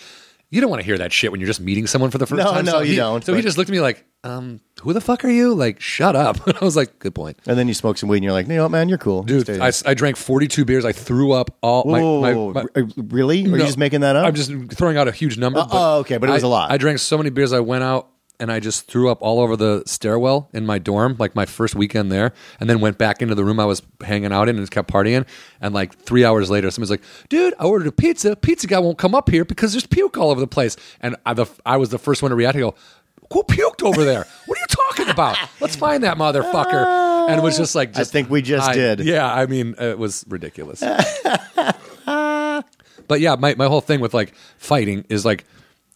you 0.49 0.61
don't 0.61 0.69
want 0.69 0.81
to 0.81 0.85
hear 0.85 0.97
that 0.99 1.11
shit 1.11 1.31
when 1.31 1.39
you're 1.41 1.47
just 1.47 1.59
meeting 1.59 1.87
someone 1.87 2.11
for 2.11 2.17
the 2.17 2.25
first 2.27 2.37
No, 2.37 2.51
time. 2.51 2.65
no, 2.65 2.71
so 2.73 2.79
you 2.81 2.91
he, 2.91 2.95
don't, 2.95 3.23
So 3.25 3.33
he 3.33 3.41
just 3.41 3.57
looked 3.57 3.69
at 3.69 3.73
me 3.73 3.81
like, 3.81 4.05
um, 4.23 4.59
who 4.81 4.93
the 4.93 5.01
fuck 5.01 5.23
are 5.23 5.29
you? 5.29 5.53
Like, 5.53 5.79
shut 5.79 6.15
up. 6.15 6.37
I 6.61 6.63
was 6.65 6.75
like, 6.75 6.97
good 6.99 7.13
point. 7.13 7.37
And 7.45 7.57
then 7.57 7.67
you 7.67 7.73
smoke 7.73 7.97
some 7.97 8.09
weed, 8.09 8.17
and 8.17 8.23
you're 8.23 8.33
like, 8.33 8.47
"You 8.47 8.55
know 8.55 8.63
what, 8.63 8.71
man? 8.71 8.89
You're 8.89 8.97
cool, 8.97 9.21
Dude, 9.23 9.47
I. 9.49 9.71
I 9.85 9.93
drank 9.93 10.17
42 10.17 10.65
beers. 10.65 10.83
I 10.83 10.93
threw 10.93 11.31
up 11.31 11.55
all 11.61 11.83
my, 11.85 12.01
Whoa, 12.01 12.21
my, 12.21 12.33
my-. 12.63 12.65
R- 12.75 12.87
really? 12.97 13.45
Are 13.45 13.49
you 13.49 13.57
just 13.57 13.77
making 13.77 14.01
that 14.01 14.15
up? 14.15 14.25
I'm 14.25 14.33
just 14.33 14.51
throwing 14.71 14.97
out 14.97 15.07
a 15.07 15.11
huge 15.11 15.37
number. 15.37 15.59
Uh, 15.59 15.67
oh, 15.69 15.99
okay, 15.99 16.17
but 16.17 16.29
it 16.29 16.33
was 16.33 16.41
a 16.43 16.47
a 16.47 16.47
lot. 16.47 16.71
I 16.71 16.77
drank 16.77 16.97
so 16.99 17.17
many 17.17 17.29
beers. 17.29 17.53
I 17.53 17.59
went 17.59 17.83
out 17.83 18.09
and 18.39 18.51
I 18.51 18.59
just 18.59 18.87
threw 18.87 19.09
up 19.09 19.21
all 19.21 19.39
over 19.39 19.55
the 19.55 19.83
stairwell 19.85 20.49
in 20.53 20.65
my 20.65 20.79
dorm, 20.79 21.15
like 21.19 21.35
my 21.35 21.45
first 21.45 21.75
weekend 21.75 22.11
there, 22.11 22.33
and 22.59 22.69
then 22.69 22.79
went 22.79 22.97
back 22.97 23.21
into 23.21 23.35
the 23.35 23.43
room 23.43 23.59
I 23.59 23.65
was 23.65 23.81
hanging 24.03 24.31
out 24.31 24.49
in 24.49 24.55
and 24.55 24.63
just 24.63 24.71
kept 24.71 24.91
partying. 24.91 25.25
And 25.61 25.73
like 25.73 25.95
three 25.95 26.25
hours 26.25 26.49
later, 26.49 26.69
somebody's 26.71 26.91
like, 26.91 27.03
"Dude, 27.29 27.53
I 27.59 27.65
ordered 27.65 27.87
a 27.87 27.91
pizza. 27.91 28.35
Pizza 28.35 28.67
guy 28.67 28.79
won't 28.79 28.97
come 28.97 29.15
up 29.15 29.29
here 29.29 29.45
because 29.45 29.73
there's 29.73 29.85
puke 29.87 30.17
all 30.17 30.31
over 30.31 30.39
the 30.39 30.47
place." 30.47 30.75
And 31.01 31.15
I, 31.25 31.33
the, 31.33 31.45
I 31.65 31.77
was 31.77 31.89
the 31.89 31.99
first 31.99 32.21
one 32.21 32.29
to 32.31 32.35
react. 32.35 32.55
I 32.57 32.59
go. 32.59 32.75
Who 33.33 33.41
puked 33.41 33.81
over 33.81 34.03
there? 34.03 34.27
What 34.45 34.57
are 34.57 34.61
you 34.61 34.67
talking 34.67 35.09
about? 35.09 35.35
Let's 35.59 35.75
find 35.75 36.03
that 36.03 36.15
motherfucker. 36.15 37.27
And 37.27 37.39
it 37.39 37.43
was 37.43 37.57
just 37.57 37.73
like, 37.73 37.91
just, 37.91 38.11
think 38.11 38.29
we 38.29 38.43
just 38.43 38.69
I- 38.69 38.75
did. 38.75 38.99
Yeah, 38.99 39.33
I 39.33 39.47
mean, 39.47 39.73
it 39.79 39.97
was 39.97 40.23
ridiculous. 40.29 40.83
But 43.07 43.19
yeah, 43.19 43.35
my, 43.35 43.55
my 43.55 43.65
whole 43.67 43.81
thing 43.81 43.99
with 43.99 44.13
like 44.13 44.33
fighting 44.57 45.05
is 45.09 45.25
like 45.25 45.45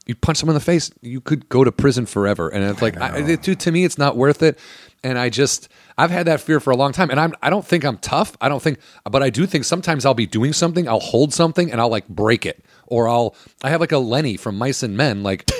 you 0.09 0.15
punch 0.15 0.39
someone 0.39 0.55
in 0.55 0.59
the 0.59 0.65
face, 0.65 0.89
you 1.01 1.21
could 1.21 1.47
go 1.49 1.63
to 1.63 1.71
prison 1.71 2.07
forever. 2.07 2.49
And 2.49 2.63
it's 2.63 2.81
like, 2.81 2.99
I, 2.99 3.19
it, 3.19 3.43
to, 3.43 3.53
to 3.55 3.71
me, 3.71 3.85
it's 3.85 3.99
not 3.99 4.17
worth 4.17 4.41
it. 4.41 4.57
And 5.03 5.19
I 5.19 5.29
just, 5.29 5.69
I've 5.99 6.09
had 6.09 6.25
that 6.25 6.41
fear 6.41 6.59
for 6.59 6.71
a 6.71 6.75
long 6.75 6.93
time. 6.93 7.11
And 7.11 7.19
I'm, 7.19 7.35
I 7.43 7.51
don't 7.51 7.63
think 7.65 7.85
I'm 7.85 7.97
tough. 7.99 8.35
I 8.41 8.49
don't 8.49 8.59
think, 8.61 8.79
but 9.09 9.21
I 9.21 9.29
do 9.29 9.45
think 9.45 9.65
sometimes 9.65 10.07
I'll 10.07 10.15
be 10.15 10.25
doing 10.25 10.51
something, 10.51 10.89
I'll 10.89 10.99
hold 10.99 11.31
something, 11.31 11.71
and 11.71 11.79
I'll 11.79 11.89
like 11.89 12.07
break 12.09 12.47
it, 12.47 12.65
or 12.87 13.07
I'll, 13.07 13.35
I 13.63 13.69
have 13.69 13.81
like 13.81 13.91
a 13.91 13.99
Lenny 13.99 14.35
from 14.35 14.57
Mice 14.57 14.81
and 14.83 14.97
Men, 14.97 15.21
like. 15.23 15.49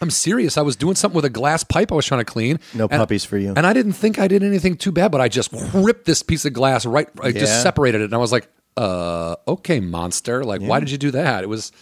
I'm 0.00 0.10
serious. 0.10 0.56
I 0.56 0.62
was 0.62 0.76
doing 0.76 0.94
something 0.94 1.16
with 1.16 1.24
a 1.24 1.30
glass 1.30 1.64
pipe 1.64 1.90
I 1.90 1.96
was 1.96 2.06
trying 2.06 2.20
to 2.20 2.24
clean. 2.24 2.60
No 2.72 2.84
and- 2.84 3.00
puppies 3.00 3.24
for 3.24 3.36
you. 3.36 3.52
And 3.56 3.66
I 3.66 3.72
didn't 3.72 3.94
think 3.94 4.20
I 4.20 4.28
did 4.28 4.44
anything 4.44 4.76
too 4.76 4.92
bad, 4.92 5.10
but 5.10 5.20
I 5.20 5.26
just 5.28 5.50
ripped 5.74 6.04
this 6.04 6.22
piece 6.22 6.44
of 6.44 6.52
glass 6.52 6.86
right. 6.86 7.08
I 7.20 7.28
Yeah. 7.28 7.40
just 7.40 7.62
separated 7.64 8.02
it, 8.02 8.04
and 8.04 8.14
I 8.14 8.18
was 8.18 8.30
like, 8.30 8.48
"Uh, 8.76 9.34
okay, 9.48 9.80
monster. 9.80 10.44
Like, 10.44 10.60
why 10.60 10.78
did 10.78 10.92
you 10.92 10.98
do 10.98 11.10
that?" 11.10 11.42
It 11.42 11.48
was 11.48 11.72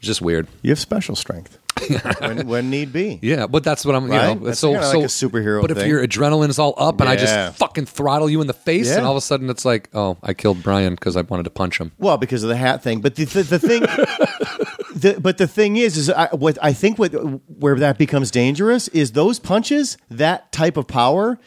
just 0.00 0.20
weird. 0.22 0.46
You 0.62 0.70
have 0.70 0.78
special 0.78 1.14
strength 1.16 1.58
when, 2.20 2.46
when 2.46 2.70
need 2.70 2.92
be. 2.92 3.18
Yeah, 3.22 3.46
but 3.46 3.64
that's 3.64 3.84
what 3.84 3.94
I'm. 3.94 4.06
You 4.06 4.12
Right? 4.12 4.38
know, 4.38 4.46
That's 4.46 4.58
so 4.58 4.72
so 4.80 4.98
like 4.98 5.04
a 5.04 5.08
superhero 5.08 5.62
But 5.62 5.70
if 5.70 5.78
thing. 5.78 5.88
your 5.88 6.06
adrenaline's 6.06 6.58
all 6.58 6.74
up, 6.76 7.00
and 7.00 7.08
I 7.08 7.16
just 7.16 7.56
fucking 7.58 7.86
throttle 7.86 8.28
you 8.28 8.40
in 8.40 8.46
the 8.46 8.52
face, 8.52 8.88
Yeah. 8.88 8.98
and 8.98 9.06
all 9.06 9.12
of 9.12 9.18
a 9.18 9.20
sudden 9.22 9.48
it's 9.50 9.64
like, 9.64 9.88
oh, 9.94 10.16
I 10.22 10.34
killed 10.34 10.62
Brian 10.62 10.94
because 10.94 11.16
I 11.16 11.22
wanted 11.22 11.44
to 11.44 11.50
punch 11.50 11.78
him. 11.78 11.92
Well, 11.98 12.16
because 12.18 12.42
of 12.42 12.48
the 12.48 12.56
hat 12.56 12.82
thing, 12.82 13.00
but 13.00 13.14
the 13.14 13.24
the, 13.24 13.42
the 13.42 13.58
thing, 13.58 13.80
the, 14.94 15.18
but 15.20 15.38
the 15.38 15.46
thing 15.46 15.76
is, 15.76 15.96
is 15.96 16.10
I, 16.10 16.26
what 16.34 16.58
I 16.62 16.72
think 16.72 16.98
what 16.98 17.12
where 17.12 17.76
that 17.76 17.98
becomes 17.98 18.30
dangerous 18.30 18.88
is 18.88 19.12
those 19.12 19.38
punches, 19.38 19.96
that 20.10 20.52
type 20.52 20.76
of 20.76 20.86
power. 20.86 21.38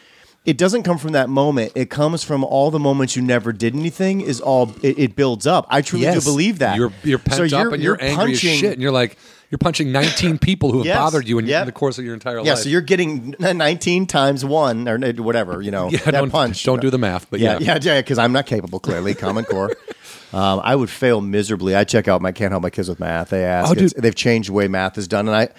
It 0.45 0.57
doesn't 0.57 0.83
come 0.83 0.97
from 0.97 1.13
that 1.13 1.29
moment. 1.29 1.71
It 1.75 1.89
comes 1.89 2.23
from 2.23 2.43
all 2.43 2.69
the 2.69 2.79
moments 2.79 3.15
you 3.15 3.21
never 3.21 3.53
did 3.53 3.75
anything. 3.75 4.19
Is 4.21 4.41
all 4.41 4.73
it, 4.81 4.99
it 4.99 5.15
builds 5.15 5.47
up. 5.47 5.65
I 5.69 5.81
truly 5.81 6.05
do 6.11 6.19
believe 6.21 6.59
that 6.59 6.75
You're 6.75 6.91
you're 7.03 7.19
pent 7.19 7.49
So 7.49 7.57
up 7.57 7.71
and 7.73 7.81
you're, 7.81 7.97
angry 8.01 8.31
punching- 8.33 8.49
as 8.51 8.57
shit, 8.57 8.73
and 8.73 8.81
you're 8.81 8.91
like 8.91 9.17
you're 9.49 9.57
punching 9.59 9.91
19 9.91 10.37
people 10.39 10.71
who 10.71 10.79
have 10.79 10.85
Yes. 10.87 10.97
bothered 10.97 11.27
you 11.27 11.37
in, 11.37 11.45
Yep. 11.45 11.61
in 11.61 11.65
the 11.67 11.71
course 11.71 11.97
of 11.99 12.03
your 12.05 12.15
entire 12.15 12.37
life. 12.37 12.47
Yeah, 12.47 12.55
so 12.55 12.69
you're 12.69 12.81
getting 12.81 13.35
19 13.39 14.07
times 14.07 14.43
one 14.43 14.87
or 14.89 14.97
whatever, 15.13 15.61
you 15.61 15.69
know, 15.71 15.89
Yeah, 15.91 15.99
that 15.99 16.11
don't- 16.11 16.31
punch. 16.31 16.63
don't 16.63 16.81
do 16.81 16.89
the 16.89 16.97
math, 16.97 17.29
but 17.29 17.39
yeah, 17.39 17.59
yeah. 17.61 17.77
yeah, 17.81 18.01
because 18.01 18.17
I'm 18.17 18.31
not 18.33 18.45
capable. 18.47 18.79
Clearly, 18.79 19.13
Common 19.13 19.45
Core. 19.45 19.75
Um, 20.33 20.61
I 20.63 20.75
would 20.75 20.89
fail 20.89 21.21
miserably. 21.21 21.75
I 21.75 21.83
check 21.83 22.07
out 22.07 22.19
my 22.19 22.31
can't 22.31 22.49
help 22.49 22.63
my 22.63 22.71
kids 22.71 22.89
with 22.89 22.99
math. 22.99 23.29
They 23.29 23.43
ask. 23.45 23.69
Oh, 23.69 23.75
they've 23.75 24.15
changed 24.15 24.49
the 24.49 24.53
way 24.53 24.67
math 24.67 24.97
is 24.97 25.07
done, 25.07 25.27
and 25.27 25.37
I, 25.37 25.49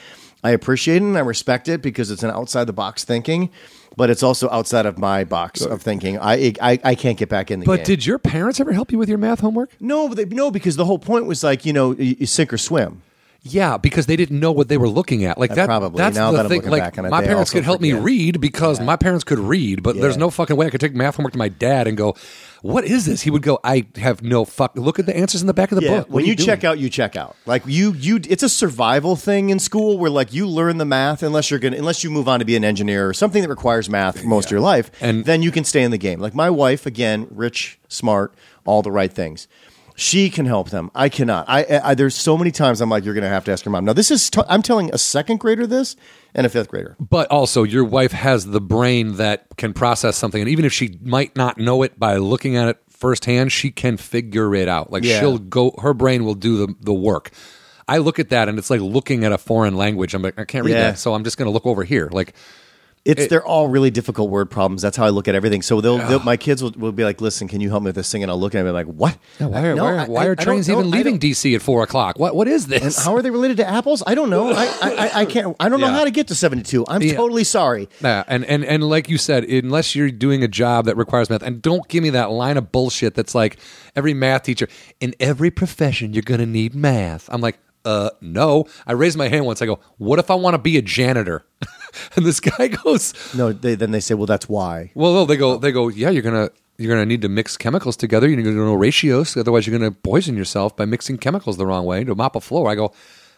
I 0.43 0.51
appreciate 0.51 0.97
it 0.97 1.03
and 1.03 1.16
I 1.16 1.20
respect 1.20 1.68
it 1.68 1.80
because 1.80 2.11
it's 2.11 2.24
an 2.24 2.30
outside 2.30 2.64
the 2.64 2.72
box 2.72 3.05
thinking, 3.05 3.51
but 3.97 4.11
it's 4.11 4.22
also 4.22 4.49
outside 4.51 4.86
of 4.86 4.99
my 4.99 5.24
box 5.24 5.62
of 5.62 5.82
thinking. 5.82 6.18
I, 6.18 6.55
I, 6.61 6.78
I 6.82 6.95
can't 6.95 7.18
get 7.18 7.28
back 7.28 7.51
in 7.51 7.61
the 7.61 7.66
but 7.66 7.76
game. 7.78 7.84
did 7.84 8.07
your 8.07 8.18
parents 8.18 8.61
ever 8.61 8.72
help 8.72 8.92
you 8.92 8.99
with 8.99 9.09
your 9.09 9.18
math 9.18 9.40
homework? 9.40 9.70
no, 9.80 10.09
but 10.09 10.16
they, 10.16 10.24
no, 10.24 10.51
because 10.51 10.76
the 10.76 10.84
whole 10.84 10.99
point 10.99 11.26
was 11.26 11.42
like 11.45 11.64
you 11.64 11.72
know 11.72 11.92
you, 11.92 12.16
you 12.20 12.26
sink 12.26 12.53
or 12.53 12.59
swim. 12.59 13.03
Yeah, 13.47 13.76
because 13.76 14.07
they 14.07 14.16
didn't 14.16 14.40
know 14.40 14.53
what 14.53 14.68
they 14.68 14.78
were 14.78 14.88
looking 14.88 15.26
at. 15.26 15.36
Like 15.36 15.51
uh, 15.51 15.55
that. 15.57 15.66
probably. 15.66 15.99
That's 15.99 16.16
Now 16.16 16.30
the 16.30 16.38
that 16.38 16.47
I'm 16.47 16.49
thing. 16.49 16.59
looking 16.61 16.70
like 16.70 16.80
back 16.82 16.99
on 16.99 17.05
it, 17.05 17.11
my 17.11 17.20
they 17.20 17.26
parents 17.26 17.51
also 17.51 17.59
could 17.59 17.64
help 17.64 17.82
me 17.82 17.90
forget. 17.90 18.05
read 18.05 18.40
because 18.40 18.80
my 18.80 18.97
parents 18.97 19.22
could 19.22 19.38
read, 19.38 19.82
but 19.82 19.97
there's 19.97 20.14
Yeah. 20.16 20.20
no 20.20 20.30
fucking 20.30 20.57
way 20.57 20.66
I 20.66 20.70
could 20.70 20.80
take 20.80 20.95
math 20.95 21.16
homework 21.16 21.34
to 21.34 21.38
my 21.38 21.51
dad 21.51 21.86
and 21.86 21.95
go, 21.95 22.16
"What 22.62 22.84
is 22.84 23.05
this?" 23.05 23.20
He 23.20 23.30
would 23.30 23.42
go, 23.42 23.59
"I 23.62 23.84
have 23.97 24.22
no 24.22 24.47
fuck. 24.47 24.72
Look 24.76 24.99
at 24.99 25.05
the 25.05 25.14
answers 25.14 25.42
in 25.42 25.47
the 25.47 25.53
back 25.53 25.72
of 25.72 25.76
the 25.78 25.84
Yeah, 25.84 25.90
book. 25.90 26.07
What 26.09 26.14
when 26.14 26.24
are 26.24 26.26
you, 26.28 26.36
doing?" 26.36 26.47
check 26.47 26.64
out, 26.64 26.78
you 26.78 26.88
check 26.88 27.16
out. 27.16 27.36
Like 27.45 27.64
you, 27.66 27.92
you, 27.92 28.18
it's 28.30 28.42
a 28.42 28.49
survival 28.49 29.14
thing 29.14 29.51
in 29.51 29.59
school 29.59 29.99
where 29.99 30.11
like 30.11 30.32
you 30.32 30.47
learn 30.47 30.78
the 30.78 30.86
math 30.86 31.22
unless 31.22 31.51
you're 31.51 31.61
gonna, 31.61 31.76
unless 31.76 32.03
you 32.03 32.11
move 32.11 32.26
on 32.28 32.38
to 32.38 32.47
be 32.47 32.57
an 32.57 32.64
engineer 32.64 33.07
or 33.07 33.12
something 33.12 33.42
that 33.42 33.51
requires 33.51 33.90
math 33.90 34.20
for 34.20 34.26
most 34.26 34.47
of 34.47 34.53
your 34.53 34.61
life, 34.61 34.90
And- 35.03 35.26
then 35.26 35.42
you 35.42 35.51
can 35.51 35.64
stay 35.64 35.82
in 35.82 35.90
the 35.90 35.99
game. 35.99 36.18
Like 36.18 36.34
my 36.34 36.49
wife, 36.49 36.86
again, 36.86 37.26
rich, 37.30 37.78
smart, 37.88 38.32
all 38.64 38.80
the 38.80 38.90
right 38.90 39.12
things. 39.12 39.47
She 39.97 40.28
can 40.28 40.45
help 40.47 40.70
them. 40.70 40.90
I 40.95 41.09
cannot. 41.09 41.45
I, 41.49 41.80
I 41.82 41.95
there's 41.95 42.16
so 42.16 42.36
many 42.36 42.51
times 42.51 42.80
I'm 42.80 42.90
like, 42.90 43.05
you're 43.05 43.14
gonna 43.14 43.28
have 43.28 43.45
to 43.45 43.53
ask 43.53 43.64
your 43.64 43.70
mom. 43.70 43.84
Now 43.84 43.92
this 43.92 44.11
is, 44.11 44.28
t- 44.28 44.40
I'm 44.49 44.61
telling 44.62 44.92
a 44.92 44.99
second 44.99 45.38
grader 45.38 45.66
this 45.68 45.95
and 46.34 46.45
a 46.47 46.51
fifth 46.51 46.68
grader. 46.68 46.97
But 46.99 47.30
also, 47.30 47.62
your 47.62 47.84
wife 47.84 48.11
has 48.12 48.47
the 48.47 48.61
brain 48.61 49.16
that 49.16 49.47
can 49.57 49.72
process 49.72 50.16
something, 50.16 50.40
and 50.42 50.51
even 50.51 50.64
if 50.64 50.72
she 50.72 50.99
might 51.03 51.36
not 51.36 51.59
know 51.59 51.82
it 51.82 51.99
by 51.99 52.16
looking 52.16 52.57
at 52.57 52.68
it 52.68 52.78
firsthand, 52.90 53.53
she 53.53 53.70
can 53.70 53.97
figure 53.97 54.55
it 54.55 54.66
out. 54.68 54.90
Like 54.90 55.05
Yeah. 55.05 55.20
she'll 55.20 55.38
go, 55.38 55.74
her 55.80 55.95
brain 55.95 56.24
will 56.24 56.34
do 56.34 56.66
the 56.66 56.74
the 56.80 56.95
work. 56.95 57.30
I 57.86 57.99
look 57.99 58.18
at 58.18 58.30
that, 58.30 58.49
and 58.49 58.59
it's 58.59 58.70
like 58.70 58.80
looking 58.80 59.24
at 59.24 59.30
a 59.32 59.38
foreign 59.38 59.76
language. 59.76 60.14
I'm 60.14 60.22
like, 60.22 60.38
I 60.38 60.45
can't 60.45 60.64
read 60.64 60.72
Yeah. 60.72 60.90
that, 60.92 60.99
so 60.99 61.14
I'm 61.14 61.22
just 61.22 61.36
going 61.36 61.47
to 61.47 61.53
look 61.53 61.66
over 61.66 61.84
here. 61.84 62.09
Like, 62.11 62.34
It's 63.05 63.26
they're 63.26 63.44
all 63.44 63.68
really 63.68 63.90
difficult 63.90 64.30
word 64.30 64.50
problems. 64.50 64.80
That's 64.80 64.96
how 64.96 65.05
I 65.05 65.11
look 65.11 65.28
at 65.28 65.34
everything. 65.34 65.61
So 65.61 65.82
they'll, 65.82 65.98
they'll 65.98 66.20
my 66.20 66.38
kids 66.38 66.62
will, 66.62 66.70
will 66.70 66.90
be 66.92 67.05
like, 67.05 67.20
"Listen, 67.20 67.48
can 67.48 67.61
you 67.61 67.68
help 67.68 67.82
me 67.82 67.88
with 67.88 67.96
this 67.96 68.11
thing?" 68.11 68.22
And 68.22 68.30
I'll 68.30 68.40
look 68.40 68.55
at 68.55 68.64
them 68.64 68.66
and 68.66 68.72
be 68.86 68.90
like, 68.90 68.96
"What? 68.96 69.18
why 69.50 69.66
are, 69.66 69.74
No, 69.74 69.84
why 69.84 69.92
are, 69.92 70.07
why 70.07 70.26
are 70.26 70.30
I 70.38 70.42
trains 70.42 70.68
know. 70.68 70.80
even 70.80 70.92
I 70.92 70.96
leaving 70.96 71.18
DC 71.18 71.55
at 71.55 71.61
four 71.61 71.82
o'clock? 71.82 72.18
What 72.18 72.34
what 72.34 72.48
is 72.48 72.66
this? 72.66 72.96
And 72.96 73.05
How 73.05 73.14
are 73.14 73.20
they 73.20 73.30
related 73.30 73.59
to 73.59 73.68
apples? 73.68 74.02
I 74.07 74.14
don't 74.14 74.30
know. 74.30 74.52
I, 74.52 74.64
I, 74.80 74.90
I- 74.96 75.20
I 75.20 75.24
can't. 75.26 75.55
I 75.61 75.68
don't 75.68 75.80
know 75.80 75.88
Yeah. 75.88 75.92
how 75.92 76.05
to 76.05 76.11
get 76.11 76.28
to 76.28 76.34
seventy-two. 76.34 76.86
I'm 76.88 77.02
Yeah. 77.02 77.14
totally 77.14 77.44
sorry. 77.44 77.90
Yeah, 78.00 78.24
and, 78.26 78.42
and 78.46 78.64
and 78.64 78.82
like 78.82 79.11
you 79.11 79.18
said, 79.18 79.44
unless 79.44 79.94
you're 79.94 80.11
doing 80.11 80.42
a 80.42 80.48
job 80.48 80.86
that 80.86 80.96
requires 80.96 81.28
math, 81.28 81.42
and 81.42 81.61
don't 81.61 81.86
give 81.88 82.02
me 82.02 82.09
that 82.11 82.30
line 82.30 82.57
of 82.57 82.72
bullshit 82.72 83.14
that's 83.14 83.34
like 83.34 83.59
every 83.94 84.14
math 84.14 84.44
teacher 84.44 84.66
in 85.00 85.14
every 85.20 85.50
profession 85.50 86.14
you're 86.14 86.22
going 86.22 86.40
to 86.40 86.46
need 86.46 86.74
math. 86.74 87.28
I'm 87.30 87.42
like, 87.42 87.59
uh, 87.84 88.09
no. 88.22 88.64
I 88.86 88.92
raised 88.92 89.18
my 89.18 89.28
hand 89.28 89.44
once. 89.44 89.61
I 89.61 89.66
go, 89.66 89.78
what 89.98 90.18
if 90.18 90.30
I 90.30 90.34
want 90.36 90.55
to 90.55 90.59
be 90.59 90.78
a 90.78 90.82
janitor? 90.82 91.44
and 92.16 92.24
this 92.24 92.40
guy 92.40 92.68
goes, 92.68 93.14
No, 93.34 93.53
they, 93.53 93.74
then 93.74 93.90
they 93.90 94.01
say, 94.01 94.14
"Well, 94.14 94.26
that's 94.26 94.49
why." 94.49 94.90
well, 94.95 95.12
no. 95.12 95.24
They 95.24 95.36
go, 95.36 95.57
they 95.59 95.72
go, 95.72 95.88
yeah, 95.88 96.11
you're 96.11 96.22
gonna 96.22 96.51
you're 96.78 96.90
gonna 96.92 97.07
need 97.07 97.22
to 97.22 97.28
mix 97.28 97.57
chemicals 97.57 97.97
together. 97.97 98.28
You're 98.28 98.42
gonna 98.42 98.57
know 98.57 98.74
ratios, 98.74 99.36
otherwise 99.36 99.66
you're 99.66 99.78
gonna 99.78 99.92
poison 99.92 100.36
yourself 100.36 100.76
by 100.76 100.84
mixing 100.84 101.18
chemicals 101.18 101.57
the 101.57 101.66
wrong 101.66 101.84
way 101.86 102.05
to 102.05 102.14
mop 102.14 102.36
a 102.36 102.40
floor. 102.40 102.70
I 102.70 102.74
go. 102.74 102.92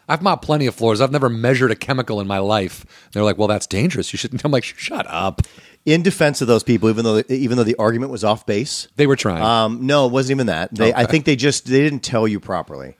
I've 0.08 0.22
mopped 0.22 0.44
plenty 0.44 0.68
of 0.68 0.74
floors. 0.76 1.00
I've 1.00 1.10
never 1.10 1.28
measured 1.28 1.72
a 1.72 1.74
chemical 1.74 2.20
in 2.20 2.28
my 2.28 2.38
life. 2.38 2.86
They're 3.12 3.24
like, 3.24 3.38
"Well, 3.38 3.48
that's 3.48 3.66
dangerous. 3.66 4.12
You 4.12 4.18
shouldn't." 4.18 4.42
I'm 4.44 4.52
like, 4.52 4.62
"Shut 4.64 5.04
up." 5.08 5.42
In 5.84 6.02
defense 6.02 6.40
of 6.40 6.48
those 6.48 6.62
people, 6.62 6.88
even 6.88 7.04
though 7.04 7.22
even 7.28 7.56
though 7.56 7.64
the 7.64 7.74
argument 7.76 8.12
was 8.12 8.22
off 8.24 8.46
base, 8.46 8.86
They 8.96 9.06
were 9.08 9.16
trying. 9.16 9.42
um, 9.42 9.86
no, 9.86 10.06
it 10.06 10.12
wasn't 10.12 10.36
even 10.36 10.46
that. 10.46 10.72
They, 10.74 10.94
I 10.94 11.06
think 11.06 11.24
they 11.24 11.34
just 11.36 11.66
they 11.66 11.80
didn't 11.82 12.00
tell 12.04 12.26
you 12.28 12.38
properly. 12.40 12.96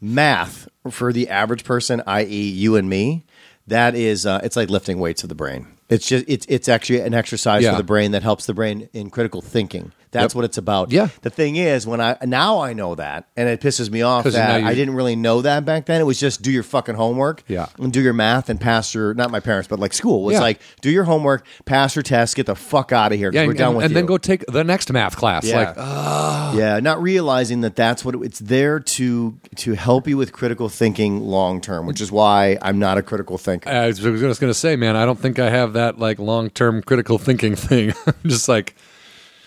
Math 0.00 0.68
for 0.90 1.12
the 1.12 1.28
average 1.28 1.64
person, 1.64 2.02
i.e., 2.06 2.48
you 2.50 2.76
and 2.76 2.88
me, 2.88 3.24
that 3.66 3.94
is 3.94 4.26
uh, 4.26 4.40
it's 4.44 4.56
like 4.56 4.70
lifting 4.70 4.98
weights 4.98 5.22
of 5.22 5.28
the 5.28 5.34
brain. 5.34 5.66
It's 5.88 6.06
just 6.08 6.24
it's 6.28 6.46
it's 6.48 6.68
actually 6.68 7.00
an 7.00 7.14
exercise 7.14 7.62
Yeah. 7.62 7.72
for 7.72 7.76
the 7.78 7.84
brain 7.84 8.10
that 8.12 8.22
helps 8.22 8.46
the 8.46 8.54
brain 8.54 8.88
in 8.92 9.10
critical 9.10 9.40
thinking. 9.40 9.92
That's 10.16 10.32
Yep. 10.32 10.36
what 10.36 10.44
it's 10.46 10.58
about. 10.58 10.90
Yeah. 10.92 11.08
The 11.22 11.30
thing 11.30 11.56
is, 11.56 11.86
when 11.86 12.00
I 12.00 12.16
now 12.24 12.60
I 12.60 12.72
know 12.72 12.94
that, 12.94 13.26
and 13.36 13.48
it 13.48 13.60
pisses 13.60 13.90
me 13.90 14.02
off 14.02 14.24
that 14.24 14.64
I 14.64 14.74
didn't 14.74 14.94
really 14.94 15.16
know 15.16 15.42
that 15.42 15.64
back 15.64 15.86
then. 15.86 16.00
It 16.00 16.04
was 16.04 16.18
just 16.18 16.42
do 16.42 16.50
your 16.50 16.62
fucking 16.62 16.94
homework, 16.94 17.42
Yeah. 17.48 17.66
and 17.78 17.92
do 17.92 18.00
your 18.00 18.12
math 18.12 18.48
and 18.48 18.60
pass 18.60 18.94
your 18.94 19.14
not 19.14 19.30
my 19.30 19.40
parents, 19.40 19.68
but 19.68 19.78
like 19.78 19.92
school 19.92 20.22
was 20.24 20.34
Yeah. 20.34 20.40
like 20.40 20.60
do 20.80 20.90
your 20.90 21.04
homework, 21.04 21.44
pass 21.64 21.94
your 21.94 22.02
test, 22.02 22.34
get 22.36 22.46
the 22.46 22.54
fuck 22.54 22.92
out 22.92 23.12
of 23.12 23.18
here. 23.18 23.30
yeah, 23.32 23.42
we're 23.44 23.50
and, 23.50 23.58
done 23.58 23.74
with 23.76 23.84
and 23.84 23.90
you. 23.92 23.94
then 23.96 24.06
go 24.06 24.18
take 24.18 24.44
the 24.46 24.64
next 24.64 24.92
math 24.92 25.16
class. 25.16 25.44
Yeah. 25.44 25.56
Like, 25.58 25.74
uh, 25.76 26.52
yeah, 26.56 26.80
not 26.80 27.00
realizing 27.02 27.60
that 27.60 27.76
that's 27.76 28.04
what 28.04 28.14
it- 28.14 28.22
it's 28.22 28.38
there 28.40 28.80
to 28.80 29.34
to 29.56 29.74
help 29.74 30.08
you 30.08 30.16
with 30.16 30.32
critical 30.32 30.68
thinking 30.68 31.20
long 31.22 31.60
term, 31.60 31.86
which 31.86 32.00
is 32.00 32.10
why 32.10 32.58
I'm 32.62 32.78
not 32.78 32.98
a 32.98 33.02
critical 33.02 33.38
thinker. 33.38 33.68
I 33.70 33.86
was 33.86 33.98
just 33.98 34.40
going 34.40 34.50
to 34.50 34.54
say, 34.54 34.76
man, 34.76 34.96
I 34.96 35.04
don't 35.04 35.18
think 35.18 35.38
I 35.38 35.50
have 35.50 35.74
that 35.74 35.98
like 35.98 36.18
long 36.18 36.50
term 36.50 36.82
critical 36.82 37.18
thinking 37.18 37.54
thing. 37.56 37.92
I'm 38.06 38.14
just 38.30 38.48
like, 38.48 38.74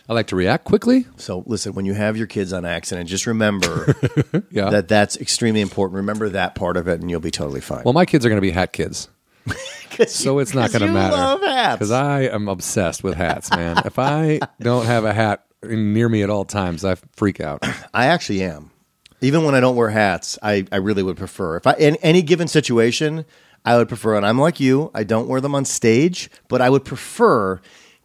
I 0.10 0.14
like 0.14 0.28
to 0.28 0.36
react 0.36 0.64
quickly. 0.66 1.06
So 1.18 1.44
listen, 1.46 1.74
when 1.74 1.86
you 1.86 1.94
have 1.94 2.18
your 2.18 2.26
kids 2.28 2.52
on 2.52 2.66
accident, 2.66 3.08
just 3.08 3.28
remember 3.28 3.94
Yeah. 4.52 4.72
that 4.72 4.88
that's 4.88 5.16
extremely 5.18 5.62
important. 5.62 5.98
Remember 5.98 6.30
that 6.30 6.56
part 6.56 6.78
of 6.78 6.88
it, 6.88 7.00
and 7.00 7.10
you'll 7.12 7.20
be 7.20 7.30
totally 7.32 7.62
fine. 7.62 7.84
well, 7.86 7.94
my 7.94 8.06
kids 8.06 8.26
are 8.26 8.30
going 8.30 8.38
to 8.38 8.42
be 8.42 8.50
hat 8.52 8.74
kids, 8.74 9.08
so 10.08 10.40
it's 10.40 10.54
not 10.56 10.72
going 10.72 10.82
to 10.82 10.92
matter. 10.92 11.38
because 11.76 11.92
I 11.92 12.22
am 12.24 12.48
obsessed 12.50 13.04
with 13.04 13.14
hats, 13.16 13.52
man. 13.52 13.78
if 13.86 14.00
I 14.00 14.40
don't 14.60 14.86
have 14.88 15.06
a 15.06 15.14
hat 15.14 15.46
near 15.64 16.10
me 16.10 16.24
at 16.24 16.30
all 16.30 16.46
times, 16.46 16.84
I 16.84 16.96
freak 17.16 17.40
out. 17.40 17.64
I 17.94 18.08
actually 18.08 18.42
am. 18.44 18.72
Even 19.22 19.44
when 19.44 19.54
I 19.54 19.60
don't 19.60 19.76
wear 19.76 19.90
hats, 19.90 20.40
I, 20.42 20.66
I 20.72 20.78
really 20.78 21.04
would 21.04 21.18
prefer. 21.18 21.58
If 21.58 21.68
I 21.68 21.74
in 21.74 21.98
any 21.98 22.22
given 22.22 22.48
situation, 22.48 23.26
I 23.66 23.76
would 23.78 23.90
prefer, 23.90 24.16
and 24.16 24.26
I'm 24.26 24.40
like 24.40 24.60
you, 24.62 24.90
I 24.96 25.04
don't 25.04 25.28
wear 25.28 25.42
them 25.42 25.54
on 25.54 25.66
stage, 25.66 26.30
but 26.48 26.62
I 26.62 26.70
would 26.70 26.86
prefer, 26.86 27.60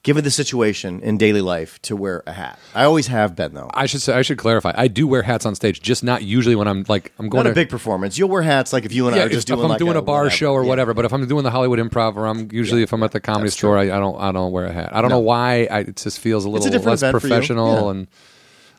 given 0.04 0.22
the 0.22 0.30
situation 0.30 1.00
in 1.00 1.18
daily 1.18 1.40
life, 1.40 1.82
to 1.82 1.96
wear 1.96 2.22
a 2.26 2.32
hat. 2.32 2.58
I 2.74 2.84
always 2.84 3.08
have 3.08 3.34
been 3.34 3.54
though. 3.54 3.68
I 3.74 3.86
should 3.86 4.00
say, 4.02 4.12
I 4.14 4.22
should 4.22 4.38
clarify. 4.38 4.72
I 4.76 4.86
do 4.86 5.08
wear 5.08 5.22
hats 5.22 5.44
on 5.44 5.56
stage, 5.56 5.80
just 5.82 6.04
not 6.04 6.22
usually 6.22 6.54
when 6.54 6.68
I'm 6.68 6.84
like 6.88 7.12
I'm 7.18 7.28
going 7.28 7.42
Not 7.44 7.50
a 7.50 7.54
big 7.54 7.68
performance. 7.70 8.16
You'll 8.16 8.28
wear 8.28 8.42
hats 8.42 8.72
like 8.72 8.84
if 8.84 8.92
you 8.92 9.08
and 9.08 9.16
I 9.16 9.20
are 9.24 9.28
just 9.28 9.50
if, 9.50 9.56
doing 9.56 9.64
I'm 9.64 9.70
like 9.70 9.78
doing 9.80 9.96
a, 9.96 10.02
bar 10.02 10.20
whatever. 10.24 10.36
show 10.36 10.52
or 10.52 10.62
Yeah. 10.62 10.68
whatever, 10.68 10.94
but 10.94 11.04
if 11.04 11.12
I'm 11.12 11.26
doing 11.26 11.42
the 11.42 11.50
Hollywood 11.50 11.80
Improv, 11.80 12.14
or 12.16 12.26
I'm 12.28 12.48
usually 12.52 12.82
if 12.84 12.92
I'm 12.92 13.02
at 13.02 13.10
the 13.10 13.20
comedy 13.20 13.50
store, 13.50 13.76
I, 13.76 13.84
I 13.84 13.98
don't 13.98 14.20
I 14.20 14.30
don't 14.30 14.52
wear 14.52 14.66
a 14.66 14.72
hat. 14.72 14.94
I 14.94 15.00
don't 15.00 15.10
know 15.10 15.18
why. 15.18 15.66
I, 15.70 15.80
it 15.80 15.96
just 15.96 16.20
feels 16.20 16.44
a 16.44 16.48
little 16.48 16.68
a 16.68 16.78
less 16.78 17.02
event 17.02 17.20
for 17.20 17.26
you. 17.26 17.32
professional 17.32 17.84
Yeah. 17.86 17.90
and 17.90 18.06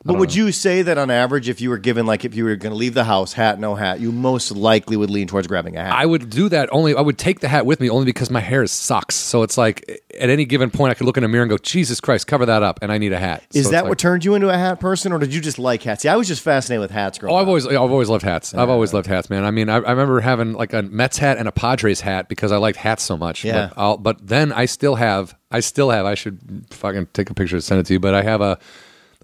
But 0.06 0.18
would 0.18 0.34
you 0.34 0.52
say 0.52 0.82
that 0.82 0.98
on 0.98 1.10
average, 1.10 1.48
if 1.48 1.60
you 1.60 1.70
were 1.70 1.78
given 1.78 2.06
like 2.06 2.24
if 2.24 2.34
you 2.34 2.44
were 2.44 2.56
going 2.56 2.70
to 2.70 2.76
leave 2.76 2.94
the 2.94 3.04
house, 3.04 3.32
hat 3.32 3.58
no 3.58 3.74
hat, 3.74 4.00
you 4.00 4.12
most 4.12 4.52
likely 4.52 4.96
would 4.96 5.10
lean 5.10 5.26
towards 5.26 5.46
grabbing 5.46 5.76
a 5.76 5.82
hat? 5.82 5.92
I 5.92 6.06
would 6.06 6.30
do 6.30 6.48
that 6.48 6.68
only. 6.72 6.94
I 6.94 7.00
would 7.00 7.18
take 7.18 7.40
the 7.40 7.48
hat 7.48 7.66
with 7.66 7.80
me 7.80 7.90
only 7.90 8.04
because 8.06 8.30
my 8.30 8.40
hair 8.40 8.66
sucks. 8.66 9.14
So 9.14 9.42
it's 9.42 9.58
like 9.58 10.02
at 10.18 10.30
any 10.30 10.44
given 10.44 10.70
point, 10.70 10.90
I 10.90 10.94
could 10.94 11.06
look 11.06 11.16
in 11.16 11.24
a 11.24 11.28
mirror 11.28 11.42
and 11.42 11.50
go, 11.50 11.58
"Jesus 11.58 12.00
Christ, 12.00 12.26
cover 12.26 12.46
that 12.46 12.62
up," 12.62 12.78
and 12.82 12.90
I 12.92 12.98
need 12.98 13.12
a 13.12 13.18
hat. 13.18 13.42
Is 13.52 13.66
So 13.66 13.70
that 13.72 13.80
it's 13.80 13.88
what 13.88 13.98
turned 13.98 14.24
you 14.24 14.34
into 14.34 14.48
a 14.48 14.56
hat 14.56 14.80
person, 14.80 15.12
or 15.12 15.18
did 15.18 15.34
you 15.34 15.40
just 15.40 15.58
like 15.58 15.82
hats? 15.82 16.02
See, 16.02 16.08
I 16.08 16.16
was 16.16 16.28
just 16.28 16.42
fascinated 16.42 16.80
with 16.80 16.90
hats 16.90 17.18
growing 17.18 17.34
Oh. 17.34 17.38
I've 17.38 17.48
always, 17.48 17.66
I've 17.66 17.76
always 17.76 18.08
loved 18.08 18.24
hats. 18.24 18.54
I've 18.54 18.70
always 18.70 18.94
loved 18.94 19.06
hats, 19.06 19.28
man. 19.28 19.44
I 19.44 19.50
mean, 19.50 19.68
I, 19.68 19.76
I 19.76 19.90
remember 19.90 20.20
having 20.20 20.52
like 20.52 20.72
a 20.72 20.82
Mets 20.82 21.18
hat 21.18 21.38
and 21.38 21.48
a 21.48 21.52
Padres 21.52 22.00
hat 22.00 22.28
because 22.28 22.52
I 22.52 22.56
liked 22.56 22.78
hats 22.78 23.02
so 23.02 23.16
much. 23.16 23.44
Yeah. 23.44 23.68
But, 23.68 23.80
I'll, 23.80 23.96
but 23.98 24.26
then 24.26 24.52
I 24.52 24.66
still 24.66 24.94
have, 24.94 25.34
I 25.50 25.60
still 25.60 25.90
have. 25.90 26.06
I 26.06 26.14
should 26.14 26.66
fucking 26.70 27.08
take 27.12 27.30
a 27.30 27.34
picture 27.34 27.56
and 27.56 27.64
send 27.64 27.80
it 27.80 27.86
to 27.86 27.94
you. 27.94 28.00
But 28.00 28.14
I 28.14 28.22
have 28.22 28.40
a 28.40 28.58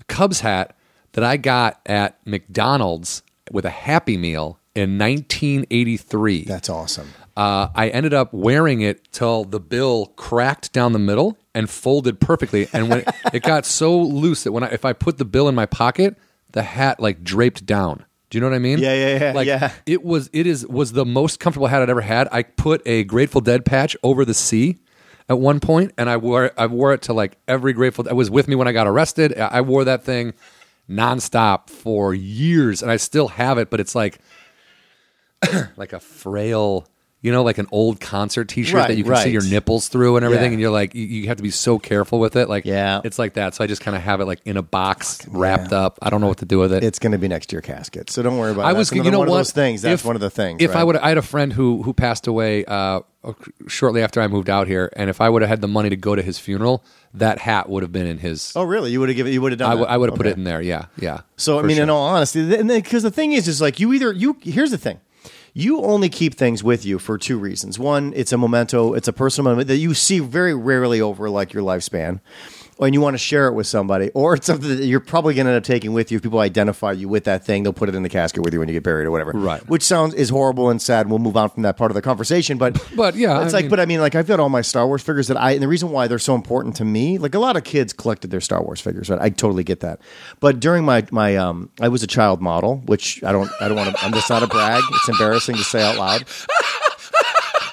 Cubs 0.09 0.41
hat 0.41 0.77
that 1.13 1.25
I 1.25 1.37
got 1.37 1.81
at 1.87 2.19
McDonald's 2.27 3.23
with 3.51 3.65
a 3.65 3.71
Happy 3.71 4.17
Meal 4.17 4.59
in 4.75 4.99
1983. 4.99 6.45
That's 6.45 6.69
awesome. 6.71 7.09
uh, 7.37 7.69
I 7.75 7.89
ended 7.89 8.15
up 8.15 8.33
wearing 8.33 8.81
it 8.81 9.11
till 9.13 9.45
the 9.45 9.61
bill 9.61 10.07
cracked 10.17 10.73
down 10.73 10.93
the 10.93 10.99
middle 10.99 11.39
and 11.55 11.69
folded 11.69 12.21
perfectly. 12.21 12.69
And 12.73 12.89
when 12.89 13.05
it 13.33 13.43
got 13.43 13.67
so 13.67 13.99
loose 14.01 14.45
that 14.45 14.53
when 14.53 14.65
I, 14.65 14.69
if 14.69 14.85
I 14.85 14.93
put 14.93 15.19
the 15.19 15.25
bill 15.25 15.49
in 15.49 15.55
my 15.55 15.67
pocket, 15.67 16.17
the 16.53 16.63
hat 16.63 17.01
like 17.01 17.23
draped 17.23 17.67
down. 17.67 18.05
Do 18.31 18.39
you 18.39 18.41
know 18.41 18.49
what 18.49 18.57
I 18.57 18.61
mean? 18.61 18.79
Yeah, 18.79 18.95
yeah, 18.95 19.19
yeah, 19.19 19.33
Like 19.33 19.47
yeah. 19.47 19.73
it 19.85 20.03
was, 20.03 20.31
it 20.33 20.47
is 20.47 20.67
was 20.67 20.93
the 20.93 21.05
most 21.05 21.39
comfortable 21.39 21.67
hat 21.67 21.83
I'd 21.83 21.91
ever 21.91 22.01
had. 22.01 22.29
I 22.33 22.43
put 22.45 22.81
a 22.87 23.05
Grateful 23.05 23.43
Dead 23.43 23.67
patch 23.67 23.95
over 24.03 24.25
the 24.25 24.33
C 24.33 24.79
at 25.33 25.41
one 25.41 25.61
point, 25.61 25.93
and 25.99 26.09
I 26.09 26.17
wore 26.17 26.53
I 26.57 26.67
wore 26.67 26.93
it 26.93 27.03
to 27.03 27.13
like 27.13 27.39
every 27.49 27.73
Grateful. 27.73 28.07
It 28.07 28.15
was 28.15 28.31
with 28.31 28.47
me 28.47 28.55
when 28.55 28.69
I 28.69 28.73
got 28.73 28.87
arrested. 28.87 29.37
I 29.39 29.63
wore 29.63 29.85
that 29.85 30.05
thing 30.05 30.35
nonstop 30.89 31.71
for 31.71 32.15
years, 32.15 32.83
and 32.83 32.91
I 32.91 32.97
still 32.97 33.29
have 33.29 33.59
it. 33.59 33.71
But 33.71 33.81
it's 33.81 33.95
like 33.95 34.19
like 35.77 35.93
a 35.93 36.01
frail, 36.01 36.87
you 37.23 37.31
know, 37.33 37.43
like 37.45 37.59
an 37.59 37.69
old 37.71 38.01
concert 38.01 38.49
T-shirt 38.49 38.75
Right, 38.75 38.89
that 38.89 38.97
you 38.97 39.05
can 39.05 39.13
right. 39.13 39.23
see 39.25 39.31
your 39.31 39.45
nipples 39.45 39.87
through 39.89 40.17
and 40.17 40.25
everything, 40.25 40.47
Yeah. 40.51 40.53
and 40.55 40.61
you're 40.61 40.71
like, 40.73 40.95
you, 40.95 41.05
you 41.07 41.29
have 41.29 41.37
to 41.39 41.43
be 41.43 41.51
so 41.53 41.79
careful 41.79 42.19
with 42.19 42.35
it. 42.37 42.49
Like, 42.49 42.65
Yeah. 42.65 43.01
it's 43.05 43.19
like 43.19 43.35
that. 43.35 43.55
So 43.55 43.63
I 43.63 43.69
just 43.69 43.81
kind 43.81 43.97
of 43.97 44.03
have 44.03 44.21
it 44.21 44.25
like 44.27 44.41
in 44.45 44.57
a 44.57 44.63
box, 44.63 45.25
wrapped 45.29 45.73
up. 45.73 45.99
I 46.03 46.11
don't 46.11 46.21
know 46.21 46.27
what 46.29 46.39
to 46.39 46.45
do 46.45 46.59
with 46.59 46.73
it. 46.73 46.83
It's 46.85 46.99
going 46.99 47.13
to 47.13 47.19
be 47.19 47.29
next 47.29 47.47
to 47.47 47.55
your 47.55 47.63
casket, 47.63 48.11
so 48.11 48.23
don't 48.23 48.37
worry 48.39 48.51
about 48.51 48.63
it. 48.63 48.65
I 48.67 48.73
was, 48.73 48.91
That's 48.91 48.97
you 48.97 49.01
another 49.03 49.13
know 49.13 49.19
one 49.21 49.29
what? 49.29 49.35
of 49.37 49.39
those 49.47 49.53
things. 49.53 49.83
That's 49.83 50.03
If- 50.03 50.05
one 50.07 50.17
of 50.17 50.21
the 50.21 50.31
things. 50.31 50.61
If 50.61 50.73
I 50.73 50.75
right? 50.75 50.85
would, 50.85 50.97
I 50.97 51.09
had 51.09 51.19
a 51.19 51.23
friend 51.23 51.53
who 51.53 51.83
who 51.85 51.93
passed 51.93 52.27
away 52.27 52.65
uh, 52.65 53.01
shortly 53.69 54.03
after 54.03 54.21
I 54.21 54.27
moved 54.27 54.51
out 54.51 54.67
here, 54.67 54.91
and 54.97 55.09
if 55.09 55.21
I 55.21 55.29
would 55.29 55.43
have 55.43 55.49
had 55.49 55.61
the 55.61 55.69
money 55.69 55.91
to 55.91 55.97
go 55.97 56.17
to 56.17 56.23
his 56.23 56.39
funeral, 56.41 56.83
that 57.15 57.39
hat 57.39 57.69
would 57.69 57.83
have 57.85 57.93
been 57.93 58.07
in 58.07 58.19
his. 58.19 58.53
oh 58.57 58.65
really? 58.65 58.91
You 58.91 58.99
would 59.01 59.09
have 59.11 59.17
given. 59.17 59.33
You 59.33 59.41
would 59.43 59.53
have 59.53 59.59
done. 59.61 59.71
I 59.71 59.75
would 59.77 59.85
that? 59.85 59.91
I 59.93 59.97
would 59.97 60.11
have 60.11 60.17
put 60.17 60.27
Okay. 60.27 60.33
it 60.33 60.39
in 60.39 60.45
there. 60.45 60.61
Yeah, 60.61 60.87
yeah. 60.99 61.21
So 61.37 61.59
I 61.59 61.61
for 61.63 61.67
mean, 61.69 61.77
sure. 61.77 61.85
in 61.85 61.91
all 61.91 62.03
honesty, 62.09 62.45
because 62.63 63.03
the 63.05 63.11
thing 63.13 63.33
is, 63.33 63.47
is 63.47 63.61
like 63.61 63.79
you 63.79 63.93
either 63.93 64.13
you. 64.13 64.37
Here's 64.43 64.71
the 64.73 64.79
thing. 64.79 64.99
You 65.55 65.83
only 65.83 66.09
keep 66.09 66.35
things 66.35 66.65
with 66.65 66.87
you 66.87 66.99
for 66.99 67.19
two 67.19 67.39
reasons. 67.39 67.79
One, 67.79 68.13
it's 68.17 68.33
a 68.33 68.39
memento, 68.39 68.95
it's 68.95 69.09
a 69.09 69.13
personal 69.13 69.51
moment 69.51 69.69
that 69.69 69.77
you 69.77 69.93
see 69.93 70.19
very 70.19 70.55
rarely 70.55 71.01
over 71.01 71.29
like 71.29 71.53
your 71.53 71.63
lifespan, 71.63 72.21
and 72.81 72.95
you 72.95 73.01
want 73.01 73.15
to 73.15 73.19
share 73.19 73.47
it 73.49 73.53
with 73.53 73.67
somebody, 73.67 74.11
or 74.15 74.35
it's 74.35 74.47
something 74.47 74.69
that 74.69 74.85
you're 74.85 75.01
probably 75.01 75.35
going 75.35 75.47
to 75.47 75.53
end 75.53 75.59
up 75.59 75.65
taking 75.65 75.93
with 75.93 76.11
you. 76.11 76.17
If 76.17 76.23
people 76.23 76.39
identify 76.41 76.93
you 76.93 77.09
with 77.09 77.25
that 77.25 77.45
thing, 77.45 77.63
they'll 77.63 77.73
put 77.73 77.89
it 77.89 77.95
in 77.95 78.03
the 78.03 78.09
casket 78.09 78.43
with 78.45 78.53
you 78.53 78.59
when 78.61 78.69
you 78.69 78.75
get 78.75 78.83
buried 78.83 79.07
or 79.07 79.11
whatever. 79.11 79.33
Right. 79.35 79.67
Which 79.69 79.83
sounds 79.83 80.15
is 80.15 80.31
horrible 80.31 80.71
and 80.71 80.81
sad. 80.81 81.09
We'll 81.09 81.19
move 81.19 81.37
on 81.37 81.51
from 81.51 81.63
that 81.65 81.77
part 81.77 81.91
of 81.91 81.95
the 81.95 82.03
conversation, 82.03 82.59
but 82.59 82.73
But, 82.97 83.15
yeah, 83.15 83.43
it's 83.45 83.53
I 83.55 83.59
like, 83.59 83.65
mean- 83.65 83.71
but 83.71 83.81
I 83.81 83.87
mean, 83.87 84.01
like 84.01 84.15
I've 84.15 84.27
got 84.27 84.41
all 84.41 84.49
my 84.49 84.63
Star 84.63 84.87
Wars 84.87 85.03
figures 85.03 85.29
that 85.29 85.37
I, 85.37 85.53
and 85.53 85.63
the 85.63 85.69
reason 85.69 85.91
why 85.91 86.09
they're 86.09 86.19
so 86.19 86.35
important 86.35 86.77
to 86.77 86.85
me, 86.85 87.19
like 87.19 87.35
a 87.35 87.39
lot 87.39 87.57
of 87.57 87.65
kids 87.65 87.93
collected 87.93 88.31
their 88.31 88.41
Star 88.41 88.63
Wars 88.63 88.81
figures, 88.81 89.09
right? 89.11 89.21
I 89.21 89.31
totally 89.31 89.65
get 89.65 89.81
that. 89.81 90.01
But 90.41 90.59
during 90.61 90.85
my 90.85 91.07
my, 91.11 91.37
um, 91.37 91.71
I 91.81 91.89
was 91.89 92.03
a 92.03 92.07
child 92.07 92.41
model, 92.41 92.79
which 92.87 93.23
I 93.25 93.33
don't, 93.33 93.51
I 93.61 93.69
don't 93.69 93.77
want 93.77 93.95
to. 93.97 94.05
I'm 94.05 94.13
just 94.13 94.29
not 94.31 94.43
a 94.43 94.47
brag. 94.47 94.83
It's 94.93 95.09
embarrassing 95.09 95.57
to 95.57 95.63
say 95.65 95.83
out 95.83 95.97
loud. 95.99 96.25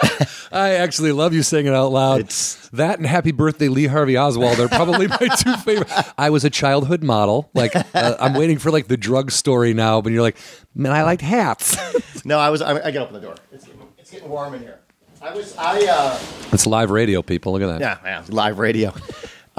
I 0.51 0.75
actually 0.75 1.11
love 1.11 1.33
you 1.33 1.43
saying 1.43 1.65
it 1.67 1.73
out 1.73 1.91
loud. 1.91 2.21
It's- 2.21 2.69
that 2.73 2.97
and 2.99 3.07
Happy 3.07 3.31
Birthday 3.31 3.67
Lee 3.67 3.87
Harvey 3.87 4.17
Oswald 4.17 4.59
are 4.59 4.67
probably 4.67 5.07
my 5.07 5.17
two 5.39 5.53
favorite. 5.57 5.89
I 6.17 6.29
was 6.29 6.45
a 6.45 6.49
childhood 6.49 7.03
model. 7.03 7.49
Like 7.53 7.75
uh, 7.75 8.15
I'm 8.19 8.33
waiting 8.35 8.59
for 8.59 8.69
like 8.71 8.87
the 8.87 8.97
drug 8.97 9.31
story 9.31 9.73
now, 9.73 10.01
but 10.01 10.11
you're 10.11 10.21
like, 10.21 10.37
man, 10.75 10.91
I 10.91 11.03
liked 11.03 11.21
hats. 11.21 11.77
No, 12.25 12.37
I 12.37 12.49
was. 12.49 12.61
I, 12.61 12.73
I 12.85 12.91
get 12.91 13.01
open 13.01 13.13
the 13.13 13.21
door. 13.21 13.35
It's 13.51 13.65
getting, 13.65 13.81
it's 13.97 14.11
getting 14.11 14.27
warm 14.29 14.53
in 14.53 14.61
here. 14.61 14.79
I 15.21 15.33
was. 15.33 15.55
I. 15.57 15.79
uh 15.85 16.19
it's 16.51 16.67
live 16.67 16.91
radio, 16.91 17.21
people. 17.21 17.53
Look 17.53 17.61
at 17.61 17.79
that. 17.79 17.79
Yeah, 17.79 17.97
yeah, 18.03 18.25
live 18.27 18.59
radio. 18.59 18.93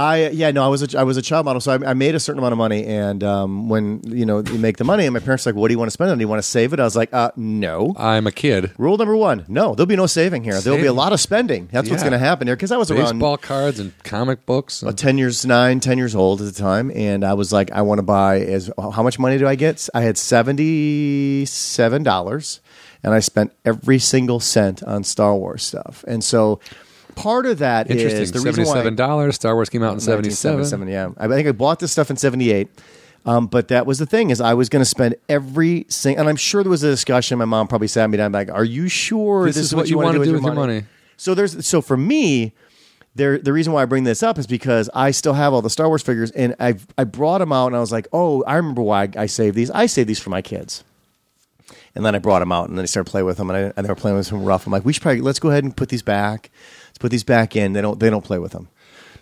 I 0.01 0.31
yeah 0.31 0.51
no 0.51 0.65
I 0.65 0.69
was 0.69 0.83
a, 0.95 0.99
I 0.99 1.03
was 1.05 1.17
a 1.17 1.23
child 1.23 1.45
model 1.45 1.61
so 1.61 1.73
I, 1.73 1.91
I 1.91 1.95
made 1.95 2.15
a 2.15 2.21
certain 2.21 2.39
amount 2.39 2.53
of 2.53 2.59
money 2.59 2.85
and 2.87 3.23
um, 3.23 3.69
when 3.69 4.01
you 4.05 4.25
know 4.27 4.39
you 4.41 4.59
make 4.59 4.77
the 4.79 4.85
money 4.85 5.05
and 5.07 5.13
my 5.15 5.21
parents 5.21 5.45
were 5.47 5.53
like 5.53 5.61
what 5.61 5.69
do 5.69 5.75
you 5.75 5.79
want 5.79 5.89
to 5.89 5.93
spend 5.93 6.09
it 6.09 6.13
on 6.13 6.19
do 6.19 6.23
you 6.23 6.29
want 6.29 6.43
to 6.43 6.49
save 6.49 6.73
it 6.73 6.81
I 6.81 6.85
was 6.85 6.97
like 6.97 7.13
uh, 7.13 7.31
no 7.37 7.95
I'm 7.97 8.27
a 8.27 8.33
kid. 8.33 8.73
Rule 8.79 8.97
number 8.97 9.17
one: 9.17 9.45
No, 9.49 9.75
there'll 9.75 9.87
be 9.87 9.97
no 9.97 10.07
saving 10.07 10.43
here. 10.45 10.61
There'll 10.61 10.81
be 10.81 10.87
a 10.87 10.93
lot 10.93 11.13
of 11.13 11.21
spending. 11.21 11.69
That's 11.71 11.91
what's 11.91 12.03
Yeah. 12.03 12.09
going 12.11 12.19
to 12.21 12.25
happen 12.27 12.47
here. 12.47 12.57
Because 12.57 12.73
I 12.73 12.77
was 12.79 12.91
around 12.91 13.19
Baseball 13.19 13.37
cards 13.37 13.79
and 13.79 13.93
comic 14.05 14.47
books. 14.47 14.83
uh, 14.83 14.89
and- 14.89 14.99
ten 14.99 15.19
years, 15.19 15.45
nine, 15.45 15.81
ten 15.81 15.99
years 15.99 16.15
old 16.15 16.41
at 16.41 16.47
the 16.53 16.59
time, 16.61 16.91
and 16.95 17.25
I 17.25 17.35
was 17.35 17.53
like, 17.53 17.71
I 17.73 17.83
want 17.83 17.99
to 17.99 18.03
buy. 18.03 18.41
As 18.41 18.71
how 18.79 19.03
much 19.03 19.19
money 19.19 19.37
do 19.39 19.47
I 19.47 19.55
get? 19.55 19.89
I 19.95 20.01
had 20.03 20.17
seventy 20.19 21.45
seven 21.47 22.03
dollars, 22.03 22.61
and 23.03 23.13
I 23.13 23.21
spent 23.21 23.53
every 23.65 23.99
single 23.99 24.41
cent 24.41 24.83
on 24.83 25.05
Star 25.05 25.35
Wars 25.37 25.63
stuff. 25.63 26.05
And 26.07 26.23
so, 26.25 26.61
part 27.23 27.47
of 27.47 27.59
that 27.59 27.91
is 27.91 28.33
the 28.33 28.41
reason 28.41 28.55
Seventy-seven 28.55 28.95
dollars. 28.97 29.35
Star 29.37 29.55
Wars 29.55 29.69
came 29.69 29.83
out 29.83 29.95
in 29.95 30.01
seventy-seven. 30.01 30.89
Yeah, 30.89 31.11
I 31.17 31.29
think 31.29 31.49
I 31.49 31.53
bought 31.53 31.81
this 31.81 31.93
stuff 31.93 32.11
in 32.11 32.17
'78. 32.17 32.69
Um, 33.27 33.49
but 33.49 33.69
that 33.69 33.85
was 33.85 33.99
the 33.99 34.07
thing 34.07 34.31
is 34.31 34.41
I 34.41 34.55
was 34.55 34.71
going 34.71 34.81
to 34.81 34.87
spend 34.89 35.15
every 35.29 35.85
single, 35.89 36.21
and 36.21 36.29
I'm 36.29 36.37
sure 36.37 36.63
there 36.63 36.71
was 36.71 36.83
a 36.83 36.91
discussion. 36.91 37.39
My 37.39 37.45
mom 37.45 37.69
probably 37.69 37.89
sat 37.89 38.09
me 38.09 38.17
down 38.17 38.33
like, 38.33 38.51
"Are 38.51 38.65
you 38.65 38.89
sure 38.89 39.45
This 39.45 39.59
is 39.59 39.75
what 39.75 39.91
you 39.91 39.99
wanna 39.99 40.19
wanna 40.19 40.25
do 40.25 40.33
with 40.33 40.43
with 40.43 40.45
your 40.45 40.55
money?" 40.55 40.85
So 41.19 41.35
there's 41.35 41.67
so 41.67 41.83
for 41.83 41.99
me, 41.99 42.55
there 43.15 43.37
the 43.39 43.53
reason 43.53 43.75
why 43.75 43.83
I 43.83 43.85
bring 43.85 44.05
this 44.05 44.23
up 44.23 44.39
is 44.39 44.47
because 44.47 44.89
I 44.95 45.11
still 45.11 45.35
have 45.35 45.53
all 45.53 45.61
the 45.61 45.69
Star 45.69 45.89
Wars 45.89 46.03
figures, 46.03 46.31
and 46.31 46.55
I 46.59 46.77
I 46.97 47.05
brought 47.05 47.39
them 47.39 47.53
out, 47.53 47.67
and 47.67 47.77
I 47.77 47.81
was 47.81 47.93
like, 47.93 48.09
"Oh, 48.11 48.43
I 48.45 48.57
remember 48.57 48.81
why 48.81 49.11
I 49.17 49.27
saved 49.27 49.55
these. 49.55 49.71
I 49.71 49.85
saved 49.85 50.09
these 50.09 50.19
for 50.19 50.31
my 50.31 50.41
kids." 50.41 50.83
And 51.95 52.07
then 52.07 52.15
I 52.15 52.21
brought 52.21 52.39
them 52.39 52.53
out, 52.53 52.69
and 52.69 52.79
then 52.79 52.85
I 52.85 52.87
started 52.87 53.11
playing 53.11 53.27
with 53.27 53.37
them, 53.37 53.51
and, 53.51 53.57
I, 53.57 53.73
and 53.77 53.85
they 53.85 53.89
were 53.91 53.97
playing 53.97 54.17
with 54.17 54.27
some 54.27 54.45
rough. 54.45 54.65
I'm 54.65 54.73
like, 54.73 54.85
we 54.85 54.93
should 54.93 55.03
probably 55.03 55.21
let's 55.23 55.41
go 55.41 55.51
ahead 55.51 55.65
and 55.65 55.77
put 55.77 55.89
these 55.89 56.03
back. 56.03 56.51
Put 57.01 57.11
these 57.11 57.25
back 57.25 57.57
in. 57.57 57.73
They 57.73 57.81
don't 57.83 57.99
they 57.99 58.11
don't 58.11 58.25
play 58.25 58.39
with 58.39 58.53
them. 58.53 58.69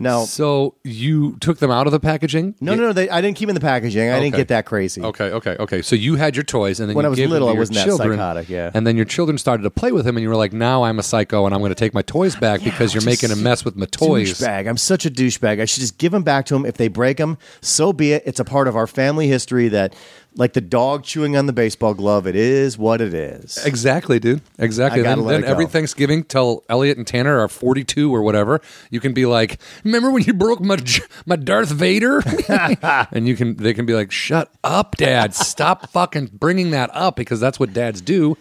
Now, 0.01 0.27
So 0.27 0.75
you 0.85 1.37
took 1.41 1.59
them 1.59 1.73
out 1.73 1.89
of 1.89 1.93
the 1.93 1.99
packaging? 1.99 2.55
no, 2.61 2.77
no, 2.77 2.83
no. 2.83 2.93
They, 2.93 3.11
I 3.11 3.21
didn't 3.21 3.37
keep 3.37 3.47
them 3.49 3.57
in 3.57 3.61
the 3.61 3.67
packaging. 3.67 4.09
I 4.11 4.21
didn't 4.21 4.29
Okay. 4.35 4.43
get 4.43 4.49
that 4.49 4.65
crazy. 4.65 5.03
Okay, 5.03 5.25
okay, 5.25 5.57
okay. 5.59 5.83
So 5.83 5.97
you 5.97 6.15
had 6.15 6.37
your 6.37 6.45
toys, 6.45 6.79
and 6.79 6.89
then 6.89 6.95
When 6.95 7.03
you 7.03 7.07
I 7.09 7.11
was 7.11 7.17
gave 7.17 7.25
them 7.25 7.33
little, 7.33 7.49
to 7.49 7.51
I 7.51 7.55
your 7.55 7.59
wasn't 7.63 7.79
that 7.79 7.85
children, 7.87 8.13
psychotic, 8.13 8.49
yeah. 8.49 8.71
And 8.75 8.87
then 8.87 8.95
your 8.95 9.07
children 9.07 9.39
started 9.39 9.65
to 9.65 9.71
play 9.71 9.91
with 9.91 10.05
them, 10.05 10.17
and 10.17 10.23
you 10.23 10.29
were 10.29 10.37
like, 10.37 10.53
"Now 10.53 10.85
I'm 10.85 11.01
a 11.01 11.03
psycho, 11.03 11.47
and 11.47 11.53
I'm 11.55 11.61
going 11.61 11.71
to 11.71 11.75
take 11.75 11.95
my 11.95 12.03
toys 12.03 12.37
back 12.37 12.63
because 12.63 12.95
you're 12.95 13.05
making 13.05 13.33
a 13.33 13.37
mess 13.37 13.65
with 13.65 13.75
my 13.75 13.87
toys." 13.87 14.35
Douchebag. 14.39 14.69
I'm 14.69 14.77
such 14.77 15.05
a 15.05 15.11
douchebag. 15.11 15.61
I 15.61 15.65
should 15.65 15.81
just 15.81 15.99
give 15.99 16.13
them 16.13 16.23
back 16.23 16.47
to 16.47 16.55
them. 16.55 16.65
If 16.65 16.77
they 16.77 16.87
break 16.87 17.17
them, 17.17 17.37
so 17.61 17.93
be 17.93 18.13
it. 18.13 18.23
It's 18.25 18.39
a 18.39 18.45
part 18.45 18.69
of 18.69 18.77
our 18.77 18.87
family 18.87 19.27
history 19.27 19.67
that, 19.67 19.97
like 20.35 20.53
the 20.53 20.61
dog 20.61 21.05
chewing 21.05 21.37
on 21.37 21.47
the 21.47 21.53
baseball 21.53 21.95
glove, 21.95 22.27
it 22.27 22.37
is 22.37 22.79
what 22.79 23.01
it 23.01 23.13
is. 23.13 23.59
Exactly, 23.65 24.19
dude. 24.19 24.41
Exactly. 24.59 25.01
I 25.01 25.05
gotta 25.05 25.17
then 25.17 25.27
let 25.27 25.33
then 25.33 25.43
it 25.43 25.47
go. 25.47 25.53
every 25.53 25.67
Thanksgiving, 25.67 26.25
till 26.25 26.65
Elliot 26.69 26.97
and 26.97 27.07
Tanner 27.07 27.41
are 27.41 27.49
42 27.49 28.15
or 28.15 28.23
whatever, 28.23 28.61
you 28.91 29.01
can 29.01 29.13
be 29.13 29.27
like, 29.27 29.61
"Remember 29.85 30.11
when 30.11 30.23
you 30.23 30.33
broke 30.35 30.61
my 30.61 30.79
my 31.27 31.37
Darth 31.37 31.71
Vader?" 31.71 32.23
and 33.13 33.27
you 33.27 33.37
can 33.37 33.57
they 33.57 33.75
can 33.75 33.87
be 33.87 33.95
like, 33.95 34.13
"Shut 34.13 34.53
up, 34.63 34.97
Dad! 34.97 35.35
Stop 35.35 35.91
fucking 35.91 36.31
bringing 36.33 36.71
that 36.71 36.91
up 36.93 37.17
because 37.17 37.41
that's 37.41 37.59
what 37.59 37.73
dads 37.73 38.01
do. 38.01 38.37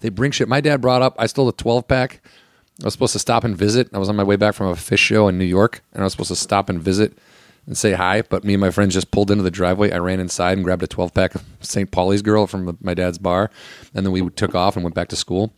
They 0.00 0.08
bring 0.08 0.30
shit." 0.30 0.48
My 0.48 0.60
dad 0.60 0.80
brought 0.80 1.02
up. 1.02 1.16
I 1.18 1.26
stole 1.26 1.48
a 1.48 1.52
12 1.52 1.88
pack. 1.88 2.20
I 2.80 2.84
was 2.84 2.94
supposed 2.94 3.12
to 3.12 3.18
stop 3.18 3.44
and 3.44 3.56
visit. 3.56 3.88
I 3.92 3.98
was 3.98 4.08
on 4.08 4.16
my 4.16 4.22
way 4.24 4.36
back 4.36 4.54
from 4.54 4.68
a 4.68 4.74
Phish 4.74 4.98
show 4.98 5.28
in 5.28 5.36
New 5.36 5.44
York, 5.44 5.82
and 5.92 6.02
I 6.02 6.04
was 6.04 6.12
supposed 6.12 6.30
to 6.30 6.36
stop 6.36 6.70
and 6.70 6.80
visit 6.80 7.18
and 7.66 7.76
say 7.76 7.92
hi. 7.92 8.22
But 8.22 8.44
me 8.44 8.54
and 8.54 8.60
my 8.60 8.70
friends 8.70 8.94
just 8.94 9.10
pulled 9.10 9.30
into 9.30 9.42
the 9.44 9.50
driveway. 9.50 9.92
I 9.92 9.98
ran 9.98 10.20
inside 10.20 10.58
and 10.58 10.64
grabbed 10.64 10.82
a 10.82 10.86
12 10.86 11.14
pack 11.14 11.34
of 11.34 11.44
St. 11.60 11.90
Pauli's 11.90 12.22
Girl 12.22 12.46
from 12.46 12.76
my 12.80 12.94
dad's 12.94 13.18
bar, 13.18 13.50
and 13.94 14.04
then 14.04 14.12
we 14.12 14.28
took 14.30 14.54
off 14.54 14.76
and 14.76 14.84
went 14.84 14.94
back 14.94 15.08
to 15.08 15.16
school. 15.16 15.52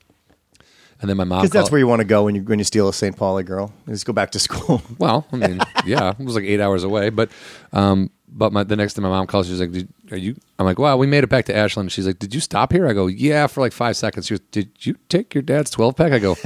And 1.01 1.09
then 1.09 1.17
my 1.17 1.25
mom 1.25 1.41
Because 1.41 1.51
that's 1.51 1.71
where 1.73 1.81
you 1.81 1.89
want 1.89 1.99
to 1.99 2.05
go 2.05 2.25
when 2.25 2.37
you 2.37 2.43
when 2.43 2.61
you 2.61 2.65
steal 2.65 2.89
a 2.89 2.93
St. 2.93 3.17
Pauli 3.17 3.43
girl. 3.43 3.73
You 3.89 3.93
just 3.93 4.07
go 4.07 4.13
back 4.13 4.31
to 4.33 4.39
school. 4.39 4.81
Well, 4.99 5.27
I 5.33 5.37
mean, 5.37 5.61
yeah, 5.85 6.15
it 6.17 6.25
was 6.25 6.37
like 6.37 6.45
eight 6.45 6.61
hours 6.61 6.85
away, 6.85 7.11
but 7.11 7.29
um, 7.73 8.11
but 8.29 8.53
my, 8.53 8.63
the 8.63 8.77
next 8.77 8.95
time 8.95 9.03
my 9.03 9.09
mom 9.09 9.27
calls, 9.27 9.49
she's 9.49 9.59
like, 9.59 9.73
Did, 9.73 9.89
"Are 10.13 10.17
you?" 10.17 10.37
I'm 10.61 10.67
like, 10.67 10.79
"Wow, 10.79 10.97
we 10.97 11.09
made 11.09 11.25
it 11.25 11.27
back 11.27 11.47
to 11.47 11.57
Ashland." 11.57 11.91
She's 11.91 12.07
like, 12.07 12.21
"Did 12.21 12.33
you 12.33 12.41
stop 12.41 12.73
here?" 12.73 12.87
I 12.87 12.93
go, 12.93 13.09
"Yeah," 13.09 13.49
for 13.49 13.61
like 13.61 13.73
five 13.73 13.97
seconds. 13.97 14.27
She 14.27 14.35
goes, 14.35 14.47
"Did 14.53 14.71
you 14.87 14.95
take 15.09 15.35
your 15.35 15.43
dad's 15.43 15.71
12 15.71 15.97
pack?" 15.97 16.13
I 16.13 16.21
go, 16.21 16.37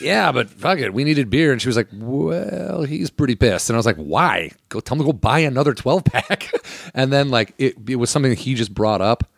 "Yeah, 0.00 0.32
but 0.32 0.50
fuck 0.50 0.78
it, 0.78 0.92
we 0.92 1.04
needed 1.04 1.30
beer." 1.30 1.52
And 1.52 1.60
she 1.60 1.68
was 1.68 1.76
like, 1.76 1.88
"Well, 1.92 2.82
he's 2.82 3.10
pretty 3.10 3.34
pissed." 3.34 3.70
And 3.70 3.76
I 3.76 3.78
was 3.78 3.86
like, 3.86 3.96
"Why? 3.96 4.50
Go 4.68 4.80
tell 4.80 4.96
him 4.96 5.00
to 5.00 5.06
go 5.06 5.12
buy 5.12 5.40
another 5.40 5.74
12 5.74 6.04
pack." 6.04 6.50
and 6.94 7.12
then 7.12 7.30
like 7.30 7.54
it, 7.58 7.76
it 7.88 7.96
was 7.96 8.10
something 8.10 8.30
that 8.30 8.38
he 8.38 8.54
just 8.54 8.74
brought 8.74 9.00
up 9.00 9.30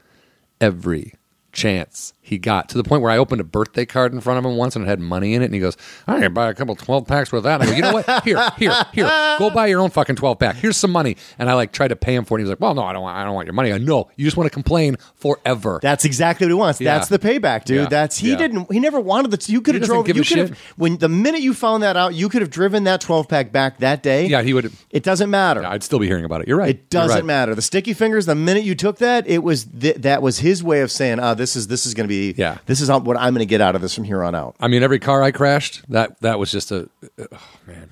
every 0.60 1.14
chance 1.52 2.12
he 2.20 2.36
got 2.36 2.68
to 2.68 2.76
the 2.76 2.84
point 2.84 3.00
where 3.00 3.10
I 3.10 3.16
opened 3.16 3.40
a 3.40 3.44
birthday 3.44 3.86
card 3.86 4.12
in 4.12 4.20
front 4.20 4.38
of 4.38 4.44
him 4.50 4.58
once 4.58 4.76
and 4.76 4.84
it 4.84 4.88
had 4.88 5.00
money 5.00 5.32
in 5.34 5.40
it, 5.40 5.46
and 5.46 5.54
he 5.54 5.60
goes, 5.60 5.76
"I 6.06 6.20
can 6.20 6.34
buy 6.34 6.50
a 6.50 6.54
couple 6.54 6.76
twelve 6.76 7.06
packs 7.06 7.32
with 7.32 7.44
that." 7.44 7.60
And 7.62 7.70
I 7.70 7.72
go, 7.72 7.76
"You 7.76 7.82
know 7.82 7.92
what? 7.94 8.24
Here, 8.24 8.50
here, 8.58 8.72
here. 8.92 9.36
Go 9.38 9.48
buy 9.50 9.66
your 9.66 9.80
own 9.80 9.88
fucking 9.88 10.16
twelve 10.16 10.38
pack. 10.38 10.56
Here's 10.56 10.76
some 10.76 10.90
money." 10.90 11.16
And 11.38 11.48
I 11.48 11.54
like 11.54 11.72
tried 11.72 11.88
to 11.88 11.96
pay 11.96 12.14
him 12.14 12.24
for 12.26 12.38
it. 12.38 12.42
He 12.42 12.44
was 12.44 12.50
like, 12.50 12.60
"Well, 12.60 12.74
no, 12.74 12.82
I 12.82 12.92
don't 12.92 13.02
want. 13.02 13.16
I 13.16 13.24
don't 13.24 13.34
want 13.34 13.46
your 13.46 13.54
money." 13.54 13.72
I 13.72 13.78
know 13.78 14.10
you 14.16 14.26
just 14.26 14.36
want 14.36 14.46
to 14.46 14.52
complain 14.52 14.96
forever. 15.14 15.78
That's 15.82 16.04
exactly 16.04 16.46
what 16.46 16.50
he 16.50 16.54
wants. 16.54 16.80
Yeah. 16.80 16.94
That's 16.94 17.08
the 17.08 17.18
payback, 17.18 17.64
dude. 17.64 17.76
Yeah. 17.84 17.86
That's 17.88 18.18
he 18.18 18.32
Yeah. 18.32 18.36
didn't. 18.36 18.70
He 18.70 18.78
never 18.78 19.00
wanted 19.00 19.30
the. 19.30 19.50
You 19.50 19.60
could 19.62 19.74
have 19.76 19.84
drove. 19.84 20.06
You 20.08 20.22
could 20.22 20.38
have 20.38 20.58
when 20.76 20.98
the 20.98 21.08
minute 21.08 21.40
you 21.40 21.54
found 21.54 21.82
that 21.82 21.96
out, 21.96 22.14
you 22.14 22.28
could 22.28 22.42
have 22.42 22.50
driven 22.50 22.84
that 22.84 23.00
twelve 23.00 23.26
pack 23.28 23.52
back 23.52 23.78
that 23.78 24.02
day. 24.02 24.26
yeah, 24.26 24.42
he 24.42 24.52
would. 24.52 24.70
It 24.90 25.02
doesn't 25.02 25.30
matter. 25.30 25.64
I'd 25.64 25.82
still 25.82 25.98
be 25.98 26.06
hearing 26.06 26.24
about 26.26 26.42
it. 26.42 26.48
You're 26.48 26.58
right. 26.58 26.70
It 26.70 26.90
doesn't 26.90 27.16
right. 27.16 27.24
matter. 27.24 27.54
The 27.54 27.62
sticky 27.62 27.94
fingers. 27.94 28.26
The 28.26 28.34
minute 28.34 28.64
you 28.64 28.74
took 28.74 28.98
that, 28.98 29.26
it 29.26 29.42
was 29.42 29.64
th- 29.64 29.96
that 29.96 30.20
was 30.20 30.40
his 30.40 30.62
way 30.62 30.82
of 30.82 30.90
saying, 30.90 31.20
"Ah, 31.20 31.32
this 31.34 31.47
is 31.56 31.68
this 31.68 31.86
is 31.86 31.94
going 31.94 32.04
to 32.04 32.08
be. 32.08 32.34
Yeah. 32.36 32.58
this 32.66 32.80
is 32.80 32.90
what 32.90 33.16
I'm 33.16 33.34
going 33.34 33.40
to 33.40 33.46
get 33.46 33.60
out 33.60 33.74
of 33.74 33.82
this 33.82 33.94
from 33.94 34.04
here 34.04 34.22
on 34.22 34.34
out." 34.34 34.56
I 34.60 34.68
mean, 34.68 34.82
every 34.82 34.98
car 34.98 35.22
I 35.22 35.30
crashed, 35.30 35.82
that 35.90 36.20
that 36.20 36.38
was 36.38 36.50
just 36.50 36.70
a 36.70 36.88
uh, 37.18 37.26
oh, 37.32 37.50
man. 37.66 37.90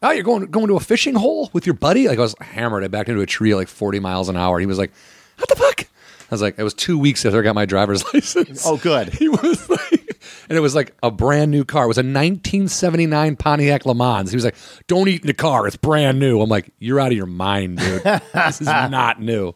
Oh, 0.00 0.10
you're 0.12 0.22
going 0.22 0.46
going 0.46 0.68
to 0.68 0.76
a 0.76 0.80
fishing 0.80 1.14
hole 1.14 1.50
with 1.52 1.66
your 1.66 1.74
buddy? 1.74 2.08
Like 2.08 2.18
I 2.18 2.22
was 2.22 2.34
hammered. 2.40 2.84
I 2.84 2.88
backed 2.88 3.08
into 3.08 3.20
a 3.20 3.26
tree 3.26 3.50
at 3.52 3.56
like 3.56 3.68
40 3.68 3.98
miles 4.00 4.28
an 4.28 4.36
hour. 4.36 4.60
He 4.60 4.66
was 4.66 4.78
like, 4.78 4.92
"What 5.38 5.48
the 5.48 5.56
fuck?" 5.56 5.82
I 5.82 6.34
was 6.34 6.42
like, 6.42 6.58
"It 6.58 6.62
was 6.62 6.74
two 6.74 6.98
weeks 6.98 7.24
after 7.26 7.40
I 7.40 7.42
got 7.42 7.54
my 7.54 7.66
driver's 7.66 8.04
license." 8.14 8.64
Oh, 8.66 8.76
good. 8.76 9.08
He 9.08 9.28
was 9.28 9.68
like, 9.68 10.20
and 10.48 10.56
it 10.56 10.60
was 10.60 10.74
like 10.74 10.94
a 11.02 11.10
brand 11.10 11.50
new 11.50 11.64
car. 11.64 11.84
It 11.84 11.88
was 11.88 11.98
a 11.98 12.00
1979 12.00 13.36
Pontiac 13.36 13.86
Le 13.86 13.94
Mans. 13.94 14.30
He 14.30 14.36
was 14.36 14.44
like, 14.44 14.56
"Don't 14.86 15.08
eat 15.08 15.22
in 15.22 15.26
the 15.26 15.34
car. 15.34 15.66
It's 15.66 15.76
brand 15.76 16.20
new." 16.20 16.40
I'm 16.40 16.48
like, 16.48 16.70
"You're 16.78 17.00
out 17.00 17.08
of 17.12 17.16
your 17.16 17.26
mind, 17.26 17.78
dude. 17.78 18.02
this 18.02 18.60
is 18.60 18.66
not 18.66 19.20
new." 19.20 19.54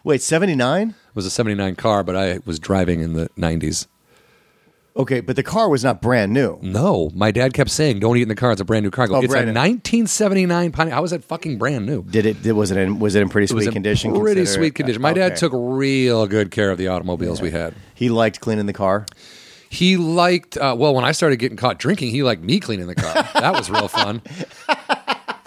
It 0.00 0.06
Wait, 0.08 0.22
seventy 0.22 0.54
nine. 0.54 0.94
was 1.14 1.26
a 1.26 1.30
79 1.30 1.74
car, 1.76 2.02
but 2.04 2.16
I 2.16 2.38
was 2.44 2.58
driving 2.58 3.00
in 3.00 3.12
the 3.14 3.28
90s. 3.38 3.86
Okay, 4.96 5.20
but 5.20 5.36
the 5.36 5.42
car 5.44 5.68
was 5.68 5.84
not 5.84 6.02
brand 6.02 6.32
new. 6.32 6.58
No, 6.62 7.10
my 7.14 7.30
dad 7.30 7.54
kept 7.54 7.70
saying, 7.70 8.00
"Don't 8.00 8.16
eat 8.16 8.22
in 8.22 8.28
the 8.28 8.34
car. 8.34 8.52
It's 8.52 8.60
a 8.60 8.64
brand 8.64 8.82
new 8.84 8.90
car." 8.90 9.04
I 9.04 9.08
go, 9.08 9.14
Oh, 9.14 9.18
it's 9.18 9.26
a 9.26 9.28
brand 9.28 9.46
new. 9.46 9.52
1979 9.54 10.72
Pontiac. 10.72 10.94
How 10.94 11.00
was 11.02 11.12
that 11.12 11.22
fucking 11.24 11.58
brand 11.58 11.86
new? 11.86 12.02
Did 12.02 12.26
it? 12.26 12.42
did- 12.42 12.52
Was 12.54 12.70
it 12.72 12.76
in? 12.76 12.98
Was 12.98 13.14
it 13.14 13.22
in 13.22 13.28
pretty 13.28 13.44
It 13.44 13.48
sweet 13.50 13.56
was 13.58 13.66
in 13.68 13.72
condition? 13.72 14.10
pretty 14.18 14.40
consider- 14.40 14.58
sweet 14.60 14.74
condition. 14.74 15.00
My 15.00 15.12
dad 15.12 15.32
Okay. 15.32 15.36
took 15.40 15.52
real 15.54 16.26
good 16.26 16.50
care 16.50 16.70
of 16.70 16.76
the 16.78 16.88
automobiles 16.88 17.40
we 17.40 17.50
had. 17.52 17.74
He 17.94 18.08
liked 18.08 18.40
cleaning 18.40 18.66
the 18.66 18.72
car. 18.72 19.06
He 19.68 19.96
liked. 19.96 20.56
Uh, 20.56 20.74
well, 20.76 20.92
when 20.94 21.04
I 21.04 21.12
started 21.12 21.36
getting 21.36 21.56
caught 21.56 21.78
drinking, 21.78 22.10
he 22.10 22.24
liked 22.24 22.42
me 22.42 22.58
cleaning 22.58 22.88
the 22.88 22.96
car. 22.96 23.14
that 23.34 23.52
was 23.54 23.70
real 23.70 23.86
fun. 23.86 24.22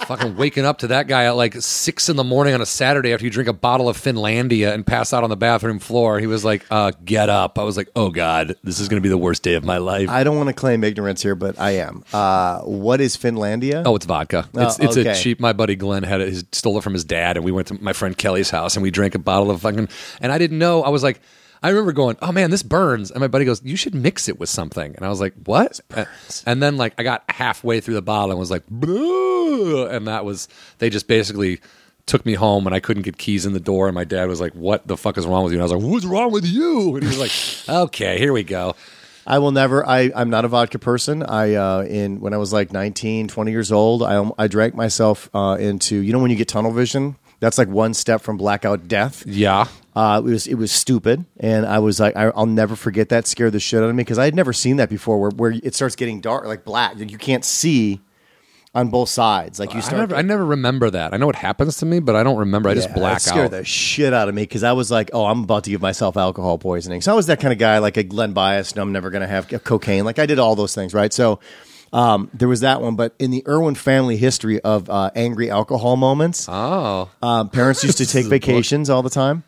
Fucking 0.08 0.36
waking 0.36 0.66
up 0.66 0.80
to 0.80 0.88
that 0.88 1.08
guy 1.08 1.26
at 1.26 1.32
like 1.36 1.56
six 1.62 2.10
in 2.10 2.16
the 2.16 2.24
morning 2.24 2.54
on 2.54 2.62
a 2.62 2.66
Saturday 2.66 3.14
after 3.14 3.26
you 3.26 3.32
drink 3.32 3.48
a 3.48 3.54
bottle 3.54 3.88
of 3.88 3.98
Finlandia 3.98 4.74
and 4.74 4.86
pass 4.86 5.14
out 5.14 5.24
on 5.24 5.30
the 5.30 5.38
bathroom 5.38 5.80
floor. 5.80 6.20
He 6.20 6.28
was 6.28 6.44
like, 6.44 6.66
uh, 6.70 6.92
"Get 7.06 7.30
up!" 7.30 7.58
I 7.58 7.64
was 7.64 7.78
like, 7.78 7.90
"Oh 7.96 8.10
God, 8.10 8.56
this 8.64 8.80
is 8.80 8.90
going 8.90 9.02
to 9.02 9.04
be 9.04 9.10
the 9.10 9.18
worst 9.18 9.44
day 9.44 9.54
of 9.56 9.64
my 9.64 9.78
life." 9.78 10.10
I 10.10 10.24
don't 10.24 10.36
want 10.38 10.48
to 10.48 10.54
claim 10.54 10.84
ignorance 10.84 11.22
here, 11.22 11.36
but 11.36 11.60
I 11.60 11.72
am. 11.72 12.04
Uh, 12.12 12.60
what 12.62 13.02
is 13.02 13.16
Finlandia? 13.18 13.84
Oh, 13.86 13.96
it's 13.96 14.06
vodka. 14.06 14.50
It's 14.54 14.80
Oh, 14.80 14.84
it's 14.84 14.98
okay. 14.98 15.12
a 15.12 15.16
cheap. 15.16 15.40
My 15.40 15.54
buddy 15.54 15.76
Glenn 15.76 16.04
had 16.04 16.22
it. 16.22 16.34
He 16.34 16.42
stole 16.52 16.78
it 16.78 16.84
from 16.84 16.94
his 16.94 17.06
dad, 17.06 17.38
and 17.38 17.46
we 17.46 17.52
went 17.52 17.68
to 17.70 17.76
my 17.82 17.94
friend 17.94 18.18
Kelly's 18.18 18.50
house, 18.50 18.76
and 18.76 18.84
we 18.84 18.92
drank 18.92 19.16
a 19.16 19.20
bottle 19.20 19.52
of 19.52 19.62
fucking. 19.62 19.88
And 20.22 20.32
I 20.32 20.38
didn't 20.38 20.60
know. 20.60 20.84
I 20.84 20.90
was 20.90 21.04
like, 21.04 21.22
I 21.64 21.69
remember 21.69 21.94
going, 21.94 22.18
"Oh 22.22 22.31
man, 22.31 22.52
this 22.52 22.61
burns." 22.61 23.10
And 23.10 23.22
my 23.22 23.27
buddy 23.27 23.45
goes, 23.45 23.64
"You 23.64 23.76
should 23.77 23.95
mix 23.95 24.27
it 24.30 24.40
with 24.40 24.49
something." 24.49 24.94
And 24.95 25.06
I 25.06 25.10
was 25.10 25.22
like, 25.22 25.34
"What?" 25.45 25.80
And- 26.45 26.61
then 26.61 26.77
like 26.77 26.94
I 26.98 27.03
got 27.03 27.23
halfway 27.30 27.80
through 27.80 27.94
the 27.95 28.02
bottle 28.02 28.31
and 28.31 28.40
was 28.40 28.52
like, 28.52 28.64
"Boo!" 28.69 29.85
and 29.88 30.07
that 30.07 30.26
was 30.26 30.48
they 30.80 30.90
just 30.90 31.07
basically. 31.07 31.60
Took 32.06 32.26
me 32.26 32.34
home 32.34 32.68
and 32.68 32.76
I 32.76 32.81
couldn't 32.81 33.03
get 33.03 33.18
keys 33.18 33.45
in 33.45 33.53
the 33.53 33.61
door, 33.61 33.88
and 33.88 33.95
my 33.95 34.03
dad 34.03 34.27
was 34.27 34.41
like, 34.41 34.52
"What 34.52 34.85
the 34.88 34.98
fuck 34.98 35.18
is 35.18 35.26
wrong 35.26 35.45
with 35.45 35.53
you?" 35.53 35.60
And 35.60 35.61
I 35.61 35.73
was 35.73 35.81
like, 35.81 35.90
"What's 35.90 36.03
wrong 36.06 36.34
with 36.34 36.45
you?" 36.45 36.95
And 36.95 37.03
he 37.03 37.07
was 37.07 37.18
like, 37.18 37.31
"Okay, 37.69 38.19
here 38.19 38.34
we 38.34 38.44
go." 38.44 38.76
I 39.26 39.40
will 39.40 39.52
never. 39.53 39.88
I, 39.88 40.11
I'm 40.14 40.30
not 40.30 40.44
a 40.44 40.49
vodka 40.49 40.80
person. 40.80 41.23
I 41.23 41.53
uh, 41.53 41.84
in 41.84 42.19
when 42.19 42.34
I 42.34 42.38
was 42.38 42.52
like 42.52 42.73
19, 42.73 43.30
20 43.30 43.52
years 43.52 43.72
old, 43.72 44.03
I 44.03 44.30
I 44.38 44.48
drank 44.48 44.76
myself 44.76 45.30
uh, 45.34 45.56
into 45.57 45.95
you 45.95 46.11
know 46.11 46.19
when 46.19 46.30
you 46.30 46.35
get 46.35 46.49
tunnel 46.49 46.73
vision. 46.73 47.15
That's 47.44 47.57
like 47.57 47.68
one 47.68 47.94
step 47.94 48.22
from 48.22 48.38
blackout 48.38 48.88
death. 48.88 49.24
Yeah, 49.28 49.68
Uh, 49.94 50.22
it 50.24 50.30
was 50.30 50.48
it 50.48 50.56
was 50.56 50.72
stupid, 50.72 51.26
and 51.40 51.65
I 51.65 51.80
was 51.80 51.99
like, 51.99 52.15
I, 52.15 52.28
I'll 52.36 52.45
never 52.45 52.76
forget 52.78 53.10
that. 53.10 53.28
Scared 53.28 53.52
the 53.52 53.60
shit 53.60 53.84
out 53.84 53.90
of 53.90 53.95
me 53.95 54.02
because 54.02 54.18
I 54.18 54.24
had 54.26 54.34
never 54.34 54.53
seen 54.53 54.78
that 54.78 54.90
before, 54.90 55.20
where 55.20 55.32
where 55.32 55.52
it 55.52 55.76
starts 55.76 55.95
getting 55.98 56.22
dark, 56.22 56.45
like 56.45 56.64
black, 56.64 56.98
you 56.98 57.18
can't 57.18 57.44
see 57.44 57.99
on 58.76 58.88
both 58.90 59.10
sides. 59.10 59.60
Like 59.60 59.74
you 59.74 59.80
I 59.80 59.82
start. 59.82 59.99
never, 59.99 60.15
I 60.15 60.22
never 60.22 60.45
remember 60.45 60.90
that. 60.90 61.14
I 61.14 61.18
know 61.18 61.30
it 61.30 61.36
happens 61.36 61.78
to 61.78 61.86
me, 61.86 61.99
but 61.99 62.15
I 62.15 62.24
don't 62.24 62.38
remember. 62.38 62.70
I 62.70 62.74
just 62.76 62.94
black 62.94 63.20
scared 63.20 63.45
out. 63.45 63.52
the 63.52 63.64
shit 63.65 64.14
out 64.14 64.30
of 64.30 64.36
me 64.36 64.44
because 64.44 64.64
I 64.64 64.72
was 64.72 64.90
like, 64.90 65.11
oh, 65.14 65.26
I'm 65.26 65.44
about 65.44 65.65
to 65.65 65.70
give 65.70 65.82
myself 65.82 66.15
alcohol 66.18 66.57
poisoning. 66.57 67.02
So 67.02 67.11
I 67.11 67.15
was 67.15 67.28
that 67.28 67.40
kind 67.40 67.52
of 67.52 67.60
guy, 67.60 67.78
like 67.80 67.98
a 67.98 68.03
Len 68.03 68.34
Bias, 68.34 68.72
and 68.72 68.80
I'm 68.82 68.91
never 68.94 69.10
going 69.11 69.22
to 69.22 69.28
have 69.28 69.48
cocaine. 69.65 70.06
Like 70.06 70.18
I 70.18 70.26
did 70.26 70.40
all 70.40 70.56
those 70.56 70.74
things, 70.74 70.94
right? 70.94 71.14
So 71.14 71.40
um, 71.94 72.30
there 72.34 72.48
was 72.49 72.60
that 72.61 72.82
one. 72.82 72.95
But 72.98 73.15
in 73.20 73.32
the 73.32 73.44
Irwin 73.48 73.76
family 73.76 74.18
history 74.18 74.60
of 74.61 74.90
uh, 74.90 75.11
angry 75.15 75.49
alcohol 75.49 75.95
moments, 75.95 76.48
Oh, 76.49 77.10
um, 77.22 77.49
parents 77.49 77.84
used 77.84 77.99
to 77.99 78.06
take 78.15 78.26
vacations 78.26 78.90
all 78.90 79.02
the 79.03 79.10
time. 79.10 79.44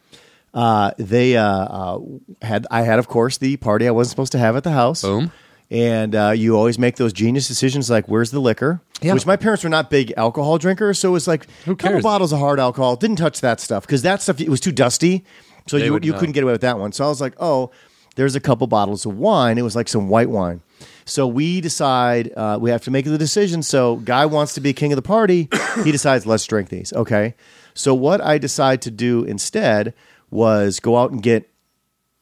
Uh, 0.54 0.92
they 0.98 1.36
uh, 1.36 1.44
uh, 1.46 2.00
had 2.42 2.66
I 2.72 2.84
had, 2.84 3.00
of 3.00 3.08
course, 3.10 3.38
the 3.40 3.58
party 3.58 3.88
I 3.88 3.92
wasn't 3.92 4.12
supposed 4.12 4.32
to 4.32 4.38
have 4.40 4.56
at 4.56 4.64
the 4.64 4.72
house. 4.72 5.02
Boom. 5.02 5.32
And 5.72 6.16
uh, 6.16 6.30
you 6.30 6.56
always 6.56 6.78
make 6.78 6.96
those 6.98 7.12
genius 7.12 7.48
decisions 7.48 7.90
like, 7.90 8.06
where's 8.08 8.30
the 8.30 8.40
liquor? 8.40 8.80
Yeah. 9.02 9.14
Which 9.16 9.26
my 9.26 9.36
parents 9.36 9.64
were 9.64 9.70
not 9.70 9.90
big 9.90 10.14
alcohol 10.16 10.60
drinkers, 10.60 11.00
so 11.00 11.10
it 11.10 11.12
was 11.14 11.28
like 11.28 11.48
Who 11.66 11.72
a 11.72 11.76
couple 11.76 11.94
cares? 11.94 12.04
bottles 12.04 12.32
of 12.32 12.40
hard 12.40 12.60
alcohol. 12.60 12.96
Didn't 12.96 13.16
touch 13.18 13.42
that 13.42 13.60
stuff 13.60 13.86
because 13.86 14.04
that 14.04 14.22
stuff 14.22 14.40
it 14.40 14.48
was 14.48 14.60
too 14.62 14.72
dusty, 14.72 15.26
so 15.66 15.76
you 15.78 15.92
would 15.92 16.06
you 16.06 16.12
know. 16.12 16.20
couldn't 16.20 16.34
get 16.34 16.44
away 16.44 16.52
with 16.54 16.62
that 16.62 16.78
one. 16.78 16.92
So 16.92 17.04
I 17.04 17.08
was 17.08 17.20
like, 17.20 17.34
oh, 17.40 17.72
there's 18.16 18.36
a 18.36 18.40
couple 18.40 18.68
bottles 18.68 19.06
of 19.06 19.18
wine. 19.18 19.58
It 19.58 19.62
was 19.62 19.76
like 19.76 19.88
some 19.88 20.10
white 20.10 20.30
wine. 20.30 20.62
So 21.06 21.28
we 21.28 21.62
decide 21.62 22.32
uh, 22.36 22.58
we 22.60 22.72
have 22.72 22.84
to 22.84 22.92
make 22.92 23.06
the 23.06 23.18
decision. 23.18 23.62
So 23.62 23.98
guy 23.98 24.26
wants 24.26 24.54
to 24.56 24.62
be 24.62 24.74
king 24.74 24.92
of 24.92 24.96
the 24.96 25.02
party. 25.02 25.50
he 25.84 25.92
decides 25.92 26.26
let's 26.26 26.46
drink 26.46 26.70
these. 26.70 26.92
Okay. 26.94 27.36
So 27.74 27.94
what 27.94 28.22
I 28.22 28.38
decide 28.38 28.82
to 28.84 28.92
do 28.92 29.24
instead 29.24 29.94
was 30.32 30.80
go 30.80 30.98
out 30.98 31.12
and 31.12 31.22
get 31.22 31.50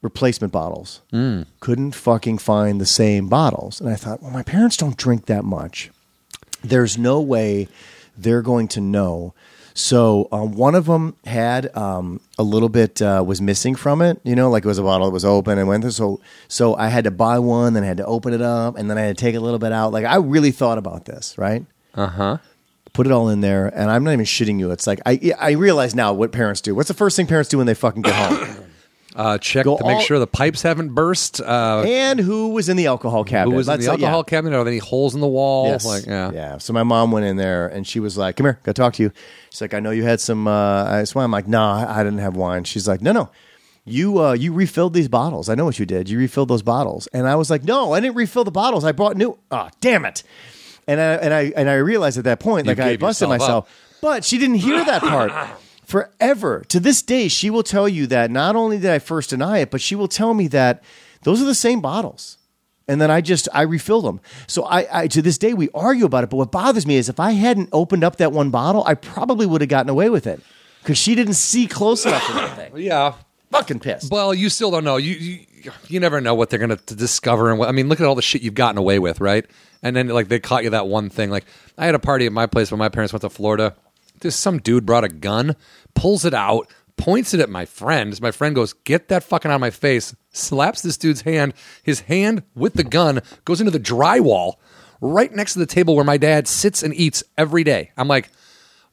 replacement 0.02 0.52
bottles. 0.52 1.02
Couldn't 1.62 1.94
fucking 1.94 2.40
find 2.40 2.82
the 2.82 2.86
same 2.86 3.30
bottles. 3.30 3.80
And 3.80 3.90
I 3.90 3.96
thought, 3.96 4.22
well, 4.22 4.32
my 4.32 4.44
parents 4.44 4.78
don't 4.78 4.98
drink 4.98 5.28
that 5.28 5.46
much. 5.46 5.90
There's 6.64 6.98
no 6.98 7.22
way 7.22 7.68
they're 8.18 8.42
going 8.42 8.68
to 8.70 8.82
know. 8.82 9.34
So 9.74 10.28
um, 10.32 10.52
one 10.54 10.76
of 10.76 10.86
them 10.86 11.16
had 11.26 11.76
um, 11.76 12.22
a 12.38 12.44
little 12.44 12.70
bit 12.70 13.02
uh, 13.02 13.24
was 13.26 13.42
missing 13.42 13.76
from 13.76 14.02
it. 14.02 14.20
You 14.24 14.36
know, 14.36 14.50
like 14.50 14.64
it 14.66 14.68
was 14.68 14.78
a 14.78 14.84
bottle 14.84 15.08
that 15.08 15.14
was 15.14 15.26
open 15.26 15.58
and 15.58 15.68
went 15.68 15.84
through. 15.84 15.92
So 15.92 16.22
so 16.48 16.76
I 16.76 16.90
had 16.90 17.04
to 17.06 17.12
buy 17.12 17.40
one, 17.40 17.74
then 17.74 17.84
I 17.84 17.88
had 17.88 17.98
to 17.98 18.06
open 18.06 18.34
it 18.34 18.42
up, 18.42 18.78
and 18.78 18.90
then 18.90 18.98
I 18.98 19.02
had 19.02 19.18
to 19.18 19.22
take 19.22 19.36
a 19.36 19.40
little 19.40 19.60
bit 19.60 19.72
out. 19.72 19.92
Like 19.92 20.06
I 20.06 20.18
really 20.18 20.52
thought 20.52 20.78
about 20.78 21.06
this, 21.06 21.38
right? 21.38 21.66
uh 21.96 22.08
huh. 22.08 22.38
Put 22.94 23.08
it 23.08 23.12
all 23.12 23.30
in 23.30 23.42
there, 23.42 23.68
and 23.68 23.90
I'm 23.90 24.04
not 24.04 24.12
even 24.12 24.26
shitting 24.26 24.60
you. 24.60 24.70
It's 24.70 24.86
like 24.86 25.00
I 25.06 25.34
I 25.40 25.52
realize 25.52 25.96
now 25.96 26.14
what 26.14 26.32
parents 26.32 26.62
do. 26.62 26.76
What's 26.76 26.90
the 26.90 26.94
first 26.94 27.16
thing 27.16 27.26
parents 27.26 27.50
do 27.50 27.58
when 27.58 27.66
they 27.66 27.74
fucking 27.74 28.04
get 28.04 28.14
home? 28.14 28.63
Uh, 29.16 29.38
check 29.38 29.66
Go 29.66 29.78
to 29.78 29.84
make 29.86 29.98
all- 29.98 30.02
sure 30.02 30.18
the 30.18 30.26
pipes 30.26 30.62
haven't 30.64 30.90
burst. 30.90 31.40
Uh, 31.40 31.84
and 31.86 32.20
who 32.20 32.50
was 32.50 32.68
in 32.68 32.78
the 32.78 32.88
alcohol 32.88 33.24
cabinet? 33.24 33.52
who 33.52 33.58
was 33.58 33.68
in 33.68 33.74
Let's 33.74 33.82
the 33.86 33.92
yeah. 33.92 33.92
alcohol 34.08 34.24
cabinet? 34.24 34.56
Are 34.58 34.64
there 34.64 34.72
any 34.74 34.80
holes 34.80 35.14
in 35.14 35.22
the 35.22 35.28
wall? 35.28 35.68
Yes. 35.68 35.86
Like, 35.86 36.06
yeah. 36.08 36.32
yeah. 36.32 36.58
So 36.58 36.74
my 36.74 36.82
mom 36.84 37.12
went 37.12 37.26
in 37.28 37.38
there 37.38 37.68
and 37.68 37.86
she 37.86 38.00
was 38.00 38.18
like, 38.18 38.38
"Come 38.38 38.46
here, 38.46 38.60
got 38.64 38.76
to 38.76 38.82
talk 38.82 38.94
to 38.96 39.04
you." 39.04 39.12
She's 39.52 39.62
like, 39.62 39.74
"I 39.76 39.80
know 39.80 39.92
you 39.92 40.04
had 40.04 40.20
some 40.20 40.48
uh, 40.48 40.86
ice 40.86 41.14
wine." 41.14 41.26
I'm 41.26 41.32
like, 41.32 41.48
"No, 41.48 41.62
I 41.62 42.00
I 42.00 42.04
didn't 42.04 42.20
have 42.20 42.36
wine." 42.36 42.64
She's 42.64 42.88
like, 42.88 43.02
"No, 43.02 43.12
no, 43.12 43.30
you 43.86 44.20
uh, 44.20 44.34
you 44.34 44.52
refilled 44.54 44.94
these 44.96 45.10
bottles. 45.10 45.48
I 45.48 45.54
know 45.56 45.66
what 45.66 45.78
you 45.78 45.86
did. 45.86 46.10
You 46.10 46.18
refilled 46.18 46.48
those 46.50 46.64
bottles." 46.64 47.08
And 47.14 47.28
I 47.28 47.36
was 47.36 47.50
like, 47.52 47.64
"No, 47.64 47.94
I 47.94 48.00
didn't 48.00 48.16
refill 48.16 48.44
the 48.46 48.52
bottles. 48.52 48.84
I 48.84 48.94
brought 48.94 49.16
new." 49.16 49.38
Oh, 49.52 49.70
damn 49.80 50.06
it! 50.06 50.24
And 50.88 51.00
I 51.00 51.14
and 51.16 51.34
I 51.34 51.42
and 51.56 51.70
I 51.70 51.76
realized 51.76 52.18
at 52.18 52.24
that 52.24 52.40
point, 52.40 52.66
like 52.66 52.80
I 52.80 52.90
gave 52.90 53.00
busted 53.02 53.28
yourself 53.30 53.40
myself. 53.42 53.66
up. 53.66 53.70
But 54.02 54.26
she 54.26 54.38
didn't 54.40 54.56
hear 54.56 54.84
that 54.84 55.02
part. 55.02 55.32
Forever 55.94 56.64
to 56.70 56.80
this 56.80 57.04
day, 57.04 57.28
she 57.28 57.52
will 57.52 57.62
tell 57.62 57.88
you 57.88 58.08
that 58.08 58.32
not 58.32 58.56
only 58.56 58.80
did 58.80 58.90
I 58.90 58.98
first 58.98 59.30
deny 59.30 59.60
it, 59.60 59.70
but 59.70 59.80
she 59.80 59.94
will 59.94 60.08
tell 60.08 60.34
me 60.34 60.48
that 60.48 60.82
those 61.22 61.40
are 61.40 61.46
the 61.46 61.54
same 61.54 61.82
bottles 61.82 62.40
and 62.88 63.00
then 63.00 63.12
I 63.12 63.22
just 63.22 63.48
I 63.54 63.62
refilled 63.62 64.06
them. 64.06 64.20
So 64.48 64.64
I, 64.64 65.04
I 65.04 65.08
to 65.10 65.22
this 65.22 65.38
day 65.38 65.54
we 65.54 65.70
argue 65.72 66.06
about 66.06 66.24
it. 66.24 66.32
But 66.32 66.38
what 66.38 66.52
bothers 66.52 66.88
me 66.88 66.96
is 66.96 67.10
if 67.10 67.20
I 67.20 67.34
hadn't 67.34 67.70
opened 67.72 68.04
up 68.04 68.16
that 68.16 68.32
one 68.32 68.50
bottle, 68.50 68.84
I 68.88 68.96
probably 68.96 69.46
would 69.46 69.62
have 69.62 69.70
gotten 69.70 69.88
away 69.88 70.10
with 70.10 70.26
it 70.26 70.42
because 70.82 70.98
she 70.98 71.14
didn't 71.14 71.36
see 71.36 71.68
close 71.68 72.08
enough 72.08 72.26
to 72.26 72.34
that 72.34 72.56
thing. 72.56 72.72
Yeah. 72.84 73.14
Fucking 73.52 73.82
pissed. 73.82 74.12
Well, 74.12 74.34
you 74.34 74.50
still 74.50 74.72
don't 74.72 74.84
know. 74.84 74.98
You 74.98 75.14
you, 75.14 75.72
you 75.88 76.00
never 76.00 76.20
know 76.20 76.34
what 76.34 76.50
they're 76.50 76.58
going 76.58 76.76
to 76.76 76.96
discover. 76.96 77.52
And 77.52 77.60
what, 77.60 77.70
I 77.70 77.72
mean, 77.72 77.88
look 77.88 78.02
at 78.02 78.08
all 78.08 78.16
the 78.16 78.24
shit 78.24 78.42
you've 78.42 78.56
gotten 78.56 78.80
away 78.80 78.98
with, 78.98 79.22
right? 79.22 79.46
And 79.84 79.96
then 79.96 80.08
like 80.08 80.28
they 80.28 80.40
caught 80.40 80.64
you 80.64 80.72
that 80.72 80.88
one 80.88 81.12
thing. 81.12 81.30
Like 81.30 81.46
I 81.78 81.86
had 81.86 81.94
a 81.94 82.00
party 82.00 82.26
at 82.26 82.32
my 82.32 82.48
place 82.48 82.72
when 82.72 82.80
my 82.80 82.90
parents 82.90 83.14
went 83.14 83.22
to 83.22 83.30
Florida. 83.30 83.76
There's 84.24 84.36
some 84.36 84.58
dude 84.58 84.86
brought 84.86 85.04
a 85.04 85.10
gun, 85.10 85.56
pulls 85.94 86.26
it 86.26 86.34
out, 86.34 86.68
points 86.98 87.34
it 87.34 87.40
at 87.40 87.50
my 87.50 87.66
friend. 87.66 88.20
My 88.22 88.32
friend 88.32 88.56
goes, 88.56 88.74
"Get 88.74 89.10
that 89.10 89.24
fucking 89.24 89.52
out 89.52 89.56
of 89.56 89.62
my 89.62 89.70
face!" 89.70 90.16
Slaps 90.32 90.82
this 90.82 90.98
dude's 90.98 91.22
hand. 91.22 91.54
His 91.84 92.02
hand 92.02 92.44
with 92.56 92.74
the 92.74 92.84
gun 92.84 93.22
goes 93.46 93.62
into 93.62 93.72
the 93.72 93.80
drywall 93.80 94.56
right 95.02 95.34
next 95.36 95.54
to 95.54 95.60
the 95.60 95.66
table 95.66 95.96
where 95.96 96.06
my 96.06 96.18
dad 96.18 96.48
sits 96.48 96.82
and 96.82 96.94
eats 96.96 97.24
every 97.38 97.64
day. 97.64 97.92
I'm 97.98 98.08
like, 98.08 98.30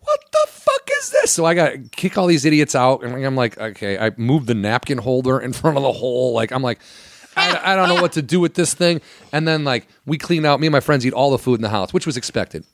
what 0.00 0.18
the 0.32 0.46
fuck 0.50 0.88
is 0.98 1.10
this? 1.10 1.30
So 1.30 1.44
I 1.44 1.54
got 1.54 1.92
kick 1.92 2.18
all 2.18 2.26
these 2.26 2.44
idiots 2.44 2.74
out, 2.74 3.04
and 3.04 3.24
I'm 3.24 3.36
like, 3.36 3.58
okay, 3.58 3.98
I 3.98 4.10
moved 4.16 4.46
the 4.46 4.54
napkin 4.54 4.98
holder 4.98 5.38
in 5.38 5.52
front 5.52 5.76
of 5.76 5.82
the 5.82 5.92
hole. 5.92 6.32
Like 6.32 6.52
I'm 6.52 6.62
like, 6.62 6.80
I, 7.36 7.72
I 7.72 7.76
don't 7.76 7.88
know 7.88 8.02
what 8.02 8.12
to 8.12 8.22
do 8.22 8.40
with 8.40 8.54
this 8.54 8.74
thing. 8.74 9.00
And 9.32 9.46
then 9.46 9.64
like 9.64 9.86
we 10.04 10.18
clean 10.18 10.44
out. 10.44 10.60
Me 10.60 10.66
and 10.66 10.72
my 10.72 10.80
friends 10.80 11.06
eat 11.06 11.12
all 11.12 11.30
the 11.30 11.38
food 11.38 11.54
in 11.56 11.62
the 11.62 11.68
house, 11.68 11.92
which 11.92 12.06
was 12.06 12.16
expected. 12.16 12.64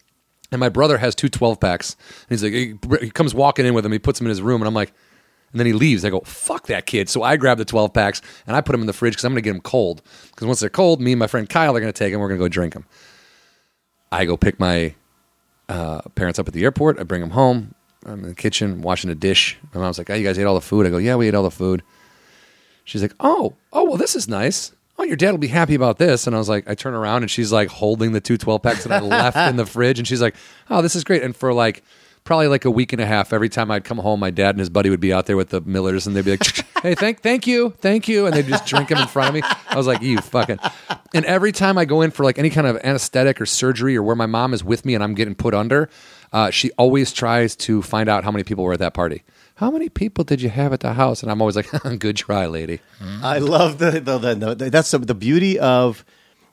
And 0.52 0.60
my 0.60 0.68
brother 0.68 0.98
has 0.98 1.14
two 1.14 1.28
12 1.28 1.58
packs. 1.60 1.96
And 2.28 2.30
he's 2.30 2.42
like, 2.42 2.52
he, 2.52 2.74
he 3.06 3.10
comes 3.10 3.34
walking 3.34 3.66
in 3.66 3.74
with 3.74 3.84
him. 3.84 3.92
He 3.92 3.98
puts 3.98 4.18
them 4.18 4.26
in 4.26 4.30
his 4.30 4.42
room, 4.42 4.60
and 4.60 4.68
I'm 4.68 4.74
like, 4.74 4.92
and 5.52 5.60
then 5.60 5.66
he 5.66 5.72
leaves. 5.72 6.04
I 6.04 6.10
go, 6.10 6.20
fuck 6.20 6.66
that 6.66 6.86
kid. 6.86 7.08
So 7.08 7.22
I 7.22 7.36
grab 7.36 7.56
the 7.56 7.64
12 7.64 7.92
packs 7.94 8.20
and 8.46 8.54
I 8.54 8.60
put 8.60 8.72
them 8.72 8.82
in 8.82 8.86
the 8.86 8.92
fridge 8.92 9.14
because 9.14 9.24
I'm 9.24 9.32
going 9.32 9.42
to 9.42 9.48
get 9.48 9.52
them 9.52 9.62
cold. 9.62 10.02
Because 10.30 10.46
once 10.46 10.60
they're 10.60 10.68
cold, 10.68 11.00
me 11.00 11.12
and 11.12 11.18
my 11.18 11.28
friend 11.28 11.48
Kyle 11.48 11.74
are 11.74 11.80
going 11.80 11.92
to 11.92 11.98
take 11.98 12.12
them. 12.12 12.20
We're 12.20 12.28
going 12.28 12.38
to 12.38 12.44
go 12.44 12.48
drink 12.48 12.74
them. 12.74 12.84
I 14.12 14.24
go 14.24 14.36
pick 14.36 14.60
my 14.60 14.94
uh, 15.68 16.02
parents 16.14 16.38
up 16.38 16.46
at 16.48 16.52
the 16.52 16.62
airport. 16.64 17.00
I 17.00 17.04
bring 17.04 17.20
them 17.20 17.30
home. 17.30 17.74
I'm 18.04 18.20
in 18.20 18.28
the 18.28 18.34
kitchen 18.34 18.82
washing 18.82 19.10
a 19.10 19.14
dish. 19.14 19.58
My 19.74 19.80
mom's 19.80 19.98
like, 19.98 20.10
"Oh, 20.10 20.14
you 20.14 20.24
guys 20.24 20.38
ate 20.38 20.44
all 20.44 20.54
the 20.54 20.60
food." 20.60 20.86
I 20.86 20.90
go, 20.90 20.98
"Yeah, 20.98 21.16
we 21.16 21.26
ate 21.26 21.34
all 21.34 21.42
the 21.42 21.50
food." 21.50 21.82
She's 22.84 23.02
like, 23.02 23.14
"Oh, 23.18 23.56
oh, 23.72 23.84
well, 23.84 23.96
this 23.96 24.14
is 24.14 24.28
nice. 24.28 24.72
Oh, 24.98 25.04
your 25.04 25.16
dad 25.16 25.30
will 25.30 25.38
be 25.38 25.48
happy 25.48 25.74
about 25.74 25.98
this." 25.98 26.26
And 26.26 26.34
I 26.34 26.38
was 26.38 26.48
like, 26.48 26.68
I 26.68 26.74
turn 26.74 26.94
around 26.94 27.22
and 27.22 27.30
she's 27.30 27.52
like 27.52 27.68
holding 27.68 28.12
the 28.12 28.20
two 28.20 28.36
12 28.36 28.62
packs 28.62 28.84
that 28.84 28.92
I 28.92 29.00
left 29.04 29.36
in 29.36 29.56
the 29.56 29.66
fridge, 29.66 29.98
and 29.98 30.06
she's 30.06 30.22
like, 30.22 30.34
"Oh, 30.70 30.82
this 30.82 30.96
is 30.96 31.04
great." 31.04 31.22
And 31.22 31.34
for 31.34 31.52
like 31.52 31.82
probably 32.24 32.48
like 32.48 32.64
a 32.64 32.70
week 32.70 32.92
and 32.92 33.00
a 33.00 33.06
half, 33.06 33.32
every 33.32 33.48
time 33.48 33.70
I'd 33.70 33.84
come 33.84 33.98
home, 33.98 34.18
my 34.18 34.30
dad 34.30 34.50
and 34.50 34.58
his 34.58 34.68
buddy 34.68 34.90
would 34.90 34.98
be 35.00 35.12
out 35.12 35.26
there 35.26 35.36
with 35.36 35.50
the 35.50 35.60
Millers, 35.60 36.06
and 36.06 36.16
they'd 36.16 36.24
be 36.24 36.32
like, 36.32 36.66
"Hey, 36.82 36.94
thank, 36.94 37.20
thank 37.22 37.46
you, 37.46 37.70
thank 37.78 38.08
you," 38.08 38.26
and 38.26 38.34
they'd 38.34 38.46
just 38.46 38.66
drink 38.66 38.88
them 38.88 38.98
in 38.98 39.06
front 39.06 39.28
of 39.28 39.34
me. 39.34 39.42
I 39.68 39.76
was 39.76 39.86
like, 39.86 40.02
"You 40.02 40.18
fucking!" 40.18 40.58
And 41.14 41.24
every 41.24 41.52
time 41.52 41.78
I 41.78 41.84
go 41.84 42.02
in 42.02 42.10
for 42.10 42.24
like 42.24 42.38
any 42.38 42.50
kind 42.50 42.66
of 42.66 42.76
anesthetic 42.84 43.40
or 43.40 43.46
surgery, 43.46 43.96
or 43.96 44.02
where 44.02 44.16
my 44.16 44.26
mom 44.26 44.54
is 44.54 44.64
with 44.64 44.84
me 44.84 44.94
and 44.94 45.04
I'm 45.04 45.14
getting 45.14 45.34
put 45.34 45.54
under, 45.54 45.88
uh, 46.32 46.50
she 46.50 46.70
always 46.72 47.12
tries 47.12 47.54
to 47.56 47.80
find 47.82 48.08
out 48.08 48.24
how 48.24 48.30
many 48.30 48.44
people 48.44 48.64
were 48.64 48.72
at 48.72 48.80
that 48.80 48.94
party. 48.94 49.22
How 49.56 49.70
many 49.70 49.88
people 49.88 50.22
did 50.24 50.40
you 50.42 50.48
have 50.50 50.72
at 50.72 50.80
the 50.80 50.92
house? 50.94 51.22
And 51.22 51.30
I'm 51.32 51.40
always 51.40 51.56
like, 51.56 51.70
"Good 51.98 52.16
try, 52.16 52.46
lady." 52.46 52.80
I 53.22 53.38
love 53.38 53.78
the, 53.78 53.92
the, 54.00 54.18
the, 54.18 54.54
the 54.54 54.70
that's 54.70 54.90
the, 54.90 54.98
the 54.98 55.14
beauty 55.14 55.58
of 55.58 56.04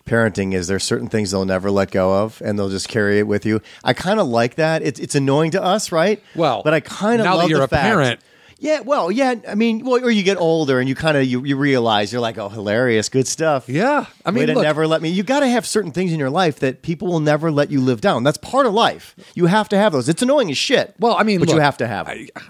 parenting 0.06 0.54
is 0.54 0.68
there's 0.68 0.84
certain 0.84 1.08
things 1.08 1.32
they'll 1.32 1.46
never 1.46 1.72
let 1.72 1.92
go 1.92 2.24
of 2.24 2.42
and 2.44 2.58
they'll 2.60 2.70
just 2.70 2.90
carry 2.90 3.20
it 3.20 3.28
with 3.28 3.46
you. 3.46 3.62
I 3.84 3.94
kind 3.94 4.20
of 4.20 4.28
like 4.28 4.56
that. 4.56 4.82
It's 4.84 5.00
it's 5.00 5.16
annoying 5.16 5.52
to 5.52 5.62
us, 5.64 5.92
right? 5.92 6.22
Well, 6.36 6.62
but 6.64 6.74
I 6.74 6.80
kind 6.80 7.20
of 7.22 7.26
now 7.26 7.34
that 7.36 7.42
love 7.44 7.50
you're 7.50 7.60
the 7.60 7.66
a 7.66 7.68
fact- 7.68 7.84
parent- 7.84 8.20
Yeah, 8.60 8.80
well, 8.82 9.12
yeah. 9.12 9.36
I 9.50 9.56
mean, 9.56 9.84
well, 9.84 10.04
or 10.06 10.10
you 10.12 10.24
get 10.24 10.38
older 10.38 10.80
and 10.80 10.88
you 10.88 10.96
kind 10.96 11.18
of 11.18 11.26
you, 11.26 11.44
you 11.44 11.58
realize 11.58 12.14
you're 12.14 12.22
like, 12.22 12.38
oh, 12.38 12.48
hilarious, 12.48 13.10
good 13.10 13.28
stuff. 13.28 13.68
Yeah, 13.68 14.06
I 14.26 14.32
mean, 14.32 14.48
Way 14.48 14.54
look- 14.56 14.64
never 14.64 14.88
let 14.88 15.02
me. 15.02 15.10
You 15.10 15.24
got 15.24 15.42
to 15.42 15.48
have 15.50 15.66
certain 15.66 15.92
things 15.92 16.14
in 16.14 16.20
your 16.20 16.30
life 16.30 16.60
that 16.60 16.82
people 16.84 17.10
will 17.10 17.20
never 17.20 17.52
let 17.52 17.70
you 17.70 17.82
live 17.82 18.00
down. 18.00 18.24
That's 18.24 18.38
part 18.38 18.66
of 18.66 18.74
life. 18.74 19.14
You 19.36 19.48
have 19.48 19.68
to 19.70 19.78
have 19.78 19.92
those. 19.92 20.08
It's 20.08 20.22
annoying 20.22 20.50
as 20.52 20.58
shit. 20.58 20.96
Well, 21.00 21.16
I 21.18 21.24
mean, 21.24 21.40
but 21.42 21.50
you 21.50 21.60
have 21.60 21.76
to 21.78 21.88
have. 21.88 22.08
'em. 22.08 22.28
I, 22.38 22.42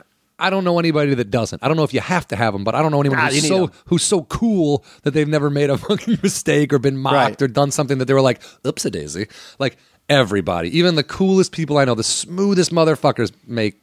I 0.43 0.49
don't 0.49 0.63
know 0.65 0.77
anybody 0.77 1.15
that 1.15 1.31
doesn't. 1.31 1.63
I 1.63 1.67
don't 1.69 1.77
know 1.77 1.83
if 1.83 1.93
you 1.93 2.01
have 2.01 2.27
to 2.27 2.35
have 2.35 2.53
them, 2.53 2.63
but 2.63 2.75
I 2.75 2.81
don't 2.81 2.91
know 2.91 2.99
anyone 2.99 3.17
Ah, 3.19 3.29
who's 3.29 3.47
so 3.47 3.71
who's 3.85 4.03
so 4.03 4.23
cool 4.23 4.83
that 5.03 5.11
they've 5.11 5.27
never 5.27 5.49
made 5.49 5.69
a 5.69 5.77
fucking 5.87 6.19
mistake 6.21 6.73
or 6.73 6.79
been 6.79 6.97
mocked 6.97 7.15
Right. 7.15 7.41
or 7.41 7.47
done 7.47 7.71
something 7.71 7.97
that 7.99 8.05
they 8.05 8.13
were 8.13 8.21
like, 8.21 8.41
"Oops, 8.67 8.83
a 8.85 8.91
daisy." 8.91 9.27
Like 9.57 9.77
everybody, 10.13 10.75
even 10.77 10.95
the 10.95 11.03
coolest 11.03 11.51
people 11.51 11.77
I 11.77 11.85
know, 11.85 11.95
the 11.95 12.03
smoothest 12.03 12.71
motherfuckers 12.71 13.31
make 13.47 13.79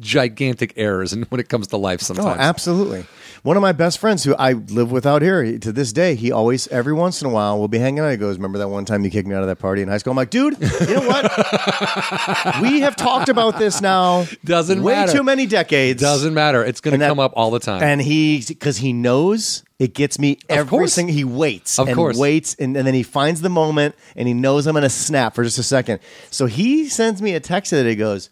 gigantic 0.00 0.72
errors, 0.76 1.12
and 1.12 1.24
when 1.30 1.40
it 1.40 1.48
comes 1.48 1.68
to 1.68 1.76
life, 1.76 2.00
sometimes. 2.00 2.26
Oh, 2.26 2.30
sometimes. 2.30 2.48
absolutely. 2.48 3.06
One 3.42 3.58
of 3.58 3.60
my 3.60 3.72
best 3.72 3.98
friends 3.98 4.24
who 4.24 4.34
I 4.36 4.54
live 4.54 4.90
with 4.90 5.04
out 5.04 5.20
here 5.20 5.44
he- 5.44 5.58
to 5.58 5.70
this 5.70 5.92
day, 5.92 6.14
he 6.14 6.32
always, 6.32 6.66
every 6.68 6.94
once 6.94 7.20
in 7.20 7.28
a 7.28 7.30
while, 7.30 7.58
will 7.58 7.68
be 7.68 7.78
hanging 7.78 8.00
out. 8.00 8.10
He 8.10 8.16
goes, 8.16 8.36
Remember 8.36 8.56
that 8.58 8.68
one 8.68 8.86
time 8.86 9.04
you 9.04 9.10
kicked 9.10 9.28
me 9.28 9.34
out 9.34 9.42
of 9.42 9.48
that 9.48 9.58
party 9.58 9.82
in 9.82 9.88
high 9.88 9.98
school? 9.98 10.12
I'm 10.12 10.16
like, 10.16 10.30
Dude, 10.30 10.56
you 10.60 10.94
know 10.94 11.06
what? 11.06 11.24
we 12.62 12.80
have 12.80 12.96
talked 12.96 13.28
about 13.28 13.58
this 13.58 13.82
now. 13.82 14.24
Doesn't 14.46 14.78
matter 14.78 14.86
way 14.86 14.94
matter. 14.94 15.12
too 15.12 15.22
many 15.22 15.44
decades. 15.44 16.00
Doesn't 16.00 16.32
matter. 16.32 16.64
It's 16.64 16.80
going 16.80 16.98
to 16.98 17.06
come 17.06 17.20
up 17.20 17.34
all 17.36 17.50
the 17.50 17.60
time. 17.60 17.82
And 17.82 18.00
he, 18.00 18.42
because 18.48 18.78
he 18.78 18.94
knows 18.94 19.62
it 19.84 19.92
gets 19.94 20.18
me 20.18 20.38
every 20.48 20.68
course. 20.70 20.94
single, 20.94 21.14
he 21.14 21.24
waits 21.24 21.78
Of 21.78 21.88
and 21.88 21.94
course. 21.96 22.16
waits 22.16 22.54
and, 22.58 22.76
and 22.76 22.86
then 22.86 22.94
he 22.94 23.02
finds 23.02 23.40
the 23.42 23.48
moment 23.50 23.94
and 24.16 24.26
he 24.26 24.32
knows 24.34 24.66
I'm 24.66 24.72
going 24.72 24.82
to 24.82 24.88
snap 24.88 25.34
for 25.34 25.44
just 25.44 25.58
a 25.58 25.62
second. 25.62 26.00
So 26.30 26.46
he 26.46 26.88
sends 26.88 27.20
me 27.20 27.34
a 27.34 27.40
text 27.40 27.70
that 27.72 27.84
he 27.86 27.94
goes, 27.94 28.30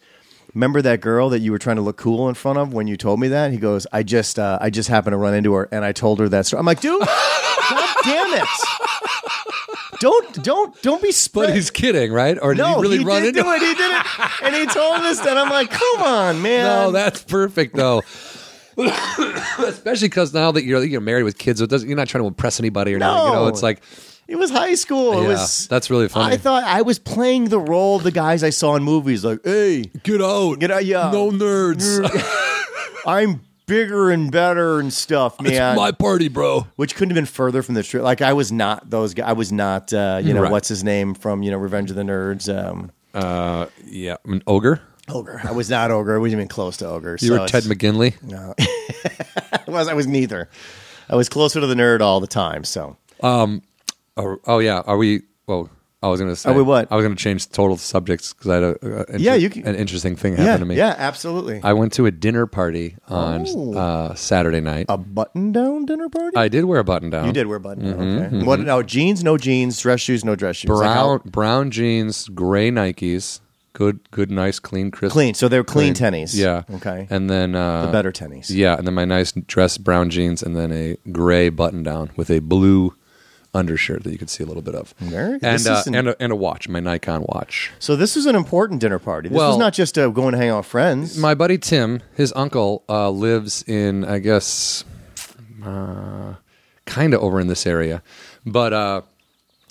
Remember 0.55 0.81
that 0.83 1.01
girl 1.01 1.29
that 1.29 1.39
you 1.39 1.51
were 1.51 1.57
trying 1.59 1.77
to 1.77 1.81
look 1.81 1.97
cool 1.97 2.29
in 2.29 2.35
front 2.35 2.59
of 2.59 2.73
when 2.73 2.85
you 2.87 2.95
told 2.95 3.19
me 3.19 3.27
that? 3.29 3.51
He 3.51 3.57
goes, 3.57 3.87
I 3.91 4.03
just, 4.03 4.37
uh, 4.37 4.59
I 4.61 4.69
just 4.69 4.87
happened 4.89 5.13
to 5.13 5.17
run 5.17 5.33
into 5.33 5.53
her 5.53 5.67
and 5.71 5.83
I 5.83 5.91
told 5.93 6.19
her 6.19 6.29
that 6.29 6.45
story. 6.45 6.59
I'm 6.59 6.65
like, 6.65 6.79
dude, 6.81 6.99
god 7.69 7.95
damn 8.03 8.33
it! 8.41 8.47
Don't, 9.99 10.43
don't, 10.43 10.81
don't 10.81 11.01
be 11.01 11.11
but 11.33 11.53
he's 11.55 11.71
kidding, 11.71 12.11
right? 12.11 12.37
Or 12.41 12.53
did 12.53 12.61
no, 12.61 12.75
he 12.75 12.81
really 12.81 12.97
he 12.99 13.03
run 13.05 13.21
did 13.21 13.29
into 13.37 13.43
do 13.43 13.51
it. 13.53 13.61
He 13.61 13.73
did 13.73 13.91
it, 13.91 14.05
and 14.43 14.55
he 14.55 14.65
told 14.65 14.99
us 15.01 15.19
that. 15.21 15.37
I'm 15.37 15.49
like, 15.49 15.71
come 15.71 16.01
on, 16.01 16.41
man. 16.41 16.65
No, 16.65 16.91
that's 16.91 17.23
perfect 17.23 17.75
though. 17.75 18.01
Especially 19.59 20.07
because 20.07 20.33
now 20.33 20.51
that 20.51 20.63
you're 20.63 20.83
you're 20.83 21.01
married 21.01 21.23
with 21.23 21.37
kids, 21.37 21.59
so 21.59 21.65
it 21.65 21.69
doesn't, 21.69 21.87
you're 21.87 21.97
not 21.97 22.07
trying 22.07 22.23
to 22.23 22.27
impress 22.27 22.59
anybody 22.59 22.93
or 22.93 22.97
anything. 22.97 23.15
You 23.15 23.23
know, 23.33 23.43
No. 23.43 23.47
it's 23.47 23.63
like 23.63 23.81
It 24.27 24.35
was 24.37 24.49
high 24.51 24.75
school. 24.75 25.13
It 25.19 25.21
Yeah, 25.23 25.27
was 25.29 25.67
that's 25.67 25.89
really 25.89 26.07
funny. 26.07 26.33
I 26.33 26.37
thought 26.37 26.63
I 26.63 26.81
was 26.81 26.97
playing 26.99 27.45
the 27.49 27.59
role 27.59 27.97
of 27.97 28.03
the 28.03 28.11
guys 28.11 28.43
I 28.43 28.49
saw 28.51 28.75
in 28.75 28.83
movies. 28.83 29.23
Like, 29.25 29.39
hey, 29.43 29.83
get 30.03 30.21
out, 30.21 30.59
Get 30.59 30.71
out, 30.71 30.85
yeah. 30.85 31.11
no 31.11 31.29
nerds. 31.31 31.99
I'm 33.05 33.41
bigger 33.65 34.11
and 34.11 34.31
better 34.31 34.79
and 34.79 34.91
stuff, 34.93 35.39
man. 35.41 35.51
it's 35.53 35.77
my 35.77 35.91
party, 35.91 36.27
bro. 36.29 36.67
Which 36.75 36.95
couldn't 36.95 37.11
have 37.11 37.15
been 37.15 37.25
further 37.25 37.61
from 37.61 37.75
the 37.75 37.83
truth. 37.83 38.03
Like, 38.03 38.21
I 38.21 38.33
was 38.33 38.51
not 38.51 38.89
those 38.89 39.13
guys. 39.13 39.25
I 39.29 39.33
was 39.33 39.51
not, 39.51 39.93
uh, 39.93 40.19
you 40.23 40.33
know, 40.33 40.41
Right. 40.43 40.51
what's 40.51 40.67
his 40.69 40.83
name 40.83 41.13
from 41.13 41.43
you 41.43 41.51
know 41.51 41.57
Revenge 41.57 41.89
of 41.89 41.95
the 41.95 42.03
Nerds. 42.03 42.47
Um, 42.53 42.91
Uh, 43.13 43.67
yeah, 43.85 44.15
I 44.27 44.31
an 44.31 44.43
ogre. 44.47 44.81
Ogre. 45.09 45.41
I 45.43 45.51
was 45.51 45.69
not 45.69 45.91
ogre. 45.91 46.15
I 46.15 46.17
wasn't 46.19 46.39
even 46.39 46.47
close 46.47 46.77
to 46.77 46.87
ogre. 46.87 47.17
You 47.21 47.27
so 47.29 47.39
were 47.41 47.47
Ted 47.47 47.65
it's- 47.65 47.67
McGinley. 47.67 48.21
No, 48.23 48.53
I 48.59 49.63
was. 49.71 49.87
I 49.87 49.93
was 49.93 50.07
neither. 50.07 50.49
I 51.09 51.15
was 51.15 51.29
closer 51.29 51.59
to 51.59 51.67
the 51.67 51.75
nerd 51.75 52.01
all 52.01 52.19
the 52.19 52.27
time. 52.27 52.63
So 52.63 52.97
Oh, 53.21 53.59
oh 54.17 54.59
yeah, 54.59 54.81
are 54.85 54.97
we? 54.97 55.21
Well, 55.47 55.69
I 56.01 56.07
was 56.07 56.19
going 56.19 56.31
to 56.31 56.35
say. 56.35 56.49
Are 56.49 56.53
we 56.53 56.61
what? 56.61 56.91
I 56.91 56.95
was 56.95 57.03
going 57.03 57.15
to 57.15 57.21
change 57.21 57.49
total 57.49 57.77
subjects 57.77 58.33
because 58.33 58.51
I 58.51 58.53
had 58.55 58.63
a, 58.63 59.15
a 59.15 59.19
Yeah, 59.19 59.35
you 59.35 59.49
can- 59.49 59.65
an 59.67 59.75
interesting 59.75 60.15
thing 60.15 60.33
happen 60.33 60.45
yeah, 60.45 60.57
to 60.57 60.65
me. 60.65 60.75
yeah, 60.75 60.95
absolutely. 60.97 61.61
I 61.63 61.73
went 61.73 61.93
to 61.93 62.05
a 62.05 62.11
dinner 62.11 62.45
party 62.45 62.95
on 63.07 63.45
Oh. 63.49 63.73
uh, 63.77 64.13
Saturday 64.15 64.59
night. 64.61 64.85
a 64.89 64.97
button-down 64.97 65.85
dinner 65.85 66.09
party. 66.09 66.35
I 66.37 66.47
did 66.49 66.65
wear 66.65 66.79
a 66.79 66.83
button 66.83 67.09
down. 67.09 67.25
you 67.27 67.31
did 67.33 67.47
wear 67.47 67.59
button 67.59 67.85
down. 67.85 67.93
Mm-hmm, 67.93 68.17
okay. 68.25 68.35
Mm-hmm. 68.35 68.45
What? 68.45 68.59
No 68.59 68.83
jeans, 68.83 69.23
no 69.23 69.37
jeans. 69.37 69.79
Dress 69.79 70.01
shoes, 70.01 70.23
no 70.25 70.35
dress 70.35 70.57
shoes. 70.57 70.69
Like 70.69 70.79
brown 70.79 70.95
how- 71.23 71.29
brown 71.29 71.71
jeans, 71.71 72.27
gray 72.29 72.69
Nikes, 72.69 73.39
good 73.73 73.99
good 74.11 74.31
nice 74.31 74.59
clean 74.59 74.91
crisp 74.91 75.13
clean. 75.13 75.33
So 75.33 75.47
they're 75.47 75.63
clean, 75.63 75.93
tennies. 75.93 76.35
Yeah. 76.35 76.63
Okay. 76.75 77.07
And 77.09 77.29
then 77.29 77.55
uh, 77.55 77.87
the 77.87 77.91
better 77.91 78.11
tennies. 78.11 78.49
Yeah, 78.49 78.77
and 78.77 78.85
then 78.87 78.93
my 78.93 79.05
nice 79.05 79.31
dress 79.31 79.77
brown 79.77 80.09
jeans, 80.09 80.41
and 80.43 80.55
then 80.55 80.71
a 80.71 80.97
gray 81.11 81.49
button 81.49 81.83
down 81.83 82.11
with 82.15 82.29
a 82.29 82.39
blue 82.39 82.95
undershirt 83.55 84.03
that 84.03 84.11
you 84.11 84.17
could 84.17 84.31
see 84.31 84.43
a 84.43 84.47
little 84.47 84.63
bit 84.63 84.73
of. 84.73 84.93
Very. 84.97 85.33
And 85.43 85.43
uh, 85.67 85.73
is 85.79 85.87
an- 85.87 85.93
and, 85.93 86.07
a, 86.09 86.15
and 86.21 86.31
a 86.31 86.35
watch, 86.35 86.67
my 86.67 86.79
Nixon 86.79 87.23
watch. 87.29 87.71
So 87.77 87.95
this 87.95 88.15
was 88.15 88.25
an 88.25 88.35
important 88.35 88.81
dinner 88.81 88.97
party. 88.97 89.29
This 89.29 89.35
was 89.35 89.49
Well- 89.51 89.59
not 89.59 89.73
just 89.73 89.95
uh, 89.97 90.07
going 90.09 90.31
to 90.31 90.37
hang 90.39 90.49
out 90.49 90.57
with 90.57 90.65
friends. 90.65 91.17
My 91.19 91.35
buddy 91.35 91.59
Tim, 91.59 92.01
his 92.15 92.33
uncle, 92.35 92.83
uh, 92.89 93.09
lives 93.11 93.63
in 93.67 94.05
I 94.05 94.17
guess 94.19 94.83
uh, 95.63 96.33
kind 96.85 97.13
of 97.13 97.21
over 97.21 97.39
in 97.39 97.47
this 97.47 97.65
area, 97.67 98.01
but 98.45 98.73
uh, 98.73 99.01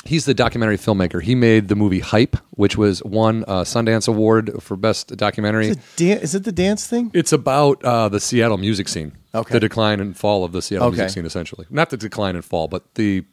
he's 0.04 0.24
the 0.24 0.34
documentary 0.34 0.76
filmmaker. 0.78 1.22
He 1.22 1.34
made 1.34 1.68
the 1.68 1.76
movie 1.76 2.00
Hype, 2.00 2.36
which 2.50 2.76
was 2.76 3.02
won 3.04 3.42
a 3.48 3.62
Sundance 3.62 4.08
Award 4.08 4.62
for 4.62 4.76
best 4.76 5.16
documentary. 5.16 5.68
is, 5.68 5.76
it 5.76 5.82
dan- 5.96 6.18
is 6.18 6.34
it 6.34 6.44
the 6.44 6.52
dance 6.52 6.86
thing? 6.86 7.10
It's 7.14 7.32
about 7.32 7.82
uh, 7.84 8.08
the 8.08 8.20
Seattle 8.20 8.58
music 8.58 8.88
scene. 8.88 9.12
Okay. 9.34 9.52
The 9.54 9.60
decline 9.60 10.00
and 10.00 10.16
fall 10.16 10.44
of 10.44 10.52
the 10.52 10.60
Seattle 10.62 10.88
Okay. 10.88 10.96
music 10.98 11.14
scene, 11.14 11.26
essentially. 11.26 11.66
Not 11.70 11.90
the 11.90 11.96
decline 11.96 12.34
and 12.36 12.44
fall, 12.44 12.68
but 12.68 12.94
the 12.96 13.24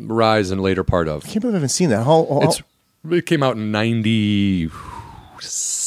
rise 0.00 0.50
and 0.50 0.60
later 0.62 0.84
part 0.84 1.08
of. 1.08 1.24
I 1.24 1.28
can't 1.28 1.40
believe 1.40 1.54
I 1.54 1.58
haven't 1.58 1.68
seen 1.70 1.90
that. 1.90 2.04
How, 2.04 2.26
how- 2.30 2.40
It's 2.42 2.62
it 3.10 3.26
came 3.26 3.42
out 3.42 3.56
in 3.56 3.72
ninety 3.72 4.70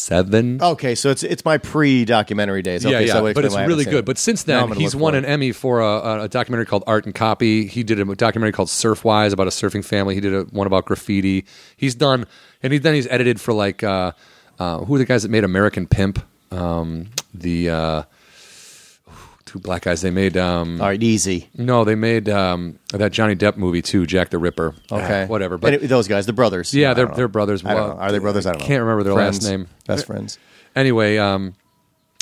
seven. 0.05 0.61
okay, 0.61 0.95
so 0.95 1.09
it's 1.09 1.23
it's 1.23 1.43
my 1.43 1.57
pre-documentary 1.57 2.61
days. 2.61 2.85
Okay, 2.85 2.93
yeah, 2.93 2.99
yeah, 2.99 3.13
so 3.13 3.33
but 3.33 3.43
it's 3.45 3.53
why 3.53 3.59
I 3.59 3.61
haven't 3.63 3.77
really 3.77 3.89
good. 3.89 4.05
But 4.05 4.17
since 4.17 4.43
then, 4.43 4.71
he's 4.73 4.95
won 4.95 5.15
an. 5.15 5.25
Emmy 5.25 5.51
for 5.51 5.81
a, 5.81 6.23
a 6.23 6.29
documentary 6.29 6.67
called 6.67 6.83
Art 6.85 7.05
and 7.05 7.15
Copy. 7.15 7.65
He 7.65 7.83
did 7.83 7.99
a 7.99 8.15
documentary 8.15 8.51
called 8.51 8.69
Surfwise 8.69 9.33
about 9.33 9.47
a 9.47 9.49
surfing 9.49 9.83
family. 9.83 10.13
He 10.13 10.21
did 10.21 10.33
a, 10.33 10.43
one 10.43 10.67
about 10.67 10.85
graffiti. 10.85 11.45
He's 11.75 11.95
done, 11.95 12.25
and 12.61 12.73
he, 12.73 12.79
then 12.79 12.93
he's 12.93 13.07
edited 13.07 13.41
for 13.41 13.53
like 13.53 13.83
uh, 13.83 14.11
uh, 14.59 14.79
who 14.79 14.95
are 14.95 14.99
the 14.99 15.05
guys 15.05 15.23
that 15.23 15.29
made 15.29 15.43
American 15.43 15.87
Pimp? 15.87 16.23
Um, 16.51 17.09
the 17.33 17.69
uh, 17.69 18.03
two 19.55 19.61
black 19.61 19.83
guys. 19.83 20.01
They 20.01 20.11
made 20.11 20.37
um, 20.37 20.81
All 20.81 20.87
right, 20.87 21.01
easy. 21.01 21.49
no, 21.57 21.83
they 21.83 21.95
made 21.95 22.29
um, 22.29 22.79
that 22.91 23.11
Johnny 23.11 23.35
Depp 23.35 23.57
movie 23.57 23.81
too, 23.81 24.05
Jack 24.05 24.29
the 24.29 24.37
Ripper. 24.37 24.75
Okay, 24.91 25.23
Ah, 25.23 25.27
whatever. 25.27 25.57
But 25.57 25.81
those 25.87 26.07
guys, 26.07 26.25
the 26.25 26.33
brothers. 26.33 26.73
yeah, 26.73 26.93
they're 26.93 27.07
know. 27.07 27.15
they're 27.15 27.27
brothers. 27.27 27.63
I 27.65 27.73
don't 27.73 27.77
Well, 27.87 27.95
know. 27.95 28.01
Are 28.01 28.11
they 28.11 28.19
brothers? 28.19 28.45
I 28.45 28.51
don't 28.51 28.61
know. 28.61 28.67
Can't 28.67 28.81
remember 28.81 29.03
their 29.03 29.13
Friends. 29.13 29.41
last 29.43 29.49
name. 29.49 29.67
Best 29.87 30.05
friends. 30.05 30.37
anyway, 30.75 31.17
um, 31.17 31.55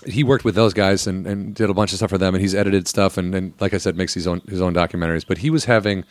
he 0.06 0.24
worked 0.24 0.44
with 0.44 0.56
those 0.56 0.74
guys 0.74 1.08
and, 1.08 1.26
and 1.26 1.56
did 1.56 1.70
a 1.70 1.74
bunch 1.74 1.92
of 1.94 1.98
stuff 1.98 2.10
for 2.10 2.18
them, 2.18 2.36
and 2.36 2.42
he's 2.42 2.54
edited 2.54 2.88
stuff 2.88 3.18
and, 3.18 3.34
and 3.34 3.54
like 3.60 3.74
I 3.74 3.78
said, 3.78 3.96
makes 3.96 4.14
his 4.14 4.28
own 4.28 4.42
his 4.50 4.62
own 4.62 4.74
documentaries. 4.74 5.26
But 5.28 5.40
he 5.40 5.50
was 5.50 5.66
having 5.66 6.04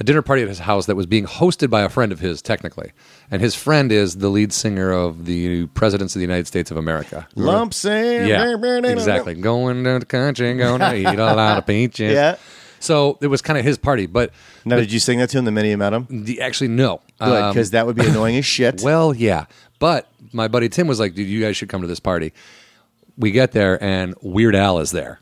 a 0.00 0.04
dinner 0.04 0.22
party 0.22 0.42
at 0.42 0.48
his 0.48 0.60
house 0.60 0.86
that 0.86 0.96
was 0.96 1.04
being 1.06 1.26
hosted 1.26 1.68
by 1.68 1.82
a 1.82 1.88
friend 1.90 2.10
of 2.10 2.18
his, 2.20 2.40
technically, 2.40 2.92
and 3.30 3.42
his 3.42 3.54
friend 3.54 3.92
is 3.92 4.16
the 4.16 4.30
lead 4.30 4.52
singer 4.52 4.90
of 4.90 5.26
the 5.26 5.66
Presidents 5.68 6.16
of 6.16 6.20
the 6.20 6.24
United 6.24 6.46
States 6.46 6.70
of 6.70 6.78
America. 6.78 7.28
Lump 7.36 7.74
sand. 7.74 8.26
Yeah, 8.26 8.56
exactly. 8.90 9.34
Going 9.34 9.84
to 9.84 9.98
the 9.98 10.06
country, 10.06 10.54
going 10.54 10.80
to 10.80 10.96
eat 10.96 11.06
a 11.18 11.34
lot 11.34 11.58
of 11.58 11.66
peaches. 11.66 12.14
Yeah. 12.14 12.36
So 12.80 13.18
it 13.20 13.26
was 13.26 13.42
kind 13.42 13.58
of 13.58 13.64
his 13.64 13.76
party, 13.76 14.06
but 14.06 14.32
Now, 14.64 14.76
did 14.76 14.90
you 14.90 14.98
sing 15.00 15.18
that 15.18 15.28
to 15.30 15.38
him 15.38 15.44
the 15.44 15.50
minute 15.52 15.68
you 15.68 15.76
met 15.76 15.92
him? 15.92 16.06
the, 16.08 16.40
actually 16.40 16.68
no. 16.68 17.02
Good, 17.20 17.28
Um, 17.42 17.52
because 17.52 17.72
that 17.72 17.86
would 17.86 17.96
be 17.96 18.06
annoying 18.06 18.36
as 18.38 18.46
shit. 18.46 18.80
well, 18.84 19.14
yeah. 19.14 19.44
But 19.78 20.08
my 20.32 20.48
buddy 20.48 20.70
Tim 20.70 20.86
was 20.86 20.98
like, 20.98 21.14
dude, 21.14 21.28
you 21.28 21.42
guys 21.42 21.58
should 21.58 21.68
come 21.68 21.82
to 21.82 21.86
this 21.86 22.00
party. 22.00 22.32
We 23.18 23.32
get 23.32 23.52
there 23.52 23.82
and 23.84 24.14
Weird 24.22 24.56
Al 24.56 24.78
is 24.78 24.92
there. 24.92 25.20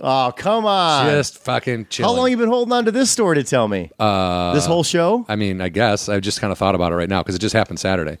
Oh, 0.00 0.32
come 0.36 0.66
on. 0.66 1.06
Just 1.10 1.38
fucking 1.38 1.86
chilling. 1.90 2.08
How 2.08 2.16
long 2.16 2.30
you 2.30 2.36
been 2.36 2.48
holding 2.48 2.72
on 2.72 2.84
to 2.86 2.90
this 2.90 3.10
story 3.10 3.36
to 3.36 3.44
tell 3.44 3.68
me? 3.68 3.90
Uh, 3.98 4.52
this 4.54 4.66
whole 4.66 4.82
show? 4.84 5.24
I 5.28 5.36
mean, 5.36 5.60
I 5.60 5.68
guess 5.68 6.08
I 6.08 6.20
just 6.20 6.40
kind 6.40 6.52
of 6.52 6.58
thought 6.58 6.74
about 6.74 6.92
it 6.92 6.96
right 6.96 7.08
now 7.08 7.22
because 7.22 7.34
it 7.34 7.40
just 7.40 7.54
happened 7.54 7.78
Saturday. 7.80 8.18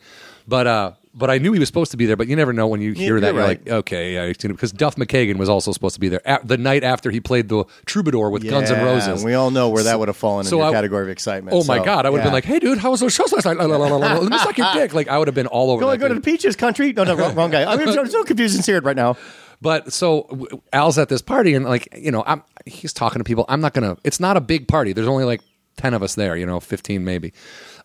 But 0.48 0.66
uh, 0.66 0.92
but 1.14 1.30
I 1.30 1.38
knew 1.38 1.52
he 1.52 1.58
was 1.58 1.68
supposed 1.68 1.90
to 1.90 1.96
be 1.96 2.06
there. 2.06 2.16
But 2.16 2.28
you 2.28 2.36
never 2.36 2.52
know 2.52 2.66
when 2.66 2.80
you 2.80 2.92
hear 2.92 3.06
you're 3.08 3.20
that. 3.20 3.34
You're 3.34 3.42
right. 3.42 3.64
like, 3.64 3.68
okay, 3.68 4.14
yeah, 4.14 4.32
because 4.48 4.72
Duff 4.72 4.96
McKagan 4.96 5.36
was 5.36 5.48
also 5.48 5.72
supposed 5.72 5.94
to 5.94 6.00
be 6.00 6.08
there 6.08 6.20
a- 6.24 6.40
the 6.44 6.56
night 6.56 6.84
after 6.84 7.10
he 7.10 7.20
played 7.20 7.48
the 7.48 7.64
Troubadour 7.86 8.30
with 8.30 8.48
Guns 8.48 8.70
N' 8.70 8.78
Yeah, 8.78 8.84
Roses. 8.84 9.24
We 9.24 9.34
all 9.34 9.50
know 9.50 9.68
where 9.68 9.84
that 9.84 9.98
would 9.98 10.08
have 10.08 10.16
fallen 10.16 10.44
so 10.44 10.56
in 10.56 10.62
the 10.62 10.68
I- 10.68 10.72
category 10.72 11.02
of 11.04 11.08
excitement. 11.08 11.56
Oh 11.56 11.64
my 11.64 11.84
god! 11.84 12.06
I 12.06 12.10
would 12.10 12.18
have 12.18 12.24
yeah. 12.24 12.28
been 12.30 12.32
like, 12.32 12.44
"Hey, 12.44 12.58
dude, 12.58 12.78
how 12.78 12.90
was 12.90 13.00
those 13.00 13.12
shows 13.12 13.32
last 13.32 13.44
night? 13.44 13.56
Let 13.58 14.22
me 14.30 14.38
suck 14.38 14.56
your 14.56 14.72
dick." 14.72 14.94
Like 14.94 15.08
I 15.08 15.18
would 15.18 15.28
have 15.28 15.34
been 15.34 15.46
all 15.46 15.70
over. 15.70 15.80
Go, 15.80 15.96
go 15.96 16.08
to 16.08 16.14
the. 16.14 16.20
Peaches 16.20 16.56
country. 16.56 16.92
No, 16.92 17.04
no, 17.04 17.14
wrong, 17.14 17.34
wrong 17.34 17.50
guy. 17.50 17.70
I'm, 17.70 17.80
I'm 17.80 18.08
so 18.08 18.24
confused 18.24 18.54
and 18.54 18.62
scared 18.64 18.84
right 18.84 18.96
now. 18.96 19.16
But 19.62 19.92
so 19.92 20.48
Al's 20.72 20.98
at 20.98 21.08
this 21.08 21.22
party, 21.22 21.54
and 21.54 21.64
like 21.64 21.88
you 21.96 22.10
know, 22.10 22.24
I'm 22.26 22.42
he's 22.66 22.92
talking 22.92 23.20
to 23.20 23.24
people. 23.24 23.44
I'm 23.48 23.60
not 23.60 23.74
gonna. 23.74 23.96
It's 24.04 24.20
not 24.20 24.36
a 24.36 24.40
big 24.40 24.68
party. 24.68 24.92
There's 24.92 25.08
only 25.08 25.24
like 25.24 25.42
ten 25.76 25.94
of 25.94 26.02
us 26.02 26.14
there. 26.14 26.36
You 26.36 26.46
know, 26.46 26.60
fifteen 26.60 27.04
maybe. 27.04 27.32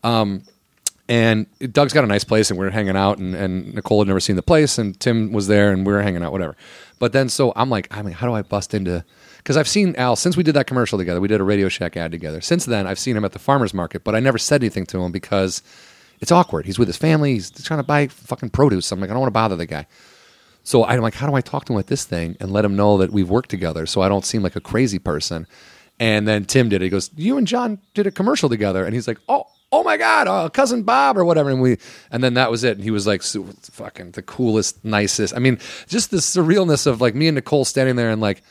Um, 0.03 0.43
and 1.07 1.45
Doug's 1.59 1.93
got 1.93 2.03
a 2.03 2.07
nice 2.07 2.23
place, 2.23 2.49
and 2.49 2.59
we 2.59 2.65
are 2.65 2.71
hanging 2.71 2.95
out, 2.95 3.19
and, 3.19 3.35
and 3.35 3.75
Nicole 3.75 3.99
had 3.99 4.07
never 4.07 4.19
seen 4.19 4.35
the 4.35 4.41
place, 4.41 4.79
and 4.79 4.99
Tim 4.99 5.33
was 5.33 5.47
there, 5.47 5.71
and 5.71 5.85
we 5.85 5.93
were 5.93 6.01
hanging 6.01 6.23
out, 6.23 6.31
whatever. 6.31 6.55
But 6.97 7.13
then, 7.13 7.29
so 7.29 7.53
I'm 7.55 7.69
like, 7.69 7.87
I 7.95 8.01
mean, 8.01 8.13
how 8.13 8.25
do 8.25 8.33
I 8.33 8.41
bust 8.41 8.73
into? 8.73 9.05
Because 9.37 9.55
I've 9.55 9.67
seen 9.67 9.95
Al 9.97 10.15
since 10.15 10.35
we 10.35 10.41
did 10.41 10.55
that 10.55 10.65
commercial 10.65 10.97
together. 10.97 11.21
We 11.21 11.27
did 11.27 11.41
a 11.41 11.43
Radio 11.43 11.69
Shack 11.69 11.95
ad 11.95 12.11
together. 12.11 12.41
Since 12.41 12.65
then, 12.65 12.87
I've 12.87 12.97
seen 12.97 13.15
him 13.15 13.23
at 13.23 13.33
the 13.33 13.39
farmers 13.39 13.73
market, 13.73 14.03
but 14.03 14.15
I 14.15 14.19
never 14.19 14.39
said 14.39 14.63
anything 14.63 14.87
to 14.87 15.03
him 15.03 15.11
because 15.11 15.61
it's 16.21 16.31
awkward. 16.31 16.65
He's 16.65 16.79
with 16.79 16.87
his 16.87 16.97
family. 16.97 17.33
He's 17.33 17.51
trying 17.51 17.79
to 17.79 17.83
buy 17.83 18.07
fucking 18.07 18.49
produce. 18.49 18.91
I'm 18.91 18.99
like, 18.99 19.11
I 19.11 19.13
don't 19.13 19.21
want 19.21 19.29
to 19.29 19.33
bother 19.33 19.55
the 19.55 19.67
guy. 19.67 19.85
So 20.65 20.83
I'm 20.83 20.99
like, 20.99 21.13
how 21.13 21.27
do 21.27 21.35
I 21.35 21.41
talk 21.41 21.65
to 21.65 21.73
him 21.73 21.77
with 21.77 21.87
this 21.87 22.03
thing 22.03 22.35
and 22.39 22.51
let 22.51 22.65
him 22.65 22.75
know 22.75 22.97
that 22.97 23.11
we've 23.11 23.29
worked 23.29 23.49
together 23.49 23.85
so 23.85 24.01
I 24.01 24.09
don't 24.09 24.25
seem 24.25 24.41
like 24.41 24.55
a 24.55 24.61
crazy 24.61 24.99
person? 24.99 25.47
And 25.99 26.27
then 26.27 26.43
Tim 26.43 26.67
did 26.67 26.81
it. 26.81 26.85
He 26.85 26.89
goes, 26.89 27.09
You 27.15 27.37
and 27.37 27.47
John 27.47 27.79
did 27.93 28.07
a 28.07 28.11
commercial 28.11 28.49
together. 28.49 28.83
And 28.83 28.93
he's 28.93 29.07
like, 29.07 29.19
Oh, 29.29 29.45
oh 29.71 29.83
my 29.83 29.95
God, 29.95 30.27
uh, 30.27 30.49
cousin 30.49 30.83
Bob 30.83 31.17
or 31.17 31.23
whatever. 31.23 31.49
And 31.49 31.61
we, 31.61 31.77
and 32.11 32.23
then 32.23 32.33
that 32.33 32.51
was 32.51 32.63
it. 32.63 32.77
And 32.77 32.83
he 32.83 32.91
was 32.91 33.05
like, 33.05 33.23
fucking 33.23 34.11
the 34.11 34.21
coolest, 34.21 34.83
nicest. 34.83 35.35
I 35.35 35.39
mean, 35.39 35.59
just 35.87 36.11
the 36.11 36.17
surrealness 36.17 36.87
of 36.87 36.99
like 37.01 37.15
me 37.15 37.27
and 37.27 37.35
Nicole 37.35 37.65
standing 37.65 37.95
there 37.95 38.09
and 38.09 38.21
like, 38.21 38.41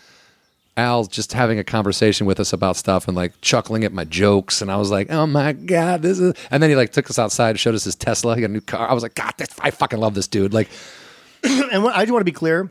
Al 0.76 1.04
just 1.04 1.32
having 1.32 1.58
a 1.60 1.64
conversation 1.64 2.26
with 2.26 2.40
us 2.40 2.52
about 2.52 2.76
stuff 2.76 3.06
and 3.06 3.16
like 3.16 3.40
chuckling 3.40 3.84
at 3.84 3.92
my 3.92 4.02
jokes, 4.04 4.60
and 4.60 4.72
I 4.72 4.76
was 4.76 4.90
like, 4.90 5.08
"Oh 5.08 5.24
my 5.24 5.52
god, 5.52 6.02
this 6.02 6.18
is!" 6.18 6.34
And 6.50 6.60
then 6.60 6.68
he 6.68 6.74
like 6.74 6.90
took 6.90 7.08
us 7.08 7.16
outside, 7.16 7.60
showed 7.60 7.76
us 7.76 7.84
his 7.84 7.94
Tesla. 7.94 8.34
He 8.34 8.40
got 8.40 8.50
a 8.50 8.52
new 8.52 8.60
car. 8.60 8.90
I 8.90 8.92
was 8.92 9.04
like, 9.04 9.14
"God, 9.14 9.34
this, 9.38 9.50
I 9.60 9.70
fucking 9.70 10.00
love 10.00 10.14
this 10.14 10.26
dude!" 10.26 10.52
Like, 10.52 10.68
And 11.72 11.82
what, 11.82 11.94
I 11.94 12.02
just 12.02 12.12
want 12.12 12.20
to 12.20 12.24
be 12.24 12.32
clear 12.32 12.70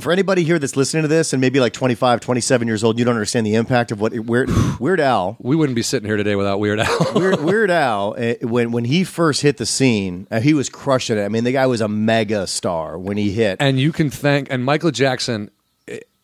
for 0.00 0.10
anybody 0.10 0.42
here 0.42 0.58
that's 0.58 0.76
listening 0.76 1.02
to 1.02 1.08
this 1.08 1.32
and 1.32 1.40
maybe 1.40 1.60
like 1.60 1.72
25, 1.72 2.20
27 2.20 2.66
years 2.66 2.82
old, 2.82 2.98
you 2.98 3.04
don't 3.04 3.14
understand 3.14 3.46
the 3.46 3.54
impact 3.54 3.92
of 3.92 4.00
what 4.00 4.12
Weird, 4.12 4.50
Weird 4.80 5.00
Al. 5.00 5.36
we 5.40 5.54
wouldn't 5.54 5.76
be 5.76 5.82
sitting 5.82 6.06
here 6.06 6.16
today 6.16 6.34
without 6.34 6.58
Weird 6.58 6.80
Al. 6.80 7.12
Weird, 7.14 7.40
Weird 7.44 7.70
Al, 7.70 8.14
uh, 8.18 8.34
when 8.42 8.72
when 8.72 8.84
he 8.84 9.04
first 9.04 9.42
hit 9.42 9.58
the 9.58 9.66
scene, 9.66 10.26
uh, 10.30 10.40
he 10.40 10.54
was 10.54 10.68
crushing 10.68 11.18
it. 11.18 11.24
I 11.24 11.28
mean, 11.28 11.44
the 11.44 11.52
guy 11.52 11.66
was 11.66 11.80
a 11.80 11.88
mega 11.88 12.46
star 12.46 12.98
when 12.98 13.16
he 13.16 13.30
hit. 13.30 13.58
and 13.60 13.78
you 13.78 13.92
can 13.92 14.10
thank 14.10 14.48
and 14.50 14.64
Michael 14.64 14.90
Jackson 14.90 15.50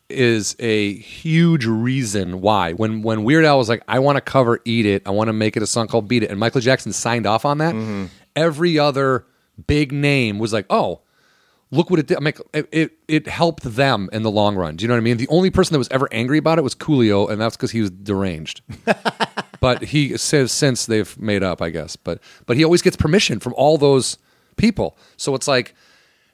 is 0.09 0.57
a 0.59 0.95
huge 0.95 1.67
reason 1.67 2.41
why 2.41 2.73
when 2.73 3.03
when 3.03 3.25
Weird 3.25 3.45
Al 3.45 3.59
was 3.59 3.69
like, 3.69 3.83
"I 3.87 3.99
want 3.99 4.17
to 4.17 4.23
cover 4.23 4.61
Eat 4.65 4.87
It, 4.87 5.03
I 5.07 5.11
want 5.11 5.29
to 5.29 5.35
make 5.35 5.57
it 5.57 5.63
a 5.63 5.67
song 5.67 5.87
called 5.87 6.09
Beat 6.09 6.23
It," 6.23 6.31
and 6.31 6.41
Michael 6.41 6.61
Jackson 6.61 6.93
signed 6.93 7.27
off 7.27 7.45
on 7.45 7.59
that. 7.59 7.75
Mm-hmm. 7.75 8.07
Every 8.35 8.79
other 8.79 9.27
big 9.67 9.93
name 9.93 10.39
was 10.39 10.53
like, 10.53 10.67
"Oh." 10.71 11.03
Look 11.71 11.91
what 11.91 11.99
it 11.99 12.07
did. 12.07 12.17
I 12.17 12.21
mean, 12.21 12.33
it, 12.55 12.69
it 12.73 12.93
it 13.09 13.27
helped 13.27 13.63
them 13.63 14.09
in 14.13 14.23
the 14.23 14.31
long 14.31 14.57
run. 14.57 14.77
Do 14.77 14.85
you 14.85 14.89
know 14.89 14.95
what 14.95 14.99
I 14.99 15.03
mean? 15.03 15.19
The 15.19 15.29
only 15.29 15.51
person 15.51 15.75
that 15.75 15.79
was 15.79 15.89
ever 15.91 16.09
angry 16.13 16.39
about 16.39 16.59
it 16.59 16.63
was 16.63 16.75
Coolio, 16.75 17.29
and 17.31 17.39
that's 17.41 17.57
because 17.57 17.73
he 17.73 17.83
was 17.83 17.91
deranged. 17.91 18.63
but 19.61 19.83
he 19.83 20.17
says 20.17 20.51
since 20.51 20.87
they've 20.87 21.19
made 21.21 21.43
up, 21.43 21.61
I 21.61 21.69
guess. 21.71 21.95
But 21.97 22.21
but 22.47 22.57
he 22.57 22.65
always 22.65 22.81
gets 22.81 22.97
permission 22.97 23.39
from 23.39 23.53
all 23.55 23.77
those 23.77 24.17
people. 24.57 24.97
So 25.19 25.35
it's 25.35 25.47
like 25.47 25.75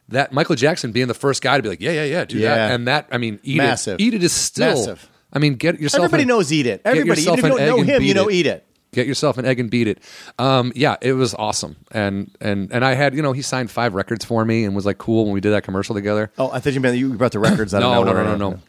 that 0.09 0.33
Michael 0.33 0.55
Jackson 0.55 0.93
being 0.93 1.09
the 1.09 1.15
first 1.15 1.43
guy 1.43 1.57
to 1.57 1.63
be 1.63 1.69
like, 1.71 1.81
yeah, 1.81 1.91
yeah, 1.93 2.05
yeah, 2.05 2.25
do 2.25 2.39
Yeah. 2.39 2.55
that, 2.55 2.71
and 2.75 2.87
that 2.87 3.09
I 3.11 3.19
mean, 3.19 3.41
eat 3.43 3.57
Massive. 3.57 3.95
it, 4.01 4.03
eat 4.05 4.15
it 4.15 4.23
is 4.23 4.33
still. 4.33 4.69
Massive. 4.77 5.11
I 5.33 5.41
mean, 5.41 5.55
get 5.55 5.81
yourself. 5.81 6.05
Everybody 6.05 6.27
knows 6.27 6.53
Eat 6.53 6.67
It. 6.67 6.83
Everybody, 6.85 7.23
even 7.23 7.35
yourself 7.35 7.39
if 7.41 7.45
you 7.45 7.51
an 7.51 7.57
don't 7.59 7.67
know 7.69 7.81
and 7.81 7.89
him, 7.91 8.03
you 8.03 8.15
know 8.15 8.31
Eat 8.31 8.47
It. 8.47 8.65
Get 8.95 9.07
yourself 9.07 9.37
an 9.39 9.45
egg 9.45 9.61
and 9.61 9.71
beat 9.71 9.89
it. 9.89 9.99
Um, 10.39 10.73
yeah, 10.75 10.97
it 11.03 11.13
was 11.13 11.35
awesome, 11.35 11.77
and 11.91 12.31
and 12.41 12.73
and 12.73 12.85
I 12.85 12.95
had 12.95 13.15
you 13.15 13.23
know 13.23 13.33
he 13.33 13.43
signed 13.43 13.71
five 13.71 13.95
records 13.95 14.25
for 14.25 14.45
me 14.45 14.65
and 14.65 14.75
was 14.75 14.87
like 14.87 14.99
cool 14.99 15.25
when 15.25 15.35
we 15.35 15.41
did 15.41 15.51
that 15.51 15.65
commercial 15.65 15.95
together. 15.95 16.31
Oh, 16.39 16.51
I 16.53 16.61
thought 16.61 16.73
you 16.73 16.81
meant 16.81 16.97
you 16.97 17.13
brought 17.15 17.33
the 17.33 17.39
records 17.39 17.75
out 17.75 17.81
No, 17.81 17.91
of 18.01 18.07
no, 18.07 18.13
nowhere. 18.13 18.25
no, 18.25 18.37
no, 18.37 18.51
no. 18.51 18.61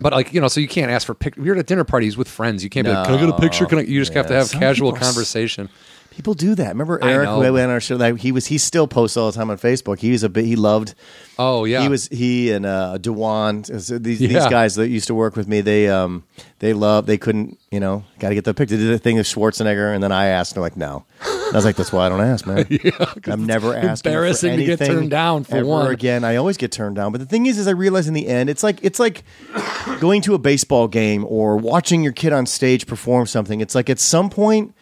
But 0.00 0.12
like 0.12 0.32
you 0.34 0.40
know, 0.40 0.48
so 0.48 0.58
you 0.60 0.66
can't 0.66 0.90
ask 0.90 1.06
for 1.06 1.14
pic. 1.14 1.36
You're 1.36 1.54
at 1.54 1.60
a 1.60 1.62
dinner 1.62 1.84
parties 1.84 2.16
with 2.16 2.26
friends. 2.28 2.64
You 2.64 2.70
can't 2.70 2.84
be 2.84 2.92
like, 2.92 3.06
"Can 3.06 3.14
I 3.14 3.20
get 3.20 3.28
a 3.28 3.38
picture?" 3.38 3.64
Can 3.66 3.78
I? 3.78 3.82
You 3.82 4.00
just 4.00 4.12
have 4.14 4.26
to 4.26 4.34
have 4.34 4.50
casual 4.50 4.92
conversation. 4.92 5.68
People 6.14 6.34
do 6.34 6.54
that. 6.54 6.68
Remember 6.68 7.02
Eric 7.02 7.28
who 7.28 7.40
went 7.40 7.56
on 7.56 7.70
our 7.70 7.80
show? 7.80 7.96
Like 7.96 8.18
he 8.18 8.30
was. 8.30 8.46
He 8.46 8.56
still 8.58 8.86
posts 8.86 9.16
all 9.16 9.30
the 9.30 9.36
time 9.36 9.50
on 9.50 9.58
Facebook. 9.58 9.98
He 9.98 10.12
was 10.12 10.22
a 10.22 10.28
bit. 10.28 10.44
He 10.44 10.54
loved. 10.54 10.94
Oh 11.38 11.64
yeah, 11.64 11.82
He 11.82 11.88
was 11.88 12.06
he 12.06 12.52
and 12.52 12.64
uh, 12.64 12.98
Dewan. 12.98 13.64
so 13.64 13.98
These, 13.98 14.20
these 14.20 14.46
guys 14.46 14.76
that 14.76 14.88
used 14.88 15.08
to 15.08 15.14
work 15.14 15.34
with 15.34 15.48
me. 15.48 15.60
They 15.60 15.88
um 15.88 16.22
they 16.60 16.72
love. 16.72 17.06
They 17.06 17.18
couldn't. 17.18 17.58
You 17.72 17.80
know, 17.80 18.04
got 18.20 18.28
to 18.28 18.36
get 18.36 18.44
the 18.44 18.54
picture. 18.54 18.76
They 18.76 18.84
did 18.84 18.92
a 18.92 18.98
thing 18.98 19.18
of 19.18 19.26
Schwarzenegger, 19.26 19.92
and 19.92 20.00
then 20.02 20.12
I 20.12 20.26
asked. 20.26 20.52
And 20.52 20.56
they're 20.56 20.62
like, 20.62 20.76
no. 20.76 21.04
And 21.24 21.54
I 21.54 21.58
was 21.58 21.64
like, 21.64 21.74
that's 21.74 21.92
why 21.92 22.06
I 22.06 22.08
don't 22.08 22.20
ask, 22.20 22.46
man. 22.46 22.66
yeah, 22.70 23.12
I'm 23.26 23.44
never 23.44 23.74
asking. 23.74 23.88
for 23.88 24.08
embarrassing 24.10 24.56
to 24.58 24.64
get 24.64 24.78
turned 24.78 25.10
down 25.10 25.42
for 25.42 25.64
one. 25.64 25.90
again. 25.90 26.22
I 26.22 26.36
always 26.36 26.56
get 26.56 26.70
turned 26.70 26.94
down. 26.94 27.10
But 27.10 27.18
the 27.18 27.26
thing 27.26 27.46
is, 27.46 27.58
is 27.58 27.66
I 27.66 27.72
realize 27.72 28.06
in 28.06 28.14
the 28.14 28.28
end, 28.28 28.48
it's 28.48 28.62
like 28.62 28.78
it's 28.84 29.00
like 29.00 29.24
going 29.98 30.22
to 30.22 30.34
a 30.34 30.38
baseball 30.38 30.86
game 30.86 31.24
or 31.28 31.56
watching 31.56 32.04
your 32.04 32.12
kid 32.12 32.32
on 32.32 32.46
stage 32.46 32.86
perform 32.86 33.26
something. 33.26 33.60
It's 33.60 33.74
like 33.74 33.90
at 33.90 33.98
some 33.98 34.30
point, 34.30 34.72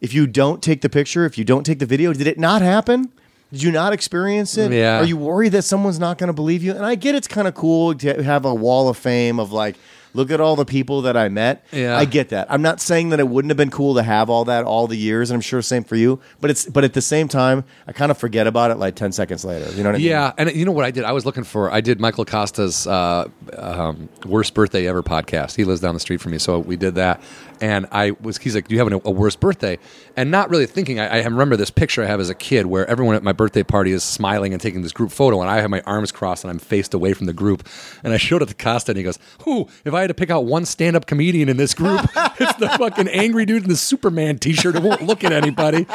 if 0.00 0.14
you 0.14 0.26
don't 0.26 0.62
take 0.62 0.80
the 0.80 0.88
picture, 0.88 1.24
if 1.24 1.36
you 1.36 1.44
don't 1.44 1.64
take 1.64 1.78
the 1.78 1.86
video, 1.86 2.12
did 2.12 2.26
it 2.26 2.38
not 2.38 2.62
happen? 2.62 3.12
Did 3.52 3.62
you 3.62 3.72
not 3.72 3.92
experience 3.92 4.56
it? 4.56 4.72
Yeah. 4.72 5.00
Are 5.00 5.04
you 5.04 5.16
worried 5.16 5.50
that 5.50 5.62
someone's 5.62 5.98
not 5.98 6.18
going 6.18 6.28
to 6.28 6.32
believe 6.32 6.62
you? 6.62 6.72
And 6.72 6.86
I 6.86 6.94
get 6.94 7.14
it's 7.14 7.26
kind 7.26 7.48
of 7.48 7.54
cool 7.54 7.94
to 7.96 8.22
have 8.22 8.44
a 8.44 8.54
wall 8.54 8.88
of 8.88 8.96
fame 8.96 9.40
of 9.40 9.50
like, 9.50 9.76
look 10.14 10.30
at 10.30 10.40
all 10.40 10.56
the 10.56 10.64
people 10.64 11.02
that 11.02 11.16
I 11.16 11.28
met. 11.28 11.64
Yeah. 11.72 11.96
I 11.96 12.04
get 12.04 12.28
that. 12.30 12.50
I'm 12.50 12.62
not 12.62 12.80
saying 12.80 13.10
that 13.10 13.20
it 13.20 13.28
wouldn't 13.28 13.50
have 13.50 13.56
been 13.56 13.70
cool 13.70 13.94
to 13.94 14.02
have 14.02 14.30
all 14.30 14.44
that 14.46 14.64
all 14.64 14.86
the 14.86 14.96
years, 14.96 15.30
and 15.30 15.36
I'm 15.36 15.40
sure 15.40 15.62
same 15.62 15.84
for 15.84 15.96
you. 15.96 16.20
But 16.40 16.50
it's 16.50 16.66
but 16.66 16.84
at 16.84 16.94
the 16.94 17.02
same 17.02 17.28
time, 17.28 17.64
I 17.86 17.92
kind 17.92 18.10
of 18.10 18.18
forget 18.18 18.46
about 18.46 18.70
it 18.70 18.76
like 18.76 18.94
ten 18.94 19.12
seconds 19.12 19.44
later. 19.44 19.70
You 19.72 19.82
know 19.82 19.90
what 19.90 19.96
I 19.96 19.98
mean? 19.98 20.06
Yeah, 20.06 20.32
and 20.38 20.52
you 20.52 20.64
know 20.64 20.72
what 20.72 20.84
I 20.84 20.90
did? 20.90 21.04
I 21.04 21.12
was 21.12 21.26
looking 21.26 21.44
for. 21.44 21.72
I 21.72 21.80
did 21.80 22.00
Michael 22.00 22.24
Costa's 22.24 22.86
uh, 22.86 23.28
um, 23.56 24.08
worst 24.26 24.54
birthday 24.54 24.86
ever 24.86 25.02
podcast. 25.02 25.56
He 25.56 25.64
lives 25.64 25.80
down 25.80 25.94
the 25.94 26.00
street 26.00 26.20
from 26.20 26.32
me, 26.32 26.38
so 26.38 26.58
we 26.58 26.76
did 26.76 26.94
that. 26.96 27.20
And 27.60 27.86
I 27.92 28.12
was. 28.12 28.38
He's 28.38 28.54
like, 28.54 28.68
"Do 28.68 28.74
you 28.74 28.80
have 28.80 28.92
a, 28.92 29.00
a 29.04 29.10
worst 29.10 29.40
birthday?" 29.40 29.78
And 30.16 30.30
not 30.30 30.50
really 30.50 30.66
thinking. 30.66 30.98
I, 30.98 31.20
I 31.20 31.24
remember 31.24 31.56
this 31.56 31.70
picture 31.70 32.02
I 32.02 32.06
have 32.06 32.20
as 32.20 32.30
a 32.30 32.34
kid 32.34 32.66
where 32.66 32.86
everyone 32.86 33.16
at 33.16 33.22
my 33.22 33.32
birthday 33.32 33.62
party 33.62 33.92
is 33.92 34.02
smiling 34.02 34.52
and 34.52 34.60
taking 34.60 34.82
this 34.82 34.92
group 34.92 35.10
photo, 35.10 35.40
and 35.40 35.50
I 35.50 35.60
have 35.60 35.70
my 35.70 35.82
arms 35.82 36.10
crossed 36.12 36.44
and 36.44 36.50
I'm 36.50 36.58
faced 36.58 36.94
away 36.94 37.12
from 37.12 37.26
the 37.26 37.32
group. 37.32 37.68
And 38.02 38.12
I 38.12 38.16
showed 38.16 38.42
it 38.42 38.48
to 38.48 38.54
Costa, 38.54 38.92
and 38.92 38.96
he 38.98 39.04
goes, 39.04 39.18
"Who? 39.44 39.68
If 39.84 39.94
I 39.94 40.00
had 40.00 40.08
to 40.08 40.14
pick 40.14 40.30
out 40.30 40.44
one 40.44 40.64
stand-up 40.64 41.06
comedian 41.06 41.48
in 41.48 41.56
this 41.56 41.74
group, 41.74 42.00
it's 42.40 42.56
the 42.58 42.68
fucking 42.78 43.08
angry 43.08 43.44
dude 43.44 43.64
in 43.64 43.68
the 43.68 43.76
Superman 43.76 44.38
T-shirt 44.38 44.74
who 44.76 44.88
won't 44.88 45.02
look 45.02 45.24
at 45.24 45.32
anybody." 45.32 45.86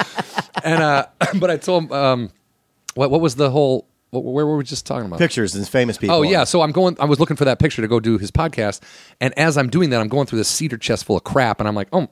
And 0.64 0.84
uh, 0.84 1.08
but 1.40 1.50
I 1.50 1.58
told 1.58 1.86
him, 1.86 1.92
um, 1.92 2.30
what 2.96 3.12
what 3.12 3.22
was 3.22 3.36
the 3.36 3.50
whole? 3.50 3.88
Where 4.24 4.46
were 4.46 4.58
we 4.58 4.64
just 4.64 4.86
talking 4.86 5.06
about? 5.08 5.20
Pictures 5.20 5.56
and 5.56 5.68
famous 5.68 5.98
people. 5.98 6.16
Oh 6.16 6.22
yeah, 6.22 6.44
so 6.44 6.62
I'm 6.62 6.72
going. 6.72 6.96
I 7.00 7.06
was 7.06 7.20
looking 7.20 7.36
for 7.38 7.46
that 7.46 7.60
picture 7.60 7.82
to 7.82 7.88
go 7.88 8.00
do 8.00 8.18
his 8.18 8.32
podcast, 8.32 8.82
and 9.22 9.38
as 9.38 9.58
I'm 9.58 9.70
doing 9.70 9.90
that, 9.92 10.02
I'm 10.02 10.08
going 10.08 10.28
through 10.28 10.40
this 10.40 10.50
cedar 10.50 10.78
chest 10.78 11.06
full 11.06 11.18
of 11.18 11.24
crap, 11.24 11.60
and 11.60 11.68
I'm 11.68 11.76
like, 11.76 11.90
oh, 11.94 12.08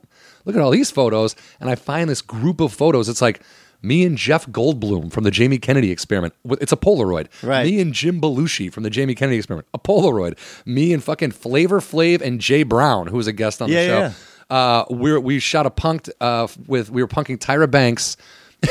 look 0.46 0.56
at 0.56 0.62
all 0.62 0.72
these 0.72 0.92
photos, 0.92 1.36
and 1.60 1.70
I 1.70 1.76
find 1.76 2.10
this 2.10 2.22
group 2.22 2.60
of 2.62 2.74
photos. 2.74 3.10
It's 3.10 3.22
like 3.22 3.42
me 3.82 4.06
and 4.06 4.18
Jeff 4.18 4.48
Goldblum 4.48 5.12
from 5.12 5.26
the 5.26 5.32
Jamie 5.32 5.58
Kennedy 5.58 5.92
Experiment. 5.92 6.34
It's 6.46 6.72
a 6.72 6.78
Polaroid. 6.78 7.28
Right. 7.44 7.66
Me 7.66 7.82
and 7.82 7.94
Jim 7.94 8.22
Belushi 8.22 8.72
from 8.72 8.84
the 8.84 8.90
Jamie 8.90 9.14
Kennedy 9.14 9.38
Experiment. 9.38 9.68
A 9.74 9.80
Polaroid. 9.80 10.38
Me 10.66 10.94
and 10.94 11.04
fucking 11.04 11.32
Flavor 11.32 11.82
Flav 11.82 12.22
and 12.22 12.40
Jay 12.40 12.64
Brown, 12.64 13.08
who 13.08 13.18
was 13.18 13.28
a 13.28 13.34
guest 13.34 13.62
on 13.62 13.70
the 13.70 13.76
show. 13.76 14.00
yeah. 14.00 14.14
Uh, 14.50 14.86
we 14.90 15.18
we 15.18 15.40
shot 15.40 15.66
a 15.66 15.70
punked 15.72 16.10
uh, 16.22 16.48
with 16.68 16.90
we 16.92 17.02
were 17.02 17.08
punking 17.08 17.38
Tyra 17.40 17.70
Banks, 17.70 18.18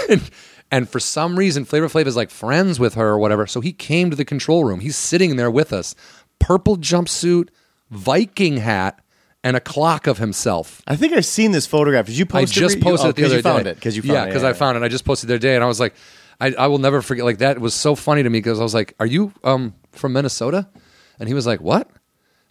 and, 0.73 0.89
for 0.89 0.99
some 0.99 1.39
reason 1.39 1.65
Flavor 1.65 1.89
Flav 1.89 2.07
is 2.07 2.17
like 2.17 2.31
friends 2.31 2.81
with 2.81 2.95
her 2.95 3.11
or 3.11 3.19
whatever. 3.19 3.47
So 3.47 3.61
he 3.61 3.73
came 3.73 4.11
to 4.11 4.17
the 4.17 4.25
control 4.25 4.65
room. 4.65 4.81
He's 4.81 4.97
sitting 4.97 5.37
there 5.37 5.51
with 5.51 5.73
us, 5.73 5.95
purple 6.41 6.77
jumpsuit, 6.77 7.51
Viking 7.91 8.57
hat, 8.57 8.99
and 9.45 9.57
a 9.57 9.61
clock 9.61 10.07
of 10.07 10.19
himself. 10.19 10.83
I 10.87 10.97
think 10.97 11.13
I've 11.13 11.27
seen 11.27 11.53
this 11.53 11.67
photograph. 11.67 12.07
Did 12.07 12.17
you 12.17 12.25
I 12.25 12.41
post 12.41 12.57
it? 12.57 12.61
just 12.61 12.81
posted 12.81 13.07
oh, 13.07 13.11
it 13.11 13.17
the 13.17 13.23
'cause 13.23 13.31
other 13.31 13.37
you 13.37 13.43
found 13.43 13.65
day. 13.65 13.71
it 13.71 13.75
because 13.75 13.97
you 13.97 14.03
found 14.03 14.13
yeah, 14.13 14.23
it. 14.23 14.27
Yeah, 14.27 14.27
because 14.31 14.45
I 14.45 14.53
found 14.55 14.77
it. 14.77 14.83
I 14.83 14.89
just 14.89 15.05
posted 15.05 15.29
it 15.29 15.29
the 15.29 15.35
other 15.35 15.41
day, 15.41 15.55
and 15.55 15.63
I 15.63 15.67
was 15.67 15.79
like, 15.79 15.95
I, 16.41 16.55
I 16.59 16.67
will 16.69 16.79
never 16.79 17.03
forget. 17.03 17.25
Like 17.25 17.39
that 17.39 17.61
was 17.61 17.75
so 17.75 17.95
funny 17.95 18.23
to 18.23 18.31
me 18.31 18.39
because 18.39 18.59
I 18.59 18.63
was 18.63 18.75
like, 18.75 18.95
"Are 18.99 19.07
you 19.07 19.33
um 19.45 19.75
from 19.93 20.13
Minnesota?" 20.15 20.69
And 21.21 21.29
he 21.29 21.35
was 21.35 21.47
like, 21.47 21.61
"What?" 21.61 21.89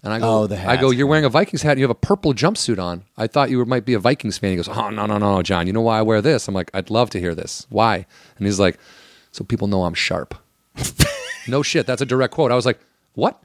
And 0.03 0.11
I 0.11 0.19
go, 0.19 0.41
Oh, 0.41 0.48
the 0.48 0.57
I 0.68 0.78
go, 0.78 0.90
you're 0.90 1.06
wearing 1.07 1.26
a 1.26 1.30
Vikings 1.30 1.61
hat. 1.61 1.72
and 1.72 1.80
You 1.80 1.84
have 1.84 1.91
a 1.91 1.95
purple 1.95 2.34
jumpsuit 2.34 2.80
on. 2.82 3.03
I 3.18 3.28
thought 3.28 3.49
you 3.52 3.57
were, 3.60 3.65
might 3.65 3.86
be 3.86 3.94
a 3.94 3.99
Vikings 3.99 4.38
fan. 4.38 4.49
He 4.52 4.56
goes, 4.56 4.68
oh 4.68 4.90
no 4.90 5.06
no 5.06 5.18
no 5.18 5.36
no, 5.36 5.41
John. 5.44 5.68
You 5.68 5.73
know 5.73 5.82
why 5.82 5.99
I 5.99 6.02
wear 6.02 6.22
this? 6.22 6.48
I'm 6.48 6.56
like, 6.56 6.72
I'd 6.73 6.90
love 6.90 7.10
to 7.11 7.19
hear 7.19 7.36
this. 7.36 7.68
Why? 7.69 8.06
And 8.38 8.48
he's 8.48 8.60
like, 8.60 8.80
so 9.32 9.44
people 9.44 9.68
know 9.68 9.84
I'm 9.86 9.94
sharp. 9.94 10.34
no 11.48 11.61
shit, 11.61 11.86
that's 11.86 12.02
a 12.02 12.06
direct 12.06 12.34
quote. 12.34 12.52
I 12.52 12.56
was 12.56 12.65
like, 12.65 12.80
what? 13.14 13.41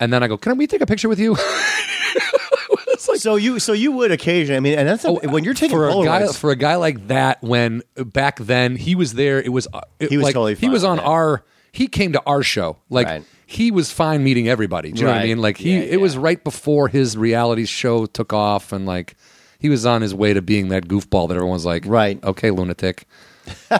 And 0.00 0.12
then 0.12 0.22
I 0.22 0.28
go, 0.28 0.36
can 0.36 0.56
we 0.56 0.66
take 0.68 0.80
a 0.82 0.86
picture 0.86 1.08
with 1.08 1.18
you? 1.18 1.36
so 2.98 3.36
you 3.36 3.58
so 3.58 3.72
you 3.72 3.92
would 3.92 4.12
occasionally. 4.12 4.56
I 4.56 4.60
mean, 4.60 4.78
and 4.78 4.88
that's 4.88 5.04
a, 5.04 5.12
when 5.12 5.44
you're 5.44 5.54
taking 5.54 5.76
Oh, 5.76 5.90
for 5.92 6.02
a 6.02 6.04
guy 6.04 6.22
Polaroids. 6.22 6.38
for 6.38 6.50
a 6.50 6.56
guy 6.56 6.76
like 6.76 7.08
that 7.08 7.42
when 7.42 7.82
back 7.96 8.38
then 8.38 8.76
he 8.76 8.94
was 8.94 9.14
there 9.14 9.40
it 9.42 9.48
was 9.52 9.66
uh, 9.72 9.80
it, 9.98 10.10
He 10.10 10.16
was 10.16 10.24
like, 10.24 10.34
totally 10.34 10.54
he 10.54 10.68
was 10.68 10.84
on 10.84 10.98
that. 10.98 11.04
our 11.04 11.44
he 11.72 11.86
came 11.86 12.12
to 12.12 12.22
our 12.26 12.42
show 12.42 12.76
like 12.90 13.06
Right. 13.06 13.24
he 13.46 13.70
was 13.70 13.90
fine 13.90 14.22
meeting 14.24 14.48
everybody 14.48 14.92
do 14.92 15.00
you 15.00 15.06
know 15.06 15.12
what 15.12 15.20
I 15.22 15.26
mean 15.26 15.38
like 15.38 15.56
he 15.58 15.74
Yeah, 15.76 15.82
it 15.82 16.00
was 16.00 16.16
right 16.16 16.42
before 16.42 16.88
his 16.88 17.16
reality 17.16 17.64
show 17.66 18.06
took 18.06 18.32
off 18.32 18.72
and 18.72 18.86
like 18.86 19.14
he 19.58 19.68
was 19.68 19.84
on 19.86 20.02
his 20.02 20.14
way 20.14 20.32
to 20.34 20.42
being 20.42 20.68
that 20.68 20.86
goofball 20.88 21.28
that 21.28 21.36
everyone's 21.36 21.64
like 21.66 21.84
Right. 21.86 22.22
okay 22.24 22.50
lunatic 22.50 23.06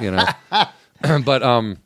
you 0.01 0.11
know 0.11 0.25
but 1.25 1.43
um 1.43 1.79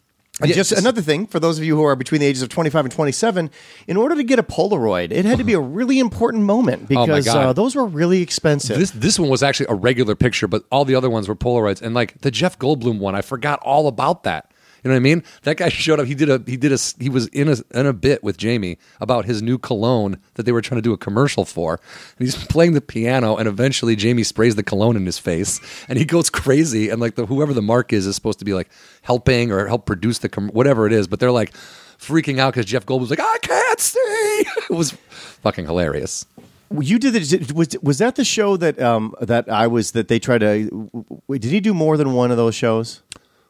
yeah, 0.45 0.55
just 0.55 0.73
another 0.73 1.03
thing 1.03 1.27
for 1.27 1.39
those 1.39 1.59
of 1.59 1.65
you 1.65 1.77
who 1.77 1.83
are 1.85 1.95
between 1.95 2.21
the 2.21 2.27
ages 2.27 2.43
of 2.43 2.49
25 2.49 2.87
and 2.87 2.93
27, 2.93 3.51
in 3.87 3.97
order 3.99 4.17
to 4.17 4.25
get 4.25 4.39
a 4.41 4.43
Polaroid, 4.43 5.13
it 5.13 5.25
had 5.25 5.39
to 5.39 5.45
be 5.45 5.53
a 5.53 5.61
really 5.61 6.01
important 6.01 6.43
moment 6.45 6.83
Oh, 6.91 7.07
because 7.07 7.27
God. 7.27 7.37
uh, 7.47 7.53
those 7.53 7.77
were 7.77 7.85
really 7.85 8.23
expensive. 8.23 8.77
This 8.79 8.91
this 8.93 9.19
one 9.21 9.29
was 9.29 9.43
actually 9.43 9.67
a 9.69 9.75
regular 9.75 10.17
picture, 10.17 10.49
but 10.49 10.65
all 10.73 10.85
the 10.85 10.95
other 10.97 11.11
ones 11.11 11.29
were 11.29 11.37
Polaroids. 11.37 11.81
And 11.83 11.95
like 11.95 12.19
the 12.23 12.31
Jeff 12.31 12.59
Goldblum 12.59 12.99
one, 12.99 13.15
I 13.15 13.21
forgot 13.21 13.61
all 13.61 13.87
about 13.87 14.25
that. 14.25 14.51
You 14.83 14.89
know 14.89 14.95
what 14.95 14.97
I 14.97 15.01
mean? 15.01 15.23
That 15.43 15.57
guy 15.57 15.69
showed 15.71 16.01
up. 16.01 16.07
He 16.07 16.15
did 16.15 16.29
a 16.29 16.43
he 16.47 16.57
did 16.57 16.73
a 16.73 16.79
he 16.99 17.09
was 17.09 17.29
in 17.29 17.49
a 17.49 17.57
in 17.79 17.87
a 17.87 17.93
bit 17.93 18.23
with 18.23 18.37
Jamie 18.37 18.79
about 19.01 19.25
his 19.25 19.43
new 19.43 19.59
cologne 19.59 20.19
that 20.35 20.45
they 20.45 20.53
were 20.53 20.63
trying 20.63 20.79
to 20.79 20.83
do 20.83 20.93
a 20.93 20.99
commercial 20.99 21.45
for. 21.45 21.81
And 22.19 22.27
he's 22.27 22.37
playing 22.47 22.73
the 22.73 22.81
piano, 22.81 23.37
and 23.37 23.47
eventually 23.49 23.97
Jamie 23.97 24.25
sprays 24.25 24.57
the 24.57 24.63
cologne 24.63 24.97
in 24.97 25.07
his 25.07 25.19
face, 25.19 25.61
and 25.89 25.99
he 25.99 26.05
goes 26.05 26.31
crazy. 26.31 26.89
And 26.89 27.01
like 27.01 27.15
the 27.15 27.27
whoever 27.27 27.55
the 27.55 27.63
mark 27.63 27.93
is 27.93 28.07
is 28.07 28.15
supposed 28.15 28.39
to 28.41 28.45
be 28.45 28.55
like 28.55 28.71
helping 29.03 29.53
or 29.53 29.67
help 29.67 29.87
produce 29.87 30.19
the 30.19 30.29
com- 30.29 30.49
whatever 30.49 30.87
it 30.87 30.93
is, 30.93 31.07
but 31.07 31.21
they're 31.21 31.33
like 31.33 31.53
freaking 31.99 32.39
out 32.39 32.53
because 32.53 32.67
Jeff 32.67 32.85
Goldblum's 32.85 33.11
like 33.11 33.21
I 33.21 33.39
can't 33.41 33.81
see. 33.81 33.99
it 34.71 34.71
was 34.71 34.93
fucking 35.43 35.67
hilarious. 35.67 36.27
you 36.81 36.99
did 36.99 37.15
the, 37.15 37.55
was 37.55 37.77
was 37.83 37.99
that 37.99 38.17
the 38.17 38.25
show 38.25 38.57
that 38.57 38.81
um 38.81 39.15
that 39.21 39.49
I 39.49 39.69
was 39.69 39.93
that 39.93 40.09
they 40.09 40.19
tried 40.19 40.39
to 40.39 40.91
did 41.31 41.45
he 41.45 41.61
do 41.61 41.73
more 41.73 41.97
than 41.97 42.15
one 42.15 42.33
of 42.33 42.37
those 42.37 42.57
shows? 42.57 43.03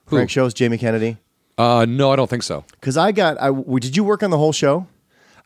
Frank 0.07 0.31
shows 0.31 0.53
Jamie 0.55 0.79
Kennedy? 0.79 1.19
Uh, 1.59 1.87
no, 1.89 2.11
I 2.13 2.17
don't 2.17 2.29
think 2.31 2.43
so. 2.43 2.65
Cuz 2.81 2.97
I 2.97 3.13
got 3.13 3.41
I 3.41 3.51
did 3.79 3.97
you 3.97 4.05
work 4.05 4.23
on 4.23 4.31
the 4.31 4.39
whole 4.39 4.53
show? 4.53 4.87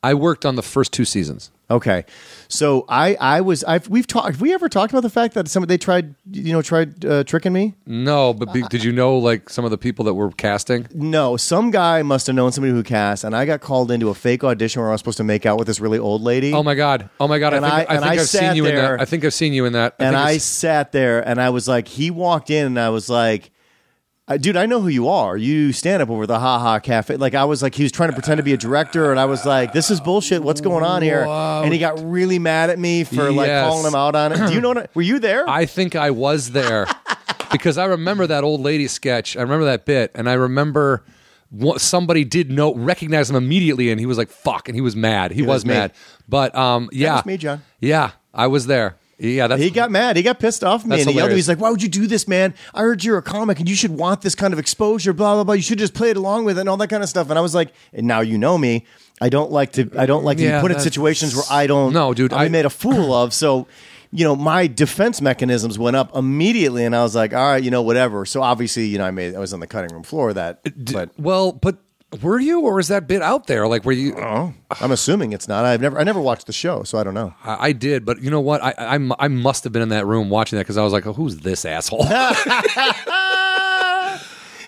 I 0.03 0.15
worked 0.15 0.45
on 0.47 0.55
the 0.57 0.63
first 0.63 0.93
two 0.93 1.05
seasons. 1.05 1.51
Okay, 1.69 2.05
so 2.47 2.85
I 2.89 3.17
I 3.21 3.41
was 3.41 3.65
I've 3.65 3.89
we've 3.89 4.07
talked. 4.07 4.27
Have 4.29 4.41
we 4.41 4.55
ever 4.55 4.69
talked 4.69 4.93
about 4.93 5.03
the 5.03 5.11
fact 5.11 5.35
that 5.35 5.49
some 5.49 5.65
they 5.65 5.77
tried 5.79 6.15
you 6.31 6.53
know 6.53 6.63
tried 6.63 7.05
uh, 7.05 7.25
tricking 7.25 7.53
me? 7.53 7.75
No, 7.87 8.33
but 8.33 8.53
be, 8.53 8.63
did 8.63 8.85
you 8.85 8.93
know 8.93 9.19
like 9.19 9.51
some 9.51 9.65
of 9.65 9.73
the 9.73 9.79
people 9.79 10.05
that 10.05 10.15
were 10.15 10.31
casting? 10.31 10.87
No, 10.95 11.37
some 11.37 11.73
guy 11.73 12.03
must 12.03 12.29
have 12.29 12.37
known 12.37 12.53
somebody 12.53 12.73
who 12.73 12.85
cast, 12.85 13.25
and 13.25 13.35
I 13.35 13.47
got 13.47 13.61
called 13.63 13.91
into 13.91 14.11
a 14.11 14.15
fake 14.15 14.45
audition 14.45 14.81
where 14.81 14.91
I 14.91 14.93
was 14.93 15.01
supposed 15.01 15.17
to 15.17 15.25
make 15.25 15.45
out 15.45 15.59
with 15.59 15.67
this 15.67 15.81
really 15.81 15.99
old 15.99 16.23
lady. 16.23 16.53
Oh 16.53 16.63
my 16.63 16.77
god! 16.77 17.11
Oh 17.19 17.27
my 17.27 17.41
god! 17.41 17.53
And 17.55 17.67
I 17.67 17.69
I- 17.69 17.79
think 17.79 17.91
I, 17.91 17.95
and 17.95 18.03
think 18.05 18.13
I 18.13 18.17
have 18.17 18.29
seen 18.29 18.55
you 18.55 18.67
in 18.67 18.75
there- 18.77 18.97
that. 18.97 19.01
I 19.01 19.05
think 19.07 19.25
I've 19.25 19.35
seen 19.35 19.53
you 19.55 19.65
in 19.65 19.73
that. 19.73 19.97
and 19.99 20.15
I 20.15 20.37
sat 20.39 20.93
there, 20.93 21.27
and 21.27 21.41
I 21.41 21.51
was 21.51 21.67
like, 21.67 21.89
he 21.89 22.13
walked 22.13 22.49
in, 22.51 22.65
and 22.67 22.79
I 22.79 22.91
was 22.91 23.09
like. 23.09 23.51
I- 24.29 24.39
Dude, 24.39 24.57
I 24.57 24.67
know 24.67 24.81
who 24.81 24.89
you 24.89 25.09
are. 25.09 25.37
You 25.37 25.73
stand 25.73 26.03
up 26.03 26.11
over 26.11 26.27
the 26.27 26.39
Ha 26.39 26.59
Ha 26.59 26.79
Cafe. 26.81 27.17
Like 27.17 27.35
I 27.35 27.45
was 27.45 27.63
like, 27.63 27.75
he 27.77 27.85
was 27.85 27.93
trying 27.93 28.09
to 28.09 28.13
pretend 28.13 28.39
to 28.39 28.43
be 28.43 28.53
a 28.53 28.57
director, 28.57 29.11
and 29.13 29.21
I 29.21 29.25
was 29.27 29.47
like, 29.47 29.73
"This 29.73 29.89
is 29.91 30.01
bullshit. 30.01 30.43
What's 30.43 30.61
going 30.61 30.83
on 30.85 31.03
here?" 31.03 31.25
And 31.25 31.73
he 31.73 31.79
got 31.79 31.99
really 32.05 32.39
mad 32.41 32.71
at 32.71 32.79
me 32.79 33.05
for 33.05 33.31
like 33.31 33.47
Yes. 33.47 33.69
calling 33.69 33.87
him 33.87 33.95
out 33.95 34.17
on 34.17 34.33
it. 34.33 34.49
Do 34.49 34.53
you 34.55 34.61
know? 34.61 34.71
What, 34.73 34.91
were 34.95 35.03
you 35.03 35.21
there? 35.21 35.49
I 35.49 35.65
think 35.67 35.95
I 35.95 36.11
was 36.11 36.51
there 36.51 36.87
because 37.53 37.79
I 37.79 37.85
remember 37.85 38.27
that 38.27 38.43
old 38.43 38.63
lady 38.63 38.89
sketch. 38.89 39.37
I 39.37 39.43
remember 39.43 39.67
that 39.67 39.85
bit, 39.87 40.11
and 40.17 40.29
I 40.29 40.33
remember 40.33 41.05
what, 41.51 41.81
somebody 41.81 42.25
did 42.25 42.51
know 42.51 42.75
recognize 42.75 43.31
him 43.31 43.37
immediately, 43.37 43.91
and 43.93 44.01
he 44.01 44.07
was 44.07 44.19
like 44.19 44.29
"fuck," 44.31 44.69
and 44.69 44.75
he 44.75 44.81
was 44.81 44.97
mad. 44.97 45.31
He, 45.31 45.43
was, 45.43 45.49
was 45.49 45.67
me. 45.67 45.75
mad, 45.75 45.93
but 46.29 46.53
um, 46.57 46.89
yeah, 46.93 47.15
was 47.17 47.27
me, 47.27 47.37
John. 47.37 47.63
Yeah, 47.81 48.11
I 48.35 48.49
was 48.49 48.67
there. 48.67 48.97
Yeah, 49.19 49.47
that's 49.47 49.63
He 49.63 49.71
got 49.71 49.91
mad. 49.91 50.17
He 50.17 50.23
got 50.23 50.39
pissed 50.39 50.63
off 50.63 50.83
at 50.83 50.87
me, 50.89 51.01
and 51.01 51.09
he 51.09 51.17
yelled. 51.17 51.29
at 51.31 51.33
me. 51.33 51.37
He's 51.37 51.49
like, 51.49 51.59
"Why 51.59 51.71
would 51.71 51.83
you 51.83 51.89
do 51.89 52.07
this, 52.07 52.29
man? 52.29 52.53
I 52.75 52.83
heard 52.83 53.03
you're 53.03 53.17
a 53.17 53.23
comic, 53.23 53.59
and 53.59 53.69
you 53.69 53.75
should 53.75 53.93
want 53.93 54.21
this 54.21 54.35
kind 54.35 54.53
of 54.53 54.59
exposure. 54.59 55.13
Blah 55.15 55.35
blah 55.37 55.45
blah. 55.45 55.55
You 55.55 55.63
should 55.63 55.79
just 55.79 55.95
play 55.95 56.11
it 56.11 56.17
along 56.19 56.45
with 56.45 56.59
it, 56.59 56.61
and 56.61 56.69
all 56.69 56.77
that 56.77 56.89
kind 56.89 57.03
of 57.03 57.09
stuff." 57.09 57.31
And 57.31 57.39
I 57.39 57.43
was 57.43 57.55
like, 57.55 57.73
"And 57.95 58.07
now 58.07 58.21
you 58.21 58.37
know 58.37 58.59
me. 58.59 58.85
I 59.21 59.31
don't 59.31 59.51
like 59.51 59.73
to. 59.73 59.91
I 59.97 60.05
don't 60.05 60.25
like 60.25 60.37
to 60.37 60.45
Yeah, 60.45 60.59
be 60.59 60.63
put 60.69 60.71
in 60.73 60.81
situations 60.81 61.35
where 61.35 61.45
I 61.51 61.67
don't. 61.67 61.95
No, 61.95 62.13
dude, 62.13 62.33
I'll 62.35 62.41
I- 62.41 62.49
made 62.49 62.67
a 62.67 62.71
fool 62.71 63.13
of. 63.15 63.33
So." 63.33 63.67
You 64.13 64.25
know, 64.25 64.37
my 64.37 64.69
defense 64.69 65.21
mechanisms 65.21 65.81
went 65.81 65.97
up 65.97 66.15
immediately, 66.17 66.85
and 66.85 66.95
I 66.95 67.03
was 67.03 67.15
like, 67.17 67.35
"All 67.35 67.51
right, 67.51 67.63
you 67.63 67.73
know, 67.73 67.83
whatever." 67.83 68.25
So 68.25 68.41
obviously, 68.41 68.87
you 68.87 68.99
know, 68.99 69.05
I 69.05 69.11
made 69.11 69.35
I 69.35 69.41
was 69.41 69.53
on 69.53 69.59
the 69.61 69.67
cutting 69.67 69.93
room 69.93 70.05
floor 70.05 70.29
of 70.29 70.37
that, 70.37 70.61
but 70.93 71.11
well, 71.19 71.51
but 71.53 71.79
were 72.23 72.39
you, 72.39 72.61
or 72.61 72.75
was 72.77 72.89
that 72.89 73.07
bit 73.09 73.21
out 73.23 73.47
there? 73.47 73.67
Like, 73.67 73.85
were 73.85 73.93
you? 73.93 74.15
oh, 74.17 74.55
I'm 74.81 74.91
assuming 74.93 75.33
it's 75.33 75.49
not. 75.49 75.65
I've 75.65 75.81
never 75.81 75.99
I 75.99 76.05
never 76.05 76.21
watched 76.21 76.47
the 76.47 76.53
show, 76.53 76.83
so 76.85 76.99
I 76.99 77.05
don't 77.05 77.15
know. 77.15 77.35
I, 77.45 77.69
I 77.69 77.73
did, 77.73 78.05
but 78.05 78.21
you 78.23 78.31
know 78.31 78.41
what? 78.41 78.63
I, 78.63 78.75
I 78.79 78.99
I 79.19 79.29
must 79.29 79.65
have 79.65 79.73
been 79.73 79.83
in 79.83 79.89
that 79.91 80.07
room 80.07 80.31
watching 80.31 80.57
that 80.57 80.65
because 80.65 80.77
I 80.79 80.83
was 80.85 80.93
like, 80.93 81.07
oh, 81.07 81.13
"Who's 81.13 81.39
this 81.39 81.65
asshole?" 81.65 82.05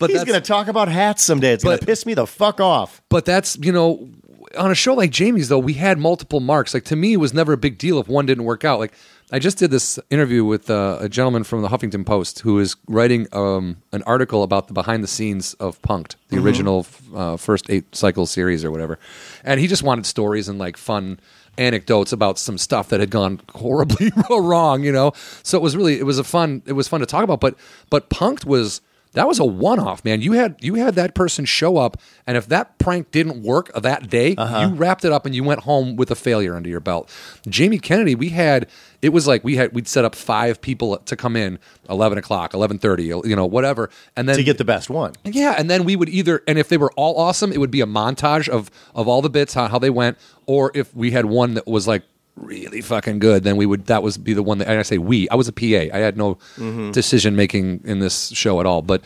but 0.00 0.10
He's 0.10 0.18
that's, 0.18 0.28
going 0.30 0.40
to 0.40 0.46
talk 0.46 0.68
about 0.68 0.88
hats 0.88 1.22
someday. 1.24 1.52
It's 1.52 1.64
going 1.64 1.74
but- 1.76 1.80
to 1.80 1.86
piss 1.86 2.06
me 2.06 2.14
the 2.14 2.26
fuck 2.26 2.60
off. 2.60 3.02
but 3.08 3.24
that's 3.24 3.56
you 3.58 3.72
know, 3.72 4.08
on 4.56 4.70
a 4.70 4.74
show 4.74 4.94
like 4.94 5.10
Jamie's 5.10 5.48
though, 5.48 5.58
we 5.58 5.74
had 5.74 5.98
multiple 5.98 6.40
marks. 6.40 6.74
Like 6.74 6.84
to 6.84 6.96
me, 6.96 7.14
it 7.14 7.18
was 7.18 7.34
never 7.34 7.52
a 7.52 7.56
big 7.56 7.78
deal 7.78 7.98
if 7.98 8.08
one 8.08 8.26
didn't 8.26 8.44
work 8.44 8.64
out. 8.64 8.78
Like 8.78 8.92
I 9.30 9.38
just 9.38 9.58
did 9.58 9.70
this 9.70 9.98
interview 10.10 10.44
with 10.44 10.70
uh, 10.70 10.98
a 11.00 11.08
gentleman 11.08 11.44
from 11.44 11.62
the 11.62 11.68
Huffington 11.68 12.06
Post 12.06 12.40
who 12.40 12.58
is 12.58 12.76
writing 12.88 13.26
um, 13.32 13.76
an 13.92 14.02
article 14.04 14.42
about 14.42 14.68
the 14.68 14.72
behind 14.72 15.02
the 15.02 15.08
scenes 15.08 15.54
of 15.54 15.80
Punked, 15.82 16.16
the 16.28 16.38
original 16.38 16.86
uh, 17.14 17.36
first 17.36 17.68
eight 17.68 17.94
cycle 17.94 18.26
series 18.26 18.64
or 18.64 18.70
whatever, 18.70 18.98
and 19.44 19.60
he 19.60 19.66
just 19.66 19.82
wanted 19.82 20.06
stories 20.06 20.48
and 20.48 20.58
like 20.58 20.76
fun 20.76 21.20
anecdotes 21.58 22.12
about 22.12 22.38
some 22.38 22.56
stuff 22.56 22.88
that 22.88 23.00
had 23.00 23.10
gone 23.10 23.40
horribly 23.54 24.12
wrong, 24.30 24.82
you 24.82 24.92
know. 24.92 25.12
So 25.42 25.58
it 25.58 25.62
was 25.62 25.76
really 25.76 25.98
it 25.98 26.06
was 26.06 26.18
a 26.18 26.24
fun 26.24 26.62
it 26.64 26.72
was 26.72 26.88
fun 26.88 27.00
to 27.00 27.06
talk 27.06 27.24
about, 27.24 27.40
but 27.40 27.54
but 27.90 28.08
Punked 28.08 28.46
was 28.46 28.80
that 29.12 29.26
was 29.26 29.38
a 29.38 29.44
one 29.44 29.78
off, 29.78 30.04
man. 30.04 30.20
You 30.20 30.32
had 30.32 30.56
you 30.60 30.74
had 30.74 30.94
that 30.94 31.14
person 31.14 31.44
show 31.44 31.76
up, 31.76 31.96
and 32.26 32.36
if 32.36 32.46
that 32.48 32.78
prank 32.78 33.10
didn't 33.10 33.42
work 33.42 33.72
that 33.74 34.08
day, 34.10 34.34
uh-huh. 34.36 34.60
you 34.60 34.74
wrapped 34.74 35.04
it 35.04 35.12
up 35.12 35.26
and 35.26 35.34
you 35.34 35.42
went 35.44 35.60
home 35.60 35.96
with 35.96 36.10
a 36.10 36.14
failure 36.14 36.54
under 36.54 36.68
your 36.68 36.80
belt. 36.80 37.10
Jamie 37.48 37.78
Kennedy, 37.78 38.14
we 38.14 38.30
had 38.30 38.68
it 39.00 39.10
was 39.10 39.26
like 39.26 39.44
we 39.44 39.56
had 39.56 39.72
we'd 39.72 39.88
set 39.88 40.04
up 40.04 40.14
five 40.14 40.60
people 40.60 40.98
to 40.98 41.16
come 41.16 41.36
in 41.36 41.58
eleven 41.88 42.18
o'clock, 42.18 42.54
eleven 42.54 42.78
thirty, 42.78 43.04
you 43.04 43.36
know, 43.36 43.46
whatever, 43.46 43.90
and 44.16 44.28
then 44.28 44.36
To 44.36 44.44
get 44.44 44.58
the 44.58 44.64
best 44.64 44.90
one. 44.90 45.12
yeah, 45.24 45.54
and 45.56 45.70
then 45.70 45.84
we 45.84 45.96
would 45.96 46.08
either, 46.08 46.42
and 46.46 46.58
if 46.58 46.68
they 46.68 46.76
were 46.76 46.92
all 46.92 47.18
awesome, 47.18 47.52
it 47.52 47.58
would 47.58 47.70
be 47.70 47.80
a 47.80 47.86
montage 47.86 48.48
of 48.48 48.70
of 48.94 49.08
all 49.08 49.22
the 49.22 49.30
bits 49.30 49.54
how, 49.54 49.68
how 49.68 49.78
they 49.78 49.90
went, 49.90 50.18
or 50.46 50.70
if 50.74 50.94
we 50.94 51.12
had 51.12 51.26
one 51.26 51.54
that 51.54 51.66
was 51.66 51.86
like 51.88 52.02
really 52.40 52.80
fucking 52.80 53.18
good, 53.18 53.44
then 53.44 53.56
we 53.56 53.66
would 53.66 53.86
that 53.86 54.02
was 54.02 54.18
be 54.18 54.32
the 54.32 54.42
one 54.42 54.58
that 54.58 54.68
and 54.68 54.78
I 54.78 54.82
say 54.82 54.98
we, 54.98 55.28
I 55.28 55.34
was 55.34 55.48
a 55.48 55.52
PA, 55.52 55.64
I 55.94 55.98
had 55.98 56.16
no 56.16 56.36
mm-hmm. 56.56 56.90
decision 56.92 57.36
making 57.36 57.82
in 57.84 57.98
this 57.98 58.28
show 58.28 58.60
at 58.60 58.66
all, 58.66 58.82
but 58.82 59.02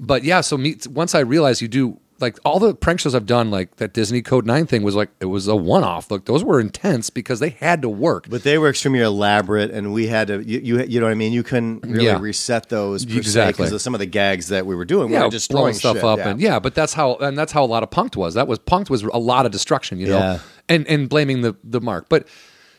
but 0.00 0.24
yeah, 0.24 0.40
so 0.40 0.56
me 0.56 0.76
once 0.90 1.14
I 1.14 1.20
realized 1.20 1.62
you 1.62 1.68
do 1.68 2.00
like 2.20 2.38
all 2.44 2.58
the 2.58 2.74
prank 2.74 3.00
shows 3.00 3.14
I've 3.14 3.26
done, 3.26 3.50
like 3.50 3.76
that 3.76 3.92
Disney 3.92 4.22
Code 4.22 4.46
Nine 4.46 4.66
thing 4.66 4.82
was 4.82 4.94
like 4.94 5.10
it 5.20 5.26
was 5.26 5.48
a 5.48 5.56
one 5.56 5.84
off. 5.84 6.10
Look, 6.10 6.26
those 6.26 6.44
were 6.44 6.60
intense 6.60 7.10
because 7.10 7.40
they 7.40 7.50
had 7.50 7.82
to 7.82 7.88
work. 7.88 8.28
But 8.28 8.44
they 8.44 8.56
were 8.56 8.68
extremely 8.68 9.00
elaborate, 9.00 9.70
and 9.70 9.92
we 9.92 10.06
had 10.06 10.28
to. 10.28 10.42
You, 10.42 10.60
you, 10.60 10.84
you 10.84 11.00
know 11.00 11.06
what 11.06 11.12
I 11.12 11.16
mean? 11.16 11.32
You 11.32 11.42
couldn't 11.42 11.84
really 11.84 12.06
Yeah. 12.06 12.18
reset 12.20 12.68
those 12.68 13.04
Exactly. 13.04 13.64
because 13.64 13.72
of 13.72 13.82
some 13.82 13.94
of 13.94 14.00
the 14.00 14.06
gags 14.06 14.48
that 14.48 14.64
we 14.64 14.74
were 14.74 14.84
doing. 14.84 15.08
we 15.08 15.14
yeah, 15.14 15.24
were 15.24 15.30
destroying 15.30 15.60
blowing 15.62 15.74
stuff 15.74 15.96
shit, 15.96 16.04
up 16.04 16.18
yeah. 16.18 16.28
and 16.30 16.40
yeah, 16.40 16.58
but 16.58 16.74
that's 16.74 16.94
how 16.94 17.16
and 17.16 17.36
that's 17.36 17.52
how 17.52 17.64
a 17.64 17.66
lot 17.66 17.82
of 17.82 17.90
punked 17.90 18.16
was. 18.16 18.34
That 18.34 18.48
was 18.48 18.58
punked 18.58 18.90
was 18.90 19.02
a 19.02 19.18
lot 19.18 19.46
of 19.46 19.52
destruction, 19.52 19.98
you 19.98 20.08
know, 20.08 20.18
Yeah. 20.18 20.38
and 20.68 20.86
and 20.86 21.08
blaming 21.08 21.42
the 21.42 21.56
the 21.64 21.80
mark. 21.80 22.08
But 22.08 22.28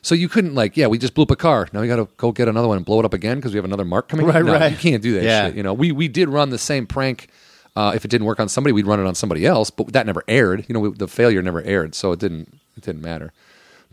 so 0.06 0.14
you 0.14 0.30
couldn't 0.30 0.54
like 0.54 0.78
yeah, 0.78 0.86
we 0.88 0.98
just 1.00 1.16
blew 1.16 1.24
up 1.24 1.32
a 1.32 1.36
car. 1.36 1.68
Now 1.74 1.82
we 1.82 1.88
got 1.88 1.96
to 1.96 2.08
go 2.18 2.32
get 2.32 2.48
another 2.48 2.68
one 2.68 2.78
and 2.78 2.86
blow 2.86 3.00
it 3.00 3.06
up 3.06 3.14
again 3.14 3.38
because 3.38 3.54
we 3.54 3.58
have 3.58 3.66
another 3.66 3.86
mark 3.86 4.08
coming. 4.08 4.26
Right, 4.28 4.46
no, 4.46 4.54
right. 4.54 4.72
You 4.72 4.78
can't 4.78 5.02
do 5.02 5.14
that 5.16 5.24
Yeah. 5.24 5.48
shit. 5.48 5.56
You 5.56 5.64
know, 5.64 5.74
we 5.74 5.92
we 5.92 6.08
did 6.08 6.30
run 6.30 6.52
the 6.52 6.58
same 6.60 6.86
prank. 6.86 7.28
Uh, 7.76 7.92
if 7.96 8.06
it 8.06 8.08
didn't 8.10 8.26
work 8.26 8.40
on 8.40 8.48
somebody, 8.48 8.72
we'd 8.72 8.86
run 8.88 9.00
it 9.02 9.06
on 9.06 9.16
somebody 9.16 9.46
else, 9.46 9.70
but 9.70 9.92
that 9.94 10.06
never 10.06 10.24
aired. 10.30 10.64
You 10.70 10.74
know, 10.74 10.80
we, 10.80 10.90
the 10.92 11.08
failure 11.10 11.42
never 11.42 11.62
aired, 11.64 11.94
so 11.96 12.12
it 12.14 12.20
didn't 12.20 12.58
it 12.78 12.84
didn't 12.84 13.02
matter. 13.02 13.34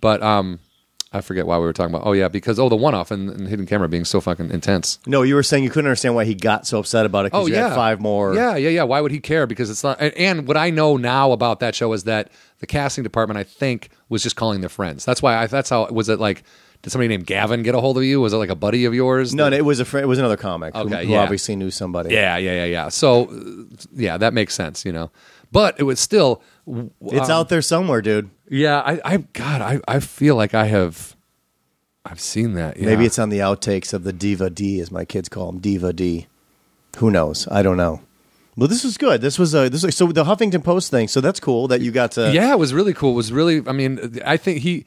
But 0.00 0.22
um, 0.22 0.60
I 1.12 1.20
forget 1.20 1.46
why 1.46 1.58
we 1.58 1.64
were 1.64 1.72
talking 1.72 1.94
about. 1.94 2.06
Oh 2.06 2.12
yeah, 2.12 2.28
because 2.28 2.58
oh 2.58 2.68
the 2.68 2.76
one 2.76 2.94
off 2.94 3.10
and, 3.10 3.28
and 3.28 3.48
hidden 3.48 3.66
camera 3.66 3.88
being 3.88 4.04
so 4.04 4.20
fucking 4.20 4.50
intense. 4.50 4.98
No, 5.06 5.22
you 5.22 5.34
were 5.34 5.42
saying 5.42 5.64
you 5.64 5.70
couldn't 5.70 5.86
understand 5.86 6.14
why 6.14 6.24
he 6.24 6.34
got 6.34 6.66
so 6.66 6.78
upset 6.78 7.04
about 7.04 7.26
it 7.26 7.32
because 7.32 7.44
Oh 7.44 7.46
you 7.46 7.54
yeah, 7.54 7.68
had 7.68 7.74
five 7.74 8.00
more. 8.00 8.34
Yeah, 8.34 8.56
yeah, 8.56 8.70
yeah. 8.70 8.82
Why 8.84 9.00
would 9.00 9.10
he 9.12 9.20
care? 9.20 9.46
Because 9.46 9.70
it's 9.70 9.84
not. 9.84 10.00
And, 10.00 10.14
and 10.14 10.48
what 10.48 10.56
I 10.56 10.70
know 10.70 10.96
now 10.96 11.32
about 11.32 11.60
that 11.60 11.74
show 11.74 11.92
is 11.92 12.04
that 12.04 12.30
the 12.60 12.66
casting 12.66 13.04
department, 13.04 13.38
I 13.38 13.44
think, 13.44 13.90
was 14.08 14.22
just 14.22 14.36
calling 14.36 14.60
their 14.60 14.70
friends. 14.70 15.04
That's 15.04 15.20
why. 15.20 15.36
I, 15.36 15.46
that's 15.46 15.70
how 15.70 15.86
was 15.88 16.08
it 16.08 16.18
like 16.18 16.44
did 16.82 16.90
somebody 16.90 17.08
named 17.08 17.26
Gavin 17.26 17.62
get 17.62 17.76
a 17.76 17.80
hold 17.80 17.96
of 17.96 18.02
you? 18.02 18.20
Was 18.20 18.32
it 18.32 18.38
like 18.38 18.50
a 18.50 18.56
buddy 18.56 18.84
of 18.86 18.94
yours? 18.94 19.32
No, 19.34 19.48
no, 19.48 19.56
it 19.56 19.64
was 19.64 19.78
a 19.78 19.84
friend. 19.84 20.02
It 20.02 20.08
was 20.08 20.18
another 20.18 20.36
comic 20.36 20.74
who, 20.74 20.82
Okay, 20.82 21.06
who 21.06 21.12
yeah. 21.12 21.20
obviously 21.20 21.54
knew 21.54 21.70
somebody. 21.70 22.12
Yeah, 22.12 22.36
yeah, 22.38 22.52
yeah, 22.52 22.64
yeah. 22.64 22.88
So, 22.88 23.32
yeah, 23.94 24.16
that 24.16 24.34
makes 24.34 24.54
sense, 24.54 24.84
you 24.84 24.90
know. 24.90 25.12
But 25.52 25.78
it 25.78 25.84
was 25.84 26.00
still. 26.00 26.42
it's 26.66 27.28
um, 27.28 27.30
out 27.30 27.48
there 27.50 27.62
somewhere, 27.62 28.02
dude. 28.02 28.30
Yeah, 28.52 28.80
I, 28.80 29.00
I, 29.04 29.16
God, 29.32 29.60
I, 29.62 29.80
I 29.88 29.98
feel 30.00 30.36
like 30.36 30.52
I 30.54 30.66
have, 30.66 31.16
I've 32.04 32.20
seen 32.20 32.52
that. 32.54 32.76
Yeah. 32.76 32.86
Maybe 32.86 33.06
it's 33.06 33.18
on 33.18 33.30
the 33.30 33.38
outtakes 33.38 33.92
of 33.94 34.04
the 34.04 34.12
Diva 34.12 34.50
D, 34.50 34.78
as 34.80 34.90
my 34.90 35.04
kids 35.06 35.28
call 35.28 35.48
him, 35.48 35.58
Diva 35.58 35.92
D. 35.92 36.26
Who 36.98 37.10
knows? 37.10 37.48
I 37.50 37.62
don't 37.62 37.78
know. 37.78 38.02
Well, 38.56 38.68
this 38.68 38.84
was 38.84 38.98
good. 38.98 39.22
This 39.22 39.38
was 39.38 39.54
a 39.54 39.70
this 39.70 39.82
was, 39.82 39.96
so 39.96 40.08
the 40.12 40.24
Huffington 40.24 40.62
Post 40.62 40.90
thing. 40.90 41.08
So 41.08 41.22
that's 41.22 41.40
cool 41.40 41.68
that 41.68 41.80
you 41.80 41.90
got 41.90 42.12
to. 42.12 42.30
yeah, 42.32 42.52
it 42.52 42.58
was 42.58 42.74
really 42.74 42.92
cool. 42.92 43.12
It 43.12 43.16
was 43.16 43.32
really. 43.32 43.62
I 43.66 43.72
mean, 43.72 44.20
I 44.26 44.36
think 44.36 44.60
he. 44.60 44.84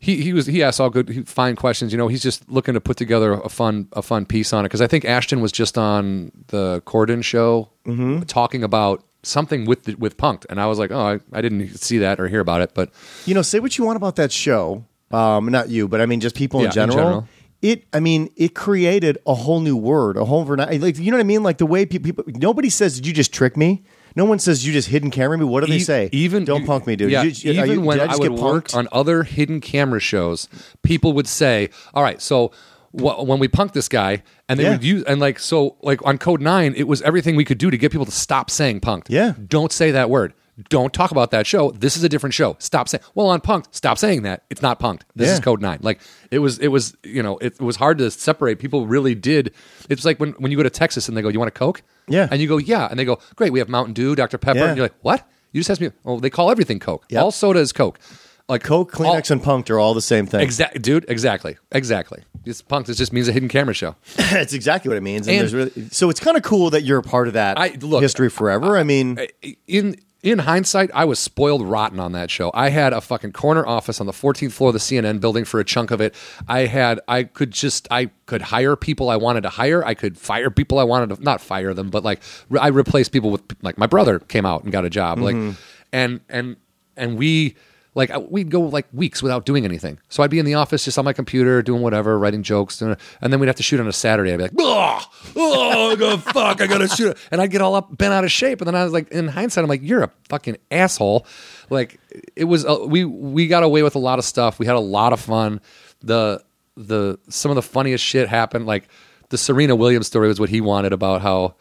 He, 0.00 0.22
he 0.22 0.32
was 0.32 0.46
he 0.46 0.62
asked 0.62 0.78
all 0.78 0.90
good 0.90 1.26
fine 1.28 1.56
questions. 1.56 1.90
You 1.90 1.98
know, 1.98 2.06
he's 2.06 2.22
just 2.22 2.48
looking 2.48 2.74
to 2.74 2.80
put 2.80 2.96
together 2.96 3.32
a 3.32 3.48
fun 3.48 3.88
a 3.94 4.00
fun 4.02 4.26
piece 4.26 4.52
on 4.52 4.64
it 4.64 4.68
because 4.68 4.80
I 4.80 4.86
think 4.86 5.04
Ashton 5.04 5.40
was 5.40 5.50
just 5.50 5.76
on 5.76 6.30
the 6.48 6.82
Corden 6.86 7.24
show 7.24 7.70
Mm-hmm. 7.84 8.20
talking 8.24 8.62
about 8.62 9.02
something 9.22 9.64
with 9.66 9.84
the, 9.84 9.94
with 9.96 10.16
Punked, 10.16 10.46
and 10.48 10.60
I 10.60 10.66
was 10.66 10.78
like, 10.78 10.90
oh, 10.90 11.00
I, 11.00 11.20
I 11.32 11.40
didn't 11.42 11.76
see 11.78 11.98
that 11.98 12.20
or 12.20 12.28
hear 12.28 12.40
about 12.40 12.60
it, 12.60 12.72
but 12.74 12.90
You 13.26 13.34
know, 13.34 13.42
say 13.42 13.58
what 13.60 13.76
you 13.78 13.84
want 13.84 13.96
about 13.96 14.16
that 14.16 14.32
show. 14.32 14.84
Um, 15.10 15.46
not 15.50 15.68
you, 15.70 15.88
but 15.88 16.00
I 16.00 16.06
mean, 16.06 16.20
just 16.20 16.34
people 16.36 16.60
Yeah, 16.60 16.66
in 16.66 16.68
in 16.70 16.74
general. 16.74 16.96
general. 16.98 17.28
It, 17.60 17.84
I 17.92 17.98
mean, 17.98 18.30
it 18.36 18.54
created 18.54 19.18
a 19.26 19.34
whole 19.34 19.60
new 19.60 19.76
word, 19.76 20.16
a 20.16 20.24
whole 20.24 20.44
vernacular. 20.44 20.78
Like, 20.86 20.98
you 20.98 21.10
know 21.10 21.16
what 21.16 21.22
I 21.22 21.26
mean? 21.26 21.42
Like 21.42 21.58
the 21.58 21.66
way 21.66 21.86
pe- 21.86 21.98
people, 21.98 22.22
nobody 22.28 22.70
says, 22.70 22.94
"Did 22.94 23.06
you 23.06 23.12
just 23.12 23.32
trick 23.32 23.56
me?" 23.56 23.82
No 24.14 24.24
one 24.24 24.38
says, 24.38 24.64
"You 24.64 24.72
just 24.72 24.88
hidden 24.88 25.10
camera 25.10 25.36
me." 25.36 25.44
What 25.44 25.62
do 25.64 25.66
they 25.66 25.76
E- 25.78 25.80
say? 25.80 26.08
Even 26.12 26.44
don't 26.44 26.64
punk 26.64 26.86
me, 26.86 26.94
dude. 26.94 27.10
Yeah, 27.10 27.24
you- 27.24 27.52
even 27.52 27.70
you- 27.70 27.80
when 27.80 27.98
I, 27.98 28.06
just 28.06 28.20
would 28.20 28.30
get 28.36 28.40
work 28.40 28.74
on 28.76 28.86
other 28.92 29.24
hidden 29.24 29.60
camera 29.60 29.98
shows, 29.98 30.48
people 30.82 31.12
would 31.14 31.26
say, 31.26 31.70
"All 31.94 32.02
right, 32.04 32.22
so." 32.22 32.52
Wh- 32.92 33.24
When 33.26 33.38
we 33.38 33.48
punked 33.48 33.72
this 33.72 33.88
guy, 33.88 34.22
and 34.48 34.58
they 34.58 34.64
Yeah. 34.64 34.70
would 34.72 34.84
use, 34.84 35.04
and 35.04 35.20
like 35.20 35.38
so, 35.38 35.76
like 35.82 36.04
on 36.06 36.18
Code 36.18 36.40
Nine, 36.40 36.74
it 36.76 36.86
was 36.88 37.02
everything 37.02 37.36
we 37.36 37.44
could 37.44 37.58
do 37.58 37.70
to 37.70 37.76
get 37.78 37.92
people 37.92 38.06
to 38.06 38.12
stop 38.12 38.50
saying 38.50 38.80
punked. 38.80 39.06
Yeah. 39.08 39.34
don't 39.48 39.72
say 39.72 39.90
that 39.90 40.10
word. 40.10 40.32
Don't 40.68 40.92
talk 40.92 41.12
about 41.12 41.30
that 41.30 41.46
show. 41.46 41.70
This 41.70 41.96
is 41.96 42.02
a 42.02 42.08
different 42.08 42.34
show. 42.34 42.56
Stop 42.58 42.88
saying. 42.88 43.02
Well, 43.14 43.28
on 43.28 43.40
punked, 43.40 43.66
stop 43.70 43.96
saying 43.96 44.22
that. 44.22 44.42
It's 44.50 44.60
not 44.60 44.80
punked. 44.80 45.02
This 45.14 45.28
is 45.30 45.38
Yeah. 45.38 45.42
Code 45.44 45.62
Nine. 45.62 45.78
Like 45.82 46.00
it 46.32 46.40
was, 46.40 46.58
it 46.58 46.66
was, 46.68 46.96
you 47.04 47.22
know, 47.22 47.38
it, 47.38 47.60
was 47.60 47.76
hard 47.76 47.98
to 47.98 48.10
separate. 48.10 48.58
People 48.58 48.84
really 48.88 49.14
did. 49.14 49.52
It's 49.88 50.04
like 50.04 50.18
when 50.18 50.30
when 50.38 50.50
you 50.50 50.56
go 50.56 50.64
to 50.64 50.70
Texas 50.70 51.06
and 51.08 51.16
they 51.16 51.22
go, 51.22 51.28
"You 51.28 51.38
want 51.38 51.48
a 51.48 51.52
Coke?" 51.52 51.82
Yeah. 52.08 52.26
and 52.30 52.40
you 52.42 52.48
go, 52.48 52.56
"Yeah," 52.58 52.88
and 52.90 52.98
they 52.98 53.04
go, 53.04 53.20
"Great, 53.36 53.52
we 53.52 53.60
have 53.60 53.68
Mountain 53.68 53.94
Dew, 53.94 54.16
Dr 54.16 54.36
Pepper," 54.36 54.58
Yeah. 54.58 54.64
and 54.68 54.76
you're 54.76 54.86
like, 54.86 54.94
"What?" 55.02 55.28
You 55.52 55.60
just 55.60 55.70
asked 55.70 55.80
me. 55.80 55.90
Oh, 56.04 56.18
they 56.18 56.28
call 56.28 56.50
everything 56.50 56.80
Coke. 56.80 57.06
All 57.16 57.30
soda 57.30 57.60
is 57.60 57.72
Coke. 57.72 58.00
Like 58.48 58.62
Coke, 58.62 58.90
Kleenex, 58.92 59.30
and 59.30 59.42
punked 59.42 59.68
are 59.68 59.78
all 59.78 59.92
the 59.92 60.00
same 60.00 60.24
thing. 60.26 60.40
exact, 60.40 60.80
dude. 60.80 61.04
Exactly, 61.08 61.58
exactly. 61.70 62.22
This 62.44 62.62
punked. 62.62 62.88
It 62.88 62.94
just 62.94 63.12
means 63.12 63.28
a 63.28 63.32
hidden 63.32 63.50
camera 63.50 63.74
show. 63.74 63.94
That's 64.16 64.54
exactly 64.54 64.88
what 64.88 64.96
it 64.96 65.02
means. 65.02 65.28
And, 65.28 65.36
And- 65.36 65.40
there's 65.42 65.54
really, 65.54 65.88
so 65.90 66.08
it's 66.08 66.20
kind 66.20 66.36
of 66.36 66.42
cool 66.42 66.70
that 66.70 66.82
you're 66.82 66.98
a 66.98 67.02
part 67.02 67.28
of 67.28 67.34
that 67.34 67.58
I- 67.58 67.76
look, 67.80 68.00
history 68.00 68.30
forever. 68.30 68.78
I 68.78 68.84
mean, 68.84 69.18
in 69.66 69.96
in 70.22 70.40
hindsight, 70.40 70.90
I 70.94 71.04
was 71.04 71.18
spoiled 71.18 71.62
rotten 71.62 72.00
on 72.00 72.12
that 72.12 72.30
show. 72.30 72.50
I 72.52 72.70
had 72.70 72.92
a 72.92 73.00
fucking 73.00 73.32
corner 73.32 73.64
office 73.66 74.00
on 74.00 74.06
the 74.06 74.12
14th 74.12 74.50
floor 74.52 74.70
of 74.70 74.74
the 74.74 74.80
CNN 74.80 75.20
building 75.20 75.44
for 75.44 75.60
a 75.60 75.64
chunk 75.64 75.90
of 75.90 76.00
it. 76.00 76.14
I 76.48 76.60
had 76.60 77.00
I 77.06 77.24
could 77.24 77.50
just 77.50 77.86
I 77.90 78.06
could 78.26 78.42
hire 78.42 78.76
people 78.76 79.10
I 79.10 79.16
wanted 79.16 79.42
to 79.42 79.50
hire. 79.50 79.84
I 79.84 79.92
could 79.94 80.18
fire 80.18 80.50
people 80.50 80.78
I 80.78 80.84
wanted 80.84 81.14
to 81.16 81.22
not 81.22 81.40
fire 81.40 81.74
them, 81.74 81.90
but 81.90 82.02
like 82.02 82.20
re- 82.48 82.60
I 82.60 82.68
replaced 82.68 83.12
people 83.12 83.30
with 83.30 83.42
like 83.62 83.76
my 83.76 83.86
brother 83.86 84.18
came 84.18 84.46
out 84.46 84.64
and 84.64 84.72
got 84.72 84.84
a 84.86 84.90
job. 84.90 85.18
Like 85.18 85.36
mm-hmm. 85.36 85.52
and 85.92 86.20
and 86.30 86.56
and 86.96 87.16
we 87.18 87.54
like 87.94 88.10
we'd 88.30 88.50
go 88.50 88.60
like 88.60 88.86
weeks 88.92 89.22
without 89.22 89.44
doing 89.46 89.64
anything. 89.64 89.98
So 90.08 90.22
I'd 90.22 90.30
be 90.30 90.38
in 90.38 90.44
the 90.44 90.54
office 90.54 90.84
just 90.84 90.98
on 90.98 91.04
my 91.04 91.12
computer 91.12 91.62
doing 91.62 91.82
whatever, 91.82 92.18
writing 92.18 92.42
jokes, 92.42 92.80
and 92.80 92.96
then 93.20 93.40
we'd 93.40 93.46
have 93.46 93.56
to 93.56 93.62
shoot 93.62 93.80
on 93.80 93.88
a 93.88 93.92
Saturday. 93.92 94.32
I'd 94.32 94.36
be 94.36 94.42
like, 94.44 94.52
oh, 94.58 95.04
oh, 95.36 96.14
I 96.14 96.16
fuck, 96.18 96.60
I 96.60 96.66
gotta 96.66 96.88
shoot, 96.88 97.16
and 97.30 97.40
I'd 97.40 97.50
get 97.50 97.60
all 97.60 97.74
up, 97.74 97.96
bent 97.96 98.12
out 98.12 98.24
of 98.24 98.32
shape. 98.32 98.60
And 98.60 98.68
then 98.68 98.74
I 98.74 98.84
was 98.84 98.92
like, 98.92 99.08
in 99.08 99.28
hindsight, 99.28 99.64
I'm 99.64 99.68
like, 99.68 99.82
you're 99.82 100.02
a 100.02 100.10
fucking 100.28 100.58
asshole. 100.70 101.26
Like 101.70 102.00
it 102.36 102.44
was, 102.44 102.64
uh, 102.64 102.78
we 102.86 103.04
we 103.04 103.46
got 103.46 103.62
away 103.62 103.82
with 103.82 103.94
a 103.94 104.00
lot 104.00 104.18
of 104.18 104.24
stuff. 104.24 104.58
We 104.58 104.66
had 104.66 104.76
a 104.76 104.80
lot 104.80 105.12
of 105.12 105.20
fun. 105.20 105.60
The 106.02 106.42
the 106.76 107.18
some 107.28 107.50
of 107.50 107.56
the 107.56 107.62
funniest 107.62 108.04
shit 108.04 108.28
happened. 108.28 108.66
Like 108.66 108.88
the 109.30 109.38
Serena 109.38 109.76
Williams 109.76 110.06
story 110.06 110.28
was 110.28 110.40
what 110.40 110.48
he 110.48 110.60
wanted 110.60 110.92
about 110.92 111.20
how 111.20 111.56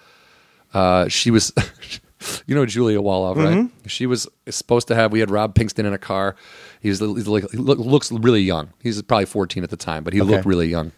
uh, 0.73 1.07
she 1.07 1.31
was, 1.31 1.51
you 2.45 2.55
know, 2.55 2.65
Julia 2.65 2.99
Wolov, 2.99 3.35
right? 3.35 3.57
Mm-hmm. 3.57 3.87
She 3.87 4.05
was 4.05 4.27
supposed 4.49 4.87
to 4.87 4.95
have. 4.95 5.11
We 5.11 5.19
had 5.19 5.29
Rob 5.29 5.53
Pinkston 5.55 5.85
in 5.85 5.93
a 5.93 5.97
car. 5.97 6.35
He 6.81 6.89
was 6.89 6.99
he's 6.99 7.27
like 7.27 7.49
he 7.51 7.57
looks 7.57 8.11
really 8.11 8.41
young. 8.41 8.73
He's 8.81 9.01
probably 9.01 9.25
fourteen 9.25 9.63
at 9.63 9.69
the 9.69 9.77
time, 9.77 10.03
but 10.03 10.13
he 10.13 10.21
looked 10.21 10.45
really 10.45 10.67
young. 10.67 10.91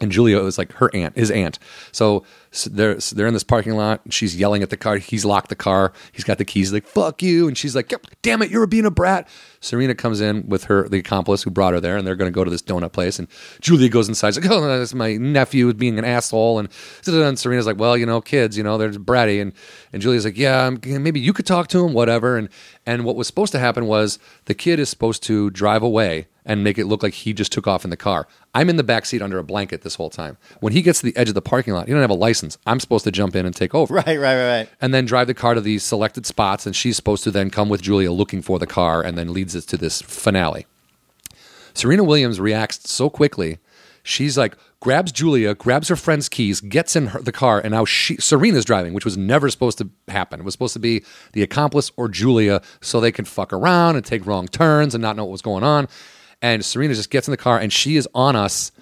And 0.00 0.12
Julia 0.12 0.40
was 0.40 0.58
like 0.58 0.72
her 0.74 0.94
aunt, 0.94 1.16
his 1.16 1.30
aunt. 1.30 1.58
So, 1.90 2.24
so 2.50 2.70
they're 2.70 3.00
so 3.00 3.16
they're 3.16 3.26
in 3.26 3.34
this 3.34 3.44
parking 3.44 3.74
lot. 3.74 4.00
She's 4.10 4.36
yelling 4.36 4.62
at 4.62 4.70
the 4.70 4.76
car. 4.76 4.96
He's 4.96 5.24
locked 5.24 5.48
the 5.48 5.56
car. 5.56 5.92
He's 6.12 6.24
got 6.24 6.38
the 6.38 6.44
keys. 6.44 6.72
Like 6.72 6.86
"fuck 6.86 7.22
you," 7.22 7.48
and 7.48 7.58
she's 7.58 7.74
like 7.74 7.92
"damn 8.22 8.40
it, 8.42 8.50
you're 8.50 8.66
being 8.66 8.86
a 8.86 8.90
brat." 8.90 9.28
Serena 9.60 9.94
comes 9.94 10.20
in 10.20 10.48
with 10.48 10.64
her 10.64 10.88
the 10.88 10.98
accomplice 10.98 11.42
who 11.42 11.50
brought 11.50 11.72
her 11.72 11.80
there, 11.80 11.96
and 11.96 12.06
they're 12.06 12.16
going 12.16 12.30
to 12.30 12.34
go 12.34 12.44
to 12.44 12.50
this 12.50 12.62
donut 12.62 12.92
place. 12.92 13.18
And 13.18 13.26
Julia 13.60 13.88
goes 13.88 14.08
inside. 14.08 14.34
She's 14.34 14.44
like, 14.44 14.50
"Oh, 14.50 14.66
that's 14.66 14.94
my 14.94 15.16
nephew 15.16 15.72
being 15.74 15.98
an 15.98 16.04
asshole." 16.04 16.58
And, 16.58 16.68
and 17.06 17.38
Serena's 17.38 17.66
like, 17.66 17.78
"Well, 17.78 17.96
you 17.96 18.06
know, 18.06 18.20
kids, 18.20 18.56
you 18.56 18.62
know, 18.62 18.78
they're 18.78 18.90
bratty." 18.92 19.42
And 19.42 19.52
and 19.92 20.00
Julia's 20.00 20.24
like, 20.24 20.38
"Yeah, 20.38 20.70
maybe 20.84 21.20
you 21.20 21.32
could 21.32 21.46
talk 21.46 21.68
to 21.68 21.84
him, 21.84 21.92
whatever." 21.92 22.36
And 22.36 22.48
and 22.86 23.04
what 23.04 23.16
was 23.16 23.26
supposed 23.26 23.52
to 23.52 23.58
happen 23.58 23.86
was 23.86 24.18
the 24.44 24.54
kid 24.54 24.78
is 24.78 24.88
supposed 24.88 25.22
to 25.24 25.50
drive 25.50 25.82
away 25.82 26.28
and 26.44 26.64
make 26.64 26.78
it 26.78 26.86
look 26.86 27.02
like 27.02 27.12
he 27.12 27.34
just 27.34 27.52
took 27.52 27.66
off 27.66 27.84
in 27.84 27.90
the 27.90 27.96
car. 27.96 28.26
I'm 28.58 28.68
in 28.68 28.74
the 28.74 28.82
back 28.82 29.06
seat 29.06 29.22
under 29.22 29.38
a 29.38 29.44
blanket 29.44 29.82
this 29.82 29.94
whole 29.94 30.10
time. 30.10 30.36
When 30.58 30.72
he 30.72 30.82
gets 30.82 30.98
to 30.98 31.06
the 31.06 31.16
edge 31.16 31.28
of 31.28 31.36
the 31.36 31.40
parking 31.40 31.74
lot, 31.74 31.86
he 31.86 31.92
don't 31.92 32.00
have 32.00 32.10
a 32.10 32.14
license. 32.14 32.58
I'm 32.66 32.80
supposed 32.80 33.04
to 33.04 33.12
jump 33.12 33.36
in 33.36 33.46
and 33.46 33.54
take 33.54 33.72
over. 33.72 33.94
right, 33.94 34.04
right, 34.04 34.18
right, 34.18 34.48
right. 34.48 34.68
And 34.80 34.92
then 34.92 35.04
drive 35.04 35.28
the 35.28 35.34
car 35.34 35.54
to 35.54 35.60
these 35.60 35.84
selected 35.84 36.26
spots, 36.26 36.66
and 36.66 36.74
she's 36.74 36.96
supposed 36.96 37.22
to 37.22 37.30
then 37.30 37.50
come 37.50 37.68
with 37.68 37.82
Julia 37.82 38.10
looking 38.10 38.42
for 38.42 38.58
the 38.58 38.66
car, 38.66 39.00
and 39.00 39.16
then 39.16 39.32
leads 39.32 39.54
us 39.54 39.64
to 39.66 39.76
this 39.76 40.02
finale. 40.02 40.66
Serena 41.72 42.02
Williams 42.02 42.40
reacts 42.40 42.90
so 42.90 43.08
quickly. 43.08 43.58
She's 44.02 44.36
like, 44.36 44.56
grabs 44.80 45.12
Julia, 45.12 45.54
grabs 45.54 45.86
her 45.86 45.94
friend's 45.94 46.28
keys, 46.28 46.60
gets 46.60 46.96
in 46.96 47.08
her, 47.08 47.22
the 47.22 47.30
car, 47.30 47.60
and 47.60 47.70
now 47.70 47.84
she, 47.84 48.16
Serena's 48.16 48.64
driving, 48.64 48.92
which 48.92 49.04
was 49.04 49.16
never 49.16 49.48
supposed 49.50 49.78
to 49.78 49.88
happen. 50.08 50.40
It 50.40 50.42
was 50.42 50.54
supposed 50.54 50.72
to 50.72 50.80
be 50.80 51.04
the 51.32 51.44
accomplice 51.44 51.92
or 51.96 52.08
Julia 52.08 52.60
so 52.80 52.98
they 52.98 53.12
can 53.12 53.24
fuck 53.24 53.52
around 53.52 53.94
and 53.94 54.04
take 54.04 54.26
wrong 54.26 54.48
turns 54.48 54.96
and 54.96 55.02
not 55.02 55.14
know 55.14 55.26
what 55.26 55.30
was 55.30 55.42
going 55.42 55.62
on. 55.62 55.86
And 56.40 56.64
Serena 56.64 56.94
just 56.94 57.10
gets 57.10 57.26
in 57.28 57.32
the 57.32 57.36
car 57.36 57.58
and 57.58 57.72
she 57.72 57.96
is 57.96 58.08
on 58.14 58.36
us 58.36 58.72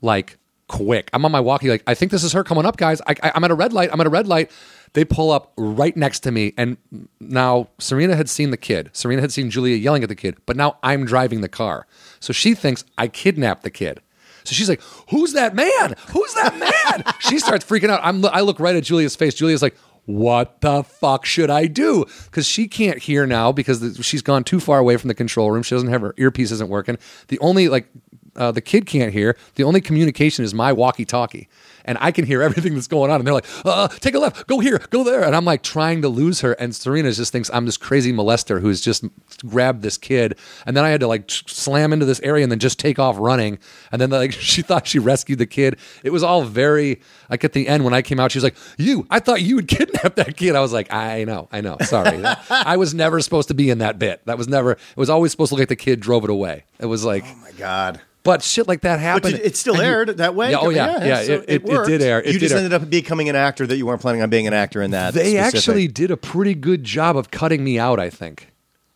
like 0.00 0.38
quick. 0.68 1.10
I'm 1.12 1.24
on 1.24 1.32
my 1.32 1.40
walkie, 1.40 1.68
like, 1.68 1.82
I 1.86 1.94
think 1.94 2.10
this 2.10 2.24
is 2.24 2.32
her 2.32 2.44
coming 2.44 2.64
up, 2.64 2.76
guys. 2.76 3.00
I, 3.06 3.14
I, 3.22 3.32
I'm 3.34 3.44
at 3.44 3.50
a 3.50 3.54
red 3.54 3.72
light. 3.72 3.90
I'm 3.92 4.00
at 4.00 4.06
a 4.06 4.10
red 4.10 4.26
light. 4.26 4.50
They 4.94 5.04
pull 5.04 5.30
up 5.30 5.52
right 5.56 5.96
next 5.96 6.20
to 6.20 6.30
me. 6.30 6.54
And 6.56 6.76
now 7.20 7.68
Serena 7.78 8.16
had 8.16 8.28
seen 8.30 8.50
the 8.50 8.56
kid. 8.56 8.90
Serena 8.92 9.20
had 9.20 9.32
seen 9.32 9.50
Julia 9.50 9.76
yelling 9.76 10.02
at 10.02 10.08
the 10.08 10.14
kid, 10.14 10.36
but 10.46 10.56
now 10.56 10.78
I'm 10.82 11.04
driving 11.04 11.40
the 11.40 11.48
car. 11.48 11.86
So 12.20 12.32
she 12.32 12.54
thinks 12.54 12.84
I 12.96 13.08
kidnapped 13.08 13.64
the 13.64 13.70
kid. 13.70 14.00
So 14.44 14.52
she's 14.52 14.68
like, 14.68 14.82
"Who's 15.08 15.32
that 15.32 15.54
man? 15.54 15.94
Who's 16.10 16.34
that 16.34 16.58
man?" 16.58 17.14
she 17.18 17.38
starts 17.38 17.64
freaking 17.64 17.88
out. 17.88 18.00
I'm, 18.02 18.24
I 18.26 18.40
look 18.40 18.60
right 18.60 18.76
at 18.76 18.84
Julia's 18.84 19.16
face. 19.16 19.34
Julia's 19.34 19.62
like, 19.62 19.74
"What 20.06 20.60
the 20.60 20.82
fuck 20.82 21.24
should 21.24 21.50
I 21.50 21.66
do?" 21.66 22.04
Because 22.24 22.46
she 22.46 22.68
can't 22.68 22.98
hear 22.98 23.26
now 23.26 23.52
because 23.52 23.98
she's 24.02 24.22
gone 24.22 24.44
too 24.44 24.60
far 24.60 24.78
away 24.78 24.96
from 24.96 25.08
the 25.08 25.14
control 25.14 25.50
room. 25.50 25.62
She 25.62 25.74
doesn't 25.74 25.90
have 25.90 26.00
her 26.00 26.14
earpiece 26.16 26.50
isn't 26.50 26.68
working. 26.68 26.98
The 27.28 27.38
only 27.40 27.68
like 27.68 27.88
uh, 28.36 28.52
the 28.52 28.60
kid 28.60 28.86
can't 28.86 29.12
hear. 29.12 29.36
The 29.54 29.64
only 29.64 29.80
communication 29.80 30.44
is 30.44 30.52
my 30.54 30.72
walkie-talkie, 30.72 31.48
and 31.84 31.98
I 32.00 32.10
can 32.10 32.24
hear 32.24 32.42
everything 32.42 32.74
that's 32.74 32.86
going 32.86 33.10
on. 33.10 33.20
And 33.20 33.26
they're 33.26 33.34
like, 33.34 33.46
uh, 33.64 33.88
"Take 33.88 34.14
a 34.14 34.18
left, 34.18 34.46
go 34.46 34.60
here, 34.60 34.80
go 34.90 35.04
there," 35.04 35.22
and 35.22 35.34
I'm 35.34 35.44
like 35.44 35.62
trying 35.62 36.02
to 36.02 36.08
lose 36.08 36.40
her. 36.40 36.52
And 36.52 36.74
Serena 36.74 37.12
just 37.12 37.32
thinks 37.32 37.50
I'm 37.52 37.66
this 37.66 37.76
crazy 37.76 38.12
molester 38.12 38.60
who's 38.60 38.80
just 38.80 39.04
grabbed 39.46 39.82
this 39.82 39.98
kid. 39.98 40.38
And 40.66 40.76
then 40.76 40.84
I 40.84 40.90
had 40.90 41.00
to 41.00 41.06
like 41.06 41.30
slam 41.30 41.92
into 41.92 42.06
this 42.06 42.20
area 42.20 42.42
and 42.42 42.50
then 42.52 42.58
just 42.58 42.78
take 42.78 42.98
off 42.98 43.16
running. 43.18 43.58
And 43.92 44.00
then 44.00 44.10
like 44.10 44.32
she 44.50 44.62
thought 44.62 44.86
she 44.86 44.98
rescued 44.98 45.38
the 45.38 45.46
kid. 45.46 45.78
It 46.02 46.10
was 46.10 46.22
all 46.22 46.42
very 46.42 47.00
like 47.30 47.44
at 47.44 47.52
the 47.52 47.68
end 47.68 47.84
when 47.84 47.94
I 47.94 48.02
came 48.02 48.20
out, 48.20 48.32
she 48.32 48.38
was 48.38 48.44
like, 48.44 48.56
"You, 48.78 49.06
I 49.10 49.20
thought 49.20 49.42
you 49.42 49.56
would 49.56 49.68
kidnap 49.74 50.16
that 50.16 50.36
kid." 50.36 50.56
I 50.56 50.60
was 50.60 50.72
like, 50.72 50.92
"I 50.92 51.24
know, 51.24 51.48
I 51.52 51.60
know, 51.60 51.76
sorry, 51.82 52.22
I 52.50 52.76
was 52.76 52.94
never 52.94 53.20
supposed 53.20 53.48
to 53.48 53.54
be 53.54 53.70
in 53.70 53.78
that 53.78 53.98
bit. 53.98 54.24
That 54.26 54.38
was 54.38 54.48
never. 54.48 54.72
It 54.72 54.96
was 54.96 55.10
always 55.10 55.30
supposed 55.30 55.50
to 55.50 55.54
look 55.54 55.60
like 55.60 55.68
the 55.68 55.76
kid 55.76 56.00
drove 56.00 56.24
it 56.24 56.30
away. 56.30 56.64
It 56.78 56.86
was 56.86 57.04
like." 57.04 57.24
Oh 57.26 57.34
my 57.36 57.52
god. 57.52 58.00
But 58.24 58.42
shit 58.42 58.66
like 58.66 58.80
that 58.80 58.98
happened. 59.00 59.36
did- 59.36 59.44
it 59.46 59.56
still 59.56 59.74
And 59.74 59.82
you- 59.82 59.88
aired 59.88 60.08
that 60.16 60.34
way. 60.34 60.50
Yeah, 60.50 60.58
oh 60.60 60.70
yeah, 60.70 61.04
yeah. 61.04 61.22
so 61.22 61.32
it, 61.34 61.44
it, 61.62 61.68
it 61.68 61.86
did 61.86 62.02
air. 62.02 62.20
It 62.20 62.26
you 62.26 62.32
did 62.32 62.40
just 62.40 62.52
air. 62.52 62.58
ended 62.58 62.72
up 62.72 62.88
becoming 62.90 63.28
an 63.28 63.36
actor 63.36 63.66
that 63.66 63.76
you 63.76 63.86
weren't 63.86 64.00
planning 64.00 64.22
on 64.22 64.30
being 64.30 64.46
an 64.46 64.54
actor 64.54 64.80
in 64.82 64.90
that. 64.92 65.14
They 65.14 65.34
specific- 65.36 65.56
actually 65.58 65.88
did 65.88 66.10
a 66.10 66.16
pretty 66.16 66.54
good 66.54 66.82
job 66.84 67.16
of 67.16 67.30
cutting 67.30 67.62
me 67.62 67.78
out. 67.78 68.00
I 68.00 68.10
think. 68.10 68.48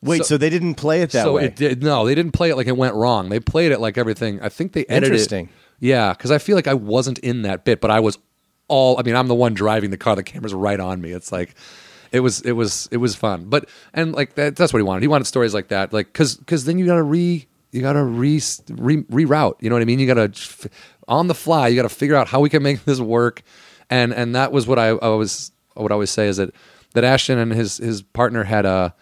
wait. 0.03 0.25
So, 0.25 0.37
they 0.39 0.49
didn't 0.51 0.75
play 0.77 1.03
it 1.03 1.11
that 1.11 1.25
so 1.25 1.35
way. 1.35 1.45
it 1.45 1.57
did 1.57 1.83
no, 1.83 2.07
they 2.07 2.15
didn't 2.15 2.33
play 2.33 2.51
it 2.51 2.57
like 2.57 2.67
it 2.67 2.77
went 2.77 2.95
wrong. 2.95 3.29
They 3.29 3.39
played 3.39 3.71
it 3.71 3.81
like 3.81 3.99
everything. 3.99 4.41
I 4.41 4.49
think 4.49 4.73
they 4.73 4.85
edited 4.87 5.13
Interesting. 5.13 5.47
it. 5.47 5.51
Yeah, 5.87 6.13
because 6.13 6.31
I 6.31 6.39
feel 6.39 6.57
like 6.57 6.67
I 6.67 6.75
wasn't 6.75 7.19
in 7.21 7.43
that 7.43 7.65
bit, 7.65 7.81
but 7.81 7.91
I 7.91 8.01
was 8.01 8.19
all. 8.67 8.99
I 8.99 9.03
mean, 9.03 9.15
I'm 9.15 9.29
the 9.29 9.35
one 9.35 9.53
driving 9.55 9.91
the 9.91 9.99
car. 9.99 10.17
The 10.17 10.23
camera's 10.23 10.55
right 10.55 10.81
on 10.81 11.01
me. 11.01 11.11
It's 11.13 11.31
like. 11.31 11.55
It 12.11 12.21
was 12.21 12.41
it 12.41 12.53
was 12.53 12.89
it 12.91 12.97
was 12.97 13.15
fun, 13.15 13.45
but 13.51 13.69
and 13.93 14.15
like 14.15 14.35
that, 14.37 14.57
that's 14.57 14.73
what 14.73 14.79
he 14.79 14.83
wanted. 14.83 15.03
He 15.03 15.09
wanted 15.09 15.27
stories 15.27 15.53
like 15.53 15.69
that, 15.69 15.93
like 15.93 16.07
because 16.07 16.37
because 16.37 16.65
then 16.65 16.79
you 16.79 16.87
got 16.87 16.95
to 16.95 17.03
re 17.03 17.47
you 17.73 17.81
gotta 17.83 18.03
re, 18.03 18.41
re 18.71 19.03
reroute. 19.05 19.57
You 19.61 19.69
know 19.69 19.75
what 19.77 19.83
I 19.83 19.87
mean? 19.87 19.99
You 19.99 20.07
gotta 20.07 20.33
on 21.07 21.27
the 21.29 21.35
fly. 21.35 21.69
You 21.69 21.77
gotta 21.77 21.89
figure 21.89 22.17
out 22.17 22.29
how 22.29 22.41
we 22.41 22.49
can 22.51 22.63
make 22.63 22.85
this 22.85 23.01
work. 23.01 23.43
And 23.91 24.13
and 24.13 24.35
that 24.35 24.53
was 24.53 24.67
what 24.67 24.79
I, 24.79 24.89
I 24.89 25.09
was. 25.09 25.53
What 25.75 25.93
I 25.93 25.95
always 25.95 26.11
say 26.11 26.27
is 26.27 26.39
that 26.39 26.51
that 26.95 27.05
Ashton 27.05 27.39
and 27.39 27.53
his 27.53 27.79
his 27.79 28.03
partner 28.03 28.45
had 28.45 28.67
a 28.67 28.95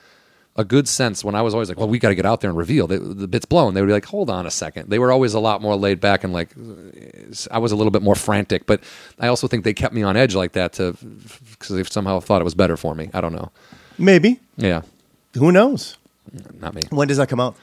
a 0.58 0.64
good 0.64 0.88
sense 0.88 1.22
when 1.22 1.34
I 1.34 1.42
was 1.42 1.52
always 1.52 1.68
like, 1.68 1.76
well, 1.78 1.88
we 1.88 1.98
got 1.98 2.08
to 2.08 2.14
get 2.14 2.24
out 2.24 2.40
there 2.40 2.48
and 2.48 2.56
reveal 2.56 2.86
the, 2.86 2.98
the 2.98 3.28
bit's 3.28 3.44
blown. 3.44 3.74
They 3.74 3.82
would 3.82 3.88
be 3.88 3.92
like, 3.92 4.06
hold 4.06 4.30
on 4.30 4.46
a 4.46 4.50
second. 4.50 4.88
They 4.88 4.98
were 4.98 5.12
always 5.12 5.34
a 5.34 5.38
lot 5.40 5.60
more 5.60 5.76
laid 5.76 6.00
back 6.00 6.24
and 6.24 6.32
like, 6.32 6.48
uh, 6.56 7.34
I 7.50 7.58
was 7.58 7.72
a 7.72 7.76
little 7.76 7.90
bit 7.90 8.00
more 8.00 8.14
frantic, 8.14 8.64
but 8.64 8.82
I 9.18 9.26
also 9.26 9.48
think 9.48 9.64
they 9.64 9.74
kept 9.74 9.92
me 9.92 10.02
on 10.02 10.16
edge 10.16 10.34
like 10.34 10.52
that 10.52 10.72
to 10.74 10.92
because 11.50 11.76
they 11.76 11.84
somehow 11.84 12.20
thought 12.20 12.40
it 12.40 12.44
was 12.44 12.54
better 12.54 12.78
for 12.78 12.94
me. 12.94 13.10
I 13.12 13.20
don't 13.20 13.34
know. 13.34 13.50
Maybe. 13.98 14.40
Yeah, 14.56 14.80
Who 15.34 15.52
knows? 15.52 15.98
not 16.58 16.74
me. 16.74 16.82
When 16.88 17.06
does 17.06 17.18
that 17.18 17.28
come 17.28 17.38
out? 17.40 17.54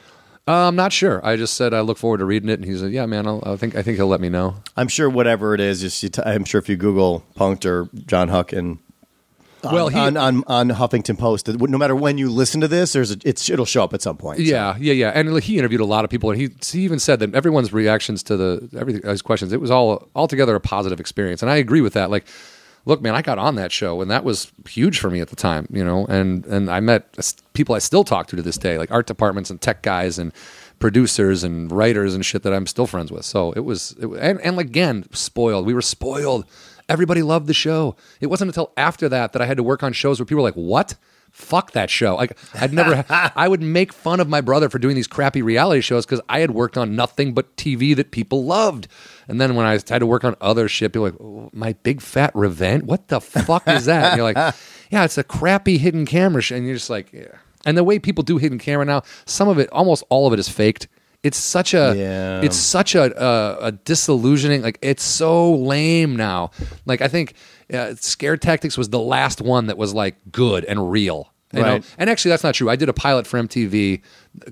Uh, 0.46 0.68
I'm 0.68 0.76
not 0.76 0.92
sure. 0.92 1.24
I 1.24 1.36
just 1.36 1.54
said 1.54 1.72
I 1.72 1.80
look 1.80 1.96
forward 1.96 2.18
to 2.18 2.26
reading 2.26 2.50
it, 2.50 2.58
and 2.60 2.64
he 2.66 2.76
said, 2.76 2.92
"Yeah, 2.92 3.06
man, 3.06 3.26
I'll, 3.26 3.42
I 3.46 3.56
think 3.56 3.74
I 3.76 3.82
think 3.82 3.96
he'll 3.96 4.06
let 4.08 4.20
me 4.20 4.28
know." 4.28 4.56
I'm 4.76 4.88
sure 4.88 5.08
whatever 5.08 5.54
it 5.54 5.60
is, 5.60 5.80
just 5.80 6.02
you 6.02 6.10
t- 6.10 6.22
I'm 6.24 6.44
sure 6.44 6.58
if 6.58 6.68
you 6.68 6.76
Google 6.76 7.24
Punk'd 7.34 7.64
or 7.64 7.88
John 8.06 8.28
Huck 8.28 8.52
and 8.52 8.78
on, 9.62 9.72
Well, 9.72 9.88
he- 9.88 9.98
on, 9.98 10.18
on 10.18 10.44
on 10.46 10.68
Huffington 10.68 11.18
Post, 11.18 11.48
no 11.48 11.78
matter 11.78 11.96
when 11.96 12.18
you 12.18 12.28
listen 12.30 12.60
to 12.60 12.68
this, 12.68 12.92
there's 12.92 13.10
a, 13.10 13.16
it's 13.24 13.48
it'll 13.48 13.64
show 13.64 13.84
up 13.84 13.94
at 13.94 14.02
some 14.02 14.18
point. 14.18 14.36
So- 14.36 14.44
Yeah, 14.44 14.76
yeah, 14.78 14.92
yeah. 14.92 15.12
And 15.14 15.42
he 15.42 15.56
interviewed 15.58 15.80
a 15.80 15.86
lot 15.86 16.04
of 16.04 16.10
people, 16.10 16.30
and 16.30 16.38
he 16.38 16.50
he 16.62 16.80
even 16.84 16.98
said 16.98 17.20
that 17.20 17.34
everyone's 17.34 17.72
reactions 17.72 18.22
to 18.24 18.36
the 18.36 18.68
everything 18.78 19.00
his 19.08 19.22
questions, 19.22 19.50
it 19.54 19.62
was 19.62 19.70
all 19.70 20.08
altogether 20.14 20.54
a 20.54 20.60
positive 20.60 21.00
experience, 21.00 21.40
and 21.40 21.50
I 21.50 21.56
agree 21.56 21.80
with 21.80 21.94
that. 21.94 22.10
Like, 22.10 22.26
look, 22.84 23.00
man, 23.00 23.14
I 23.14 23.22
got 23.22 23.38
on 23.38 23.54
that 23.56 23.72
show, 23.72 24.00
and 24.00 24.10
that 24.10 24.24
was 24.24 24.52
huge 24.68 24.98
for 24.98 25.10
me 25.10 25.20
at 25.20 25.28
the 25.28 25.36
time, 25.36 25.66
you 25.70 25.84
know, 25.84 26.06
and 26.06 26.44
and 26.46 26.70
I 26.70 26.80
met 26.80 27.16
people 27.54 27.74
I 27.74 27.78
still 27.78 28.04
talk 28.04 28.26
to 28.28 28.36
to 28.36 28.42
this 28.42 28.58
day, 28.58 28.78
like 28.78 28.90
art 28.90 29.06
departments 29.06 29.50
and 29.50 29.60
tech 29.60 29.82
guys 29.82 30.18
and 30.18 30.32
producers 30.78 31.44
and 31.44 31.70
writers 31.72 32.14
and 32.14 32.24
shit 32.24 32.42
that 32.42 32.52
I'm 32.52 32.66
still 32.66 32.86
friends 32.86 33.10
with. 33.10 33.24
So 33.24 33.52
it 33.52 33.60
was, 33.60 33.92
it, 34.00 34.06
and 34.06 34.40
and 34.40 34.58
again, 34.58 35.06
spoiled. 35.12 35.66
We 35.66 35.74
were 35.74 35.82
spoiled. 35.82 36.44
Everybody 36.88 37.22
loved 37.22 37.46
the 37.46 37.54
show. 37.54 37.96
It 38.20 38.26
wasn't 38.26 38.50
until 38.50 38.72
after 38.76 39.08
that 39.08 39.32
that 39.32 39.40
I 39.40 39.46
had 39.46 39.56
to 39.56 39.62
work 39.62 39.82
on 39.82 39.92
shows 39.92 40.18
where 40.20 40.26
people 40.26 40.42
were 40.42 40.48
like, 40.48 40.54
"What? 40.54 40.96
Fuck 41.34 41.72
that 41.72 41.90
show!" 41.90 42.14
Like 42.14 42.38
I'd 42.54 42.72
never. 42.72 43.04
I 43.36 43.48
would 43.48 43.60
make 43.60 43.92
fun 43.92 44.20
of 44.20 44.28
my 44.28 44.40
brother 44.40 44.68
for 44.70 44.78
doing 44.78 44.94
these 44.94 45.08
crappy 45.08 45.42
reality 45.42 45.80
shows 45.82 46.06
because 46.06 46.20
I 46.28 46.38
had 46.40 46.52
worked 46.52 46.78
on 46.78 46.94
nothing 46.96 47.34
but 47.34 47.56
TV 47.56 47.94
that 47.96 48.12
people 48.12 48.44
loved. 48.44 48.86
And 49.28 49.40
then 49.40 49.54
when 49.56 49.66
I 49.66 49.72
had 49.72 49.98
to 49.98 50.06
work 50.06 50.22
on 50.24 50.36
other 50.40 50.68
shit, 50.68 50.92
people 50.92 51.02
were 51.02 51.10
like, 51.10 51.20
oh, 51.20 51.50
"My 51.52 51.72
big 51.82 52.00
fat 52.00 52.30
revenge? 52.34 52.84
What 52.84 53.08
the 53.08 53.20
fuck 53.20 53.66
is 53.68 53.86
that?" 53.86 54.12
And 54.12 54.16
you're 54.16 54.32
like, 54.32 54.54
"Yeah, 54.90 55.04
it's 55.04 55.18
a 55.18 55.24
crappy 55.24 55.76
hidden 55.76 56.06
camera." 56.06 56.40
show. 56.40 56.54
And 56.56 56.64
you're 56.66 56.76
just 56.76 56.88
like, 56.90 57.12
yeah. 57.12 57.26
And 57.66 57.76
the 57.76 57.84
way 57.84 57.98
people 57.98 58.22
do 58.22 58.38
hidden 58.38 58.58
camera 58.58 58.84
now, 58.84 59.02
some 59.26 59.48
of 59.48 59.58
it, 59.58 59.68
almost 59.72 60.04
all 60.10 60.26
of 60.26 60.32
it, 60.34 60.38
is 60.38 60.48
faked. 60.48 60.86
It's 61.22 61.38
such 61.38 61.72
a, 61.72 61.94
Yeah. 61.96 62.42
it's 62.42 62.56
such 62.58 62.94
a, 62.94 63.04
a, 63.18 63.68
a 63.68 63.72
disillusioning. 63.72 64.60
Like 64.62 64.78
it's 64.82 65.02
so 65.02 65.54
lame 65.54 66.14
now. 66.16 66.50
Like 66.84 67.00
I 67.00 67.08
think 67.08 67.32
uh, 67.72 67.94
Scare 67.96 68.36
Tactics 68.36 68.76
was 68.76 68.90
the 68.90 68.98
last 68.98 69.40
one 69.40 69.66
that 69.66 69.78
was 69.78 69.94
like 69.94 70.16
good 70.30 70.64
and 70.64 70.90
real. 70.90 71.32
You 71.52 71.62
know? 71.62 71.72
Right. 71.74 71.94
And 71.98 72.10
actually, 72.10 72.30
that's 72.30 72.42
not 72.42 72.54
true. 72.54 72.68
I 72.68 72.76
did 72.76 72.88
a 72.88 72.92
pilot 72.92 73.26
for 73.26 73.40
MTV 73.40 74.02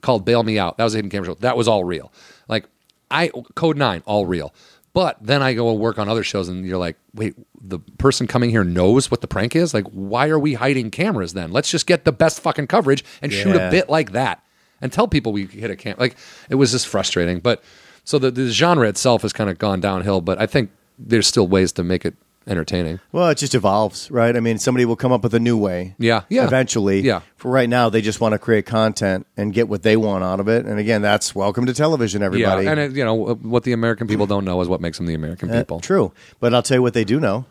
called 0.03 0.25
"Bail 0.25 0.43
Me 0.45 0.59
Out." 0.59 0.77
That 0.77 0.85
was 0.85 0.95
a 0.95 0.99
hidden 0.99 1.11
camera 1.11 1.27
show. 1.27 1.35
That 1.35 1.57
was 1.57 1.67
all 1.67 1.85
real. 1.85 2.13
Like 2.49 2.67
I 3.11 3.31
Code 3.55 3.77
Nine, 3.77 4.03
all 4.07 4.27
real. 4.27 4.55
But 4.95 5.17
then 5.23 5.43
I 5.43 5.55
go 5.55 5.71
and 5.71 5.81
work 5.81 5.99
on 5.99 6.09
other 6.09 6.23
shows, 6.23 6.49
and 6.49 6.67
you're 6.67 6.79
like, 6.79 6.99
wait, 7.15 7.35
the 7.59 7.79
person 7.79 8.27
coming 8.27 8.51
here 8.51 8.63
knows 8.63 9.11
what 9.11 9.23
the 9.23 9.27
prank 9.27 9.57
is. 9.57 9.73
Like, 9.73 9.87
why 9.87 10.29
are 10.29 10.39
we 10.39 10.53
hiding 10.53 10.91
cameras 10.91 11.33
then? 11.33 11.51
Let's 11.51 11.71
just 11.71 11.87
get 11.87 12.05
the 12.05 12.13
best 12.13 12.41
fucking 12.41 12.67
coverage 12.67 13.03
and 13.23 13.33
shoot 13.33 13.57
a 13.57 13.71
bit 13.71 13.89
like 13.89 14.13
that, 14.13 14.45
and 14.83 14.93
tell 14.93 15.09
people 15.09 15.33
we 15.33 15.47
hit 15.47 15.71
a 15.71 15.77
cam. 15.77 15.97
Like, 15.99 16.17
it 16.51 16.57
was 16.57 16.73
just 16.73 16.87
frustrating. 16.87 17.41
But 17.41 17.63
so 18.05 18.19
the, 18.19 18.31
the 18.31 18.51
genre 18.51 18.87
itself 18.87 19.23
has 19.23 19.33
kind 19.33 19.49
of 19.49 19.59
gone 19.59 19.81
downhill. 19.81 20.21
But 20.21 20.39
I 20.39 20.47
think 20.47 20.71
there's 20.99 21.27
still 21.27 21.49
ways 21.49 21.73
to 21.73 21.83
make 21.83 22.05
it 22.05 22.15
entertaining. 22.47 23.01
Well, 23.13 23.29
it 23.29 23.39
just 23.39 23.55
evolves, 23.55 24.11
right? 24.11 24.37
I 24.37 24.41
mean, 24.41 24.59
somebody 24.59 24.85
will 24.85 24.97
come 24.97 25.13
up 25.13 25.23
with 25.23 25.35
a 25.35 25.41
new 25.41 25.57
way. 25.57 25.95
Yeah, 25.99 26.23
yeah. 26.29 26.45
Eventually. 26.45 27.01
Yeah. 27.01 27.21
For 27.37 27.51
right 27.51 27.69
now, 27.69 27.89
they 27.89 28.01
just 28.03 28.21
want 28.21 28.33
to 28.33 28.39
create 28.39 28.67
content 28.67 29.27
and 29.37 29.53
get 29.53 29.69
what 29.69 29.83
they 29.83 29.97
want 29.97 30.23
out 30.25 30.41
of 30.41 30.49
it. 30.49 30.65
And 30.67 30.79
again, 30.79 31.03
that's 31.03 31.35
welcome 31.35 31.67
to 31.67 31.75
television, 31.75 32.23
everybody. 32.23 32.65
Yeah, 32.65 32.71
and 32.71 32.81
it, 32.81 32.93
you 32.93 33.05
know 33.05 33.15
what 33.15 33.65
the 33.65 33.73
American 33.73 34.07
people 34.07 34.27
don't 34.27 34.45
know 34.45 34.61
is 34.61 34.69
what 34.69 34.81
makes 34.81 34.97
them 34.99 35.07
the 35.07 35.15
American 35.15 35.51
Uh, 35.51 35.59
people. 35.59 35.81
true. 35.81 36.13
But 36.41 36.55
I'll 36.55 36.63
tell 36.63 36.77
you 36.79 36.83
what 36.83 36.95
they 36.95 37.05
do 37.05 37.19
know 37.21 37.47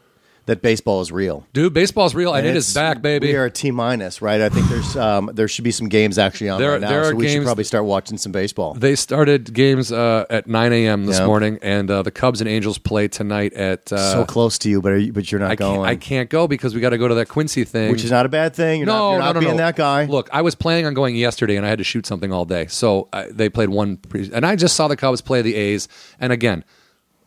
that 0.47 0.61
baseball 0.61 1.01
is 1.01 1.11
real. 1.11 1.45
Dude, 1.53 1.73
baseball's 1.73 2.15
real 2.15 2.34
and, 2.34 2.45
it 2.47 2.55
is 2.55 2.73
back, 2.73 3.01
baby. 3.01 3.27
We 3.27 3.35
are 3.35 3.45
a 3.45 3.51
T 3.51 3.72
minus, 3.72 4.22
right? 4.22 4.41
I 4.41 4.49
think 4.49 4.68
there's 4.69 4.97
um, 4.97 5.30
there 5.34 5.47
should 5.47 5.63
be 5.63 5.72
some 5.72 5.88
games 5.88 6.18
actually 6.18 6.49
on 6.49 6.59
There- 6.59 6.72
right 6.72 6.81
now, 6.81 6.89
there 6.89 7.03
so 7.05 7.15
we 7.15 7.30
should 7.30 7.43
probably 7.43 7.63
start 7.63 7.85
watching 7.85 8.18
some 8.18 8.31
baseball. 8.31 8.73
They 8.73 8.95
started 8.95 9.53
games 9.53 9.91
uh, 9.91 10.26
at 10.30 10.47
9 10.47 10.73
a.m. 10.73 11.05
this 11.05 11.19
Yeah. 11.19 11.27
morning, 11.27 11.59
and 11.61 11.89
uh, 11.91 12.01
the 12.01 12.11
Cubs 12.11 12.41
and 12.41 12.49
Angels 12.49 12.77
play 12.77 13.07
tonight 13.07 13.53
at. 13.53 13.91
Uh, 13.93 14.11
so 14.13 14.26
close 14.26 14.57
to 14.59 14.69
you, 14.69 14.81
but 14.81 14.93
are 14.93 14.97
you, 14.97 15.13
but 15.13 15.31
you're 15.31 15.39
not 15.39 15.51
I 15.51 15.55
going. 15.55 15.76
can't, 15.76 15.88
I 15.88 15.95
can't 15.95 16.30
go 16.30 16.47
because 16.47 16.73
we 16.73 16.81
got 16.81 16.89
to 16.89 16.97
go 16.97 17.07
to 17.07 17.15
that 17.15 17.27
Quincy 17.30 17.63
thing, 17.63 17.91
Which 17.91 18.03
is 18.03 18.11
not 18.11 18.26
a 18.26 18.30
bad 18.30 18.55
thing. 18.55 18.80
You're 18.80 18.88
no, 18.88 18.93
not, 18.93 19.09
you're 19.11 19.19
no, 19.19 19.26
not 19.26 19.34
no, 19.35 19.39
being 19.41 19.51
no. 19.51 19.57
that 19.57 19.76
guy. 19.76 20.05
Look, 20.05 20.30
I 20.34 20.41
was 20.41 20.55
planning 20.55 20.85
on 20.85 20.93
going 20.93 21.15
yesterday, 21.15 21.55
and 21.55 21.65
I 21.65 21.69
had 21.69 21.77
to 21.77 21.84
shoot 21.84 22.05
something 22.05 22.34
all 22.34 22.45
day. 22.45 22.65
So 22.68 23.09
uh, 23.13 23.26
they 23.30 23.49
played 23.49 23.69
one, 23.69 23.97
pre- 23.97 24.31
and 24.34 24.45
I 24.45 24.55
just 24.55 24.76
saw 24.76 24.88
the 24.88 24.97
Cubs 24.97 25.22
play 25.22 25.41
the 25.41 25.55
A's. 25.55 25.88
And 26.19 26.34
again, 26.34 26.63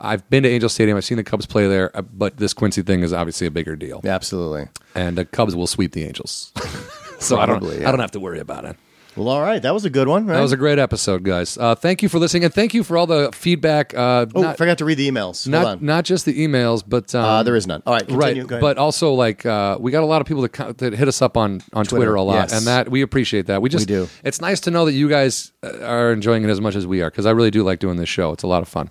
I've 0.05 0.29
been 0.31 0.43
to 0.43 0.49
Angel 0.49 0.69
Stadium. 0.69 0.97
I've 0.97 1.05
seen 1.05 1.17
the 1.17 1.25
Cubs 1.25 1.47
play 1.47 1.67
there, 1.67 1.97
uh, 1.97 2.03
but 2.03 2.37
this 2.37 2.53
Quincy 2.53 2.83
thing 2.83 3.03
is 3.03 3.13
obviously 3.13 3.47
a 3.47 3.51
bigger 3.51 3.77
deal, 3.77 4.01
Absolutely. 4.05 4.69
and 4.95 5.17
the 5.17 5.25
Cubs 5.25 5.57
will 5.57 5.67
sweep 5.67 5.93
the 5.93 6.05
Angels. 6.05 6.53
so 7.19 7.39
I 7.39 7.47
don't, 7.47 7.63
yeah. 7.63 7.89
I 7.89 7.91
don't 7.91 8.01
have 8.01 8.13
to 8.13 8.21
worry 8.21 8.41
about 8.41 8.65
it. 8.65 8.77
Well, 9.17 9.29
all 9.29 9.41
right. 9.41 9.63
That 9.63 9.73
was 9.73 9.85
a 9.85 9.91
good 9.91 10.09
one, 10.09 10.27
right? 10.27 10.35
That 10.35 10.43
was 10.43 10.51
a 10.51 10.57
great 10.57 10.79
episode, 10.79 11.23
guys. 11.23 11.57
Uh, 11.57 11.77
thank 11.77 12.03
you 12.03 12.09
for 12.09 12.19
listening, 12.19 12.45
and 12.45 12.53
thank 12.53 12.75
you 12.75 12.83
for 12.83 12.97
all 12.97 13.07
the 13.07 13.31
feedback. 13.33 13.95
Uh, 13.95 14.27
oh, 14.35 14.41
not, 14.41 14.59
forgot 14.59 14.79
to 14.79 14.85
read 14.85 14.97
the 14.99 15.09
emails. 15.09 15.45
Hold 15.45 15.65
not 15.65 15.67
on. 15.79 15.87
not 15.87 16.05
just 16.05 16.25
the 16.25 16.37
emails, 16.37 16.83
but 16.85 17.15
um, 17.15 17.25
uh, 17.25 17.43
there 17.45 17.55
is 17.55 17.67
none. 17.67 17.83
All 17.87 17.93
right, 17.93 18.07
continue. 18.07 18.43
right. 18.43 18.49
Go 18.49 18.57
ahead. 18.57 18.61
But 18.61 18.79
also, 18.79 19.15
like, 19.15 19.47
uh, 19.47 19.79
we 19.79 19.93
got 19.93 20.03
a 20.03 20.07
lot 20.07 20.21
of 20.21 20.27
people 20.27 20.43
that, 20.43 20.79
that 20.79 20.95
hit 20.95 21.07
us 21.07 21.23
up 21.23 21.37
on, 21.37 21.63
on 21.73 21.85
Twitter, 21.85 22.07
Twitter, 22.07 22.15
a 22.17 22.23
lot, 22.23 22.51
yes. 22.51 22.53
and 22.59 22.67
that 22.67 22.89
we 22.89 23.03
appreciate 23.03 23.47
that. 23.47 23.63
We 23.63 23.69
just 23.69 23.87
do. 23.87 24.09
It's 24.25 24.41
nice 24.41 24.61
to 24.61 24.73
know 24.73 24.85
that 24.85 24.93
you 24.93 25.09
guys 25.09 25.53
uh, 25.63 25.79
are 25.85 26.13
enjoying 26.13 26.43
it 26.43 26.51
as 26.51 26.61
much 26.61 26.75
as 26.75 26.85
we 26.85 27.01
are 27.01 27.11
because 27.11 27.27
I 27.27 27.31
really 27.31 27.53
do 27.53 27.63
like 27.63 27.79
doing 27.79 27.97
this 27.97 28.09
show. 28.09 28.33
It's 28.33 28.43
a 28.43 28.49
lot 28.49 28.63
of 28.63 28.69
fun. 28.69 28.91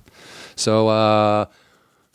So, 0.55 0.87
uh, 0.87 1.45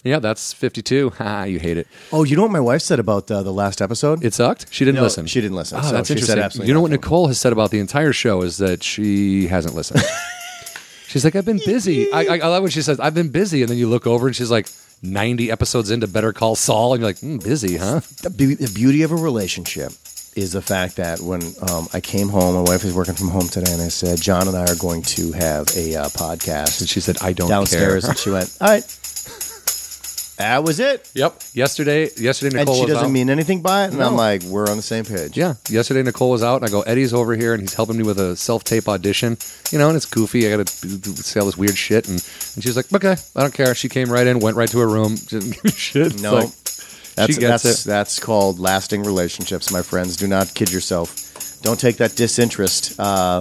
yeah, 0.05 0.19
that's 0.21 0.53
fifty 0.53 0.81
two. 0.83 1.11
Ha, 1.19 1.45
you 1.45 1.59
hate 1.59 1.77
it. 1.77 1.87
oh, 2.13 2.25
you 2.25 2.37
know 2.37 2.43
what 2.43 2.51
my 2.53 2.61
wife 2.61 2.83
said 2.83 2.99
about 3.01 3.31
uh, 3.31 3.43
the 3.43 3.53
last 3.53 3.83
episode? 3.83 4.25
It 4.25 4.33
sucked. 4.35 4.67
She 4.73 4.85
didn't 4.85 4.97
No, 4.97 5.03
listen. 5.03 5.27
she 5.27 5.41
didn't 5.41 5.57
listen, 5.57 5.79
Oh, 5.79 5.83
so 5.83 5.93
that's 5.93 6.09
she 6.09 6.15
said 6.15 6.21
interesting. 6.21 6.43
absolutely 6.43 6.69
you 6.69 6.75
know 6.75 6.81
what 6.81 6.91
nothing. 6.91 7.01
Nicole 7.03 7.27
has 7.29 7.39
said 7.41 7.53
about 7.53 7.71
the 7.71 7.81
entire 7.81 8.13
show 8.13 8.43
is 8.43 8.59
that 8.59 8.83
she 8.83 9.49
hasn't 9.49 9.75
listened. 9.75 10.03
she's 11.09 11.25
like, 11.25 11.35
I've 11.37 11.45
been 11.45 11.61
busy. 11.65 12.11
I, 12.13 12.21
I, 12.25 12.39
I 12.39 12.47
love 12.47 12.63
when 12.63 12.71
she 12.71 12.83
says, 12.83 13.01
I've 13.01 13.15
been 13.15 13.31
busy, 13.31 13.63
and 13.63 13.71
then 13.71 13.77
you 13.79 13.89
look 13.89 14.07
over 14.07 14.27
and 14.29 14.37
she's 14.37 14.51
like, 14.51 14.69
ninety 15.03 15.51
episodes 15.51 15.91
into 15.91 16.07
Better 16.07 16.33
Call 16.33 16.55
Saul, 16.55 16.95
and 16.95 17.01
you're 17.01 17.09
like, 17.11 17.17
mm, 17.19 17.43
busy, 17.43 17.77
huh? 17.77 18.01
the, 18.23 18.31
be- 18.31 18.55
the 18.55 18.71
beauty 18.75 19.03
of 19.03 19.11
a 19.13 19.17
relationship 19.17 19.93
is 20.37 20.53
the 20.53 20.63
fact 20.63 20.97
that 20.97 21.21
when 21.21 21.43
um, 21.71 21.89
I 21.93 22.01
came 22.01 22.29
home, 22.29 22.55
my 22.55 22.61
wife 22.63 22.85
was 22.85 22.95
working 22.95 23.15
from 23.15 23.29
home 23.29 23.49
today, 23.49 23.73
and 23.73 23.83
I 23.83 23.89
said, 23.89 24.21
John 24.21 24.47
and 24.49 24.57
I 24.57 24.65
are 24.67 24.77
going 24.77 25.03
to 25.03 25.33
have 25.33 25.67
a 25.77 25.97
uh, 25.97 26.05
podcast 26.11 26.81
And 26.81 26.89
she 26.89 27.01
said, 27.01 27.17
I 27.21 27.33
don't 27.33 27.49
downstairs. 27.49 28.03
care. 28.05 28.11
And 28.11 28.19
she 28.19 28.31
went, 28.31 28.57
All 28.61 28.69
right. 28.69 28.85
That 30.39 30.63
was 30.63 30.79
it. 30.79 31.11
Yep. 31.15 31.43
Yesterday, 31.53 32.11
yesterday 32.17 32.59
Nicole 32.59 32.75
and 32.75 32.79
she 32.79 32.85
was 32.85 32.93
doesn't 32.95 33.07
out. 33.09 33.13
mean 33.13 33.29
anything 33.29 33.61
by 33.61 33.85
it. 33.87 33.89
And 33.89 33.99
No. 33.99 34.07
I'm 34.07 34.15
like, 34.15 34.45
We're 34.45 34.69
on 34.71 34.77
the 34.77 34.85
same 34.85 35.05
page. 35.05 35.37
yeah. 35.37 35.55
Yesterday 35.69 36.05
Nicole 36.05 36.31
was 36.31 36.45
out, 36.45 36.63
and 36.63 36.65
I 36.65 36.69
go, 36.71 36.83
Eddie's 36.83 37.13
over 37.13 37.35
here, 37.35 37.55
and 37.55 37.61
he's 37.61 37.75
helping 37.75 37.97
me 37.97 38.05
with 38.05 38.21
a 38.21 38.37
self 38.37 38.63
tape 38.63 38.89
audition. 38.89 39.37
You 39.73 39.79
know, 39.81 39.89
and 39.89 39.97
it's 39.97 40.07
goofy. 40.07 40.47
I 40.47 40.57
got 40.57 40.65
to 40.69 41.11
say 41.17 41.41
all 41.41 41.47
this 41.47 41.57
weird 41.59 41.77
shit, 41.77 42.07
and, 42.07 42.25
and 42.55 42.63
she's 42.63 42.77
like, 42.77 42.93
okay, 42.95 43.17
I 43.35 43.41
don't 43.41 43.53
care. 43.53 43.75
She 43.75 43.89
came 43.89 44.13
right 44.13 44.29
in, 44.29 44.39
went 44.39 44.57
right 44.57 44.69
to 44.69 44.79
her 44.79 44.87
room, 44.89 45.17
didn't 45.27 45.55
give 45.55 45.65
a 45.65 45.71
shit. 45.73 46.07
It's 46.13 46.23
No. 46.23 46.35
like, 46.35 46.49
That's, 47.19 47.35
she 47.35 47.41
gets 47.41 47.63
that's, 47.63 47.85
it. 47.85 47.89
that's 47.89 48.19
called 48.19 48.59
lasting 48.59 49.03
relationships, 49.03 49.71
my 49.73 49.83
friends. 49.83 50.17
Do 50.17 50.27
not 50.27 50.55
kid 50.55 50.73
yourself. 50.73 51.61
Don't 51.63 51.79
take 51.79 51.97
that 51.97 52.15
disinterest 52.17 52.99
uh, 53.01 53.41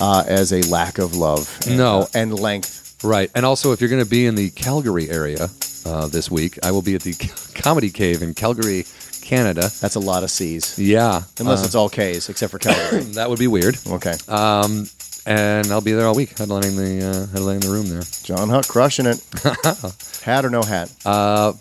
uh, 0.00 0.24
as 0.26 0.52
a 0.52 0.62
lack 0.70 0.98
of 0.98 1.14
love 1.14 1.48
and, 1.66 1.76
No. 1.78 2.00
uh, 2.02 2.06
and 2.14 2.38
length. 2.38 2.98
Right. 3.04 3.30
And 3.34 3.44
also, 3.46 3.72
if 3.72 3.80
you're 3.80 3.90
going 3.90 4.02
to 4.02 4.08
be 4.10 4.26
in 4.26 4.34
the 4.34 4.50
Calgary 4.50 5.08
area 5.10 5.48
uh, 5.86 6.08
this 6.08 6.30
week, 6.30 6.58
I 6.64 6.70
will 6.72 6.82
be 6.82 6.94
at 6.94 7.02
the 7.02 7.14
Comedy 7.54 7.90
Cave 7.90 8.22
in 8.22 8.34
Calgary, 8.34 8.86
Canada. 9.22 9.70
That's 9.80 9.94
a 9.94 10.00
lot 10.00 10.22
of 10.24 10.30
C's. 10.30 10.78
Yeah. 10.78 11.22
Unless 11.38 11.62
Uh, 11.62 11.66
it's 11.66 11.74
all 11.74 11.88
K's, 11.88 12.28
except 12.28 12.50
for 12.50 12.58
Calgary. 12.58 13.02
that 13.14 13.28
would 13.30 13.38
be 13.38 13.46
weird. 13.46 13.76
okay. 13.86 14.14
Um, 14.28 14.88
and 15.26 15.66
I'll 15.68 15.80
be 15.80 15.92
there 15.92 16.06
all 16.06 16.14
week, 16.14 16.34
headlining 16.36 16.76
the 16.76 17.06
uh, 17.06 17.26
headlining 17.26 17.62
the 17.62 17.70
room 17.70 17.88
there. 17.88 18.02
John 18.22 18.48
Huck 18.48 18.66
crushing 18.68 19.06
it. 19.06 19.20
hat 20.22 20.44
or 20.44 20.50
no 20.50 20.62
hat? 20.62 20.92
Uh, 21.04 21.52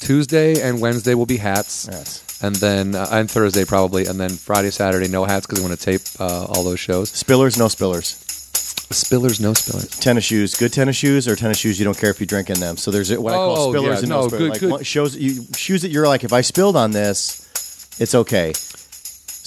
Tuesday 0.00 0.60
and 0.62 0.80
Wednesday 0.80 1.14
will 1.14 1.26
be 1.26 1.36
hats, 1.38 1.88
and 2.42 2.54
then 2.56 2.94
uh, 2.94 3.08
and 3.12 3.30
Thursday 3.30 3.64
probably, 3.64 4.06
and 4.06 4.18
then 4.20 4.30
Friday, 4.30 4.70
Saturday 4.70 5.08
no 5.08 5.24
hats 5.24 5.46
because 5.46 5.60
we 5.60 5.66
want 5.68 5.78
to 5.78 5.84
tape 5.84 6.02
uh, 6.20 6.44
all 6.46 6.62
those 6.64 6.80
shows. 6.80 7.10
spillers, 7.12 7.58
no 7.58 7.66
spillers. 7.66 8.22
Spillers, 8.86 9.40
no 9.40 9.50
spillers. 9.50 9.98
Tennis 10.00 10.24
shoes, 10.24 10.54
good 10.54 10.72
tennis 10.72 10.94
shoes, 10.94 11.26
or 11.26 11.34
tennis 11.34 11.58
shoes 11.58 11.76
you 11.76 11.84
don't 11.84 11.98
care 11.98 12.10
if 12.10 12.20
you 12.20 12.26
drink 12.26 12.50
in 12.50 12.60
them. 12.60 12.76
So 12.76 12.92
there's 12.92 13.10
what 13.18 13.32
I 13.32 13.36
call 13.36 13.56
Oh, 13.56 13.72
spillers 13.72 13.82
yeah, 13.94 13.98
and 13.98 14.08
no, 14.08 14.20
no, 14.20 14.26
spillers. 14.28 14.38
good- 14.38 14.50
like 14.50 14.60
good. 14.60 14.70
one- 14.70 14.82
shows 14.84 15.16
you 15.16 15.44
shoes 15.56 15.82
that 15.82 15.88
you're 15.90 16.06
like, 16.06 16.22
if 16.22 16.32
I 16.32 16.40
spilled 16.42 16.76
on 16.76 16.92
this, 16.92 17.40
it's 17.98 18.14
okay. 18.14 18.52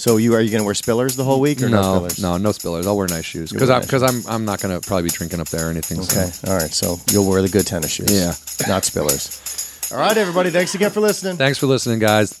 So 0.00 0.16
you 0.16 0.32
are 0.34 0.40
you 0.40 0.48
going 0.50 0.62
to 0.62 0.64
wear 0.64 0.72
spillers 0.72 1.14
the 1.14 1.24
whole 1.24 1.40
week 1.40 1.60
or 1.62 1.68
no, 1.68 1.82
no, 1.82 2.00
spillers? 2.00 2.22
no, 2.22 2.36
no 2.38 2.48
spillers. 2.50 2.86
I'll 2.86 2.96
wear 2.96 3.06
nice 3.06 3.26
shoes 3.26 3.52
because 3.52 3.68
I'm 3.68 3.80
nice 3.80 3.86
because 3.86 4.02
I'm 4.02 4.22
I'm 4.26 4.44
not 4.46 4.58
gonna 4.62 4.80
probably 4.80 5.02
be 5.04 5.10
drinking 5.10 5.40
up 5.40 5.48
there 5.48 5.66
or 5.66 5.70
anything. 5.70 6.02
so- 6.02 6.18
Okay. 6.20 6.32
All 6.50 6.56
right. 6.56 6.72
So 6.72 6.96
you'll 7.10 7.28
wear 7.28 7.42
the 7.42 7.50
good 7.50 7.66
tennis 7.66 7.90
shoes. 7.90 8.10
Yeah. 8.10 8.32
Not 8.66 8.84
spillers. 8.84 9.92
All 9.92 9.98
right, 9.98 10.16
everybody. 10.16 10.48
Thanks 10.50 10.74
again 10.74 10.90
for 10.90 11.00
listening. 11.00 11.36
Thanks 11.36 11.58
for 11.58 11.66
listening, 11.66 11.98
guys. 11.98 12.40